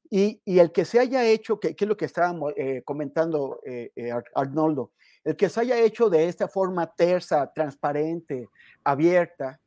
Y, 0.10 0.42
y, 0.46 0.60
el 0.60 0.72
que 0.72 0.86
se 0.86 1.00
haya 1.00 1.26
hecho, 1.26 1.60
que, 1.60 1.76
que 1.76 1.84
es 1.84 1.90
lo 1.90 1.98
que 1.98 2.06
estábamos 2.06 2.54
eh, 2.56 2.82
comentando 2.86 3.60
eh, 3.66 3.92
eh, 3.96 4.12
Arnoldo, 4.36 4.94
el 5.24 5.36
que 5.36 5.50
se 5.50 5.60
haya 5.60 5.78
hecho 5.78 6.10
de 6.10 6.30
esta 6.30 6.48
forma 6.48 6.88
tersa, 6.96 7.52
transparente, 7.54 8.48
abierta, 8.86 9.60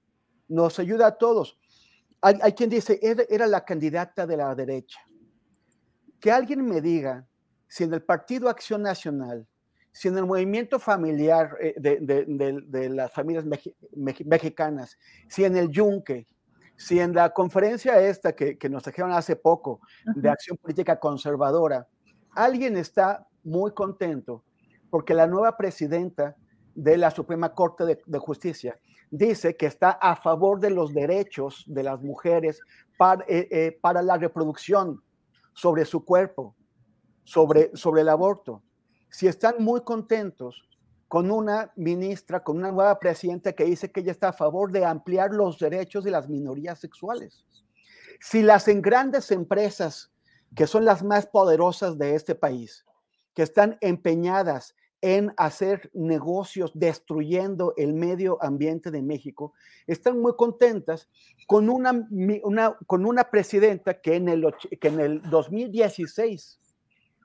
nos 0.48 0.78
ayuda 0.78 1.08
a 1.08 1.18
todos. 1.18 1.58
Hay, 2.22 2.38
hay 2.42 2.52
quien 2.52 2.70
dice, 2.70 2.98
era, 3.02 3.22
era, 3.28 3.46
la 3.46 3.64
candidata 3.64 4.26
de 4.26 4.36
la 4.38 4.54
derecha. 4.54 5.00
Que 6.18 6.30
alguien 6.30 6.64
me 6.64 6.80
diga 6.80 7.26
si 7.68 7.84
en 7.84 7.92
el 7.92 8.02
Partido 8.02 8.48
Acción 8.48 8.82
Nacional, 8.82 9.46
si 9.92 10.08
en 10.08 10.18
el 10.18 10.26
movimiento 10.26 10.78
familiar 10.78 11.56
eh, 11.60 11.74
de, 11.76 11.98
de, 12.00 12.24
de, 12.26 12.60
de, 12.66 12.88
las 12.90 13.12
familias 13.12 13.44
mexicanas, 14.24 14.96
si 15.28 15.44
en 15.44 15.56
el 15.56 15.68
Yunque, 15.68 16.26
si 16.76 17.00
en 17.00 17.14
la 17.14 17.30
conferencia 17.30 18.00
esta 18.00 18.32
que, 18.32 18.56
que 18.56 18.68
nos 18.68 18.82
trajeron 18.82 19.12
hace 19.12 19.36
poco 19.36 19.80
de 20.14 20.28
acción 20.28 20.56
política 20.56 20.98
conservadora, 20.98 21.86
alguien 22.34 22.76
está 22.76 23.26
muy 23.42 23.72
contento 23.72 24.44
porque 24.90 25.14
la 25.14 25.26
nueva 25.26 25.56
presidenta 25.56 26.36
de 26.74 26.96
la 26.96 27.10
Suprema 27.10 27.54
Corte 27.54 27.84
de, 27.84 28.00
de, 28.04 28.18
Justicia 28.18 28.78
dice 29.10 29.56
que 29.56 29.66
está 29.66 29.90
a 29.90 30.16
favor 30.16 30.60
de 30.60 30.70
los 30.70 30.92
derechos 30.92 31.64
de 31.66 31.82
las 31.82 32.02
mujeres 32.02 32.60
para, 32.96 33.24
eh, 33.28 33.48
eh, 33.50 33.78
para 33.80 34.02
la 34.02 34.16
reproducción 34.16 35.02
sobre 35.52 35.84
su 35.84 36.04
cuerpo, 36.04 36.54
sobre, 37.24 37.70
sobre 37.74 38.02
el 38.02 38.08
aborto. 38.08 38.62
Si 39.10 39.26
están 39.26 39.56
muy 39.58 39.82
contentos 39.82 40.62
con 41.08 41.32
una 41.32 41.72
ministra, 41.74 42.44
con 42.44 42.58
una 42.58 42.70
nueva 42.70 42.98
presidenta 43.00 43.52
que 43.52 43.64
dice 43.64 43.90
que 43.90 44.00
ella 44.00 44.12
está 44.12 44.28
a 44.28 44.32
favor 44.32 44.70
de 44.70 44.84
ampliar 44.84 45.32
los 45.32 45.58
derechos 45.58 46.04
de 46.04 46.12
las 46.12 46.28
minorías 46.28 46.78
sexuales. 46.78 47.44
Si 48.20 48.42
las 48.42 48.68
en 48.68 48.80
grandes 48.80 49.32
empresas, 49.32 50.12
que 50.54 50.68
son 50.68 50.84
las 50.84 51.02
más 51.02 51.26
poderosas 51.26 51.98
de 51.98 52.14
este 52.14 52.36
país, 52.36 52.86
que 53.34 53.42
están 53.42 53.76
empeñadas 53.80 54.76
en 55.00 55.32
hacer 55.36 55.90
negocios 55.94 56.70
destruyendo 56.74 57.74
el 57.76 57.94
medio 57.94 58.38
ambiente 58.40 58.92
de 58.92 59.02
México, 59.02 59.54
están 59.88 60.20
muy 60.20 60.36
contentas 60.36 61.08
con 61.48 61.68
una, 61.68 62.06
con 62.86 63.04
una 63.04 63.30
presidenta 63.30 64.00
que 64.00 64.14
en, 64.14 64.28
el, 64.28 64.54
que 64.80 64.88
en 64.88 65.00
el 65.00 65.22
2016 65.22 66.60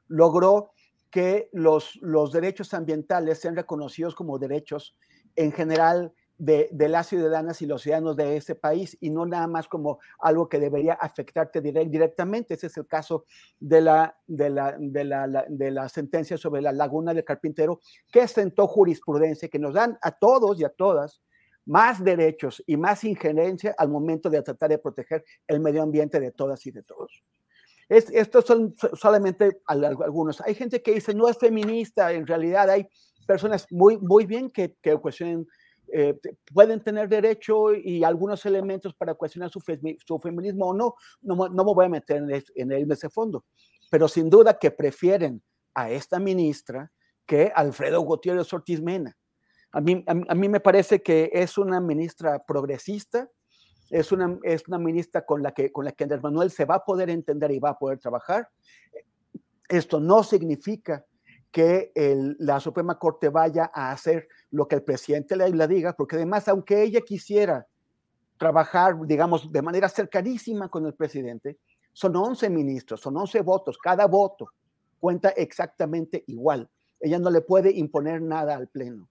logró 0.08 0.72
que 1.10 1.50
los, 1.54 1.98
los 2.02 2.32
derechos 2.32 2.74
ambientales 2.74 3.40
sean 3.40 3.56
reconocidos 3.56 4.16
como 4.16 4.40
derechos 4.40 4.98
en 5.36 5.52
general 5.52 6.14
de, 6.38 6.68
de, 6.72 6.90
las 6.90 7.08
ciudadanas 7.08 7.62
y 7.62 7.66
los 7.66 7.82
ciudadanos 7.82 8.16
de 8.16 8.36
ese 8.36 8.56
país 8.56 8.98
y 9.00 9.10
no 9.10 9.26
nada 9.26 9.48
más 9.48 9.68
como 9.68 10.00
algo 10.20 10.50
que 10.50 10.60
debería 10.60 10.94
afectarte 10.94 11.62
direct, 11.62 11.90
directamente. 11.90 12.56
Ese 12.56 12.68
es 12.68 12.78
el 12.78 12.88
caso 12.88 13.26
de 13.60 13.82
la, 13.82 14.18
de, 14.28 14.50
la, 14.50 14.76
de, 14.78 15.04
la, 15.06 15.46
de 15.48 15.72
la 15.72 15.88
sentencia 15.88 16.38
sobre 16.38 16.62
la 16.62 16.72
laguna 16.72 17.14
del 17.14 17.24
carpintero, 17.24 17.80
que 18.12 18.28
sentó 18.28 18.68
jurisprudencia 18.68 19.48
que 19.48 19.60
nos 19.60 19.74
dan 19.74 19.98
a 20.02 20.12
todos 20.12 20.60
y 20.60 20.66
a 20.66 20.70
todas 20.70 21.22
más 21.66 22.04
derechos 22.04 22.64
y 22.68 22.78
más 22.78 23.04
injerencia 23.04 23.74
al 23.78 23.90
momento 23.90 24.30
de 24.30 24.42
tratar 24.42 24.70
de 24.70 24.78
proteger 24.78 25.24
el 25.48 25.60
medio 25.60 25.82
ambiente 25.82 26.20
de 26.20 26.32
todas 26.32 26.66
y 26.66 26.72
de 26.72 26.84
todos. 26.84 27.24
Es, 27.88 28.10
estos 28.10 28.46
son 28.46 28.76
solamente 28.94 29.62
algunos. 29.68 30.42
Hay 30.42 30.56
gente 30.56 30.82
que 30.82 30.94
dice 30.94 31.14
no 31.14 31.28
es 31.28 31.38
feminista, 31.38 32.12
en 32.12 32.26
realidad 32.26 32.70
hay 32.70 32.88
personas 33.26 33.68
muy, 33.72 33.98
muy 33.98 34.26
bien 34.26 34.50
que, 34.50 34.76
cuestionen, 35.02 35.48
eh, 35.92 36.18
pueden 36.54 36.84
tener 36.84 37.08
derecho 37.08 37.74
y 37.74 38.04
algunos 38.04 38.46
elementos 38.46 38.94
para 38.96 39.14
cuestionar 39.14 39.50
su, 39.50 39.60
fe, 39.60 39.80
su 40.06 40.20
feminismo 40.20 40.68
o 40.68 40.74
no. 40.74 40.96
no. 41.22 41.36
No 41.50 41.64
me 41.64 41.74
voy 41.74 41.86
a 41.86 41.90
meter 41.90 42.24
en, 42.56 42.92
ese 42.92 43.10
fondo, 43.10 43.46
pero 43.92 44.08
sin 44.08 44.30
duda 44.30 44.58
que 44.58 44.72
prefieren 44.72 45.44
a 45.74 45.92
esta 45.92 46.20
ministra 46.20 46.92
que 47.26 47.52
Alfredo 47.54 48.02
Gutiérrez 48.02 48.52
Ortiz 48.54 48.82
Mena. 48.82 49.16
A 49.72 49.82
mí, 49.82 50.04
a 50.08 50.36
mí 50.36 50.48
me 50.48 50.62
parece 50.62 51.04
que 51.04 51.30
es 51.34 51.58
una 51.58 51.82
ministra 51.82 52.44
progresista, 52.46 53.30
es 53.90 54.12
una, 54.12 54.38
es 54.44 54.68
una 54.68 54.78
ministra 54.78 55.26
con 55.26 55.44
la, 55.44 55.52
que, 55.52 55.72
con 55.72 55.86
la 55.86 55.92
que 55.92 56.04
Andrés 56.04 56.24
Manuel 56.24 56.50
se 56.50 56.66
va 56.66 56.76
a 56.76 56.84
poder 56.84 57.10
entender 57.10 57.52
y 57.52 57.60
va 57.60 57.72
a 57.72 57.78
poder 57.78 58.00
trabajar. 58.00 58.50
Esto 59.68 60.00
no 60.00 60.24
significa 60.24 61.06
que 61.52 61.92
la 62.40 62.60
Suprema 62.60 63.00
Corte 63.00 63.30
vaya 63.30 63.72
a 63.74 63.92
hacer 63.92 64.28
lo 64.52 64.68
que 64.68 64.76
el 64.76 64.84
presidente 64.84 65.36
le, 65.36 65.50
le 65.50 65.68
diga, 65.68 65.94
porque 65.94 66.18
además, 66.18 66.48
aunque 66.50 66.84
ella 66.84 67.00
quisiera 67.02 67.66
trabajar, 68.38 68.98
digamos, 69.06 69.50
de 69.52 69.62
manera 69.62 69.88
cercanísima 69.88 70.68
con 70.68 70.86
el 70.86 70.94
presidente, 70.94 71.58
son 71.94 72.16
11 72.16 72.50
ministros, 72.50 73.00
son 73.00 73.16
11 73.16 73.42
votos, 73.42 73.78
cada 73.78 74.06
voto 74.06 74.50
cuenta 75.00 75.30
exactamente 75.30 76.26
igual. 76.28 76.70
Ella 77.00 77.20
no 77.20 77.30
le 77.30 77.42
puede 77.42 77.72
imponer 77.72 78.22
nada 78.22 78.56
al 78.56 78.68
Pleno. 78.68 79.10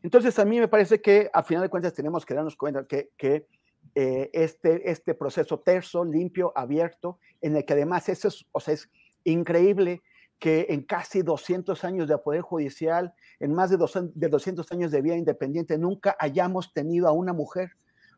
Entonces, 0.00 0.38
a 0.38 0.44
mí 0.44 0.60
me 0.60 0.68
parece 0.68 1.00
que, 1.00 1.28
a 1.32 1.42
final 1.42 1.62
de 1.62 1.70
cuentas, 1.70 1.92
tenemos 1.92 2.24
que 2.24 2.34
darnos 2.34 2.56
cuenta 2.56 2.86
que 2.86 3.48
eh, 3.94 4.30
este, 4.32 4.90
este 4.90 5.14
proceso 5.14 5.60
terso, 5.60 6.04
limpio, 6.04 6.52
abierto, 6.56 7.18
en 7.40 7.56
el 7.56 7.64
que 7.64 7.74
además 7.74 8.08
eso 8.08 8.28
es, 8.28 8.46
o 8.52 8.60
sea, 8.60 8.74
es 8.74 8.90
increíble 9.24 10.02
que 10.38 10.66
en 10.70 10.82
casi 10.82 11.22
200 11.22 11.84
años 11.84 12.08
de 12.08 12.18
poder 12.18 12.42
judicial, 12.42 13.14
en 13.40 13.54
más 13.54 13.70
de 13.70 13.76
200 13.76 14.72
años 14.72 14.90
de 14.90 15.00
vida 15.00 15.16
independiente, 15.16 15.78
nunca 15.78 16.16
hayamos 16.18 16.72
tenido 16.72 17.08
a 17.08 17.12
una 17.12 17.32
mujer 17.32 17.70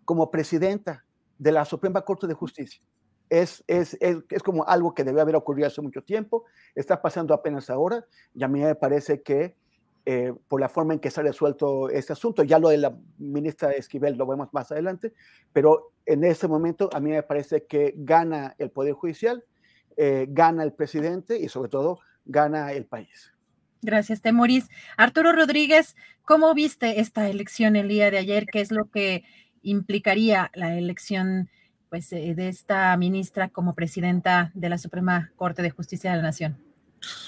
como 0.04 0.30
presidenta 0.30 1.04
de 1.38 1.52
la 1.52 1.64
Suprema 1.64 2.02
Corte 2.02 2.26
de 2.26 2.34
Justicia. 2.34 2.80
Es, 3.28 3.62
es, 3.66 3.96
es, 4.00 4.18
es, 4.30 4.42
como 4.42 4.66
algo 4.66 4.94
que 4.94 5.04
debe 5.04 5.20
haber 5.20 5.36
ocurrido 5.36 5.66
hace 5.66 5.82
mucho 5.82 6.02
tiempo, 6.02 6.44
está 6.74 7.02
pasando 7.02 7.34
apenas 7.34 7.70
ahora, 7.70 8.06
y 8.32 8.44
a 8.44 8.48
mí 8.48 8.60
me 8.60 8.74
parece 8.76 9.22
que 9.22 9.56
eh, 10.08 10.32
por 10.46 10.60
la 10.60 10.68
forma 10.68 10.94
en 10.94 11.00
que 11.00 11.10
se 11.10 11.18
ha 11.18 11.24
resuelto 11.24 11.90
este 11.90 12.12
asunto, 12.12 12.44
ya 12.44 12.60
lo 12.60 12.68
de 12.68 12.76
la 12.76 12.96
ministra 13.18 13.72
Esquivel 13.72 14.16
lo 14.16 14.24
vemos 14.24 14.48
más 14.52 14.70
adelante, 14.70 15.12
pero 15.52 15.94
en 16.04 16.22
ese 16.22 16.46
momento 16.46 16.88
a 16.92 17.00
mí 17.00 17.10
me 17.10 17.24
parece 17.24 17.66
que 17.66 17.92
gana 17.96 18.54
el 18.58 18.70
Poder 18.70 18.92
Judicial, 18.92 19.42
eh, 19.96 20.26
gana 20.28 20.62
el 20.62 20.72
presidente 20.72 21.36
y 21.36 21.48
sobre 21.48 21.70
todo 21.70 21.98
gana 22.24 22.70
el 22.70 22.86
país. 22.86 23.32
Gracias, 23.82 24.22
Temoris. 24.22 24.68
Arturo 24.96 25.32
Rodríguez, 25.32 25.96
¿cómo 26.22 26.54
viste 26.54 27.00
esta 27.00 27.28
elección 27.28 27.74
el 27.74 27.88
día 27.88 28.08
de 28.12 28.18
ayer? 28.18 28.46
¿Qué 28.46 28.60
es 28.60 28.70
lo 28.70 28.88
que 28.88 29.24
implicaría 29.62 30.52
la 30.54 30.78
elección 30.78 31.50
pues, 31.88 32.12
eh, 32.12 32.36
de 32.36 32.48
esta 32.48 32.96
ministra 32.96 33.48
como 33.48 33.74
presidenta 33.74 34.52
de 34.54 34.68
la 34.68 34.78
Suprema 34.78 35.32
Corte 35.34 35.62
de 35.62 35.70
Justicia 35.70 36.12
de 36.12 36.18
la 36.18 36.22
Nación? 36.22 36.65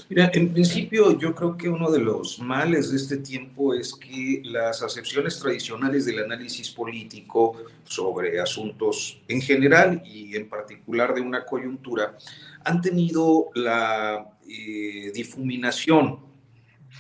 Mira, 0.09 0.31
en 0.33 0.53
principio 0.53 1.19
yo 1.19 1.35
creo 1.35 1.57
que 1.57 1.69
uno 1.69 1.91
de 1.91 1.99
los 1.99 2.39
males 2.39 2.91
de 2.91 2.97
este 2.97 3.19
tiempo 3.19 3.75
es 3.75 3.95
que 3.95 4.41
las 4.45 4.83
acepciones 4.83 5.39
tradicionales 5.39 6.07
del 6.07 6.21
análisis 6.21 6.71
político 6.71 7.57
sobre 7.85 8.41
asuntos 8.41 9.21
en 9.29 9.43
general 9.43 10.03
y 10.07 10.35
en 10.35 10.49
particular 10.49 11.15
de 11.15 11.21
una 11.21 11.45
coyuntura 11.45 12.17
han 12.65 12.81
tenido 12.81 13.51
la 13.55 14.31
eh, 14.49 15.13
difuminación 15.15 16.21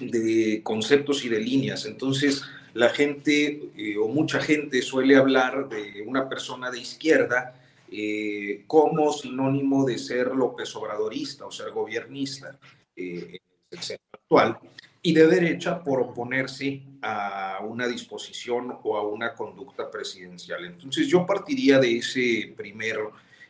de 0.00 0.60
conceptos 0.62 1.24
y 1.24 1.30
de 1.30 1.40
líneas. 1.40 1.86
Entonces, 1.86 2.44
la 2.74 2.90
gente 2.90 3.70
eh, 3.76 3.96
o 3.96 4.08
mucha 4.08 4.38
gente 4.38 4.82
suele 4.82 5.16
hablar 5.16 5.68
de 5.70 6.02
una 6.06 6.28
persona 6.28 6.70
de 6.70 6.80
izquierda 6.80 7.54
eh, 7.90 8.64
como 8.66 9.12
sinónimo 9.12 9.84
de 9.84 9.98
ser 9.98 10.28
López 10.28 10.74
Obradorista 10.76 11.46
o 11.46 11.50
ser 11.50 11.70
gobiernista 11.70 12.58
eh, 12.94 13.38
el 13.70 13.78
actual, 14.12 14.58
y 15.02 15.12
de 15.14 15.26
derecha 15.26 15.82
por 15.82 16.00
oponerse 16.00 16.82
a 17.02 17.60
una 17.62 17.86
disposición 17.86 18.78
o 18.82 18.96
a 18.96 19.06
una 19.06 19.34
conducta 19.34 19.90
presidencial. 19.90 20.64
Entonces 20.64 21.06
yo 21.06 21.24
partiría 21.24 21.78
de 21.78 21.98
ese 21.98 22.52
primer 22.56 22.98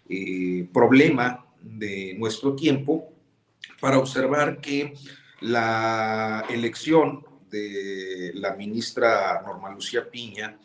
eh, 0.08 0.68
problema 0.72 1.46
de 1.60 2.14
nuestro 2.18 2.54
tiempo 2.54 3.12
para 3.80 3.98
observar 3.98 4.60
que 4.60 4.94
la 5.40 6.44
elección 6.50 7.24
de 7.50 8.32
la 8.34 8.54
ministra 8.54 9.42
Norma 9.42 9.70
Lucía 9.70 10.08
Piña 10.10 10.58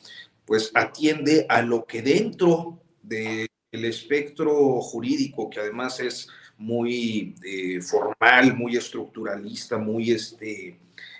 pues 0.45 0.71
atiende 0.73 1.45
a 1.47 1.61
lo 1.61 1.85
que 1.85 2.01
dentro 2.01 2.79
de 3.01 3.47
el 3.73 3.85
espectro 3.85 4.79
jurídico, 4.81 5.49
que 5.49 5.59
además 5.59 5.99
es 5.99 6.29
muy 6.57 7.35
eh, 7.43 7.81
formal, 7.81 8.55
muy 8.55 8.77
estructuralista, 8.77 9.79
muy, 9.79 10.11
este, 10.11 10.77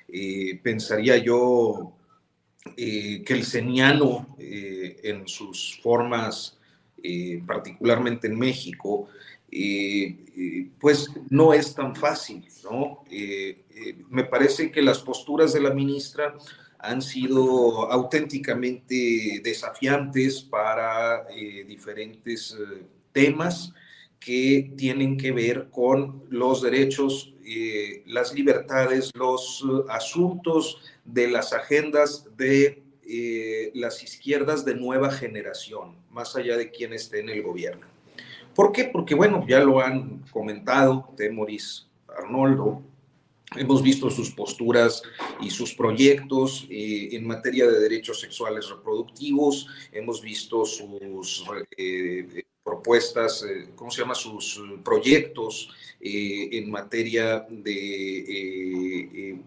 eh, 0.08 0.60
pensaría 0.62 1.18
yo, 1.18 1.94
eh, 2.78 3.24
que 3.26 3.34
el 3.34 3.44
seniano 3.44 4.38
en 4.40 5.28
sus 5.28 5.80
formas, 5.82 6.58
particularmente 7.46 8.28
en 8.28 8.40
México, 8.40 9.10
pues 10.80 11.10
no 11.30 11.54
es 11.54 11.76
tan 11.76 11.94
fácil, 11.94 12.48
¿no? 12.64 13.04
me 14.10 14.24
parece 14.24 14.72
que 14.72 14.82
las 14.82 15.00
posturas 15.00 15.52
de 15.52 15.60
la 15.60 15.74
ministra 15.74 16.36
han 16.84 17.02
sido 17.02 17.90
auténticamente 17.90 19.40
desafiantes 19.42 20.42
para 20.42 21.26
eh, 21.30 21.64
diferentes 21.66 22.58
eh, 22.60 22.84
temas 23.14 23.74
que 24.20 24.74
tienen 24.78 25.18
que 25.18 25.32
ver 25.32 25.70
con 25.72 26.26
los 26.30 26.62
derechos, 26.62 27.34
eh, 27.46 28.04
las 28.06 28.34
libertades, 28.34 29.12
los 29.16 29.66
asuntos 29.90 30.82
de 31.06 31.30
las 31.30 31.54
agendas 31.54 32.28
de 32.38 32.82
las 33.74 34.02
izquierdas 34.02 34.64
de 34.64 34.76
nueva 34.76 35.12
generación, 35.12 35.96
más 36.10 36.36
allá 36.36 36.58
de 36.58 36.72
quien 36.72 36.94
esté 36.94 37.20
en 37.20 37.30
el 37.30 37.44
gobierno. 37.44 37.86
¿Por 38.56 38.72
qué? 38.72 38.86
Porque, 38.86 39.14
bueno, 39.14 39.46
ya 39.48 39.60
lo 39.60 39.82
han 39.82 40.20
comentado 40.32 41.10
Temoris 41.18 41.88
Arnoldo, 42.08 42.82
Hemos 43.56 43.84
visto 43.84 44.10
sus 44.10 44.32
posturas 44.32 45.04
y 45.42 45.50
sus 45.50 45.74
proyectos 45.74 46.66
eh, 46.70 47.10
en 47.12 47.28
materia 47.28 47.68
de 47.68 47.80
derechos 47.80 48.20
sexuales 48.20 48.70
reproductivos, 48.70 49.68
hemos 49.92 50.22
visto 50.22 50.66
sus 50.66 51.46
eh, 51.78 52.46
propuestas, 52.64 53.44
eh, 53.44 53.70
¿cómo 53.76 53.92
se 53.92 54.02
llama? 54.02 54.16
Sus 54.16 54.62
proyectos 54.84 55.70
en 56.06 56.70
materia 56.70 57.46
de 57.50 59.40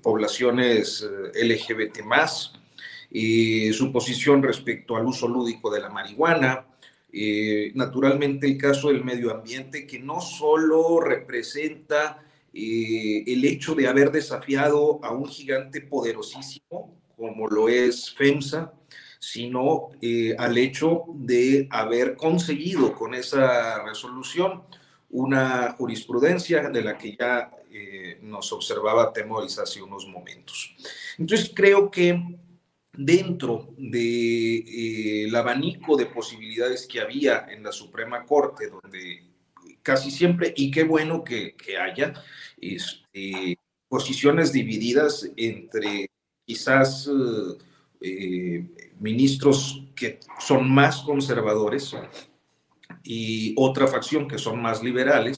poblaciones 0.00 1.04
LGBT 1.34 1.98
su 3.72 3.90
posición 3.92 4.42
respecto 4.42 4.96
al 4.96 5.06
uso 5.06 5.26
lúdico 5.26 5.72
de 5.72 5.80
la 5.80 5.88
marihuana, 5.88 6.66
naturalmente 7.74 8.46
el 8.46 8.56
caso 8.56 8.88
del 8.88 9.02
medio 9.02 9.32
ambiente 9.32 9.88
que 9.88 9.98
no 9.98 10.20
solo 10.20 11.00
representa 11.00 12.22
eh, 12.52 13.24
el 13.26 13.44
hecho 13.44 13.74
de 13.74 13.88
haber 13.88 14.10
desafiado 14.10 15.00
a 15.02 15.12
un 15.12 15.26
gigante 15.26 15.80
poderosísimo 15.80 17.00
como 17.16 17.46
lo 17.48 17.68
es 17.68 18.12
FEMSA, 18.14 18.72
sino 19.18 19.90
eh, 20.00 20.34
al 20.36 20.58
hecho 20.58 21.04
de 21.14 21.68
haber 21.70 22.16
conseguido 22.16 22.92
con 22.94 23.14
esa 23.14 23.82
resolución 23.84 24.64
una 25.10 25.72
jurisprudencia 25.78 26.68
de 26.70 26.82
la 26.82 26.98
que 26.98 27.16
ya 27.16 27.50
eh, 27.70 28.18
nos 28.22 28.52
observaba 28.52 29.12
Temoris 29.12 29.58
hace 29.58 29.80
unos 29.80 30.06
momentos. 30.06 30.74
Entonces 31.16 31.52
creo 31.54 31.90
que 31.90 32.20
dentro 32.92 33.68
del 33.78 35.34
abanico 35.34 35.96
de 35.96 36.06
posibilidades 36.06 36.86
que 36.86 37.00
había 37.00 37.46
en 37.48 37.62
la 37.62 37.72
Suprema 37.72 38.24
Corte, 38.24 38.68
donde 38.68 39.31
casi 39.82 40.10
siempre, 40.10 40.52
y 40.56 40.70
qué 40.70 40.84
bueno 40.84 41.24
que, 41.24 41.54
haya 41.80 42.14
este, 42.60 43.58
posiciones 43.88 44.52
divididas 44.52 45.28
entre 45.36 46.10
quizás 46.44 47.08
eh, 48.00 48.66
ministros 49.00 49.84
que 49.94 50.20
son 50.38 50.70
más 50.72 51.02
conservadores 51.02 51.94
y 53.02 53.54
otra 53.56 53.86
facción 53.86 54.28
que 54.28 54.38
son 54.38 54.60
más 54.60 54.82
liberales, 54.82 55.36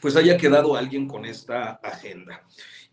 pues 0.00 0.16
haya 0.16 0.36
quedado 0.36 0.76
alguien 0.76 1.06
con 1.06 1.24
esta 1.24 1.72
agenda. 1.82 2.44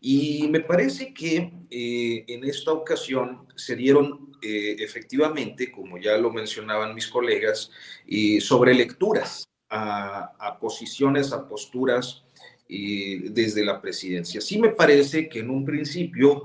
Y 0.02 0.48
me 0.50 0.62
parece 0.62 1.14
que 1.14 1.52
eh, 1.70 2.26
en 2.28 2.44
esta 2.46 2.72
ocasión 2.72 3.48
se 3.56 3.76
dieron 3.76 4.32
eh, 4.42 4.78
efectivamente, 4.80 5.72
como 5.72 5.98
ya 5.98 6.18
lo 6.18 6.32
mencionaban 6.32 6.96
mis 6.96 7.08
colegas, 7.08 7.72
sobre 8.40 8.74
lecturas 8.74 9.49
a, 9.70 10.58
posiciones, 10.60 11.32
a 11.32 11.48
posturas 11.48 12.24
eh, 12.68 13.22
desde 13.32 13.64
la 13.64 13.82
presidencia. 13.82 14.42
Sí 14.42 14.58
me 14.58 14.70
parece 14.70 15.30
que 15.30 15.40
en 15.40 15.50
un 15.50 15.66
principio, 15.66 16.44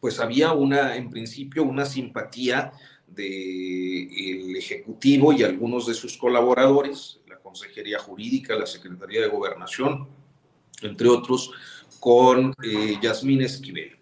pues 0.00 0.18
había 0.20 0.52
una, 0.52 0.96
en 0.96 1.10
principio, 1.10 1.64
una 1.64 1.84
simpatía 1.84 2.72
del 3.06 4.56
Ejecutivo 4.56 5.32
y 5.32 5.42
algunos 5.42 5.86
de 5.86 5.94
sus 5.94 6.16
colaboradores, 6.16 7.20
la 7.26 7.38
Consejería 7.38 7.98
Jurídica, 7.98 8.54
la 8.54 8.66
Secretaría 8.66 9.22
de 9.22 9.28
Gobernación, 9.28 10.06
entre 10.82 11.08
otros, 11.08 11.50
con 11.98 12.54
eh, 12.62 12.96
Yasmín 13.02 13.42
Esquivel. 13.42 13.96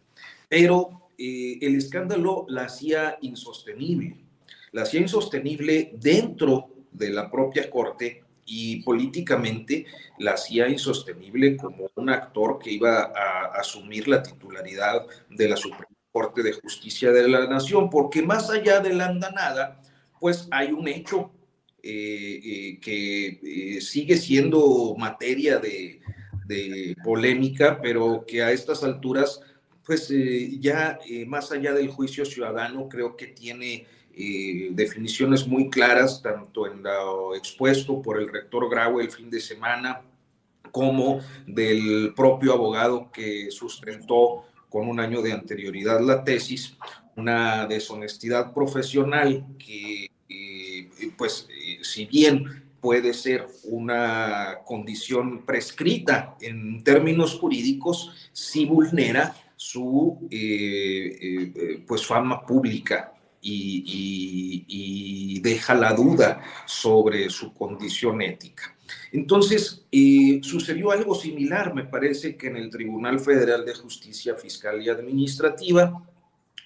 Pero 0.48 1.08
eh, 1.16 1.58
el 1.62 1.76
escándalo 1.76 2.44
la 2.48 2.64
hacía 2.64 3.16
insostenible, 3.22 4.16
la 4.72 4.82
hacía 4.82 5.00
insostenible 5.00 5.92
dentro 5.98 6.68
de 6.92 7.10
la 7.10 7.30
propia 7.30 7.70
Corte 7.70 8.25
y 8.46 8.82
políticamente 8.82 9.86
la 10.18 10.32
hacía 10.32 10.68
insostenible 10.68 11.56
como 11.56 11.90
un 11.96 12.08
actor 12.08 12.58
que 12.58 12.70
iba 12.70 13.12
a 13.14 13.58
asumir 13.58 14.08
la 14.08 14.22
titularidad 14.22 15.04
de 15.28 15.48
la 15.48 15.56
Suprema 15.56 15.88
Corte 16.12 16.42
de 16.42 16.52
Justicia 16.52 17.10
de 17.10 17.28
la 17.28 17.46
Nación, 17.46 17.90
porque 17.90 18.22
más 18.22 18.48
allá 18.48 18.80
de 18.80 18.94
la 18.94 19.06
andanada, 19.06 19.82
pues 20.18 20.48
hay 20.50 20.72
un 20.72 20.88
hecho 20.88 21.32
eh, 21.82 22.40
eh, 22.42 22.80
que 22.80 23.76
eh, 23.76 23.80
sigue 23.80 24.16
siendo 24.16 24.94
materia 24.96 25.58
de, 25.58 26.00
de, 26.46 26.96
polémica, 27.04 27.80
pero 27.82 28.24
que 28.26 28.42
a 28.42 28.50
estas 28.50 28.82
alturas, 28.82 29.40
pues 29.84 30.12
ya 30.58 30.98
más 31.26 31.52
allá 31.52 31.72
del 31.74 31.88
juicio 31.88 32.24
ciudadano, 32.24 32.88
creo 32.88 33.16
que 33.16 33.28
tiene 33.28 33.86
definiciones 34.16 35.46
muy 35.46 35.68
claras, 35.68 36.22
tanto 36.22 36.66
en 36.66 36.82
lo 36.82 37.34
expuesto 37.34 38.00
por 38.00 38.18
el 38.18 38.28
rector 38.28 38.68
Grau 38.70 38.98
el 38.98 39.10
fin 39.10 39.28
de 39.28 39.40
semana, 39.40 40.02
como 40.76 41.20
del 41.46 42.12
propio 42.14 42.52
abogado 42.52 43.10
que 43.12 43.50
sustentó 43.50 44.44
con 44.68 44.88
un 44.88 45.00
año 45.00 45.22
de 45.22 45.32
anterioridad 45.32 46.00
la 46.00 46.22
tesis, 46.24 46.76
una 47.16 47.66
deshonestidad 47.66 48.52
profesional 48.52 49.46
que, 49.58 50.10
eh, 50.28 50.90
pues, 51.16 51.48
eh, 51.50 51.78
si 51.82 52.04
bien 52.04 52.64
puede 52.80 53.14
ser 53.14 53.46
una 53.64 54.58
condición 54.66 55.44
prescrita 55.46 56.36
en 56.40 56.84
términos 56.84 57.38
jurídicos, 57.38 58.30
sí 58.32 58.66
vulnera 58.66 59.34
su 59.56 60.28
eh, 60.30 61.82
pues 61.86 62.04
fama 62.04 62.44
pública 62.44 63.15
y, 63.48 65.40
deja 65.40 65.74
la 65.74 65.92
duda 65.92 66.42
sobre 66.66 67.30
su 67.30 67.54
condición 67.54 68.20
ética. 68.20 68.74
Entonces, 69.12 69.86
eh, 69.92 70.40
sucedió 70.42 70.90
algo 70.90 71.14
similar, 71.14 71.72
me 71.72 71.84
parece 71.84 72.36
que 72.36 72.48
en 72.48 72.56
el 72.56 72.68
Tribunal 72.70 73.20
Federal 73.20 73.64
de 73.64 73.74
Justicia 73.74 74.34
Fiscal 74.34 74.82
y 74.82 74.88
Administrativa, 74.88 76.02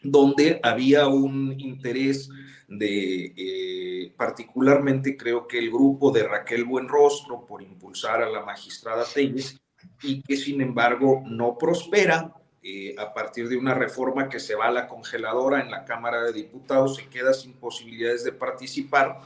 donde 0.02 0.60
había 0.62 1.08
un 1.08 1.60
interés 1.60 2.30
de, 2.68 3.34
eh, 3.36 4.12
particularmente 4.16 5.16
creo 5.16 5.46
que 5.46 5.58
el 5.58 5.70
grupo 5.70 6.10
de 6.10 6.22
Raquel 6.22 6.64
Buenrostro 6.64 7.44
por 7.44 7.62
impulsar 7.62 8.22
a 8.22 8.30
la 8.30 8.44
magistrada 8.44 9.04
Telles 9.12 9.60
y 10.02 10.22
que 10.22 10.36
sin 10.36 10.60
embargo 10.60 11.22
no 11.26 11.58
prospera 11.58 12.32
eh, 12.62 12.94
a 12.98 13.14
partir 13.14 13.48
de 13.48 13.56
una 13.56 13.74
reforma 13.74 14.28
que 14.28 14.38
se 14.38 14.54
va 14.54 14.66
a 14.66 14.70
la 14.70 14.86
congeladora 14.86 15.62
en 15.62 15.70
la 15.70 15.84
Cámara 15.84 16.22
de 16.22 16.32
Diputados, 16.32 16.96
se 16.96 17.08
queda 17.08 17.32
sin 17.32 17.54
posibilidades 17.54 18.22
de 18.22 18.32
participar 18.32 19.18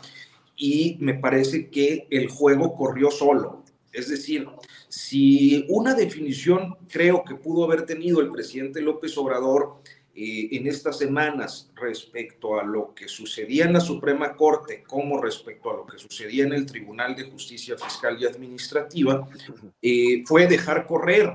y 0.57 0.97
me 1.01 1.15
parece 1.15 1.69
que 1.69 2.07
el 2.11 2.29
juego 2.29 2.77
corrió 2.77 3.11
solo. 3.11 3.65
Es 3.93 4.09
decir, 4.09 4.49
si 4.89 5.65
una 5.69 5.95
definición 5.95 6.77
creo 6.89 7.25
que 7.25 7.35
pudo 7.35 7.65
haber 7.65 7.87
tenido 7.87 8.21
el 8.21 8.31
presidente 8.31 8.81
López 8.81 9.17
Obrador 9.19 9.77
eh, 10.15 10.49
en 10.53 10.69
estas 10.69 10.99
semanas 10.99 11.73
respecto 11.75 12.61
a 12.61 12.63
lo 12.63 12.95
que 12.95 13.09
sucedía 13.09 13.65
en 13.65 13.73
la 13.73 13.81
Suprema 13.81 14.37
Corte 14.37 14.85
como 14.87 15.21
respecto 15.21 15.71
a 15.71 15.77
lo 15.77 15.87
que 15.87 15.99
sucedía 15.99 16.45
en 16.45 16.53
el 16.53 16.67
Tribunal 16.67 17.17
de 17.17 17.25
Justicia 17.25 17.77
Fiscal 17.77 18.17
y 18.21 18.27
Administrativa, 18.27 19.29
eh, 19.83 20.23
fue 20.25 20.47
dejar 20.47 20.87
correr 20.87 21.33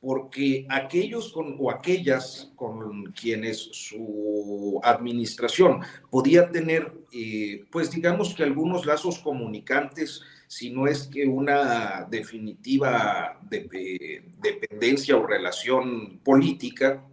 porque 0.00 0.64
aquellos 0.68 1.34
o 1.34 1.70
aquellas 1.70 2.52
con 2.54 3.06
quienes 3.12 3.68
su 3.72 4.80
administración 4.84 5.80
podía 6.10 6.50
tener, 6.50 6.92
eh, 7.12 7.64
pues 7.70 7.90
digamos 7.90 8.34
que 8.34 8.44
algunos 8.44 8.86
lazos 8.86 9.18
comunicantes, 9.18 10.22
si 10.46 10.70
no 10.70 10.86
es 10.86 11.08
que 11.08 11.26
una 11.26 12.06
definitiva 12.08 13.40
dependencia 13.50 15.16
o 15.16 15.26
relación 15.26 16.20
política, 16.20 17.04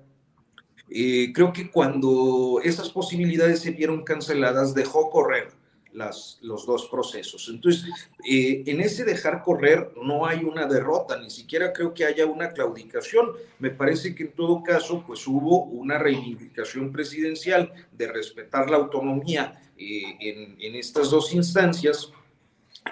eh, 0.90 1.34
creo 1.34 1.52
que 1.52 1.72
cuando 1.72 2.62
esas 2.64 2.90
posibilidades 2.90 3.62
se 3.62 3.72
vieron 3.72 4.04
canceladas, 4.04 4.76
dejó 4.76 5.10
correr 5.10 5.65
los 5.96 6.66
dos 6.66 6.88
procesos. 6.92 7.50
Entonces, 7.50 7.86
eh, 8.30 8.64
en 8.66 8.82
ese 8.82 9.06
dejar 9.06 9.42
correr 9.42 9.92
no 10.04 10.26
hay 10.26 10.44
una 10.44 10.66
derrota, 10.66 11.20
ni 11.20 11.30
siquiera 11.30 11.72
creo 11.72 11.94
que 11.94 12.06
haya 12.06 12.26
una 12.26 12.50
claudicación. 12.50 13.32
Me 13.60 13.70
parece 13.72 14.14
que 14.14 14.24
en 14.24 14.32
todo 14.34 14.62
caso, 14.64 15.04
pues 15.06 15.26
hubo 15.28 15.64
una 15.64 15.98
reivindicación 15.98 16.92
presidencial 16.92 17.72
de 17.92 18.08
respetar 18.08 18.70
la 18.70 18.78
autonomía 18.78 19.62
eh, 19.78 20.58
en, 20.60 20.76
estas 20.76 21.10
dos 21.10 21.34
instancias 21.34 22.12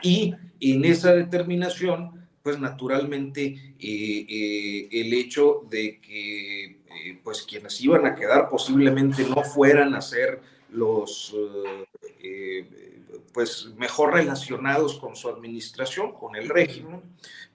y 0.02 0.34
en 0.60 0.86
esa 0.86 1.14
determinación, 1.14 2.28
pues 2.42 2.60
naturalmente 2.60 3.76
eh, 3.80 4.90
el 4.92 5.14
hecho 5.14 5.66
de 5.70 6.00
que 6.00 6.78
pues 7.24 7.42
quienes 7.42 7.82
iban 7.82 8.06
a 8.06 8.16
quedar 8.16 8.50
posiblemente 8.50 9.24
no 9.24 9.44
fueran 9.44 9.96
a 9.96 10.02
ser 10.02 10.40
los 10.70 11.34
pues 13.34 13.70
mejor 13.78 14.14
relacionados 14.14 15.00
con 15.00 15.16
su 15.16 15.28
administración, 15.28 16.14
con 16.14 16.36
el 16.36 16.50
régimen, 16.50 17.02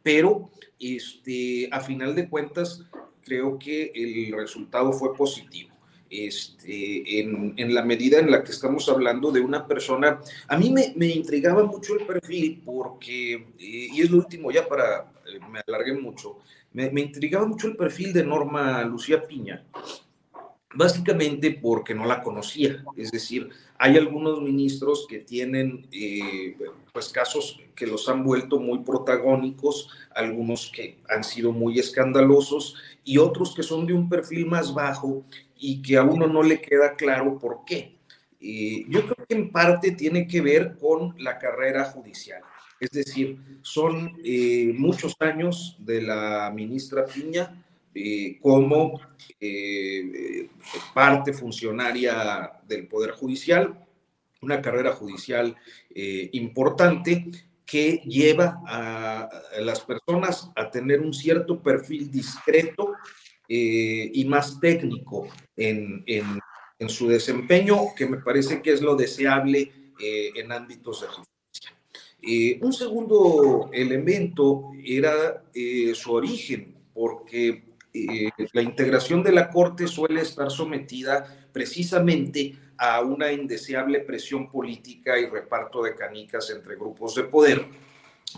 pero 0.03 0.51
este, 0.79 1.69
a 1.71 1.81
final 1.81 2.15
de 2.15 2.29
cuentas 2.29 2.85
creo 3.23 3.59
que 3.59 3.93
el 3.95 4.33
resultado 4.33 4.93
fue 4.93 5.15
positivo. 5.15 5.75
Este, 6.11 7.21
en, 7.21 7.53
en, 7.59 7.75
la 7.75 7.85
medida 7.85 8.19
en 8.19 8.31
la 8.31 8.43
que 8.43 8.51
estamos 8.51 8.89
hablando 8.89 9.31
de 9.31 9.41
una 9.41 9.67
persona, 9.67 10.19
a 10.49 10.57
mí 10.57 10.71
me, 10.71 10.95
me 10.97 11.07
intrigaba 11.09 11.63
mucho 11.65 11.97
el 11.97 12.07
perfil 12.07 12.63
porque, 12.65 13.35
eh, 13.35 13.89
y 13.93 14.01
es 14.01 14.11
lo 14.11 14.17
último 14.17 14.51
ya 14.51 14.67
para, 14.67 15.13
eh, 15.27 15.39
me 15.51 15.61
alargué 15.67 15.93
mucho, 15.93 16.39
me, 16.73 16.91
me 16.91 17.03
intrigaba 17.03 17.47
mucho 17.47 17.69
el 17.69 17.77
perfil 17.77 18.15
de 18.15 18.25
Norma 18.25 18.83
Lucía 18.85 19.27
Piña, 19.27 19.67
básicamente 20.75 21.59
porque 21.61 21.95
no 21.95 22.07
la 22.07 22.23
conocía. 22.23 22.83
Es 22.97 23.11
decir, 23.11 23.51
hay 23.79 23.97
algunos 23.97 24.43
ministros 24.43 25.07
que 25.09 25.21
tienen 25.21 25.87
eh, 25.93 26.57
pues 26.93 27.09
casos 27.11 27.61
que 27.77 27.87
los 27.87 28.09
han 28.09 28.25
vuelto 28.25 28.59
muy 28.59 28.81
protagónicos, 28.81 29.89
algunos 30.15 30.71
que 30.75 30.99
han 31.09 31.23
sido 31.23 31.53
muy 31.53 31.79
escandalosos 31.79 32.75
y 33.05 33.19
otros 33.19 33.55
que 33.55 33.63
son 33.63 33.87
de 33.87 33.93
un 33.93 34.09
perfil 34.09 34.47
más 34.47 34.75
bajo 34.75 35.25
y 35.57 35.81
que 35.81 35.97
a 35.97 36.03
uno 36.03 36.27
no 36.27 36.43
le 36.43 36.61
queda 36.61 36.97
claro 36.97 37.39
por 37.39 37.65
qué. 37.65 37.97
Eh, 38.41 38.85
yo 38.89 39.03
creo 39.03 39.27
que 39.29 39.35
en 39.35 39.51
parte 39.51 39.93
tiene 39.93 40.27
que 40.27 40.41
ver 40.41 40.77
con 40.79 41.15
la 41.19 41.39
carrera 41.39 41.85
judicial. 41.85 42.43
Es 42.81 42.91
decir, 42.91 43.39
son 43.63 44.13
eh, 44.25 44.73
muchos 44.77 45.17
años 45.21 45.77
de 45.79 46.03
la 46.03 46.53
ministra 46.55 47.05
Piña, 47.05 47.65
eh, 48.01 48.39
como 48.41 49.01
eh, 49.41 50.49
parte 50.95 51.33
funcionaria 51.33 52.53
del 52.65 52.87
Poder 52.87 53.11
Judicial, 53.11 53.77
una 54.41 54.63
carrera 54.63 54.93
judicial 54.93 55.57
eh, 55.93 56.31
importante 56.35 57.29
que 57.67 58.01
lleva 58.07 58.63
a, 58.69 59.29
las 59.61 59.81
personas 59.81 60.49
a 60.55 60.71
tener 60.71 61.01
un 61.01 61.13
cierto 61.13 61.61
perfil 61.61 62.09
discreto 62.09 62.93
y 63.49 64.25
más 64.27 64.61
técnico 64.61 65.27
en, 65.57 66.05
en, 66.07 66.89
su 66.89 67.09
desempeño, 67.09 67.95
que 67.97 68.07
me 68.07 68.19
parece 68.19 68.63
que 68.63 68.73
es 68.73 68.81
lo 68.81 68.95
deseable 68.95 69.73
en 69.99 70.53
ámbitos 70.53 71.01
de 71.01 71.09
justicia. 71.09 72.59
un 72.63 72.73
segundo 72.73 73.71
elemento 73.73 74.71
era 74.85 75.43
su 75.95 76.13
origen, 76.13 76.75
porque 76.95 77.68
eh, 78.07 78.31
la 78.53 78.63
integración 78.63 79.23
de 79.23 79.33
la 79.33 79.51
Corte 79.51 79.87
suele 79.87 80.21
estar 80.21 80.51
sometida 80.51 81.27
precisamente 81.53 82.55
a 82.77 83.01
una 83.01 83.33
indeseable 83.33 84.01
presión 84.01 84.51
política 84.51 85.19
y 85.19 85.27
reparto 85.27 85.83
de 85.83 85.95
canicas 85.95 86.51
entre 86.51 86.77
grupos 86.77 87.15
de 87.15 87.25
poder, 87.25 87.67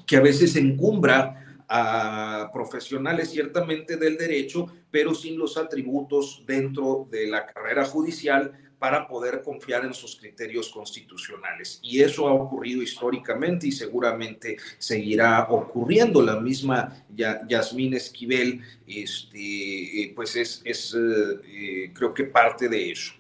que 0.06 0.16
a 0.16 0.20
veces 0.20 0.56
encumbra 0.56 1.58
a 1.68 2.50
profesionales 2.52 3.30
ciertamente 3.30 3.96
del 3.96 4.16
derecho, 4.16 4.66
pero 4.90 5.14
sin 5.14 5.38
los 5.38 5.56
atributos 5.56 6.42
dentro 6.46 7.06
de 7.10 7.28
la 7.28 7.46
carrera 7.46 7.84
judicial 7.84 8.52
para 8.80 9.06
poder 9.06 9.42
confiar 9.42 9.84
en 9.84 9.92
sus 9.92 10.16
criterios 10.16 10.70
constitucionales. 10.70 11.78
Y 11.82 12.00
eso 12.00 12.26
ha 12.26 12.32
ocurrido 12.32 12.82
históricamente 12.82 13.66
y 13.66 13.72
seguramente 13.72 14.56
seguirá 14.78 15.46
ocurriendo. 15.50 16.22
La 16.22 16.40
misma 16.40 17.04
Yasmín 17.46 17.92
Esquivel, 17.92 18.62
este, 18.86 20.02
eh, 20.02 20.12
pues 20.16 20.34
es, 20.34 20.62
es 20.64 20.94
eh, 20.94 21.40
eh, 21.46 21.90
creo 21.92 22.14
que 22.14 22.24
parte 22.24 22.68
de 22.70 22.90
eso. 22.90 23.12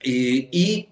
y 0.00 0.88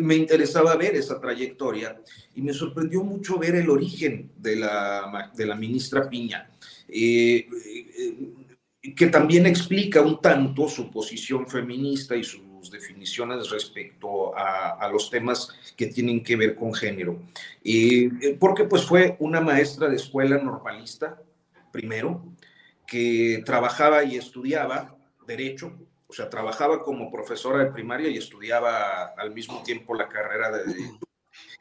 me 0.00 0.16
interesaba 0.16 0.76
ver 0.76 0.96
esa 0.96 1.20
trayectoria 1.20 1.98
y 2.34 2.42
me 2.42 2.52
sorprendió 2.52 3.02
mucho 3.02 3.38
ver 3.38 3.54
el 3.54 3.70
origen 3.70 4.30
de 4.36 4.56
la, 4.56 5.32
de 5.34 5.46
la 5.46 5.54
ministra 5.54 6.10
Piña 6.10 6.50
que 8.80 9.06
también 9.08 9.46
explica 9.46 10.00
un 10.00 10.20
tanto 10.20 10.68
su 10.68 10.90
posición 10.90 11.46
feminista 11.46 12.16
y 12.16 12.24
sus 12.24 12.70
definiciones 12.70 13.50
respecto 13.50 14.36
a, 14.36 14.88
los 14.90 15.10
temas 15.10 15.54
que 15.76 15.86
tienen 15.86 16.22
que 16.22 16.36
ver 16.36 16.54
con 16.54 16.72
género. 16.74 17.20
Eh, 17.62 18.36
porque 18.38 18.64
pues 18.64 18.84
fue 18.84 19.16
una 19.20 19.40
maestra 19.40 19.88
de 19.88 19.96
escuela 19.96 20.38
normalista, 20.38 21.20
primero, 21.70 22.24
que 22.86 23.42
trabajaba 23.44 24.02
y 24.02 24.16
estudiaba 24.16 24.96
derecho, 25.26 25.72
o 26.08 26.12
sea, 26.12 26.28
trabajaba 26.28 26.82
como 26.82 27.10
profesora 27.10 27.64
de 27.64 27.70
primaria 27.70 28.08
y 28.08 28.16
estudiaba 28.16 29.14
al 29.16 29.32
mismo 29.32 29.62
tiempo 29.62 29.94
la 29.94 30.08
carrera 30.08 30.50
de 30.50 30.64
derecho, 30.64 30.98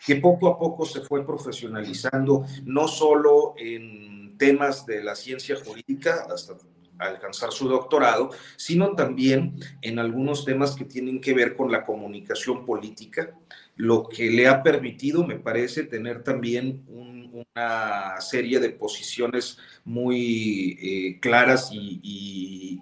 que 0.06 0.16
poco 0.16 0.48
a 0.48 0.58
poco 0.58 0.86
se 0.86 1.02
fue 1.02 1.26
profesionalizando, 1.26 2.46
no 2.64 2.88
solo 2.88 3.54
en 3.58 4.38
temas 4.38 4.86
de 4.86 5.04
la 5.04 5.16
ciencia 5.16 5.56
jurídica, 5.64 6.26
hasta 6.34 6.58
alcanzar 7.00 7.52
su 7.52 7.68
doctorado, 7.68 8.30
sino 8.58 8.96
también 8.96 9.56
en 9.82 10.00
algunos 10.00 10.46
temas 10.46 10.76
que 10.76 10.86
tienen 10.86 11.22
que 11.22 11.34
ver 11.34 11.56
con 11.56 11.72
la 11.72 11.86
comunicación 11.86 12.66
política, 12.66 13.36
lo 13.76 14.08
que 14.08 14.30
le 14.30 14.48
ha 14.48 14.62
permitido, 14.62 15.26
me 15.26 15.40
parece, 15.40 15.84
tener 15.84 16.24
también 16.24 16.84
un, 16.88 17.20
una 17.56 18.20
serie 18.20 18.60
de 18.60 18.70
posiciones 18.70 19.58
muy 19.84 20.78
eh, 20.82 21.20
claras 21.20 21.70
y, 21.72 22.82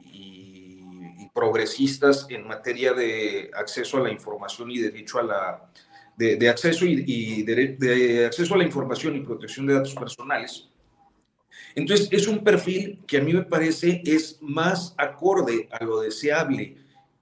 progresistas 1.34 2.26
en 2.32 2.48
materia 2.48 2.94
de 2.94 3.52
acceso 3.54 3.98
a 3.98 4.00
la 4.00 4.12
información 4.12 4.72
y 4.72 4.80
derecho 4.80 5.20
a 5.20 5.24
la 5.24 5.72
de, 6.16 6.50
acceso 6.50 6.84
y, 6.84 7.44
de, 7.44 8.26
acceso 8.26 8.56
a 8.56 8.58
la 8.58 8.64
información 8.64 9.16
y 9.16 9.20
protección 9.20 9.68
de 9.68 9.76
datos 9.76 9.94
personales. 9.94 10.68
Entonces, 11.78 12.10
es 12.12 12.28
un 12.28 12.44
perfil 12.44 13.04
que 13.06 13.18
a 13.18 13.22
mí 13.22 13.34
me 13.34 13.44
parece 13.44 14.02
es 14.04 14.40
más 14.42 14.96
acorde 14.98 15.70
a 15.72 15.84
lo 15.84 16.02
deseable 16.02 16.76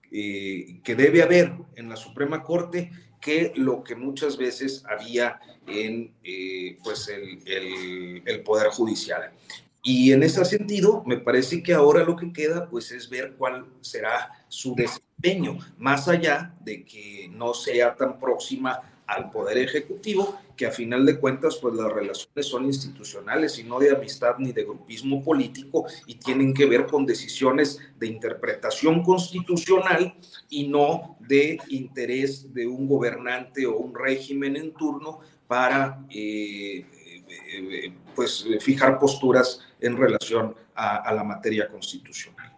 eh, 0.10 0.80
que 0.82 0.96
debe 0.96 1.22
haber 1.22 1.52
en 1.76 1.90
la 1.90 1.98
Suprema 1.98 2.42
Corte 2.42 2.90
que 3.20 3.52
lo 3.58 3.84
que 3.84 3.98
muchas 3.98 4.38
veces 4.38 4.86
había 4.90 5.42
en 5.68 6.14
eh, 6.24 6.78
pues 6.86 7.10
el, 7.10 8.24
el, 8.26 8.44
Poder 8.44 8.68
Judicial. 8.68 9.30
Y 9.84 10.14
en 10.14 10.24
ese 10.24 10.46
sentido, 10.46 11.04
me 11.06 11.18
parece 11.18 11.62
que 11.62 11.74
ahora 11.74 12.06
lo 12.06 12.16
que 12.16 12.32
queda 12.32 12.70
pues 12.70 12.94
es 12.94 13.10
ver 13.10 13.34
cuál 13.38 13.66
será 13.82 14.32
su 14.48 14.74
desempeño, 14.74 15.58
más 15.78 16.08
allá 16.08 16.56
de 16.62 16.86
que 16.86 17.28
no 17.30 17.54
sea 17.54 17.94
tan 17.94 18.20
próxima 18.20 18.80
al 19.08 19.30
Poder 19.30 19.58
Ejecutivo, 19.58 20.40
que 20.56 20.66
a 20.66 20.72
final 20.72 21.06
de 21.06 21.20
cuentas, 21.20 21.58
pues 21.62 21.76
las 21.76 21.92
relaciones 21.92 22.46
son 22.46 22.66
institucionales 22.66 23.60
y 23.60 23.64
no 23.64 23.80
de 23.80 23.92
amistad 23.92 24.36
ni 24.40 24.52
de 24.52 24.64
grupismo 24.64 25.24
político 25.24 25.86
y 26.08 26.16
tienen 26.16 26.54
que 26.54 26.66
ver 26.66 26.86
con 26.86 27.06
decisiones 27.06 27.80
de 27.98 28.08
interpretación 28.08 29.04
constitucional 29.04 30.16
y 30.50 30.68
no 30.68 31.18
de 31.20 31.60
interés 31.70 32.54
de 32.54 32.68
un 32.68 32.88
gobernante 32.88 33.66
o 33.66 33.78
un 33.78 33.94
régimen 33.94 34.56
en 34.56 34.74
turno 34.74 35.20
para 35.48 36.04
eh, 36.10 36.86
eh, 37.28 37.94
pues 38.16 38.46
fijar 38.62 38.98
posturas 38.98 39.62
en 39.80 39.98
relación 39.98 40.56
a, 40.74 41.14
la 41.14 41.24
materia 41.24 41.68
constitucional. 41.68 42.52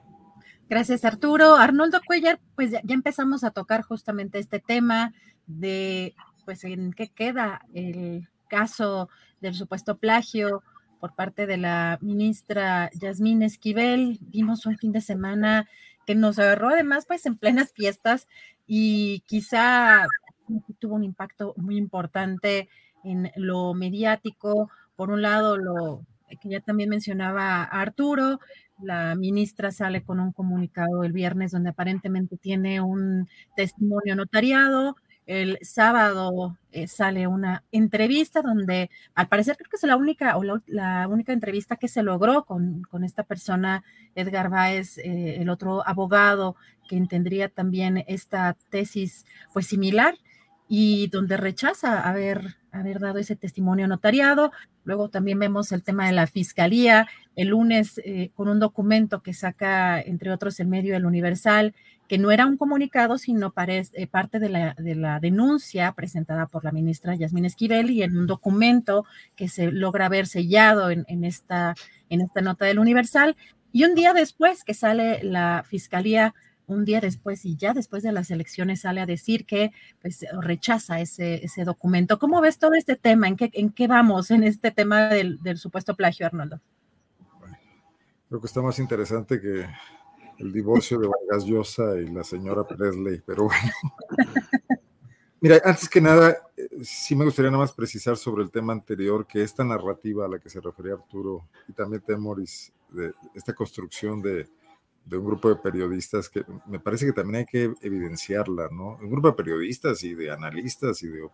Gracias, 0.70 1.06
Arturo. 1.06 1.56
Arnoldo 1.56 2.00
Cuellar, 2.06 2.40
pues 2.56 2.72
ya 2.72 2.82
empezamos 2.90 3.44
a 3.44 3.52
tocar 3.52 3.82
justamente 3.84 4.40
este 4.40 4.60
tema 4.60 5.14
de 5.46 6.14
pues 6.48 6.64
en 6.64 6.94
qué 6.94 7.10
queda 7.10 7.66
el 7.74 8.30
caso 8.48 9.10
del 9.42 9.54
supuesto 9.54 9.98
plagio 9.98 10.64
por 11.02 11.14
parte 11.14 11.46
de 11.46 11.58
la 11.58 11.98
ministra 12.00 12.90
Yasmín 12.94 13.44
Esquivel. 13.44 14.18
Vimos 14.22 14.66
un 14.66 14.78
fin 14.78 14.94
de 14.94 15.02
semana 15.02 15.68
que 16.06 16.16
nos 16.16 16.40
agarró 16.40 16.70
además 16.70 17.06
pues 17.06 17.26
en 17.26 17.36
plenas 17.36 17.74
fiestas 17.74 18.30
y 18.66 19.26
quizá 19.28 20.06
tuvo 20.80 20.96
un 20.96 21.04
impacto 21.04 21.54
muy 21.58 21.76
importante 21.76 22.70
en 23.04 23.30
lo 23.36 23.74
mediático. 23.74 24.72
Por 24.96 25.10
un 25.10 25.24
lado, 25.24 25.58
lo 25.58 26.06
que 26.42 26.48
ya 26.48 26.62
también 26.62 26.88
mencionaba 26.88 27.62
Arturo, 27.66 28.40
la 28.82 29.16
ministra 29.16 29.72
sale 29.72 30.02
con 30.02 30.22
un 30.22 30.32
comunicado 30.32 31.04
el 31.04 31.12
viernes 31.12 31.52
donde 31.52 31.72
aparentemente 31.72 32.38
tiene 32.38 32.80
un 32.80 33.28
testimonio 33.58 34.16
notariado 34.16 34.96
el 35.28 35.60
sábado 35.62 36.58
eh, 36.72 36.88
sale 36.88 37.28
una 37.28 37.64
entrevista 37.72 38.42
donde 38.42 38.90
al 39.14 39.28
parecer 39.28 39.58
creo 39.58 39.70
que 39.70 39.76
es 39.76 39.84
la 39.84 39.98
única 39.98 40.38
o 40.38 40.44
la, 40.66 41.08
única 41.08 41.34
entrevista 41.34 41.76
que 41.76 41.90
se 41.90 42.02
logró 42.02 42.46
con, 42.46 42.88
esta 43.04 43.24
persona, 43.24 43.84
Edgar 44.16 44.50
Báez, 44.50 44.98
eh, 44.98 45.38
el 45.40 45.50
otro 45.50 45.86
abogado 45.86 46.56
que 46.88 47.00
tendría 47.08 47.50
también 47.50 48.04
esta 48.08 48.56
tesis 48.70 49.26
pues 49.54 49.68
similar 49.68 50.16
y 50.70 51.08
donde 51.08 51.38
rechaza 51.38 52.02
haber, 52.02 52.56
haber 52.78 53.00
dado 53.00 53.20
ese 53.20 53.36
testimonio 53.36 53.88
notariado. 53.88 54.52
Luego 54.84 55.10
también 55.10 55.40
vemos 55.40 55.72
el 55.72 55.84
tema 55.84 56.08
de 56.08 56.14
la 56.14 56.28
fiscalía, 56.28 57.08
el 57.36 57.50
lunes 57.50 58.02
eh, 58.04 58.32
con 58.36 58.48
un 58.48 58.60
documento 58.60 59.22
que 59.22 59.34
saca, 59.34 60.00
entre 60.02 60.32
otros, 60.32 60.60
el 60.60 60.68
medio 60.68 60.96
El 60.96 61.06
Universal, 61.06 61.74
que 62.08 62.18
no 62.18 62.32
era 62.32 62.46
un 62.46 62.58
comunicado, 62.58 63.18
sino 63.18 63.54
eh, 63.68 64.08
parte 64.08 64.40
de 64.40 64.50
la, 64.50 64.74
de 64.78 64.96
la, 64.96 65.20
denuncia 65.20 65.92
presentada 65.92 66.48
por 66.48 66.64
la 66.64 66.72
ministra 66.72 67.16
Yasmín 67.16 67.46
Esquivel 67.46 67.92
y 67.92 68.04
en 68.04 68.18
un 68.18 68.28
documento 68.28 69.06
que 69.36 69.50
se 69.50 69.72
logra 69.72 70.10
ver 70.10 70.28
sellado 70.28 70.90
en, 70.90 71.06
esta, 71.24 71.76
en 72.10 72.22
esta 72.22 72.42
nota 72.42 72.66
del 72.66 72.80
Universal. 72.80 73.36
Y 73.74 73.84
un 73.84 73.96
día 73.96 74.14
después 74.14 74.64
que 74.64 74.74
sale 74.74 75.22
la 75.24 75.64
fiscalía, 75.68 76.34
un 76.68 76.86
día 76.86 77.00
después 77.02 77.46
y 77.46 77.56
ya 77.56 77.74
después 77.74 78.04
de 78.04 78.12
las 78.12 78.30
elecciones 78.30 78.82
sale 78.82 79.02
a 79.02 79.06
decir 79.06 79.46
que 79.46 79.72
pues, 80.02 80.26
rechaza 80.42 81.00
ese, 81.00 81.44
ese 81.44 81.64
documento. 81.64 82.20
¿Cómo 82.20 82.42
ves 82.42 82.60
todo 82.60 82.74
este 82.74 82.96
tema? 82.96 83.28
¿En 83.28 83.38
qué, 83.38 83.50
en 83.54 83.72
qué 83.72 83.88
vamos 83.88 84.30
en 84.32 84.44
este 84.44 84.72
tema 84.72 85.08
del, 85.08 85.42
del 85.42 85.58
supuesto 85.58 85.96
plagio, 85.96 86.26
Arnoldo? 86.26 86.62
Creo 88.28 88.42
que 88.42 88.48
está 88.48 88.62
más 88.62 88.78
interesante 88.80 89.40
que 89.40 89.66
el 90.40 90.52
divorcio 90.52 91.00
de 91.00 91.08
Vargas 91.08 91.46
Llosa 91.46 91.98
y 92.00 92.08
la 92.08 92.24
señora 92.24 92.68
Presley, 92.68 93.22
pero 93.26 93.46
bueno. 93.46 93.72
Mira, 95.40 95.62
antes 95.64 95.88
que 95.88 96.02
nada, 96.02 96.36
eh, 96.58 96.68
sí 96.84 97.16
me 97.16 97.24
gustaría 97.24 97.52
nada 97.52 97.64
más 97.64 97.72
precisar 97.72 98.18
sobre 98.18 98.44
el 98.44 98.52
tema 98.52 98.74
anterior, 98.74 99.26
que 99.26 99.44
esta 99.44 99.64
narrativa 99.64 100.26
a 100.26 100.28
la 100.28 100.40
que 100.40 100.50
se 100.50 100.60
refería 100.60 100.94
Arturo 100.94 101.48
y 101.68 101.74
también 101.74 102.02
Temoris, 102.02 102.74
de 102.90 103.14
esta 103.36 103.54
construcción 103.54 104.22
de, 104.22 104.48
un 105.12 105.26
grupo 105.26 105.50
de 105.50 105.56
periodistas, 105.56 106.30
que 106.30 106.44
me 106.66 106.80
parece 106.80 107.06
que 107.06 107.14
también 107.14 107.38
hay 107.38 107.46
que 107.46 107.74
evidenciarla, 107.82 108.68
¿no? 108.72 108.98
Un 109.02 109.10
grupo 109.10 109.30
de 109.30 109.36
periodistas 109.36 110.04
y 110.04 110.14
de 110.14 110.32
analistas 110.32 111.02
y 111.04 111.08
de 111.08 111.30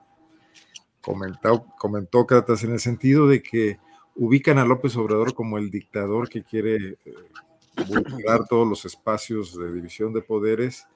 comentócratas 1.78 2.64
en 2.64 2.74
el 2.74 2.80
sentido 2.80 3.28
de 3.28 3.42
que 3.42 3.80
ubican 4.16 4.58
a 4.58 4.66
López 4.66 4.96
Obrador 4.96 5.34
como 5.34 5.58
el 5.58 5.70
dictador 5.72 6.30
que 6.30 6.44
quiere 6.44 6.98
eh, 7.06 7.16
vulnerar 7.88 8.48
todos 8.48 8.68
los 8.68 8.86
espacios 8.86 9.58
de 9.58 9.74
división 9.74 10.14
de 10.14 10.22
poderes 10.22 10.88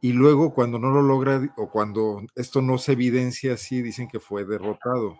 y 0.00 0.12
luego 0.12 0.54
cuando 0.54 0.78
no 0.78 0.90
lo 0.90 1.02
logra 1.02 1.52
o 1.56 1.68
cuando 1.68 2.22
esto 2.34 2.62
no 2.62 2.78
se 2.78 2.92
evidencia 2.92 3.54
así, 3.54 3.82
dicen 3.82 4.08
que 4.08 4.20
fue 4.20 4.44
derrotado. 4.44 5.18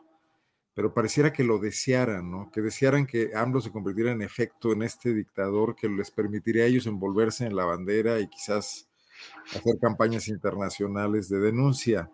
Pero 0.75 0.95
pareciera 0.95 1.33
que 1.33 1.45
lo 1.45 1.59
desearan, 1.59 2.31
¿no? 2.31 2.51
Que 2.51 2.61
desearan 2.61 3.07
que 3.07 3.31
AMLO 3.35 3.61
se 3.61 3.73
convirtiera 3.73 4.13
en 4.13 4.23
efecto 4.23 4.73
en 4.73 4.83
este 4.83 5.13
dictador 5.13 5.75
que 5.75 5.89
les 5.89 6.11
permitiría 6.11 6.65
a 6.65 6.67
ellos 6.67 6.87
envolverse 6.87 7.45
en 7.45 7.57
la 7.57 7.65
bandera 7.65 8.21
y 8.21 8.29
quizás 8.29 8.89
hacer 9.49 9.79
campañas 9.81 10.29
internacionales 10.29 11.29
de 11.29 11.41
denuncia. 11.41 12.11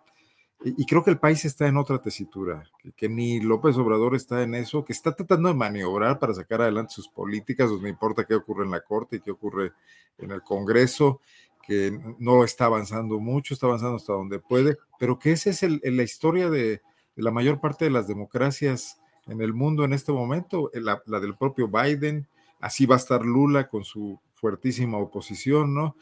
Y, 0.65 0.87
creo 0.87 1.05
que 1.05 1.11
el 1.11 1.19
país 1.19 1.45
está 1.45 1.69
en 1.69 1.77
otra 1.77 2.01
tesitura, 2.01 2.65
que, 2.97 3.11
ni 3.11 3.41
López 3.41 3.77
Obrador 3.77 4.17
está 4.17 4.43
en 4.43 4.55
eso, 4.55 4.85
que 4.85 4.95
está 4.95 5.15
tratando 5.15 5.51
de 5.51 5.55
maniobrar 5.55 6.19
para 6.19 6.33
sacar 6.33 6.63
adelante 6.63 6.95
sus 6.95 7.09
políticas, 7.09 7.69
donde 7.69 7.91
importa 7.91 8.25
qué 8.25 8.35
ocurre 8.35 8.65
en 8.65 8.71
la 8.71 8.81
Corte 8.81 9.17
y 9.17 9.21
qué 9.21 9.31
ocurre 9.31 9.73
en 10.17 10.31
el 10.31 10.43
Congreso, 10.43 11.21
que 11.63 11.97
no 12.19 12.43
está 12.43 12.65
avanzando 12.65 13.21
mucho, 13.21 13.53
está 13.53 13.67
avanzando 13.67 13.97
hasta 13.97 14.15
donde 14.15 14.39
puede, 14.39 14.79
pero 14.99 15.19
que 15.19 15.33
esa 15.33 15.51
es 15.51 15.63
la 15.63 16.03
historia 16.03 16.49
de, 16.49 16.81
la 17.23 17.31
mayor 17.31 17.61
parte 17.61 17.85
de 17.87 17.91
las 17.91 18.07
democracias 18.07 19.01
en 19.27 19.41
el 19.41 19.53
mundo 19.53 19.85
en 19.85 19.93
este 19.93 20.13
momento, 20.13 20.71
la, 20.75 21.03
la 21.07 21.21
del 21.21 21.37
propio 21.37 21.69
Biden, 21.69 22.27
así 22.61 22.87
va 22.87 22.97
a 22.97 22.99
estar 22.99 23.25
Lula 23.25 23.69
con 23.69 23.85
su 23.85 24.21
fuertísima 24.35 24.99
oposición, 24.99 25.75
¿no? 25.75 25.97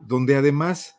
Donde 0.00 0.36
además 0.36 0.96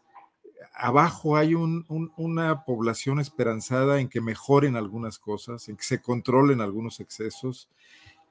abajo 0.73 1.37
hay 1.37 1.53
una 1.55 2.65
población 2.65 3.19
esperanzada 3.19 3.99
en 3.99 4.09
que 4.09 4.21
mejoren 4.21 4.75
algunas 4.75 5.19
cosas, 5.19 5.69
en 5.69 5.77
que 5.77 5.83
se 5.83 6.01
controlen 6.01 6.61
algunos 6.61 6.99
excesos, 6.99 7.69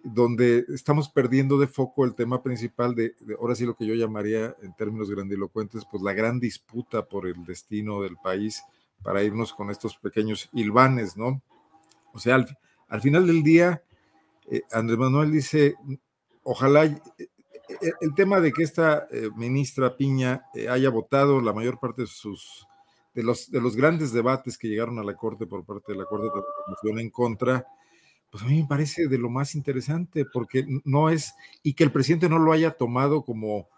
donde 0.03 0.65
estamos 0.69 1.09
perdiendo 1.09 1.59
de 1.59 1.69
foco 1.69 2.05
el 2.05 2.15
tema 2.15 2.43
principal 2.43 2.97
de, 2.97 3.15
ahora 3.39 3.55
sí 3.55 3.65
lo 3.65 3.77
que 3.77 3.87
yo 3.87 3.95
llamaría 3.95 4.57
en 4.61 4.75
términos 4.75 5.09
grandilocuentes, 5.09 5.85
pues 5.89 6.03
la 6.03 6.13
gran 6.13 6.41
disputa 6.41 7.07
por 7.07 7.29
el 7.29 7.45
destino 7.45 8.03
del 8.03 8.17
país 8.17 8.63
para 9.03 9.23
irnos 9.23 9.53
con 9.53 9.71
estos 9.71 9.97
pequeños 9.97 10.49
hilvanes, 10.53 11.17
¿no? 11.17 11.43
O 12.13 12.19
sea, 12.19 12.45
al, 12.89 13.01
final 13.01 13.27
del 13.27 13.43
día, 13.43 13.83
eh, 14.51 14.63
Andrés 14.73 14.99
Manuel 14.99 15.33
dice, 15.33 15.75
ojalá 16.43 16.85
e, 16.85 17.01
el 18.01 18.15
tema 18.15 18.41
de 18.41 18.53
que 18.53 18.63
esta 18.63 19.07
eh, 19.11 19.31
ministra 19.37 19.97
Piña 19.97 20.45
eh, 20.55 20.69
haya 20.69 20.91
votado 20.91 21.41
la 21.41 21.53
mayor 21.53 21.79
parte 21.79 22.03
de 22.03 22.09
sus 22.09 22.67
de 23.15 23.23
los, 23.23 23.51
de 23.51 23.61
los 23.61 23.77
grandes 23.77 24.13
debates 24.13 24.57
que 24.57 24.69
llegaron 24.69 24.99
a 24.99 25.05
la 25.05 25.15
Corte 25.15 25.47
por 25.47 25.65
parte 25.65 25.93
de 25.93 25.99
la 25.99 26.07
Corte 26.07 26.27
de 26.27 26.33
Transformación 26.33 26.99
en 26.99 27.11
contra, 27.11 27.67
pues 28.31 28.43
a 28.43 28.47
mí 28.47 28.63
me 28.63 28.67
parece 28.67 29.07
de 29.09 29.19
lo 29.19 29.29
más 29.29 29.55
interesante, 29.55 30.25
porque 30.25 30.65
no 30.85 31.11
es, 31.11 31.35
y 31.63 31.75
que 31.75 31.85
el 31.85 31.93
presidente 31.93 32.31
no 32.31 32.39
lo 32.39 32.53
haya 32.53 32.71
tomado 32.71 33.23
como 33.23 33.69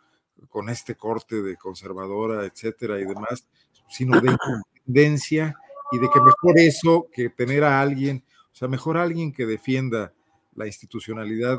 con 0.49 0.69
este 0.69 0.95
corte 0.95 1.43
de 1.43 1.57
conservadora, 1.57 2.45
etcétera, 2.45 3.01
y 3.01 3.05
demás, 3.05 3.49
sino 3.89 4.21
de 4.21 4.29
independencia 4.87 5.57
y 5.93 5.99
de 5.99 6.09
que 6.13 6.21
mejor 6.21 6.59
eso 6.59 7.09
que 7.13 7.31
tener 7.31 7.65
a 7.65 7.81
alguien, 7.81 8.25
o 8.53 8.57
sea, 8.57 8.69
mejor 8.69 8.97
alguien 8.97 9.33
que 9.33 9.47
defienda 9.47 10.13
la 10.55 10.67
institucionalidad 10.67 11.59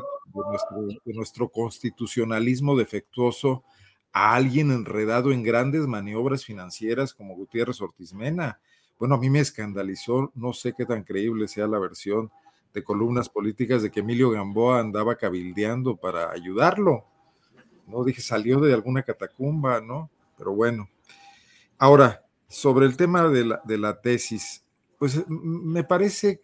de 1.04 1.14
nuestro, 1.14 1.48
constitucionalismo 1.48 2.76
defectuoso 2.76 3.64
a 4.12 4.34
alguien 4.34 4.70
enredado 4.70 5.32
en 5.32 5.42
grandes 5.42 5.86
maniobras 5.86 6.44
financieras 6.44 7.12
como 7.12 7.34
Gutiérrez 7.36 7.80
Ortiz 7.80 8.14
Mena. 8.14 8.58
Bueno, 8.98 9.16
a 9.16 9.18
mí 9.18 9.28
me 9.28 9.40
escandalizó, 9.40 10.32
no 10.34 10.54
sé 10.54 10.72
qué 10.72 10.86
tan 10.86 11.04
creíble 11.04 11.48
sea 11.48 11.66
la 11.66 11.78
versión 11.78 12.30
de 12.72 12.82
columnas 12.82 13.28
políticas 13.28 13.82
de 13.82 13.90
que 13.90 14.00
Emilio 14.00 14.30
Gamboa 14.30 14.80
andaba 14.80 15.16
cabildeando 15.16 15.96
para 15.96 16.30
ayudarlo. 16.30 17.04
No 17.86 18.04
dije, 18.04 18.22
salió 18.22 18.58
de 18.60 18.72
alguna 18.72 19.02
catacumba, 19.02 19.80
¿no? 19.80 20.10
Pero 20.36 20.54
bueno. 20.54 20.88
Ahora, 21.78 22.25
sobre 22.48 22.86
el 22.86 22.96
tema 22.96 23.28
de 23.28 23.44
la, 23.44 23.60
de 23.64 23.78
la 23.78 24.00
tesis, 24.00 24.64
pues 24.98 25.28
me 25.28 25.84
parece 25.84 26.40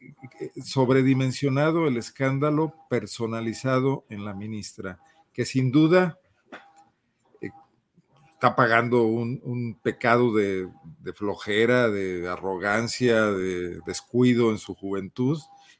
sobredimensionado 0.63 1.87
el 1.87 1.97
escándalo 1.97 2.75
personalizado 2.91 4.05
en 4.11 4.25
la 4.25 4.35
ministra, 4.35 4.99
que 5.33 5.47
sin 5.47 5.71
duda 5.71 6.19
eh, 7.41 7.51
está 8.31 8.55
pagando 8.55 9.05
un, 9.05 9.79
pecado 9.83 10.35
de, 10.35 10.69
de, 11.01 11.13
flojera, 11.15 11.89
de 11.89 12.29
arrogancia, 12.29 13.27
de 13.31 13.81
descuido 13.87 14.51
en 14.51 14.59
su 14.59 14.75
juventud, 14.75 15.39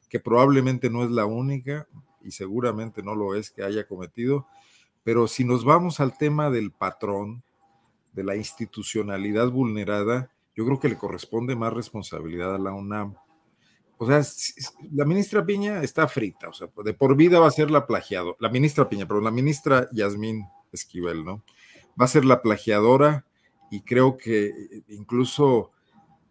que 0.09 0.19
probablemente 0.19 0.89
no 0.89 1.03
es 1.03 1.11
la 1.11 1.25
única 1.25 1.87
y 2.23 2.31
seguramente 2.31 3.03
no 3.03 3.13
lo 3.13 3.35
es 3.35 3.51
que 3.51 3.63
haya 3.63 3.85
cometido, 3.85 4.47
pero 5.03 5.27
si 5.27 5.43
nos 5.43 5.65
vamos 5.65 5.99
al 5.99 6.17
tema 6.17 6.49
del 6.49 6.71
patrón, 6.71 7.43
de 8.13 8.23
la 8.23 8.35
institucionalidad 8.35 9.49
vulnerada, 9.49 10.31
yo 10.55 10.65
creo 10.65 10.79
que 10.79 10.89
le 10.89 10.97
corresponde 10.97 11.55
más 11.55 11.73
responsabilidad 11.73 12.55
a 12.55 12.59
la 12.59 12.73
UNAM. 12.73 13.15
O 13.97 14.07
sea, 14.07 14.21
la 14.91 15.05
ministra 15.05 15.45
Piña 15.45 15.81
está 15.81 16.07
frita, 16.07 16.49
o 16.49 16.53
sea, 16.53 16.67
de 16.83 16.93
por 16.93 17.15
vida 17.15 17.39
va 17.39 17.47
a 17.47 17.51
ser 17.51 17.71
la 17.71 17.87
plagiadora, 17.87 18.37
la 18.39 18.49
ministra 18.49 18.89
Piña, 18.89 19.07
pero 19.07 19.21
la 19.21 19.31
ministra 19.31 19.87
Yasmín 19.91 20.45
Esquivel, 20.71 21.23
¿no? 21.23 21.43
Va 21.99 22.05
a 22.05 22.09
ser 22.09 22.25
la 22.25 22.41
plagiadora 22.41 23.25
y 23.71 23.81
creo 23.81 24.17
que 24.17 24.51
incluso 24.89 25.71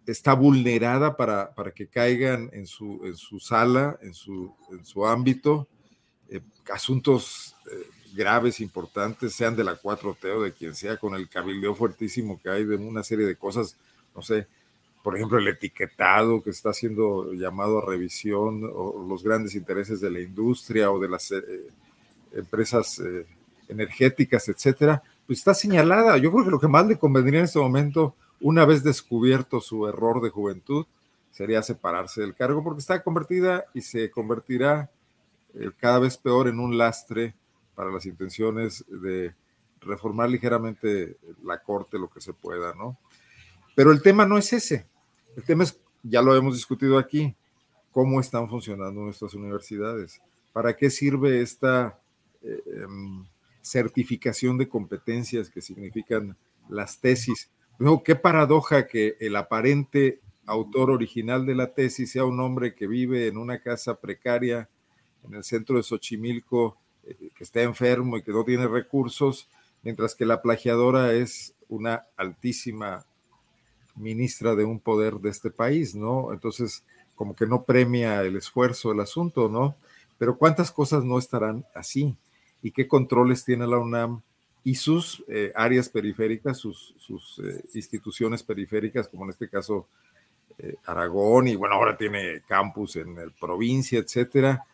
está 0.07 0.35
vulnerada 0.35 1.17
para, 1.17 1.55
para 1.55 1.73
que 1.73 1.89
caigan 1.89 2.51
en 2.53 2.67
su, 2.67 3.01
en 3.05 3.17
su 3.17 3.39
sala, 3.39 3.99
en 4.03 4.15
su, 4.15 4.55
en 4.71 4.85
su 4.85 5.07
ámbito, 5.07 5.69
eh, 6.29 6.41
asuntos 6.73 7.57
eh, 7.71 7.87
graves, 8.15 8.61
importantes, 8.61 9.35
sean 9.35 9.57
de 9.57 9.65
la 9.65 9.81
4T 9.81 10.37
o 10.37 10.43
de 10.43 10.53
quien 10.53 10.75
sea, 10.75 10.97
con 10.97 11.15
el 11.15 11.29
cabildeo 11.29 11.75
fuertísimo 11.75 12.41
que 12.41 12.51
hay 12.51 12.65
de 12.65 12.77
una 12.77 13.03
serie 13.03 13.27
de 13.27 13.37
cosas, 13.37 13.77
no 14.15 14.23
sé, 14.23 14.47
por 15.03 15.17
ejemplo, 15.17 15.39
el 15.39 15.49
etiquetado 15.49 16.43
que 16.43 16.51
está 16.51 16.73
siendo 16.73 17.33
llamado 17.33 17.79
a 17.79 17.87
revisión, 17.87 18.63
o 18.73 19.05
los 19.09 19.25
grandes 19.25 19.55
intereses 19.55 20.01
de 20.01 20.11
la 20.11 20.21
industria 20.21 20.91
o 20.93 21.01
de 21.01 21.09
las 21.09 21.33
eh, 21.33 21.43
empresas 22.33 23.01
eh, 23.01 23.27
energéticas, 23.69 24.49
etcétera, 24.49 25.03
pues 25.27 25.41
está 25.41 25.55
señalada. 25.55 26.17
Yo 26.19 26.31
creo 26.31 26.45
que 26.45 26.51
lo 26.51 26.61
que 26.61 26.69
más 26.69 26.87
le 26.87 26.99
convendría 26.99 27.41
en 27.41 27.47
este 27.47 27.59
momento, 27.59 28.15
una 28.41 28.65
vez 28.65 28.85
descubierto 28.85 29.61
su 29.61 29.89
error 29.89 30.23
de 30.23 30.31
juventud, 30.31 30.87
sería 31.33 31.63
separarse 31.63 32.21
del 32.21 32.35
cargo, 32.35 32.63
porque 32.63 32.81
está 32.81 33.03
convertida 33.03 33.65
y 33.75 33.81
se 33.81 34.11
convertirá 34.11 34.91
eh, 35.55 35.71
cada 35.79 35.99
vez 35.99 36.17
peor 36.17 36.47
en 36.47 36.61
un 36.61 36.79
lastre 36.79 37.35
para 37.75 37.91
las 37.91 38.07
intenciones 38.07 38.85
de 38.89 39.35
reformar 39.81 40.31
ligeramente 40.31 41.17
la 41.43 41.63
corte 41.63 41.99
lo 41.99 42.09
que 42.09 42.21
se 42.21 42.33
pueda, 42.33 42.75
¿no? 42.75 42.99
Pero 43.75 43.91
el 43.91 44.03
tema 44.03 44.27
no 44.27 44.39
es 44.39 44.53
ese. 44.53 44.87
El 45.37 45.45
tema 45.45 45.65
es, 45.65 45.81
ya 46.03 46.23
lo 46.23 46.37
hemos 46.37 46.55
discutido 46.55 46.99
aquí, 46.99 47.35
cómo 47.91 48.21
están 48.21 48.49
funcionando 48.49 49.01
nuestras 49.01 49.35
universidades. 49.35 50.21
¿Para 50.53 50.77
qué 50.77 50.91
sirve 50.91 51.41
esta 51.41 51.99
em, 52.43 53.27
certificación 53.61 54.59
de 54.59 54.69
competencias 54.69 55.49
que 55.49 55.63
significan 55.63 56.37
las 56.69 57.01
tesis? 57.01 57.51
Luego, 57.79 58.03
qué 58.03 58.15
paradoja 58.15 58.87
que 58.87 59.17
el 59.21 59.37
aparente 59.37 60.21
autor 60.47 60.91
original 60.91 61.47
de 61.47 61.55
la 61.55 61.73
tesis 61.73 62.13
sea 62.13 62.25
un 62.25 62.41
hombre 62.41 62.75
que 62.75 62.87
vive 62.87 63.29
en 63.29 63.37
una 63.37 63.61
casa 63.61 63.99
precaria 64.01 64.69
en 65.25 65.35
el 65.35 65.45
centro 65.45 65.77
de 65.77 65.83
Xochimilco 65.83 66.77
que 67.03 67.45
está 67.45 67.63
enfermo 67.63 68.17
y 68.17 68.23
que 68.23 68.33
no 68.33 68.45
tiene 68.45 68.67
recursos, 68.69 69.49
mientras 69.83 70.15
que 70.15 70.25
la 70.25 70.43
plagiadora 70.43 71.13
es 71.13 71.55
una 71.69 72.07
altísima 72.17 73.05
ministra 73.97 74.55
de 74.55 74.65
un 74.65 74.79
poder 74.79 75.15
de 75.15 75.31
este 75.31 75.51
país, 75.51 75.95
¿no? 75.95 76.33
Entonces, 76.33 76.85
como 77.15 77.35
que 77.35 77.47
no 77.47 77.65
premia 77.65 78.23
el 78.23 78.37
esfuerzo, 78.37 78.93
el 78.93 79.01
asunto, 79.01 79.49
¿no? 79.49 79.75
Pero 80.19 80.37
cuántas 80.37 80.71
cosas 80.71 81.05
no 81.05 81.19
estarán 81.19 81.65
así 81.75 82.17
y 82.63 82.71
qué 82.71 82.87
controles 82.87 83.45
tiene 83.45 83.67
la 83.67 83.79
UNAM 83.79 84.23
y 84.65 84.77
sus 84.77 85.25
eh, 85.29 85.53
áreas 85.55 85.89
periféricas, 85.89 86.59
sus, 86.59 86.95
eh, 87.45 87.65
instituciones 87.75 88.43
periféricas, 88.43 89.09
como 89.09 89.25
en 89.25 89.31
este 89.31 89.49
caso 89.49 89.89
Aragón, 90.85 91.49
y 91.49 91.57
bueno, 91.57 91.75
ahora 91.75 91.97
tiene 91.97 92.43
campus 92.47 92.95
en 92.97 93.19
el 93.19 93.33
provincia, 93.33 93.99
etcétera, 93.99 94.65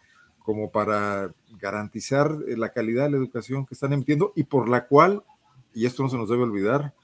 como 0.49 0.71
para 0.71 1.31
garantizar 1.61 2.35
eh, 2.49 2.57
la 2.57 2.71
calidad 2.71 3.05
de 3.05 3.11
la 3.11 3.17
educación 3.19 3.67
que 3.67 3.75
están 3.75 3.93
emitiendo 3.93 4.33
y 4.35 4.45
por 4.45 4.67
la 4.67 4.87
cual, 4.87 5.23
y 5.75 5.85
esto 5.85 6.03
no 6.03 6.09
se 6.09 6.17
nos 6.17 6.31
debe 6.31 6.45
olvidar, 6.45 6.95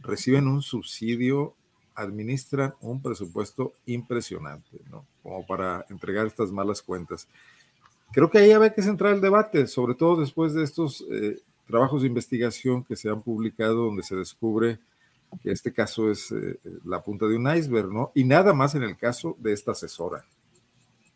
reciben 0.00 0.48
un 0.48 0.62
subsidio, 0.62 1.54
administran 1.94 2.74
un 2.80 3.00
presupuesto 3.00 3.72
impresionante, 3.86 4.80
¿no? 4.90 5.06
Como 5.22 5.46
para 5.46 5.86
entregar 5.90 6.26
estas 6.26 6.50
malas 6.50 6.82
cuentas. 6.82 7.28
Creo 8.10 8.28
que 8.28 8.38
ahí 8.38 8.50
había 8.50 8.74
que 8.74 8.82
centrar 8.82 9.14
el 9.14 9.20
debate, 9.20 9.68
sobre 9.68 9.94
todo 9.94 10.20
después 10.20 10.52
de 10.52 10.64
estos 10.64 11.06
eh, 11.08 11.38
trabajos 11.68 12.02
de 12.02 12.08
investigación 12.08 12.82
que 12.82 12.96
se 12.96 13.08
han 13.08 13.22
publicado 13.22 13.76
donde 13.76 14.02
se 14.02 14.16
descubre 14.16 14.80
que 15.40 15.52
este 15.52 15.72
caso 15.72 16.10
es 16.10 16.32
eh, 16.32 16.58
la 16.84 17.00
punta 17.00 17.28
de 17.28 17.36
un 17.36 17.48
iceberg, 17.48 17.92
¿no? 17.92 18.10
Y 18.12 18.24
nada 18.24 18.52
más 18.52 18.74
en 18.74 18.82
el 18.82 18.96
caso 18.96 19.36
de 19.38 19.52
esta 19.52 19.70
asesora. 19.70 20.24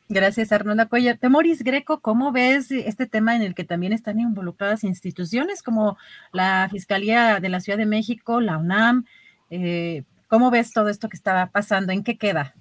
Gracias, 0.09 0.53
Arnolda 0.53 0.87
Cuellar. 0.87 1.19
Temoris 1.19 1.65
Greco, 1.65 2.01
¿cómo 2.01 2.31
ves 2.31 2.71
este 2.71 3.07
tema 3.07 3.35
en 3.35 3.43
el 3.43 3.55
que 3.55 3.65
también 3.65 3.93
están 3.93 4.21
involucradas 4.21 4.85
instituciones 4.85 5.63
como 5.63 5.99
la 6.33 6.69
Fiscalía 6.71 7.41
de 7.41 7.49
la 7.49 7.61
Ciudad 7.61 7.79
de 7.79 7.87
México, 7.87 8.41
la 8.41 8.59
UNAM? 8.59 9.05
Eh, 9.51 10.05
¿Cómo 10.29 10.51
ves 10.51 10.73
todo 10.73 10.89
esto 10.89 11.09
que 11.09 11.17
estaba 11.17 11.47
pasando? 11.47 11.93
¿En 11.93 12.05
qué 12.05 12.19
queda? 12.19 12.55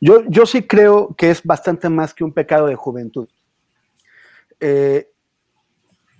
Yo, 0.00 0.24
yo 0.28 0.46
sí 0.46 0.62
creo 0.62 1.14
que 1.16 1.30
es 1.30 1.42
bastante 1.44 1.88
más 1.88 2.12
que 2.12 2.24
un 2.24 2.32
pecado 2.32 2.66
de 2.66 2.74
juventud. 2.74 3.28
Eh, 4.58 5.10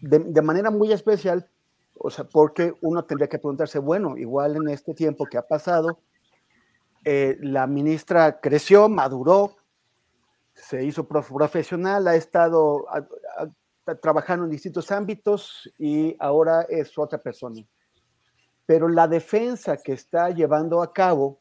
de, 0.01 0.43
manera 0.43 0.71
muy 0.71 0.93
especial, 0.93 1.49
o 1.95 2.11
sea, 2.11 2.25
porque 2.25 2.75
uno 2.83 3.05
tendría 3.05 3.29
que 3.29 3.39
preguntarse, 3.39 3.79
bueno, 3.79 4.17
igual 4.17 4.57
en 4.57 4.69
este 4.69 4.95
tiempo 4.95 5.27
que 5.27 5.39
ha 5.39 5.43
pasado, 5.43 5.99
eh, 7.05 7.39
la 7.41 7.67
ministra 7.67 8.41
creció, 8.41 8.89
maduró, 8.89 9.57
se 10.55 10.85
hizo 10.85 11.07
profesional, 11.07 12.07
ha 12.09 12.15
estado 12.15 12.87
trabajando 14.01 14.45
en 14.45 14.51
distintos 14.51 14.91
ámbitos 14.91 15.71
y 15.79 16.17
ahora 16.19 16.63
es 16.69 16.97
otra 16.97 17.19
persona. 17.19 17.61
Pero 18.67 18.89
la 18.89 19.07
defensa 19.07 19.77
que 19.77 19.93
está 19.93 20.31
llevando 20.31 20.83
a 20.83 20.93
cabo 20.93 21.41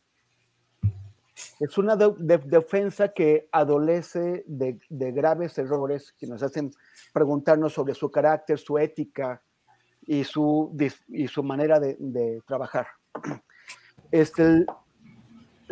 es 1.60 1.78
una 1.78 1.96
defensa 1.96 3.10
que 3.10 3.48
adolece 3.52 4.44
de, 4.46 4.80
graves 4.90 5.58
errores 5.58 6.14
que 6.18 6.28
nos 6.28 6.44
hacen 6.44 6.72
preguntarnos 7.14 7.74
sobre 7.74 7.94
su 7.94 8.12
carácter, 8.12 8.60
su 8.60 8.78
ética 8.78 9.42
y 10.02 10.24
su, 10.24 10.76
y 11.08 11.28
su 11.28 11.44
manera 11.44 11.80
de, 11.80 12.42
trabajar. 12.46 12.88
Este, 14.12 14.66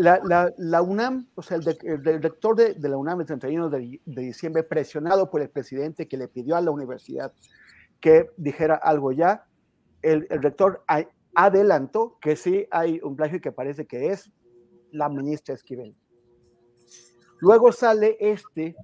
la, 0.01 0.81
UNAM, 0.81 1.27
o 1.35 1.41
sea, 1.41 1.57
el, 1.57 2.01
director 2.01 2.55
de, 2.55 2.89
la 2.89 2.97
UNAM 2.97 3.21
el 3.21 3.27
31 3.27 3.69
de, 3.69 3.99
diciembre, 4.05 4.63
presionado 4.63 5.29
por 5.29 5.41
el 5.41 5.49
presidente 5.49 6.07
que 6.07 6.17
le 6.17 6.27
pidió 6.27 6.55
a 6.55 6.61
la 6.61 6.71
universidad 6.71 7.33
que 7.99 8.29
dijera 8.37 8.75
algo 8.75 9.11
ya, 9.11 9.45
el, 10.01 10.27
rector 10.29 10.83
adelantó 11.35 12.17
que 12.19 12.35
sí 12.35 12.67
hay 12.71 12.99
un 13.03 13.15
plagio 13.15 13.39
que 13.39 13.51
parece 13.51 13.85
que 13.85 14.07
es 14.07 14.31
la 14.91 15.07
ministra 15.07 15.53
Esquivel. 15.53 15.95
Luego 17.39 17.71
sale 17.71 18.17
este, 18.19 18.75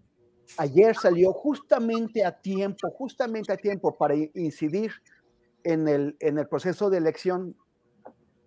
ayer 0.57 0.95
salió 0.95 1.33
justamente 1.33 2.23
a 2.23 2.31
tiempo, 2.31 2.89
justamente 2.91 3.51
a 3.51 3.57
tiempo 3.57 3.97
para 3.97 4.15
incidir 4.15 4.91
en 5.63 5.87
el, 5.87 6.15
en 6.19 6.37
el 6.37 6.47
proceso 6.47 6.89
de 6.89 6.97
elección, 6.97 7.55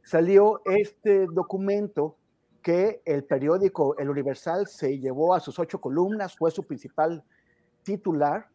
salió 0.02 0.62
este 0.64 1.26
documento 1.26 2.16
que 2.62 3.02
el 3.04 3.24
periódico 3.24 3.96
El 3.98 4.10
Universal 4.10 4.66
se 4.66 4.98
llevó 4.98 5.34
a 5.34 5.40
sus 5.40 5.58
ocho 5.58 5.80
columnas, 5.80 6.36
fue 6.36 6.50
su 6.50 6.64
principal 6.64 7.24
titular, 7.82 8.48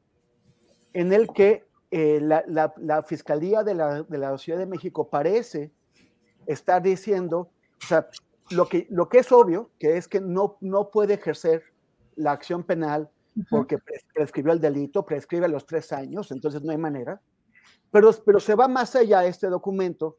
en 0.94 1.12
el 1.14 1.28
que 1.30 1.66
eh, 1.92 2.20
la, 2.22 3.04
Fiscalía 3.04 3.64
de 3.64 3.74
la, 3.76 4.38
Ciudad 4.38 4.60
de 4.60 4.66
México 4.66 5.10
parece 5.10 5.72
estar 6.46 6.82
diciendo, 6.82 7.50
o 7.84 7.86
sea, 7.86 8.08
lo 8.52 8.68
que, 8.68 8.88
lo 8.90 9.10
que 9.10 9.20
es 9.20 9.32
obvio, 9.32 9.72
que 9.80 9.98
es 9.98 10.08
que 10.08 10.22
no, 10.22 10.58
no 10.62 10.90
puede 10.90 11.16
ejercer 11.16 11.64
la 12.16 12.32
acción 12.32 12.64
penal 12.64 13.10
porque 13.50 13.78
prescribió 14.14 14.54
el 14.54 14.62
delito, 14.62 15.06
prescribe 15.06 15.48
los 15.50 15.66
tres 15.66 15.92
años, 15.92 16.32
entonces 16.32 16.62
no 16.62 16.72
hay 16.72 16.78
manera, 16.78 17.22
pero, 17.92 18.12
pero 18.26 18.40
se 18.40 18.56
va 18.56 18.68
más 18.68 18.96
allá 18.96 19.26
este 19.26 19.48
documento 19.48 20.18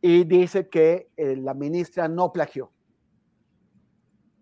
y 0.00 0.24
dice 0.24 0.68
que 0.68 1.10
eh, 1.16 1.36
la 1.36 1.52
ministra 1.52 2.08
no 2.08 2.32
plagió 2.32 2.70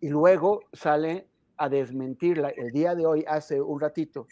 y 0.02 0.08
luego 0.08 0.64
sale 0.72 1.28
a 1.56 1.68
desmentirla 1.68 2.48
el 2.48 2.72
día 2.72 2.94
de 2.96 3.06
hoy, 3.06 3.24
hace 3.26 3.60
un 3.60 3.80
ratito, 3.80 4.26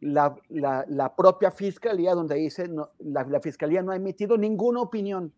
la, 0.00 0.36
la, 0.50 1.16
propia 1.16 1.50
fiscalía, 1.50 2.14
donde 2.14 2.36
dice, 2.36 2.68
no, 2.68 2.90
la, 2.98 3.24
la, 3.24 3.40
fiscalía 3.40 3.82
no 3.82 3.90
ha 3.90 3.96
emitido 3.96 4.36
ninguna 4.36 4.82
opinión 4.82 5.32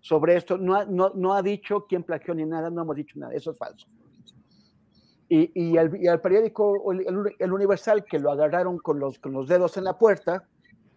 sobre 0.00 0.36
esto, 0.36 0.58
no 0.58 0.74
ha, 0.74 0.84
no, 0.84 1.12
no 1.14 1.32
ha 1.32 1.42
dicho 1.42 1.86
quién 1.88 2.02
plagió 2.02 2.34
ni 2.34 2.44
nada, 2.44 2.70
no 2.70 2.82
hemos 2.82 2.96
dicho 2.96 3.16
nada, 3.16 3.32
eso 3.32 3.52
es 3.52 3.56
falso. 3.56 3.86
Y, 5.28 5.52
y, 5.54 5.76
el, 5.76 5.96
y 6.02 6.08
el, 6.08 6.20
periódico, 6.20 6.92
el, 6.92 7.06
el, 7.38 7.52
Universal, 7.52 8.04
que 8.04 8.18
lo 8.18 8.32
agarraron 8.32 8.78
con 8.78 8.98
los, 8.98 9.20
con 9.20 9.32
los 9.32 9.46
dedos 9.46 9.76
en 9.76 9.84
la 9.84 9.96
puerta, 9.96 10.48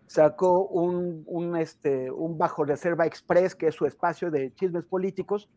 sacó 0.07 0.65
un, 0.65 1.23
un, 1.27 1.55
este, 1.55 2.09
un 2.09 2.35
bajo 2.35 2.65
reserva 2.65 3.05
express, 3.05 3.53
que 3.53 3.67
es 3.67 3.75
su 3.75 3.85
espacio 3.85 4.31
de 4.31 4.53
chismes 4.55 4.85
políticos, 4.85 5.49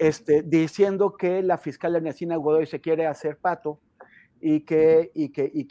este, 0.00 0.42
diciendo 0.42 1.14
que 1.14 1.42
la 1.42 1.58
fiscal 1.58 1.94
Ernestina 1.94 2.34
Godoy 2.36 2.64
se 2.64 2.80
quiere 2.80 3.06
hacer 3.06 3.36
pato 3.36 3.80
y 4.40 4.62
que, 4.62 5.12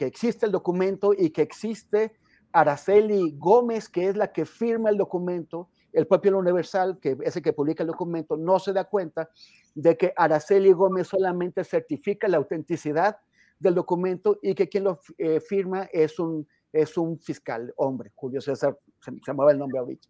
existe 0.02 0.46
el 0.46 0.52
documento 0.52 1.14
y 1.18 1.32
que 1.32 1.42
existe 1.42 2.14
Araceli 2.52 3.34
Gómez, 3.40 3.90
que 3.90 4.08
es 4.08 4.16
la 4.16 4.32
que 4.32 4.46
firma 4.46 4.92
el 4.92 4.98
documento, 4.98 5.70
el 5.92 6.06
propio 6.06 6.38
Universal, 6.38 7.00
que 7.02 7.18
es 7.24 7.38
el 7.38 7.42
que 7.42 7.54
publica 7.54 7.82
el 7.82 7.88
documento, 7.88 8.38
no 8.38 8.60
se 8.60 8.72
da 8.72 8.84
cuenta 8.84 9.32
de 9.74 9.98
que 9.98 10.14
Araceli 10.16 10.74
Gómez 10.74 11.08
solamente 11.08 11.64
certifica 11.64 12.28
la 12.28 12.38
autenticidad 12.38 13.18
del 13.58 13.74
documento 13.74 14.38
y 14.44 14.54
que 14.54 14.70
quien 14.70 14.84
lo 14.84 15.00
eh, 15.18 15.40
firma 15.40 15.90
es 15.92 16.20
un, 16.20 16.48
es 16.72 16.96
un 17.00 17.20
fiscal, 17.20 17.74
hombre, 17.78 18.12
Julio 18.14 18.42
César, 18.42 18.78
se, 19.00 19.12
se 19.26 19.34
mueve 19.34 19.54
el 19.54 19.58
nombre 19.58 19.80
ahorita. 19.80 20.08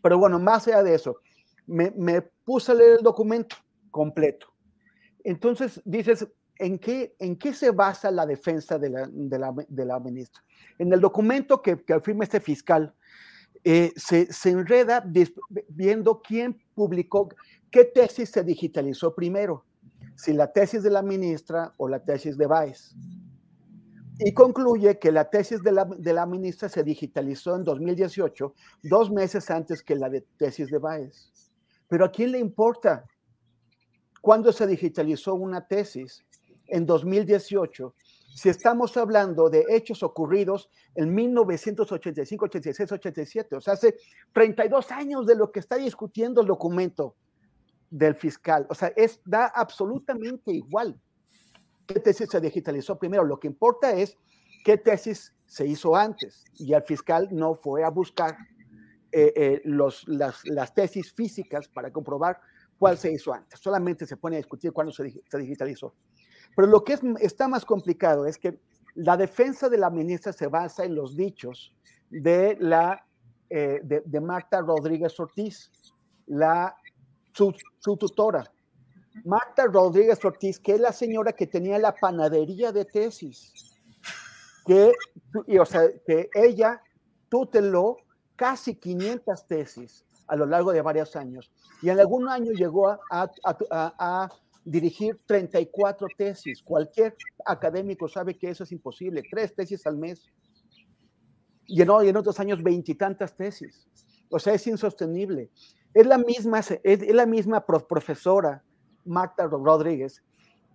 Pero 0.00 0.16
bueno, 0.16 0.38
más 0.38 0.68
allá 0.68 0.84
de 0.84 0.94
eso, 0.94 1.16
me, 1.66 1.90
me 1.92 2.22
puse 2.22 2.72
a 2.72 2.74
leer 2.74 2.98
el 2.98 3.02
documento 3.02 3.56
completo. 3.90 4.46
Entonces 5.24 5.80
dices, 5.84 6.26
¿en 6.58 6.78
qué, 6.78 7.14
en 7.18 7.36
qué 7.36 7.52
se 7.52 7.70
basa 7.70 8.10
la 8.10 8.26
defensa 8.26 8.78
de 8.78 8.90
la, 8.90 9.08
de 9.08 9.84
la, 9.84 10.00
ministra? 10.00 10.42
En 10.78 10.92
el 10.92 11.00
documento 11.00 11.62
que, 11.62 11.82
que 11.82 12.00
firma 12.00 12.24
este 12.24 12.40
fiscal, 12.40 12.94
eh, 13.64 13.92
se, 13.96 14.32
se, 14.32 14.50
enreda 14.50 15.04
viendo 15.68 16.22
quién 16.22 16.56
publicó, 16.74 17.28
qué 17.70 17.84
tesis 17.84 18.30
se 18.30 18.44
digitalizó 18.44 19.14
primero, 19.14 19.64
si 20.14 20.32
la 20.32 20.52
tesis 20.52 20.82
de 20.82 20.90
la 20.90 21.02
ministra 21.02 21.74
o 21.76 21.88
la 21.88 22.04
tesis 22.04 22.38
de 22.38 22.46
Baez. 22.46 22.94
Y 24.18 24.32
concluye 24.32 24.98
que 24.98 25.12
la 25.12 25.28
tesis 25.28 25.62
de 25.62 25.72
la, 25.72 25.84
de 25.84 26.12
la 26.12 26.24
ministra 26.24 26.68
se 26.68 26.82
digitalizó 26.82 27.54
en 27.56 27.64
2018, 27.64 28.54
dos 28.84 29.10
meses 29.10 29.50
antes 29.50 29.82
que 29.82 29.94
la 29.94 30.08
de 30.08 30.22
tesis 30.38 30.70
de 30.70 30.78
Baez. 30.78 31.35
Pero 31.88 32.04
¿a 32.04 32.10
quién 32.10 32.32
le 32.32 32.38
importa? 32.38 33.04
¿Cuándo 34.20 34.52
se 34.52 34.66
digitalizó 34.66 35.34
una 35.34 35.66
tesis? 35.66 36.24
En 36.68 36.84
2018. 36.84 37.94
Si 38.34 38.48
estamos 38.48 38.96
hablando 38.96 39.48
de 39.48 39.64
hechos 39.68 40.02
ocurridos 40.02 40.68
en 40.94 41.14
1985, 41.14 42.44
86, 42.46 42.92
87, 42.92 43.56
o 43.56 43.60
sea, 43.60 43.74
hace 43.74 43.96
32 44.32 44.90
años 44.90 45.26
de 45.26 45.36
lo 45.36 45.52
que 45.52 45.60
está 45.60 45.76
discutiendo 45.76 46.40
el 46.40 46.48
documento 46.48 47.14
del 47.88 48.14
fiscal. 48.14 48.66
O 48.68 48.74
sea, 48.74 48.92
es, 48.96 49.20
da 49.24 49.46
absolutamente 49.46 50.52
igual 50.52 51.00
qué 51.86 52.00
tesis 52.00 52.28
se 52.28 52.40
digitalizó 52.40 52.98
primero. 52.98 53.24
Lo 53.24 53.38
que 53.38 53.46
importa 53.46 53.92
es 53.92 54.18
qué 54.64 54.76
tesis 54.76 55.32
se 55.46 55.66
hizo 55.66 55.94
antes. 55.94 56.44
Y 56.58 56.74
el 56.74 56.82
fiscal 56.82 57.28
no 57.30 57.54
fue 57.54 57.84
a 57.84 57.90
buscar 57.90 58.36
eh, 59.18 59.32
eh, 59.34 59.62
los, 59.64 60.06
las, 60.08 60.44
las, 60.44 60.74
tesis 60.74 61.10
físicas 61.10 61.68
para 61.68 61.90
comprobar 61.90 62.38
cuál 62.78 62.98
se 62.98 63.10
hizo 63.10 63.32
antes. 63.32 63.58
Solamente 63.58 64.04
se 64.04 64.18
pone 64.18 64.36
a 64.36 64.40
discutir 64.40 64.74
cuándo 64.74 64.92
se, 64.92 65.10
se 65.26 65.38
digitalizó. 65.38 65.94
Pero 66.54 66.68
lo 66.68 66.84
que 66.84 66.92
es, 66.92 67.00
está 67.20 67.48
más 67.48 67.64
complicado 67.64 68.26
es 68.26 68.36
que 68.36 68.60
la 68.94 69.16
defensa 69.16 69.70
de 69.70 69.78
la 69.78 69.88
ministra 69.88 70.34
se 70.34 70.48
basa 70.48 70.84
en 70.84 70.94
los 70.94 71.16
dichos 71.16 71.74
de, 72.10 72.58
la, 72.60 73.06
eh, 73.48 73.80
de, 73.82 74.02
de, 74.04 74.20
Marta 74.20 74.60
Rodríguez 74.60 75.18
Ortiz, 75.18 75.72
la, 76.26 76.76
su, 77.32 77.54
su, 77.78 77.96
tutora. 77.96 78.44
Marta 79.24 79.64
Rodríguez 79.64 80.22
Ortiz, 80.22 80.60
que 80.60 80.74
es 80.74 80.80
la 80.80 80.92
señora 80.92 81.32
que 81.32 81.46
tenía 81.46 81.78
la 81.78 81.94
panadería 81.94 82.70
de 82.70 82.84
tesis, 82.84 83.80
que, 84.66 84.92
y, 85.46 85.56
o 85.56 85.64
sea, 85.64 85.88
que 86.06 86.28
ella 86.34 86.82
tuteló 87.30 87.96
casi 88.36 88.74
500 88.74 89.46
tesis 89.46 90.04
a 90.26 90.36
lo 90.36 90.46
largo 90.46 90.72
de 90.72 90.82
varios 90.82 91.16
años. 91.16 91.50
Y 91.82 91.88
en 91.90 91.98
algún 91.98 92.28
año 92.28 92.52
llegó 92.52 92.88
a, 92.88 93.00
a, 93.10 93.30
a, 93.44 93.56
a, 93.70 94.28
dirigir 94.64 95.20
34 95.26 96.08
tesis. 96.18 96.62
Cualquier 96.62 97.16
académico 97.44 98.08
sabe 98.08 98.36
que 98.36 98.50
eso 98.50 98.64
es 98.64 98.72
imposible. 98.72 99.22
Tres 99.30 99.54
tesis 99.54 99.86
al 99.86 99.96
mes. 99.96 100.26
Y 101.66 101.80
en, 101.82 101.90
otros 101.90 102.38
años 102.40 102.62
veintitantas 102.62 103.34
tesis. 103.36 103.86
O 104.30 104.38
sea, 104.38 104.54
es 104.54 104.66
insostenible. 104.66 105.50
Es 105.94 106.06
la 106.06 106.18
misma, 106.18 106.60
es 106.60 107.14
la 107.14 107.26
misma 107.26 107.64
profesora, 107.64 108.62
Marta 109.04 109.46
Rodríguez, 109.46 110.22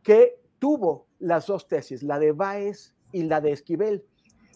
que 0.01 0.39
tuvo 0.57 1.07
las 1.19 1.47
dos 1.47 1.67
tesis, 1.67 2.01
la 2.01 2.17
de 2.17 2.31
Baez 2.31 2.95
y 3.11 3.23
la 3.23 3.41
de 3.41 3.51
Esquivel. 3.51 4.05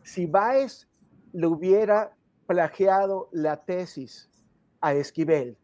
Si 0.03 0.25
Baez 0.25 0.87
le 1.33 1.47
hubiera 1.47 2.15
plagiado 2.45 3.29
la 3.31 3.63
tesis 3.63 4.29
a 4.81 4.93
Esquivel. 4.93 5.57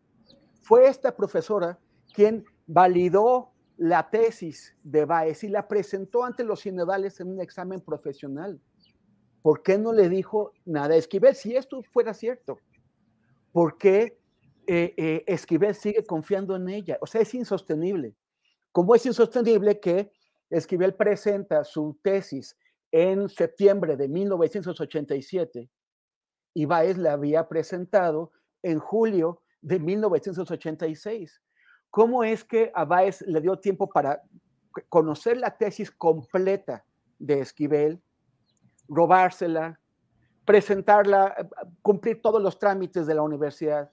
Fue 0.61 0.87
esta 0.87 1.15
profesora 1.15 1.79
quien 2.13 2.45
validó 2.67 3.51
la 3.77 4.09
tesis 4.09 4.75
de 4.83 5.05
Baez 5.05 5.43
y 5.43 5.47
la 5.47 5.67
presentó 5.67 6.23
ante 6.23 6.43
los 6.43 6.61
sinodales 6.61 7.19
en 7.19 7.29
un 7.29 7.41
examen 7.41 7.81
profesional. 7.81 8.61
¿Por 9.41 9.63
qué 9.63 9.77
no 9.77 9.91
le 9.91 10.07
dijo 10.07 10.53
nada 10.65 10.93
a 10.93 10.97
Esquivel 10.97 11.35
si 11.35 11.55
esto 11.55 11.81
fuera 11.91 12.13
cierto? 12.13 12.59
¿Por 13.51 13.77
qué 13.77 14.19
eh, 14.67 14.93
eh, 14.97 15.23
Esquivel 15.25 15.73
sigue 15.73 16.05
confiando 16.05 16.55
en 16.55 16.69
ella? 16.69 16.97
O 17.01 17.07
sea, 17.07 17.21
es 17.21 17.33
insostenible. 17.33 18.15
Como 18.71 18.93
es 18.95 19.05
insostenible 19.05 19.79
que 19.79 20.11
Esquivel 20.49 20.93
presenta 20.93 21.63
su 21.63 21.97
tesis 22.03 22.55
en 22.91 23.29
septiembre 23.29 23.95
de 23.95 24.07
1987 24.07 25.69
y 26.53 26.65
Baez 26.65 26.97
la 26.97 27.13
había 27.13 27.47
presentado 27.47 28.31
en 28.63 28.79
julio 28.79 29.41
de 29.61 29.79
1986. 29.79 31.41
¿Cómo 31.89 32.23
es 32.23 32.43
que 32.43 32.71
a 32.73 32.85
Baez 32.85 33.21
le 33.21 33.41
dio 33.41 33.57
tiempo 33.59 33.87
para 33.89 34.21
conocer 34.89 35.37
la 35.37 35.57
tesis 35.57 35.91
completa 35.91 36.85
de 37.19 37.39
Esquivel, 37.39 38.01
robársela, 38.87 39.79
presentarla, 40.45 41.35
eh, 41.37 41.45
cumplir 41.81 42.21
todos 42.21 42.41
los 42.41 42.57
trámites 42.57 43.05
de 43.05 43.15
la 43.15 43.21
universidad 43.21 43.91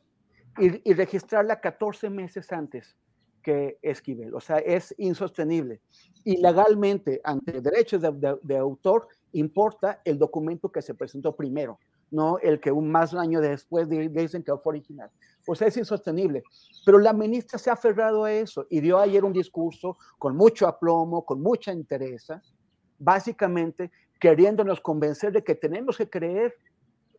y, 0.56 0.92
registrarla 0.92 1.60
14 1.60 2.10
meses 2.10 2.50
antes 2.52 2.96
que 3.42 3.78
Esquivel? 3.82 4.34
O 4.34 4.40
sea, 4.40 4.58
es 4.58 4.94
insostenible. 4.98 5.80
Y 6.24 6.38
legalmente, 6.38 7.20
ante 7.22 7.60
derechos 7.60 8.00
de, 8.02 8.12
de, 8.12 8.38
de 8.42 8.58
autor, 8.58 9.08
importa 9.32 10.00
el 10.04 10.18
documento 10.18 10.70
que 10.70 10.82
se 10.82 10.94
presentó 10.94 11.36
primero 11.36 11.78
no 12.10 12.38
el 12.38 12.60
que 12.60 12.72
un 12.72 12.90
más 12.90 13.14
año 13.14 13.40
después 13.40 13.88
dicen 13.88 14.42
que 14.42 14.56
fue 14.56 14.72
original. 14.72 15.10
Pues 15.44 15.62
es 15.62 15.76
insostenible. 15.76 16.42
Pero 16.84 16.98
la 16.98 17.12
ministra 17.12 17.58
se 17.58 17.70
ha 17.70 17.74
aferrado 17.74 18.24
a 18.24 18.32
eso 18.32 18.66
y 18.70 18.80
dio 18.80 18.98
ayer 18.98 19.24
un 19.24 19.32
discurso 19.32 19.98
con 20.18 20.36
mucho 20.36 20.66
aplomo, 20.66 21.24
con 21.24 21.40
mucha 21.40 21.72
interés, 21.72 22.28
básicamente 22.98 23.90
queriéndonos 24.18 24.80
convencer 24.80 25.32
de 25.32 25.44
que 25.44 25.54
tenemos 25.54 25.96
que 25.96 26.10
creer 26.10 26.54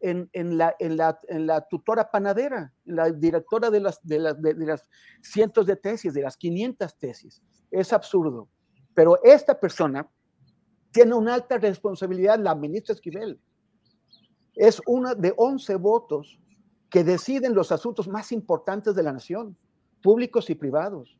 en, 0.01 0.29
la, 0.57 0.75
en, 0.79 0.97
la, 0.97 1.19
en 1.27 1.45
la, 1.45 1.61
tutora 1.67 2.09
panadera, 2.09 2.73
la 2.85 3.11
directora 3.11 3.69
de 3.69 3.81
las, 3.81 3.99
de 4.03 4.19
las 4.19 4.89
cientos 5.21 5.65
de 5.65 5.75
tesis, 5.75 6.13
de 6.13 6.21
las 6.21 6.37
500 6.37 6.97
tesis. 6.97 7.41
Es 7.69 7.91
absurdo. 7.91 8.47
Pero 8.93 9.21
esta 9.23 9.59
persona 9.59 10.09
tiene 10.91 11.15
una 11.15 11.35
alta 11.35 11.57
responsabilidad, 11.57 12.39
la 12.39 12.55
ministra 12.55 12.93
Esquivel 12.93 13.39
es 14.59 14.81
una 14.85 15.15
de 15.15 15.33
11 15.37 15.77
votos 15.77 16.37
que 16.89 17.05
deciden 17.05 17.55
los 17.55 17.71
asuntos 17.71 18.09
más 18.09 18.33
importantes 18.33 18.93
de 18.93 19.03
la 19.03 19.13
nación, 19.13 19.55
públicos 20.03 20.49
y 20.49 20.55
privados. 20.55 21.17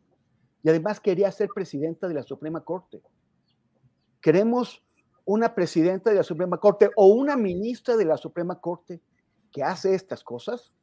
Y 0.62 0.70
además 0.70 1.00
quería 1.00 1.32
ser 1.32 1.48
presidenta 1.56 2.10
de 2.10 2.16
la 2.16 2.24
Suprema 2.24 2.66
Corte. 2.66 3.02
Queremos 4.20 4.84
una 5.24 5.56
presidenta 5.56 6.10
de 6.10 6.18
la 6.18 6.24
Suprema 6.24 6.58
Corte 6.58 6.90
o 6.98 7.08
una 7.08 7.38
ministra 7.38 7.96
de 7.96 8.04
la 8.04 8.18
Suprema 8.18 8.60
Corte 8.60 9.00
que 9.54 9.64
hace 9.64 9.96
estas 9.96 10.22
cosas. 10.22 10.74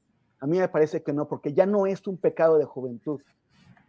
A 0.40 0.46
mí 0.46 0.58
me 0.58 0.68
parece 0.68 1.02
que 1.02 1.12
no, 1.12 1.28
porque 1.28 1.52
ya 1.52 1.66
no 1.66 1.86
es 1.86 2.06
un 2.06 2.16
pecado 2.16 2.56
de 2.56 2.64
juventud. 2.64 3.20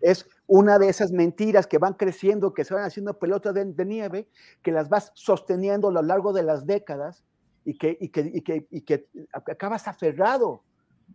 Es 0.01 0.27
una 0.45 0.77
de 0.77 0.89
esas 0.89 1.13
mentiras 1.13 1.67
que 1.67 1.77
van 1.77 1.93
creciendo, 1.93 2.53
que 2.53 2.65
se 2.65 2.73
van 2.73 2.83
haciendo 2.83 3.17
pelotas 3.17 3.53
de, 3.53 3.63
de 3.63 3.85
nieve, 3.85 4.27
que 4.61 4.73
las 4.73 4.89
vas 4.89 5.13
sosteniendo 5.15 5.87
a 5.87 5.93
lo 5.93 6.01
largo 6.01 6.33
de 6.33 6.43
las 6.43 6.65
décadas 6.65 7.23
y 7.67 7.77
que, 7.77 7.97
y 7.99 8.07
que, 8.07 8.31
y 8.33 8.41
que, 8.41 8.67
y 8.71 8.81
que 8.81 9.07
acabas 9.33 9.89
aferrado 9.89 10.63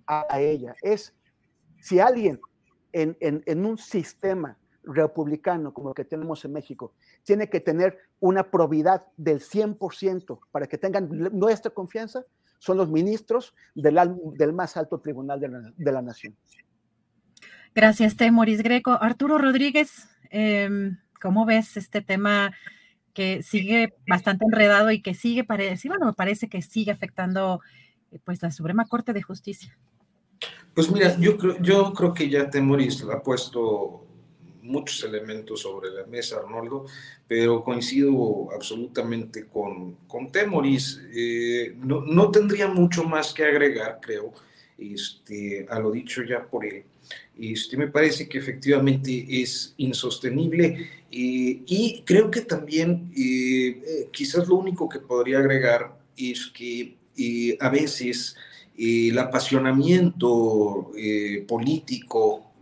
a, 0.07 0.39
ella. 0.39 0.75
Es 0.83 1.15
si 1.81 1.99
alguien 1.99 2.39
en, 2.93 3.17
en, 3.21 3.43
en, 3.47 3.65
un 3.65 3.79
sistema 3.79 4.59
republicano 4.83 5.73
como 5.73 5.89
el 5.89 5.95
que 5.95 6.05
tenemos 6.05 6.45
en 6.45 6.53
México 6.53 6.93
tiene 7.23 7.49
que 7.49 7.61
tener 7.61 7.97
una 8.21 8.51
probidad 8.51 9.07
del 9.17 9.41
100% 9.41 10.41
para 10.51 10.67
que 10.67 10.77
tengan 10.77 11.09
nuestra 11.33 11.71
confianza, 11.71 12.23
son 12.59 12.77
los 12.77 12.91
ministros 12.91 13.55
del, 13.75 13.99
del 14.35 14.53
más 14.53 14.77
alto 14.77 15.01
tribunal 15.01 15.41
de 15.41 15.49
la, 15.49 15.73
de 15.75 15.93
la 15.93 16.03
nación. 16.03 16.37
Gracias, 17.75 18.15
Temoris 18.15 18.63
Greco. 18.63 18.91
Arturo 18.91 19.39
Rodríguez, 19.39 20.07
eh, 20.31 20.69
¿cómo 21.19 21.47
ves 21.47 21.79
este 21.79 22.03
tema 22.03 22.53
que 23.13 23.43
sigue 23.43 23.95
bastante 24.07 24.45
enredado 24.45 24.91
y 24.91 25.03
que 25.03 25.15
sigue, 25.15 25.45
parece, 25.45 25.89
bueno, 25.89 26.15
parece 26.15 26.49
que 26.49 26.63
sigue 26.63 26.91
afectando 26.91 27.61
eh, 28.11 28.19
pues 28.25 28.43
la 28.43 28.51
Suprema 28.51 28.87
Corte 28.87 29.13
de 29.13 29.23
Justicia? 29.23 29.77
Pues 30.75 30.91
mira, 30.91 31.17
yo 31.19 31.37
creo, 31.37 31.61
yo 31.61 31.93
creo 31.93 32.15
que 32.15 32.29
ya 32.29 32.51
Temoris 32.51 33.05
ha 33.05 33.23
puesto 33.23 34.07
muchos 34.63 35.03
elementos 35.05 35.61
sobre 35.61 35.91
la 35.91 36.07
mesa, 36.07 36.39
Arnoldo, 36.39 36.87
pero 37.27 37.63
coincido 37.63 38.49
absolutamente 38.55 39.47
con, 39.47 39.97
con 40.07 40.31
Temoris. 40.31 41.03
Eh, 41.13 41.77
no, 41.79 42.01
no, 42.01 42.31
tendría 42.31 42.69
mucho 42.69 43.05
más 43.05 43.35
que 43.35 43.45
agregar, 43.45 43.99
creo, 44.01 44.33
este, 44.79 45.67
a 45.69 45.79
lo 45.79 45.91
dicho 45.91 46.23
ya 46.23 46.45
por 46.45 46.65
él. 46.65 46.85
Este, 47.39 47.77
me 47.77 47.89
parece 47.89 48.29
que 48.29 48.39
efectivamente 48.39 49.27
es 49.29 49.75
insostenible 49.79 50.91
eh, 51.11 51.63
y 51.67 52.03
creo 52.05 52.31
que 52.31 52.43
también 52.43 53.11
eh, 53.17 53.83
eh, 53.87 54.09
quizás 54.13 54.47
lo 54.49 54.57
único 54.57 54.87
que 54.89 54.99
podría 54.99 55.39
agregar 55.39 55.99
es 56.17 56.47
que 56.49 56.97
a 57.61 57.69
veces 57.69 58.37
el 58.77 59.19
apasionamiento 59.19 60.93
político 61.47 62.53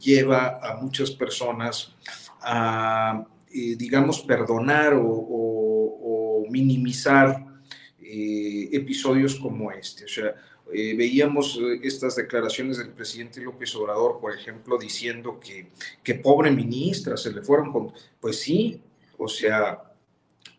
lleva 0.00 0.60
a 0.62 0.80
muchas 0.80 1.10
personas 1.10 1.92
a, 2.40 3.26
digamos, 3.50 4.20
perdonar 4.20 4.94
o, 4.94 6.46
minimizar 6.48 7.44
episodios 7.98 9.36
como 9.36 9.72
este. 9.72 10.06
Eh, 10.72 10.94
veíamos 10.96 11.58
eh, 11.60 11.80
estas 11.82 12.16
declaraciones 12.16 12.78
del 12.78 12.90
presidente 12.90 13.40
López 13.40 13.74
Obrador, 13.76 14.18
por 14.20 14.34
ejemplo, 14.34 14.78
diciendo 14.78 15.38
que, 15.38 15.68
que 16.02 16.14
pobre 16.14 16.50
ministra, 16.50 17.16
se 17.16 17.32
le 17.32 17.42
fueron 17.42 17.72
con... 17.72 17.92
Pues 18.20 18.40
sí, 18.40 18.80
o 19.18 19.28
sea, 19.28 19.82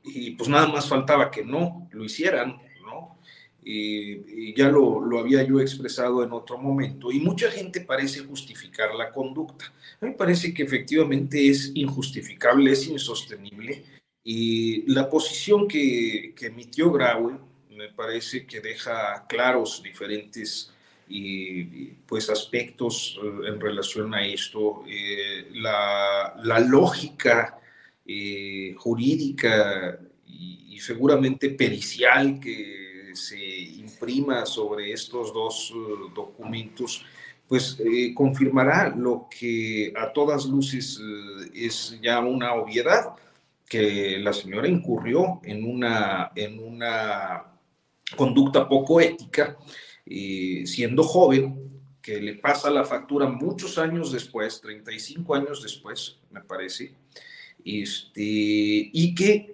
y 0.03 0.31
pues 0.31 0.49
nada 0.49 0.68
más 0.68 0.88
faltaba 0.88 1.31
que 1.31 1.44
no 1.44 1.88
lo 1.91 2.03
hicieran, 2.03 2.57
¿no? 2.85 3.18
Y, 3.64 4.53
ya 4.56 4.69
lo, 4.69 4.99
lo, 5.03 5.19
había 5.19 5.44
yo 5.44 5.60
expresado 5.60 6.23
en 6.23 6.31
otro 6.31 6.57
momento, 6.57 7.11
y 7.11 7.19
mucha 7.19 7.49
gente 7.49 7.81
parece 7.81 8.19
justificar 8.19 8.94
la 8.94 9.11
conducta. 9.11 9.65
A 9.99 10.06
mí 10.06 10.11
me 10.11 10.18
parece 10.18 10.53
que 10.53 10.64
efectivamente 10.64 11.49
es 11.49 11.72
injustificable, 11.73 12.72
es 12.72 12.88
insostenible, 12.88 13.84
y 14.23 14.84
la 14.91 15.10
posición 15.10 15.68
que, 15.68 16.34
que 16.35 16.48
emitió 16.48 16.91
Graue 16.91 17.38
me 17.76 17.90
parece 17.90 18.45
que 18.45 18.60
deja 18.60 19.26
claros 19.28 19.82
diferentes 19.84 20.72
y, 21.08 21.64
pues 22.08 22.30
aspectos 22.30 23.20
eh, 23.22 23.50
en 23.50 23.60
relación 23.60 24.14
a 24.14 24.26
esto. 24.26 24.84
Eh, 24.88 25.50
la, 25.54 26.36
la, 26.44 26.60
lógica 26.60 27.60
eh, 28.06 28.74
jurídica 28.78 30.00
y, 30.28 30.76
y, 30.76 30.80
seguramente 30.80 31.50
pericial 31.52 32.40
que 32.40 33.12
se 33.14 33.40
imprima 33.40 34.45
sobre 34.45 34.91
estos 34.91 35.34
dos 35.34 35.72
documentos, 36.16 37.06
pues 37.48 37.78
confirmará 38.16 38.90
lo 38.90 39.28
que 39.30 39.94
a 39.95 40.12
todas 40.12 40.45
luces 40.45 41.00
es 41.54 42.00
ya 42.02 42.20
una 42.22 42.54
obviedad, 42.56 43.14
que 43.70 44.18
la 44.18 44.34
señora 44.34 44.68
incurrió 44.68 45.41
en 45.44 45.64
una, 45.64 46.32
en 46.36 46.58
una 46.58 47.53
conducta 48.15 48.68
poco 48.68 49.02
ética, 49.02 49.57
y 50.06 50.65
siendo 50.68 51.03
joven, 51.03 51.64
que 52.02 52.19
le 52.22 52.35
pasa 52.35 52.69
la 52.69 52.84
factura 52.84 53.27
muchos 53.30 53.77
años 53.77 54.11
después, 54.11 54.60
35 54.61 55.35
años 55.35 55.64
después, 55.64 56.19
me 56.31 56.41
parece, 56.41 56.94
este, 57.64 58.22
y 58.22 59.15
que 59.15 59.53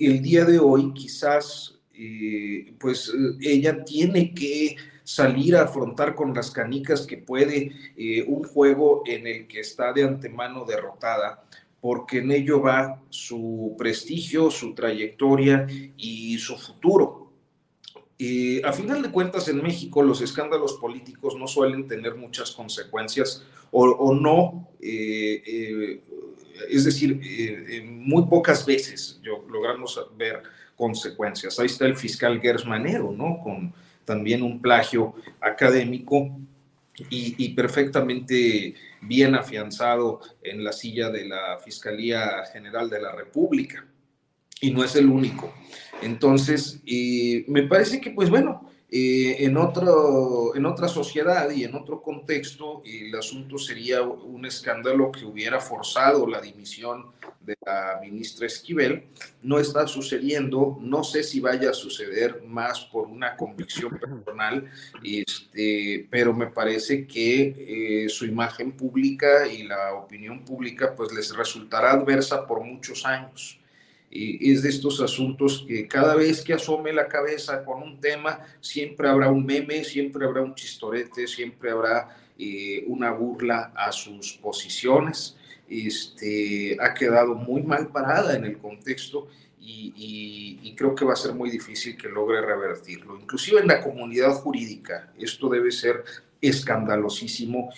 el 0.00 0.22
día 0.22 0.46
de 0.46 0.58
hoy 0.58 0.94
quizás, 0.94 1.78
eh, 1.92 2.72
pues 2.80 3.12
ella 3.40 3.84
tiene 3.84 4.32
que 4.32 4.76
salir 5.04 5.54
a 5.56 5.64
afrontar 5.64 6.14
con 6.14 6.32
las 6.32 6.50
canicas 6.50 7.06
que 7.06 7.18
puede 7.18 7.70
eh, 7.96 8.24
un 8.26 8.42
juego 8.44 9.02
en 9.04 9.26
el 9.26 9.46
que 9.46 9.60
está 9.60 9.92
de 9.92 10.04
antemano 10.04 10.64
derrotada, 10.64 11.44
porque 11.82 12.18
en 12.18 12.32
ello 12.32 12.62
va 12.62 13.02
su 13.10 13.74
prestigio, 13.76 14.50
su 14.50 14.74
trayectoria 14.74 15.66
y 15.98 16.38
su 16.38 16.56
futuro 16.56 17.23
a 18.64 18.72
final 18.72 19.02
de 19.02 19.10
cuentas, 19.10 19.48
en 19.48 19.62
México 19.62 20.02
los 20.02 20.20
escándalos 20.20 20.74
políticos 20.74 21.36
no 21.36 21.48
suelen 21.48 21.88
tener 21.88 22.14
muchas 22.14 22.52
consecuencias 22.52 23.44
o, 23.76 24.14
no, 24.14 24.68
eh, 24.80 25.42
eh, 25.44 26.00
es 26.70 26.84
decir, 26.84 27.20
eh, 27.24 27.82
muy 27.84 28.26
pocas 28.26 28.64
veces 28.64 29.18
yo, 29.20 29.44
logramos 29.50 30.00
ver 30.16 30.42
consecuencias. 30.76 31.58
Ahí 31.58 31.66
está 31.66 31.86
el 31.86 31.96
fiscal 31.96 32.40
Gers 32.40 32.64
Manero, 32.66 33.10
¿no? 33.10 33.40
Con 33.42 33.72
también 34.04 34.42
un 34.42 34.60
plagio 34.60 35.14
académico 35.40 36.30
y, 37.10 37.48
perfectamente 37.54 38.74
bien 39.00 39.34
afianzado 39.34 40.20
en 40.42 40.62
la 40.62 40.72
silla 40.72 41.10
de 41.10 41.26
la 41.26 41.58
Fiscalía 41.64 42.44
General 42.52 42.88
de 42.88 43.02
la 43.02 43.12
República. 43.12 43.84
Y 44.64 44.70
no 44.70 44.82
es 44.82 44.96
el 44.96 45.08
único. 45.08 45.52
Entonces, 46.00 46.80
me 47.48 47.62
parece 47.64 48.00
que, 48.00 48.10
pues 48.10 48.30
bueno, 48.30 48.70
eh, 48.96 49.44
en, 49.44 49.56
otro, 49.56 50.54
en 50.54 50.66
otra 50.66 50.86
sociedad 50.86 51.50
y 51.50 51.64
en 51.64 51.74
otro 51.74 52.00
contexto, 52.00 52.80
el 52.84 53.12
asunto 53.16 53.58
sería 53.58 54.02
un 54.02 54.46
escándalo 54.46 55.10
que 55.10 55.24
hubiera 55.24 55.58
forzado 55.58 56.28
la 56.28 56.40
dimisión 56.40 57.06
de 57.40 57.56
la 57.66 57.98
ministra 58.00 58.46
Esquivel. 58.46 59.06
No 59.42 59.58
está 59.58 59.88
sucediendo, 59.88 60.78
no 60.80 61.02
sé 61.02 61.24
si 61.24 61.40
vaya 61.40 61.70
a 61.70 61.74
suceder 61.74 62.44
más 62.46 62.84
por 62.84 63.08
una 63.08 63.36
convicción 63.36 63.98
personal, 63.98 64.70
este, 65.02 66.06
pero 66.08 66.32
me 66.32 66.46
parece 66.46 67.04
que 67.06 68.04
eh, 68.04 68.08
su 68.08 68.26
imagen 68.26 68.72
pública 68.76 69.48
y 69.48 69.64
la 69.64 69.94
opinión 69.94 70.44
pública 70.44 70.94
pues 70.94 71.12
les 71.12 71.34
resultará 71.36 71.90
adversa 71.90 72.46
por 72.46 72.62
muchos 72.62 73.04
años 73.04 73.58
es 74.14 74.62
de 74.62 74.68
estos 74.68 75.00
asuntos 75.00 75.64
que 75.66 75.88
cada 75.88 76.14
vez 76.14 76.42
que 76.42 76.54
asome 76.54 76.92
la 76.92 77.08
cabeza 77.08 77.64
con 77.64 77.82
un 77.82 78.00
tema, 78.00 78.40
siempre 78.60 79.08
habrá 79.08 79.28
un 79.28 79.44
meme, 79.44 79.82
siempre 79.82 80.24
habrá 80.24 80.40
un 80.40 80.54
chistorete, 80.54 81.26
siempre 81.26 81.72
habrá 81.72 82.16
eh, 82.38 82.84
una 82.86 83.10
burla 83.10 83.72
a 83.74 83.90
sus 83.90 84.34
posiciones. 84.34 85.36
Este, 85.68 86.76
ha 86.80 86.94
quedado 86.94 87.34
muy 87.34 87.62
mal 87.62 87.88
parada 87.88 88.36
en 88.36 88.44
el 88.44 88.58
contexto 88.58 89.28
y, 89.60 90.60
y, 90.62 90.74
creo 90.74 90.94
que 90.94 91.06
va 91.06 91.14
a 91.14 91.16
ser 91.16 91.32
muy 91.32 91.50
difícil 91.50 91.96
que 91.96 92.08
logre 92.08 92.42
revertirlo. 92.42 93.18
Inclusive 93.18 93.60
en 93.60 93.66
la 93.66 93.80
comunidad 93.80 94.34
jurídica, 94.34 95.10
esto 95.18 95.48
debe 95.48 95.72
ser 95.72 96.04
escandalosísimo. 96.48 97.70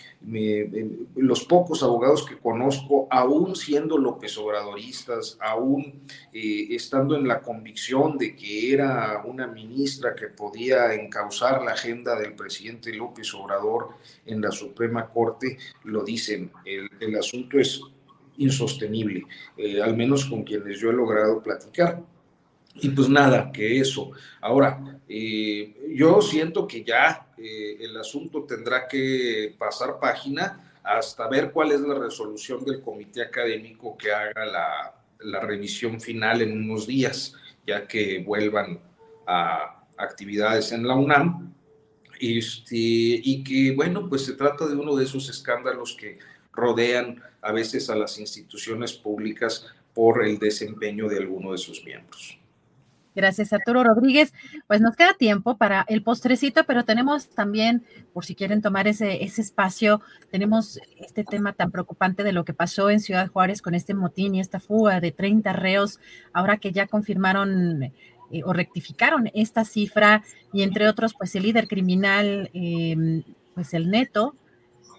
los 1.16 1.44
pocos 1.44 1.82
abogados 1.82 2.26
que 2.26 2.38
conozco, 2.38 3.06
aún 3.10 3.54
siendo 3.54 3.98
López 3.98 4.36
Obradoristas, 4.38 5.38
aún 5.40 6.02
eh, 6.32 6.68
estando 6.70 7.16
en 7.16 7.28
la 7.28 7.40
convicción 7.40 8.18
de 8.18 8.34
que 8.34 8.72
era 8.72 9.22
una 9.24 9.46
ministra 9.46 10.14
que 10.14 10.28
podía 10.28 10.94
encauzar 10.94 11.62
la 11.62 11.72
agenda 11.72 12.18
del 12.18 12.34
presidente 12.34 12.92
López 12.92 13.32
Obrador 13.34 13.90
en 14.24 14.40
la 14.40 14.50
Suprema 14.50 15.08
Corte, 15.08 15.58
lo 15.84 16.02
dicen. 16.04 16.50
El, 16.64 17.16
asunto 17.16 17.58
es 17.58 17.80
insostenible, 18.36 19.24
eh, 19.56 19.80
al 19.80 19.96
menos 19.96 20.26
con 20.26 20.42
quienes 20.42 20.78
yo 20.78 20.90
he 20.90 20.92
logrado 20.92 21.42
platicar. 21.42 22.02
Y 22.74 22.90
pues 22.90 23.08
nada, 23.08 23.50
que 23.52 23.80
eso. 23.80 24.10
Ahora, 24.40 25.00
eh, 25.08 25.74
yo 25.94 26.20
siento 26.20 26.66
que 26.66 26.84
ya 26.84 27.25
eh, 27.38 27.76
el 27.80 27.96
asunto 27.96 28.44
tendrá 28.44 28.86
que 28.88 29.54
pasar 29.58 29.98
página 30.00 30.72
hasta 30.82 31.28
ver 31.28 31.50
cuál 31.50 31.72
es 31.72 31.80
la 31.80 31.94
resolución 31.94 32.64
del 32.64 32.80
comité 32.80 33.22
académico 33.22 33.96
que 33.96 34.12
haga 34.12 34.46
la, 34.46 34.94
la 35.20 35.40
revisión 35.40 36.00
final 36.00 36.42
en 36.42 36.52
unos 36.52 36.86
días, 36.86 37.34
ya 37.66 37.86
que 37.86 38.20
vuelvan 38.20 38.80
a 39.26 39.84
actividades 39.96 40.72
en 40.72 40.86
la 40.86 40.94
UNAM. 40.94 41.52
Este, 42.18 42.76
y 42.76 43.44
que, 43.44 43.74
bueno, 43.74 44.08
pues 44.08 44.24
se 44.24 44.32
trata 44.32 44.66
de 44.66 44.74
uno 44.74 44.96
de 44.96 45.04
esos 45.04 45.28
escándalos 45.28 45.94
que 45.94 46.18
rodean 46.52 47.22
a 47.42 47.52
veces 47.52 47.90
a 47.90 47.96
las 47.96 48.18
instituciones 48.18 48.94
públicas 48.94 49.66
por 49.92 50.24
el 50.24 50.38
desempeño 50.38 51.08
de 51.08 51.18
alguno 51.18 51.52
de 51.52 51.58
sus 51.58 51.84
miembros. 51.84 52.38
Gracias, 53.16 53.54
Arturo 53.54 53.82
Rodríguez. 53.82 54.34
Pues 54.66 54.82
nos 54.82 54.94
queda 54.94 55.14
tiempo 55.14 55.56
para 55.56 55.86
el 55.88 56.02
postrecito, 56.02 56.64
pero 56.64 56.84
tenemos 56.84 57.30
también, 57.30 57.82
por 58.12 58.26
si 58.26 58.34
quieren 58.34 58.60
tomar 58.60 58.86
ese, 58.86 59.24
ese 59.24 59.40
espacio, 59.40 60.02
tenemos 60.30 60.78
este 60.98 61.24
tema 61.24 61.54
tan 61.54 61.70
preocupante 61.70 62.22
de 62.24 62.32
lo 62.32 62.44
que 62.44 62.52
pasó 62.52 62.90
en 62.90 63.00
Ciudad 63.00 63.28
Juárez 63.28 63.62
con 63.62 63.74
este 63.74 63.94
motín 63.94 64.34
y 64.34 64.40
esta 64.40 64.60
fuga 64.60 65.00
de 65.00 65.12
30 65.12 65.54
reos, 65.54 65.98
ahora 66.34 66.58
que 66.58 66.72
ya 66.72 66.86
confirmaron 66.86 67.84
eh, 67.84 67.92
o 68.44 68.52
rectificaron 68.52 69.30
esta 69.32 69.64
cifra 69.64 70.22
y 70.52 70.62
entre 70.62 70.86
otros, 70.86 71.14
pues 71.14 71.34
el 71.36 71.44
líder 71.44 71.68
criminal, 71.68 72.50
em, 72.52 73.22
pues 73.54 73.72
el 73.72 73.90
neto, 73.90 74.34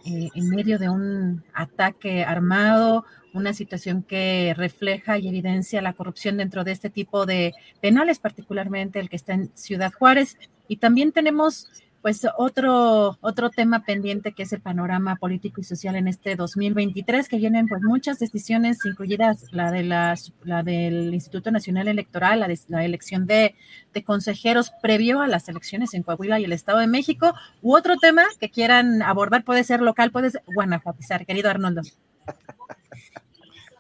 eh, 0.07 0.29
en 0.33 0.49
medio 0.49 0.79
de 0.79 0.87
un 0.87 1.43
ataque 1.53 2.23
armado, 2.23 3.05
una 3.33 3.53
situación 3.53 4.03
que 4.03 4.53
refleja 4.55 5.17
y 5.17 5.27
evidencia 5.27 5.81
la 5.81 5.93
corrupción 5.93 6.37
dentro 6.37 6.63
de 6.63 6.71
este 6.71 6.89
tipo 6.89 7.25
de 7.25 7.53
penales, 7.81 8.19
particularmente 8.19 8.99
el 8.99 9.09
que 9.09 9.17
está 9.17 9.33
en 9.33 9.51
Ciudad 9.53 9.91
Juárez. 9.91 10.37
Y 10.69 10.77
también 10.77 11.11
tenemos 11.11 11.67
pues 12.07 12.25
otro, 12.37 13.17
otro 13.19 13.49
tema 13.49 13.83
pendiente 13.83 14.31
que 14.31 14.43
es 14.43 14.53
el 14.53 14.61
panorama 14.61 15.17
político 15.17 15.59
y 15.59 15.65
social 15.65 15.97
en 15.97 16.07
este 16.07 16.37
2023, 16.37 17.27
que 17.27 17.35
vienen 17.35 17.67
pues 17.67 17.81
muchas 17.81 18.17
decisiones, 18.17 18.77
incluidas 18.85 19.43
la, 19.51 19.71
de 19.71 19.83
la, 19.83 20.15
del 20.63 21.13
Instituto 21.13 21.51
Nacional 21.51 21.89
Electoral, 21.89 22.39
la, 22.39 22.47
de, 22.47 22.57
la 22.69 22.85
elección 22.85 23.27
de, 23.27 23.55
de, 23.93 24.03
consejeros 24.05 24.71
previo 24.81 25.19
a 25.19 25.27
las 25.27 25.49
elecciones 25.49 25.93
en 25.93 26.03
Coahuila 26.03 26.39
y 26.39 26.45
el 26.45 26.53
Estado 26.53 26.77
de 26.77 26.87
México, 26.87 27.33
u 27.61 27.75
otro 27.75 27.97
tema 27.97 28.23
que 28.39 28.49
quieran 28.49 29.01
abordar, 29.01 29.43
puede 29.43 29.65
ser 29.65 29.81
local, 29.81 30.09
puede 30.11 30.29
ser 30.29 30.43
guanajuatizar, 30.45 31.25
querido 31.25 31.49
Arnoldo. 31.49 31.81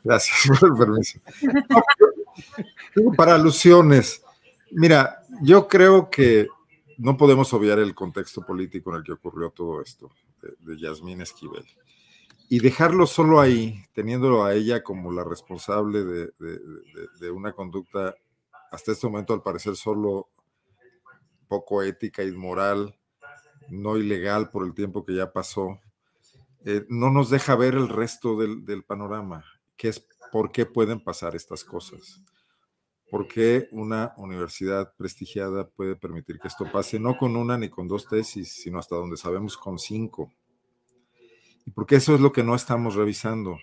Gracias 0.03 0.59
por 0.59 0.69
el 0.69 0.77
permiso. 0.77 1.17
Para 3.15 3.35
alusiones, 3.35 4.21
mira, 4.71 5.23
yo 5.41 5.69
creo 5.69 6.09
que 6.09 6.49
no 6.97 7.17
podemos 7.17 7.53
obviar 7.53 7.79
el 7.79 7.95
contexto 7.95 8.45
político 8.45 8.91
en 8.91 8.97
el 8.97 9.03
que 9.03 9.13
ocurrió 9.13 9.51
todo 9.51 9.81
esto 9.81 10.11
de, 10.41 10.55
de 10.59 10.79
Yasmín 10.79 11.21
Esquivel. 11.21 11.65
Y 12.49 12.59
dejarlo 12.59 13.05
solo 13.07 13.41
ahí, 13.41 13.83
teniéndolo 13.93 14.45
a 14.45 14.53
ella 14.53 14.81
como 14.81 15.11
la 15.11 15.25
responsable 15.25 16.03
de, 16.05 17.31
una 17.31 17.51
conducta, 17.51 18.15
hasta 18.71 18.93
este 18.93 19.07
momento 19.07 19.33
al 19.33 19.43
parecer 19.43 19.75
solo 19.75 20.29
poco 21.49 21.83
ética 21.83 22.23
y 22.23 22.31
moral, 22.31 22.97
no 23.69 23.97
ilegal 23.97 24.49
por 24.49 24.65
el 24.65 24.73
tiempo 24.73 25.03
que 25.03 25.15
ya 25.15 25.33
pasó, 25.33 25.81
eh, 26.63 26.85
no 26.87 27.11
nos 27.11 27.29
deja 27.29 27.55
ver 27.55 27.75
el 27.75 27.89
resto 27.89 28.37
del 28.37 28.83
panorama, 28.83 29.43
que 29.75 29.89
es 29.89 30.07
por 30.31 30.51
qué 30.51 30.65
pueden 30.65 31.01
pasar 31.03 31.35
estas 31.35 31.65
cosas. 31.65 32.21
¿Por 33.09 33.27
qué 33.27 33.69
una 33.71 34.13
universidad 34.17 34.93
prestigiada 34.97 35.69
puede 35.69 35.95
permitir 35.95 36.39
que 36.39 36.49
esto 36.49 36.69
pase 36.71 36.99
no 36.99 37.17
con 37.17 37.35
una 37.37 37.57
ni 37.57 37.69
con 37.69 37.87
dos 37.87 38.05
tesis, 38.05 38.51
sino 38.51 38.79
hasta 38.79 38.97
donde 38.97 39.15
sabemos 39.15 39.57
con 39.57 39.79
cinco? 39.79 40.33
Y 41.65 41.71
porque 41.71 41.95
eso 41.95 42.15
es 42.15 42.21
lo 42.21 42.31
que 42.31 42.43
no 42.43 42.55
estamos 42.55 42.95
revisando, 42.95 43.57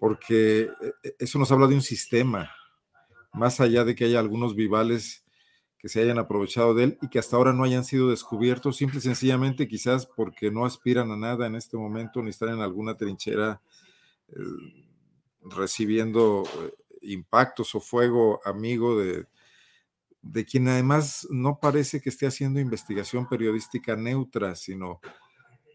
porque 0.00 0.70
eh, 1.02 1.14
eso 1.18 1.38
nos 1.38 1.52
habla 1.52 1.66
de 1.66 1.74
un 1.74 1.82
sistema, 1.82 2.50
más 3.32 3.60
allá 3.60 3.84
de 3.84 3.94
que 3.94 4.04
haya 4.04 4.20
algunos 4.20 4.54
vivales 4.54 5.22
que 5.82 5.88
se 5.88 6.00
hayan 6.00 6.18
aprovechado 6.18 6.74
de 6.74 6.84
él 6.84 6.98
y 7.02 7.08
que 7.08 7.18
hasta 7.18 7.36
ahora 7.36 7.52
no 7.52 7.64
hayan 7.64 7.84
sido 7.84 8.10
descubiertos, 8.10 8.76
simple 8.76 9.00
y 9.00 9.02
sencillamente 9.02 9.66
quizás 9.66 10.06
porque 10.06 10.50
no 10.50 10.64
aspiran 10.64 11.10
a 11.10 11.16
nada 11.16 11.46
en 11.46 11.56
este 11.56 11.76
momento 11.76 12.22
ni 12.22 12.30
están 12.30 12.50
en 12.50 12.60
alguna 12.60 12.96
trinchera 12.96 13.60
eh, 14.28 14.34
recibiendo 15.40 16.44
eh, 16.44 16.72
impactos 17.02 17.74
o 17.74 17.80
fuego 17.80 18.40
amigo 18.44 18.98
de, 18.98 19.26
de 20.22 20.44
quien 20.44 20.68
además 20.68 21.26
no 21.30 21.58
parece 21.60 22.00
que 22.00 22.10
esté 22.10 22.26
haciendo 22.26 22.60
investigación 22.60 23.28
periodística 23.28 23.96
neutra, 23.96 24.54
sino 24.54 25.00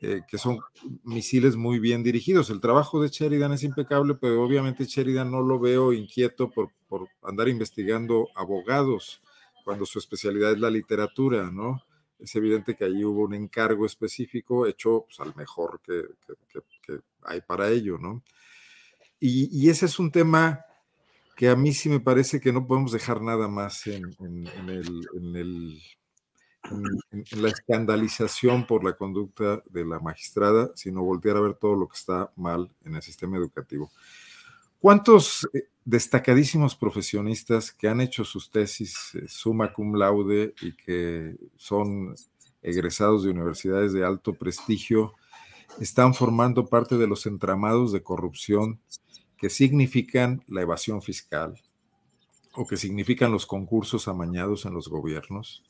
eh, 0.02 0.22
que 0.28 0.38
son 0.38 0.60
misiles 1.04 1.56
muy 1.56 1.80
bien 1.80 2.04
dirigidos. 2.04 2.50
El 2.50 2.62
trabajo 2.62 3.02
de 3.02 3.10
Sheridan 3.10 3.54
es 3.54 3.64
impecable, 3.64 4.16
pero 4.16 4.44
obviamente 4.44 4.86
Sheridan 4.86 5.32
no 5.32 5.42
lo 5.42 5.60
veo 5.60 5.92
inquieto 5.92 6.52
por, 6.52 6.70
por 6.88 7.08
andar 7.24 7.48
investigando 7.48 8.30
abogados 8.36 9.22
cuando 9.68 9.86
su 9.86 10.00
especialidad 10.00 10.52
es 10.52 10.60
la 10.60 10.70
literatura, 10.70 11.52
¿no? 11.52 11.84
Es 12.20 12.36
evidente 12.36 12.76
que 12.76 12.86
allí 12.86 13.04
hubo 13.04 13.24
un 13.24 13.34
encargo 13.34 13.86
específico 13.86 14.66
hecho 14.66 15.06
pues, 15.06 15.20
al 15.20 15.36
mejor 15.36 15.82
que, 15.82 16.04
hay 17.24 17.42
para 17.42 17.70
ello, 17.70 17.98
¿no? 17.98 18.24
Y, 19.20 19.68
ese 19.70 19.88
es 19.88 19.98
un 19.98 20.12
tema 20.12 20.64
que 21.38 21.50
a 21.50 21.56
mí 21.56 21.72
sí 21.72 21.88
me 21.88 22.00
parece 22.00 22.42
que 22.42 22.52
no 22.52 22.66
podemos 22.66 22.92
dejar 22.92 23.22
nada 23.22 23.48
más 23.48 23.86
en, 23.86 24.04
la 27.32 27.48
escandalización 27.48 28.66
por 28.66 28.84
la 28.84 28.98
conducta 28.98 29.62
de 29.70 29.86
la 29.86 30.00
magistrada, 30.00 30.72
sino 30.76 31.04
voltear 31.04 31.38
a 31.38 31.42
ver 31.42 31.54
todo 31.54 31.76
lo 31.76 31.88
que 31.88 31.96
está 31.96 32.34
mal 32.36 32.70
en 32.84 32.96
el 32.96 33.04
sistema 33.04 33.38
educativo. 33.38 33.92
¿Cuántos 34.80 35.48
eh, 35.54 35.70
destacadísimos 35.86 36.76
profesionistas 36.76 37.72
que 37.72 37.88
han 37.88 38.02
hecho 38.02 38.26
sus 38.26 38.50
tesis 38.50 39.14
eh, 39.14 39.26
summa 39.28 39.72
cum 39.72 39.94
laude 39.94 40.56
y 40.62 40.76
que 40.76 41.36
son 41.56 42.16
egresados 42.64 43.24
de 43.24 43.30
universidades 43.30 43.94
de 43.94 44.04
alto 44.04 44.34
prestigio 44.34 45.14
están 45.80 46.16
formando 46.16 46.66
parte 46.66 46.98
de 46.98 47.06
los 47.06 47.28
entramados 47.28 47.92
de 47.92 48.02
corrupción 48.02 48.80
que 49.38 49.50
significan 49.50 50.44
la 50.48 50.62
evasión 50.62 51.02
fiscal 51.02 51.56
o 52.54 52.66
que 52.66 52.78
significan 52.78 53.32
los 53.32 53.46
concursos 53.46 54.08
amañados 54.08 54.66
en 54.66 54.74
los 54.74 54.88
gobiernos, 54.88 55.64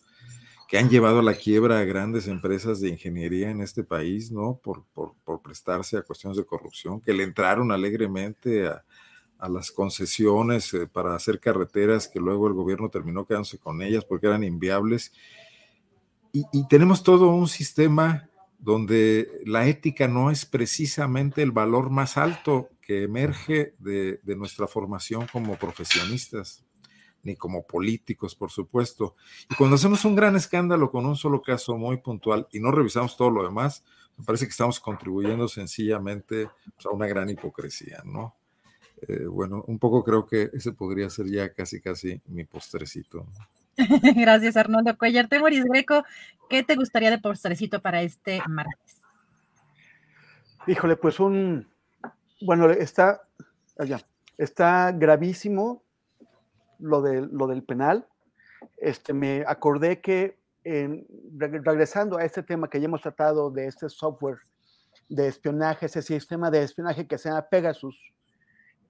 que 0.69 0.77
han 0.77 0.89
llevado 0.89 1.19
a 1.19 1.23
la 1.23 1.35
quiebra 1.35 1.79
a 1.79 1.83
grandes 1.83 2.27
empresas 2.27 2.79
de 2.79 2.89
ingeniería 2.89 3.49
en 3.49 3.61
este 3.61 3.83
país, 3.83 4.31
¿no? 4.31 4.59
Por, 4.63 4.85
por, 4.93 5.41
prestarse 5.41 5.97
a 5.97 6.01
cuestiones 6.01 6.37
de 6.37 6.45
corrupción, 6.45 7.01
que 7.01 7.13
le 7.13 7.23
entraron 7.23 7.71
alegremente 7.71 8.67
a, 8.67 8.83
a 9.39 9.49
las 9.49 9.71
concesiones 9.71 10.73
eh, 10.73 10.87
para 10.87 11.15
hacer 11.15 11.39
carreteras 11.39 12.07
que 12.07 12.19
luego 12.19 12.47
el 12.47 12.53
gobierno 12.53 12.89
terminó 12.89 13.25
quedándose 13.25 13.57
con 13.57 13.81
ellas 13.81 14.03
porque 14.03 14.27
eran 14.27 14.43
inviables. 14.43 15.13
Y 16.33 16.67
tenemos 16.67 17.01
todo 17.01 17.29
un 17.29 17.47
sistema 17.47 18.29
donde 18.59 19.41
la 19.45 19.67
ética 19.67 20.07
no 20.07 20.31
es 20.31 20.45
precisamente 20.45 21.41
el 21.41 21.51
valor 21.51 21.89
más 21.89 22.17
alto 22.17 22.69
que 22.81 23.03
emerge 23.03 23.75
de, 23.79 24.19
nuestra 24.35 24.67
formación 24.67 25.27
como 25.31 25.57
profesionistas, 25.57 26.65
ni 27.23 27.35
como 27.35 27.67
políticos, 27.67 28.35
por 28.35 28.49
supuesto. 28.49 29.15
Y 29.49 29.55
cuando 29.55 29.75
hacemos 29.75 30.05
un 30.05 30.15
gran 30.15 30.35
escándalo 30.35 30.89
con 30.89 31.05
un 31.05 31.15
solo 31.15 31.41
caso 31.41 31.77
muy 31.77 31.97
puntual 31.97 32.47
y 32.51 32.59
no 32.59 32.71
revisamos 32.71 33.17
todo 33.17 33.29
lo 33.29 33.43
demás, 33.43 33.83
me 34.17 34.23
parece 34.23 34.45
que 34.45 34.51
estamos 34.51 34.79
contribuyendo 34.79 35.47
sencillamente 35.47 36.49
pues, 36.75 36.85
a 36.85 36.89
una 36.89 37.07
gran 37.07 37.29
hipocresía, 37.29 38.01
¿no? 38.05 38.35
Eh, 39.01 39.25
bueno, 39.25 39.63
un 39.67 39.77
poco 39.77 40.03
creo 40.03 40.25
que 40.25 40.49
ese 40.53 40.71
podría 40.71 41.09
ser 41.09 41.27
ya 41.27 41.53
casi, 41.53 41.79
casi 41.81 42.19
mi 42.25 42.45
postrecito. 42.45 43.27
Gracias, 44.15 44.57
Arnoldo 44.57 44.97
Cuellar. 44.97 45.27
Temoris 45.27 45.63
Greco, 45.65 46.03
¿qué 46.49 46.63
te 46.63 46.75
gustaría 46.75 47.11
de 47.11 47.19
postrecito 47.19 47.81
para 47.81 48.01
este 48.01 48.41
martes? 48.47 49.01
Híjole, 50.65 50.95
pues 50.95 51.19
un, 51.19 51.67
bueno, 52.41 52.69
está, 52.71 53.21
allá, 53.77 54.01
está 54.37 54.91
gravísimo 54.91 55.83
lo, 56.79 57.01
de, 57.01 57.27
lo 57.31 57.47
del 57.47 57.63
penal. 57.63 58.07
Este, 58.77 59.13
me 59.13 59.43
acordé 59.47 60.01
que 60.01 60.37
regresando 61.37 62.17
a 62.17 62.25
este 62.25 62.43
tema 62.43 62.69
que 62.69 62.79
ya 62.79 62.85
hemos 62.85 63.01
tratado 63.01 63.49
de 63.49 63.67
este 63.67 63.87
software 63.87 64.39
de 65.07 65.27
espionaje, 65.27 65.85
ese 65.85 66.01
sistema 66.01 66.51
de 66.51 66.63
espionaje 66.63 67.07
que 67.07 67.17
se 67.17 67.29
llama 67.29 67.47
Pegasus, 67.47 68.13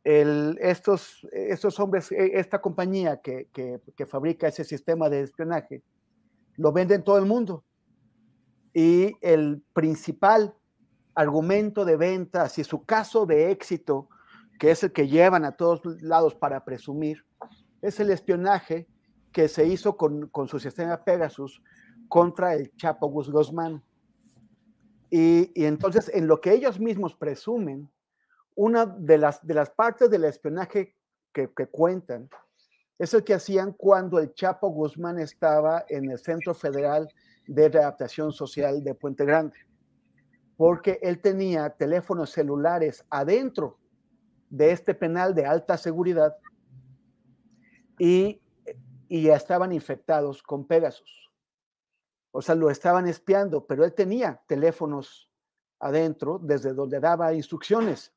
el, 0.08 0.58
estos, 0.62 1.28
estos 1.34 1.78
hombres, 1.82 2.14
e, 2.14 2.40
esta 2.40 2.62
compañía 2.62 3.20
que, 3.22 3.50
que, 3.52 4.06
fabrica 4.06 4.48
ese 4.48 4.64
sistema 4.64 5.10
de 5.10 5.20
espionaje, 5.20 5.84
lo 6.56 6.72
vende 6.72 6.96
en 6.96 7.04
todo 7.04 7.18
el 7.18 7.26
mundo. 7.26 7.66
Y 8.74 9.18
el 9.20 9.62
principal 9.74 10.56
argumento 11.14 11.84
de 11.84 11.98
ventas 11.98 12.58
y 12.58 12.64
su 12.64 12.86
caso 12.86 13.26
de 13.26 13.52
éxito, 13.52 14.08
que 14.58 14.72
es 14.72 14.82
el 14.82 14.94
que 14.94 15.10
llevan 15.10 15.44
a 15.44 15.58
todos 15.58 15.82
lados 16.02 16.34
para 16.36 16.64
presumir, 16.64 17.26
es 17.82 18.00
el 18.00 18.10
espionaje 18.10 18.88
que 19.34 19.50
se 19.50 19.68
hizo 19.68 19.98
con, 19.98 20.30
con 20.30 20.48
su 20.48 20.58
sistema 20.58 21.04
Pegasus 21.04 21.62
contra 22.08 22.54
el 22.54 22.74
Chapo 22.78 23.10
Guzmán. 23.10 23.84
Y, 25.10 25.52
y, 25.54 25.66
entonces, 25.66 26.10
en 26.14 26.28
lo 26.28 26.40
que 26.40 26.54
ellos 26.54 26.80
mismos 26.80 27.14
presumen, 27.14 27.90
una 28.58 28.86
de 28.86 29.18
las, 29.18 29.46
de 29.46 29.54
las 29.54 29.70
partes 29.70 30.10
del 30.10 30.26
espionaje 30.26 30.96
que, 31.32 31.50
cuentan 31.72 32.30
es 32.98 33.14
el 33.14 33.24
que 33.24 33.36
hacían 33.36 33.74
cuando 33.74 34.20
el 34.20 34.34
Chapo 34.34 34.70
Guzmán 34.70 35.20
estaba 35.20 35.86
en 35.88 36.10
el 36.10 36.18
Centro 36.18 36.54
Federal 36.54 37.08
de 37.46 37.70
Readaptación 37.70 38.32
Social 38.32 38.84
de 38.84 38.96
Puente 38.96 39.24
Grande 39.24 39.58
porque 40.56 41.00
él 41.04 41.22
tenía 41.22 41.70
teléfonos 41.70 42.32
celulares 42.32 43.06
adentro 43.10 43.78
de 44.50 44.72
este 44.72 44.96
penal 44.96 45.36
de 45.36 45.46
alta 45.46 45.78
seguridad 45.78 46.36
y 48.00 48.42
y 49.10 49.24
ya 49.24 49.36
estaban 49.36 49.72
infectados 49.72 50.44
con 50.44 50.66
Pegasus. 50.66 51.32
O 52.32 52.42
sea, 52.42 52.56
lo 52.56 52.70
estaban 52.70 53.08
espiando, 53.08 53.66
pero 53.66 53.86
él 53.86 53.94
tenía 53.94 54.42
teléfonos 54.48 55.30
adentro 55.80 56.40
desde 56.42 56.74
donde 56.74 57.00
daba 57.00 57.34
instrucciones. 57.34 58.14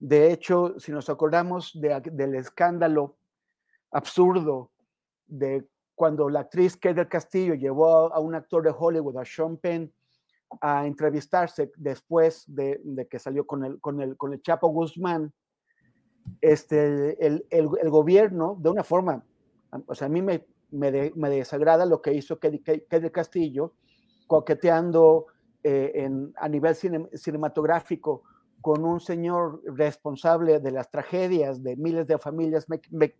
De 0.00 0.32
hecho, 0.32 0.80
si 0.80 0.92
nos 0.92 1.10
acordamos 1.10 1.78
del 1.78 2.34
escándalo 2.34 3.18
absurdo 3.90 4.70
de 5.26 5.68
cuando 5.94 6.30
la 6.30 6.40
actriz 6.40 6.78
Kate 6.78 6.94
del 6.94 7.08
Castillo 7.08 7.52
llevó 7.52 8.12
a, 8.12 8.18
un 8.18 8.34
actor 8.34 8.62
de 8.62 8.74
Hollywood, 8.76 9.18
a 9.18 9.24
Sean 9.26 9.58
Penn, 9.58 9.92
a 10.62 10.86
entrevistarse 10.86 11.70
después 11.76 12.44
de, 12.46 12.80
que 13.10 13.18
salió 13.18 13.46
con 13.46 13.62
el, 13.62 13.78
con, 13.78 14.00
el, 14.00 14.16
con 14.16 14.32
el 14.32 14.40
Chapo 14.40 14.68
Guzmán, 14.68 15.34
este, 16.40 17.24
el, 17.24 17.46
el, 17.50 17.90
gobierno, 17.90 18.56
de 18.58 18.70
una 18.70 18.82
forma, 18.82 19.22
o 19.86 19.94
sea, 19.94 20.06
a 20.06 20.10
mí 20.10 20.22
me, 20.22 20.46
me, 20.70 20.90
desagrada 20.90 21.84
lo 21.84 22.00
que 22.00 22.14
hizo 22.14 22.38
Kate, 22.38 22.86
del 22.88 23.12
Castillo, 23.12 23.74
coqueteando 24.26 25.26
eh, 25.62 25.92
en, 25.94 26.32
a 26.36 26.48
nivel 26.48 26.74
cinematográfico 26.74 28.22
con 28.60 28.84
un 28.84 29.00
señor 29.00 29.62
responsable 29.64 30.60
de 30.60 30.70
las 30.70 30.90
tragedias 30.90 31.62
de 31.62 31.76
miles 31.76 32.06
de 32.06 32.18
familias 32.18 32.66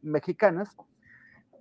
mexicanas, 0.02 0.76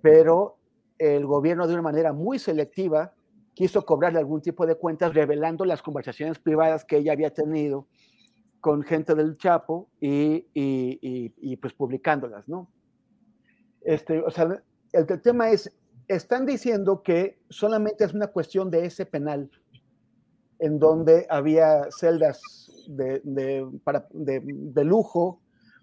pero 0.02 0.58
el 0.98 1.26
gobierno 1.26 1.66
de 1.66 1.74
una 1.74 1.82
manera 1.82 2.12
muy 2.12 2.38
selectiva 2.38 3.14
quiso 3.54 3.84
cobrarle 3.84 4.18
algún 4.18 4.42
tipo 4.42 4.66
de 4.66 4.76
cuentas 4.76 5.14
revelando 5.14 5.64
las 5.64 5.82
conversaciones 5.82 6.38
privadas 6.38 6.84
que 6.84 6.98
ella 6.98 7.12
había 7.12 7.32
tenido 7.32 7.86
con 8.60 8.82
gente 8.82 9.14
del 9.14 9.36
Chapo 9.38 9.88
y, 10.00 10.46
y, 10.52 11.56
pues 11.56 11.72
publicándolas, 11.72 12.48
¿no? 12.48 12.70
Este, 13.80 14.20
o 14.20 14.30
sea, 14.30 14.44
el, 14.92 15.06
el, 15.08 15.22
tema 15.22 15.50
es, 15.50 15.74
están 16.08 16.44
diciendo 16.44 17.02
que 17.02 17.40
solamente 17.48 18.04
es 18.04 18.12
una 18.12 18.26
cuestión 18.26 18.70
de 18.70 18.84
ese 18.84 19.06
penal, 19.06 19.50
en 20.60 20.78
donde 20.78 21.26
había 21.28 21.90
celdas 21.90 22.40
de, 22.86 23.20
de, 23.24 23.68
para, 23.82 24.06
de 24.12 24.84
lujo, 24.84 25.40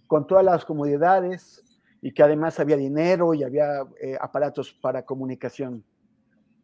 con 0.08 0.26
todas 0.26 0.46
las 0.46 0.64
comodidades, 0.64 1.64
y 2.02 2.14
que 2.14 2.24
además 2.24 2.60
había 2.60 2.78
dinero 2.78 3.34
y 3.34 3.44
había 3.44 3.82
eh, 4.00 4.18
aparatos 4.20 4.74
para 4.74 5.04
comunicación. 5.04 5.84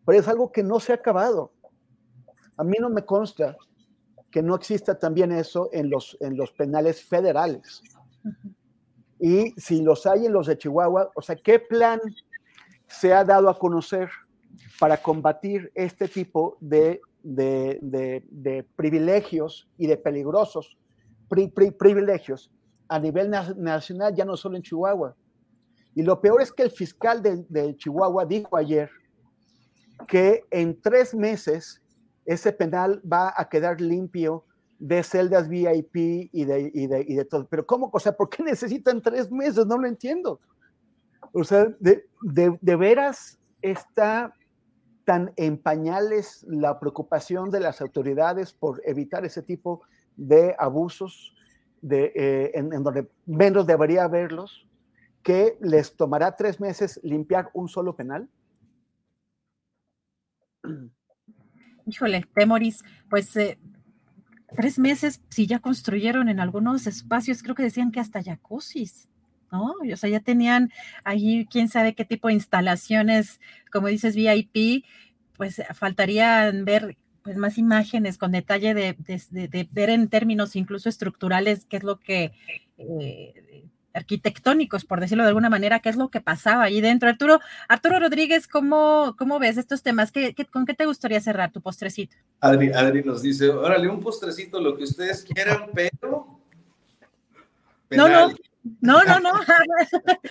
Pero 0.05 0.19
es 0.19 0.27
algo 0.27 0.51
que 0.51 0.63
no 0.63 0.79
se 0.79 0.91
ha 0.91 0.95
acabado. 0.95 1.51
A 2.57 2.63
mí 2.63 2.77
no 2.79 2.89
me 2.89 3.03
consta 3.03 3.57
que 4.31 4.41
no 4.41 4.55
exista 4.55 4.97
también 4.97 5.31
eso 5.31 5.69
en 5.71 5.89
los, 5.89 6.17
en 6.19 6.37
los 6.37 6.51
penales 6.51 7.03
federales. 7.03 7.81
Y 9.19 9.51
si 9.57 9.81
los 9.81 10.05
hay 10.05 10.25
en 10.25 10.33
los 10.33 10.47
de 10.47 10.57
Chihuahua, 10.57 11.11
o 11.15 11.21
sea, 11.21 11.35
¿qué 11.35 11.59
plan 11.59 11.99
se 12.87 13.13
ha 13.13 13.23
dado 13.23 13.49
a 13.49 13.57
conocer 13.57 14.09
para 14.79 14.97
combatir 14.97 15.71
este 15.75 16.07
tipo 16.07 16.57
de, 16.59 17.01
de, 17.23 17.79
de, 18.29 18.65
privilegios 18.75 19.67
y 19.77 19.87
de 19.87 19.97
peligrosos 19.97 20.77
privilegios 21.29 22.51
a 22.87 22.99
nivel 22.99 23.31
nacional, 23.31 24.13
ya 24.13 24.25
no 24.25 24.37
solo 24.37 24.57
en 24.57 24.61
Chihuahua? 24.61 25.15
Y 25.95 26.03
lo 26.03 26.19
peor 26.21 26.41
es 26.41 26.51
que 26.51 26.63
el 26.63 26.71
fiscal 26.71 27.21
de, 27.21 27.75
Chihuahua 27.77 28.25
dijo 28.25 28.57
ayer 28.57 28.89
que 30.07 30.43
en 30.51 30.79
tres 30.79 31.15
meses 31.15 31.81
ese 32.25 32.51
penal 32.51 33.01
va 33.09 33.33
a 33.35 33.47
quedar 33.47 33.79
limpio 33.79 34.45
de 34.79 35.01
celdas 35.03 35.47
VIP 35.47 35.95
y 35.95 36.45
de, 36.45 36.71
y 36.73 36.87
de, 36.87 37.05
y 37.07 37.15
de 37.15 37.25
todo. 37.25 37.47
Pero 37.47 37.65
¿cómo? 37.65 37.89
O 37.93 37.99
sea, 37.99 38.11
¿por 38.11 38.29
qué 38.29 38.43
necesitan 38.43 39.01
tres 39.01 39.31
meses? 39.31 39.65
No 39.65 39.77
lo 39.77 39.87
entiendo. 39.87 40.39
O 41.31 41.43
sea, 41.43 41.67
de, 41.79 42.05
de 42.21 42.75
veras 42.75 43.39
está 43.61 44.33
tan 45.05 45.33
en 45.35 45.57
pañales 45.57 46.45
la 46.47 46.79
preocupación 46.79 47.49
de 47.49 47.59
las 47.59 47.81
autoridades 47.81 48.53
por 48.53 48.81
evitar 48.85 49.25
ese 49.25 49.41
tipo 49.41 49.81
de 50.15 50.55
abusos 50.57 51.35
de, 51.81 52.11
eh, 52.15 52.51
en, 52.53 52.69
donde 52.69 53.09
menos 53.25 53.67
debería 53.67 54.05
haberlos 54.05 54.65
que 55.21 55.57
les 55.61 55.95
tomará 55.95 56.35
tres 56.35 56.59
meses 56.59 56.99
limpiar 57.03 57.49
un 57.53 57.67
solo 57.67 57.95
penal? 57.95 58.29
Híjole, 61.85 62.25
Temoris, 62.33 62.83
pues 63.09 63.35
eh, 63.35 63.57
tres 64.55 64.79
meses, 64.79 65.21
si 65.29 65.47
ya 65.47 65.59
construyeron 65.59 66.29
en 66.29 66.39
algunos 66.39 66.87
espacios, 66.87 67.43
creo 67.43 67.55
que 67.55 67.63
decían 67.63 67.91
que 67.91 67.99
hasta 67.99 68.23
jacuzzis, 68.23 69.09
¿no? 69.53 69.75
O 69.93 69.97
sea, 69.97 70.09
ya 70.09 70.19
tenían 70.19 70.71
ahí 71.05 71.47
quién 71.49 71.69
sabe 71.69 71.93
qué 71.93 72.03
tipo 72.03 72.27
de 72.27 72.33
instalaciones, 72.33 73.39
como 73.71 73.87
dices, 73.87 74.15
VIP, 74.15 74.83
pues 75.37 75.61
faltarían 75.73 76.65
ver 76.65 76.97
pues 77.21 77.37
más 77.37 77.57
imágenes 77.57 78.17
con 78.17 78.31
detalle 78.31 78.73
de, 78.73 78.97
ver 79.71 79.89
en 79.89 80.09
términos 80.09 80.57
incluso 80.57 80.89
estructurales 80.89 81.65
qué 81.65 81.77
es 81.77 81.83
lo 81.83 81.97
que 81.99 82.33
eh, 82.77 83.65
arquitectónicos, 83.93 84.83
por 84.83 84.99
decirlo 84.99 85.23
de 85.23 85.29
alguna 85.29 85.49
manera, 85.49 85.79
qué 85.79 85.89
es 85.89 85.95
lo 85.95 86.09
que 86.09 86.19
pasaba 86.19 86.63
ahí 86.63 86.81
dentro. 86.81 87.07
Arturo, 87.07 87.39
Arturo 87.69 87.99
Rodríguez, 87.99 88.47
¿cómo, 88.47 89.15
cómo 89.17 89.39
ves 89.39 89.57
estos 89.57 89.83
temas? 89.83 90.11
¿Qué, 90.11 90.35
con 90.51 90.65
qué 90.65 90.73
te 90.73 90.85
gustaría 90.85 91.21
cerrar 91.21 91.51
tu 91.51 91.61
postrecito? 91.61 92.17
Adri, 92.41 92.73
Adri 92.73 93.03
nos 93.03 93.21
dice, 93.21 93.49
órale, 93.49 93.87
un 93.87 94.01
postrecito, 94.01 94.59
lo 94.59 94.75
que 94.75 94.83
ustedes 94.83 95.23
quieran, 95.23 95.69
pero... 95.73 96.39
No, 97.91 98.09
no, 98.09 98.33
no, 98.81 99.03
no, 99.03 99.19
no, 99.19 99.33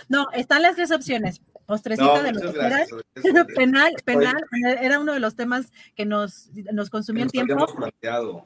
no, 0.08 0.26
están 0.32 0.62
las 0.62 0.76
tres 0.76 0.90
opciones 0.90 1.40
postrecita 1.66 2.22
de 2.22 2.32
lo 2.32 2.40
que 2.40 3.54
penal, 3.54 3.94
penal, 4.04 4.44
era 4.80 4.98
uno 4.98 5.12
de 5.12 5.20
los 5.20 5.36
temas 5.36 5.72
que 5.94 6.04
nos, 6.04 6.50
nos 6.72 6.90
consumía 6.90 7.24
el 7.24 7.30
tiempo. 7.30 7.66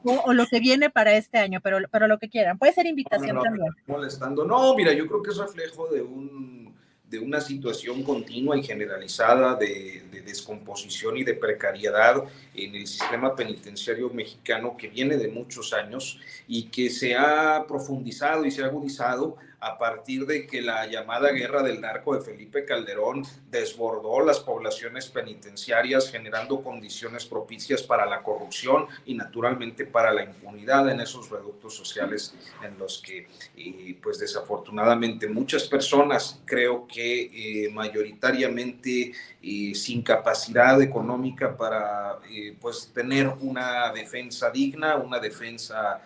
O, 0.03 0.33
lo 0.33 0.45
que 0.45 0.59
viene 0.59 0.89
para 0.89 1.15
este 1.15 1.37
año, 1.37 1.59
pero, 1.61 1.79
pero 1.91 2.07
lo 2.07 2.19
que 2.19 2.29
quieran. 2.29 2.57
Puede 2.57 2.73
ser 2.73 2.85
invitación 2.85 3.41
también. 3.41 3.67
Molestando. 3.85 4.45
No, 4.45 4.75
mira, 4.75 4.93
yo 4.93 5.07
creo 5.07 5.21
que 5.21 5.31
es 5.31 5.37
reflejo 5.37 5.87
de 5.87 6.01
un 6.01 6.67
de 7.09 7.19
una 7.19 7.39
situación 7.39 8.03
continua 8.03 8.57
y 8.57 8.63
generalizada 8.63 9.55
de, 9.55 10.03
de, 10.11 10.21
descomposición 10.23 11.15
y 11.15 11.23
de 11.23 11.35
precariedad 11.35 12.21
en 12.53 12.75
el 12.75 12.85
sistema 12.85 13.33
penitenciario 13.33 14.09
mexicano 14.09 14.75
que 14.75 14.89
viene 14.89 15.15
de 15.15 15.29
muchos 15.29 15.71
años 15.71 16.19
y 16.49 16.63
que 16.63 16.89
se 16.89 17.15
ha 17.15 17.63
profundizado 17.65 18.43
y 18.43 18.51
se 18.51 18.61
ha 18.61 18.65
agudizado 18.65 19.37
a 19.59 19.77
partir 19.77 20.25
de 20.25 20.45
que 20.45 20.61
la 20.61 20.85
llamada 20.85 21.31
guerra 21.31 21.63
del 21.63 21.81
narco 21.81 22.15
de 22.15 22.21
Felipe 22.21 22.63
Calderón 22.63 23.23
desbordó 23.49 24.23
las 24.23 24.39
poblaciones 24.39 25.07
penitenciarias, 25.07 26.11
generando 26.11 26.61
condiciones 26.61 27.25
propicias 27.25 27.81
para 27.81 28.05
la 28.05 28.21
corrupción 28.21 28.85
y 29.05 29.15
naturalmente 29.15 29.85
para 29.85 30.13
la 30.13 30.23
impunidad 30.23 30.89
en 30.89 31.01
esos 31.01 31.29
reductos 31.31 31.75
sociales 31.75 32.35
en 32.63 32.77
los 32.77 33.01
que, 33.01 33.27
eh, 33.55 33.97
pues 34.01 34.19
desafortunadamente, 34.19 35.27
muchas 35.27 35.63
personas, 35.63 36.39
creo 36.45 36.85
que 36.87 37.65
eh, 37.65 37.69
mayoritariamente 37.71 39.11
eh, 39.41 39.73
sin 39.73 40.03
capacidad 40.03 40.79
económica 40.81 41.57
para, 41.57 42.19
pues, 42.61 42.91
tener 42.93 43.27
una 43.41 43.91
defensa 43.91 44.51
digna, 44.51 44.97
una 44.97 45.19
defensa 45.19 46.01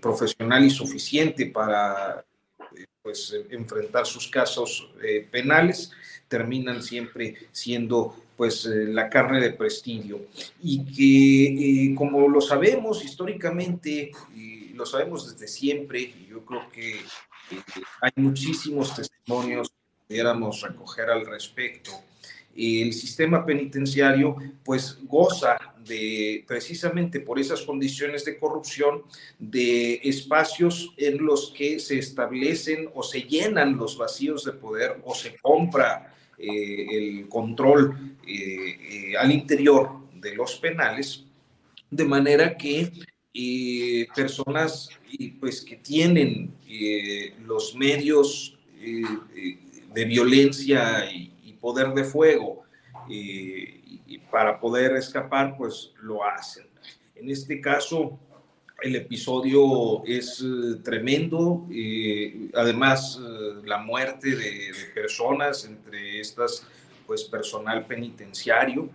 profesional 0.00 0.64
y 0.64 0.70
suficiente 0.70 1.46
para 1.46 2.25
pues, 3.06 3.32
enfrentar 3.50 4.04
sus 4.04 4.26
casos 4.26 4.90
eh, 5.00 5.24
penales, 5.30 5.92
terminan 6.26 6.82
siempre 6.82 7.36
siendo 7.52 8.16
pues 8.36 8.66
eh, 8.66 8.86
la 8.86 9.08
carne 9.08 9.40
de 9.40 9.52
prestigio. 9.52 10.26
Y 10.60 10.84
que 10.84 11.84
eh, 11.84 11.94
como 11.94 12.28
lo 12.28 12.40
sabemos 12.40 13.04
históricamente 13.04 14.10
y 14.34 14.70
lo 14.70 14.84
sabemos 14.84 15.30
desde 15.30 15.46
siempre 15.46 16.00
y 16.00 16.26
yo 16.28 16.44
creo 16.44 16.68
que 16.68 16.96
hay 18.00 18.10
muchísimos 18.16 18.92
testimonios 18.92 19.68
que 19.68 20.08
pudiéramos 20.08 20.62
recoger 20.62 21.08
al 21.08 21.26
respecto 21.26 21.92
el 22.56 22.92
sistema 22.92 23.44
penitenciario 23.44 24.36
pues 24.64 24.98
goza 25.04 25.58
de 25.86 26.44
precisamente 26.46 27.20
por 27.20 27.38
esas 27.38 27.62
condiciones 27.62 28.24
de 28.24 28.38
corrupción 28.38 29.02
de 29.38 30.00
espacios 30.04 30.92
en 30.96 31.24
los 31.24 31.52
que 31.56 31.78
se 31.78 31.98
establecen 31.98 32.88
o 32.94 33.02
se 33.02 33.22
llenan 33.22 33.76
los 33.76 33.96
vacíos 33.96 34.44
de 34.44 34.52
poder 34.52 35.00
o 35.04 35.14
se 35.14 35.36
compra 35.36 36.14
eh, 36.38 36.86
el 36.90 37.28
control 37.28 38.16
eh, 38.26 38.32
eh, 38.32 39.16
al 39.16 39.32
interior 39.32 39.90
de 40.14 40.34
los 40.34 40.56
penales 40.56 41.24
de 41.90 42.04
manera 42.04 42.56
que 42.56 42.92
personas 44.14 44.88
pues 45.38 45.60
que 45.60 45.76
tienen 45.76 46.50
los 47.44 47.74
medios 47.74 48.56
de 48.80 50.04
violencia 50.06 51.04
y 51.12 51.35
poder 51.66 51.88
de 51.94 52.04
fuego 52.04 52.62
y, 53.08 54.18
para 54.30 54.60
poder 54.60 54.92
escapar, 54.92 55.56
pues 55.58 55.90
lo 56.00 56.24
hacen. 56.24 56.64
En 57.16 57.28
este 57.28 57.60
caso, 57.60 58.16
el 58.82 58.94
episodio 58.94 60.04
es 60.04 60.44
eh, 60.44 60.76
tremendo, 60.84 61.66
además 62.54 63.18
eh, 63.20 63.62
la 63.64 63.78
muerte 63.78 64.36
de, 64.36 64.70
personas, 64.94 65.64
entre 65.64 66.20
estas 66.20 66.64
pues 67.04 67.24
personal 67.24 67.84
penitenciario 67.84 68.88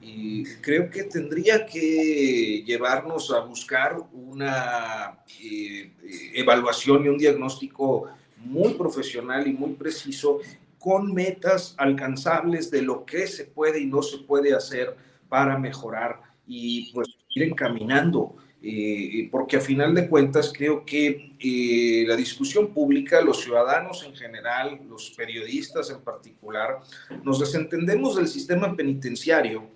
y 0.00 0.44
creo 0.66 0.90
que 0.90 1.04
tendría 1.04 1.64
que 1.64 2.64
llevarnos 2.66 3.30
a 3.32 3.38
buscar 3.40 3.96
una 4.12 5.18
eh, 5.40 5.92
evaluación 6.34 7.04
y 7.04 7.08
un 7.08 7.18
diagnóstico 7.18 8.08
muy 8.36 8.74
profesional 8.74 9.46
y 9.46 9.52
muy 9.52 9.74
preciso 9.74 10.40
con 10.86 11.12
metas 11.12 11.74
alcanzables 11.78 12.70
de 12.70 12.80
lo 12.80 13.04
que 13.04 13.26
se 13.26 13.46
puede 13.46 13.80
y 13.80 13.86
no 13.86 14.02
se 14.02 14.18
puede 14.18 14.54
hacer 14.54 14.94
para 15.28 15.58
mejorar 15.58 16.22
y 16.46 16.92
pues 16.92 17.08
ir 17.30 17.42
encaminando 17.42 18.36
eh, 18.62 19.28
porque 19.32 19.56
a 19.56 19.60
final 19.60 19.96
de 19.96 20.08
cuentas 20.08 20.52
creo 20.56 20.84
que 20.84 21.34
eh, 21.40 22.04
la 22.06 22.14
discusión 22.14 22.68
pública, 22.72 23.20
los 23.20 23.42
ciudadanos 23.42 24.04
en 24.04 24.14
general, 24.14 24.80
los 24.88 25.10
periodistas 25.10 25.90
en 25.90 26.02
particular, 26.02 26.78
nos 27.24 27.40
desentendemos 27.40 28.14
del 28.14 28.28
sistema 28.28 28.76
penitenciario 28.76 29.68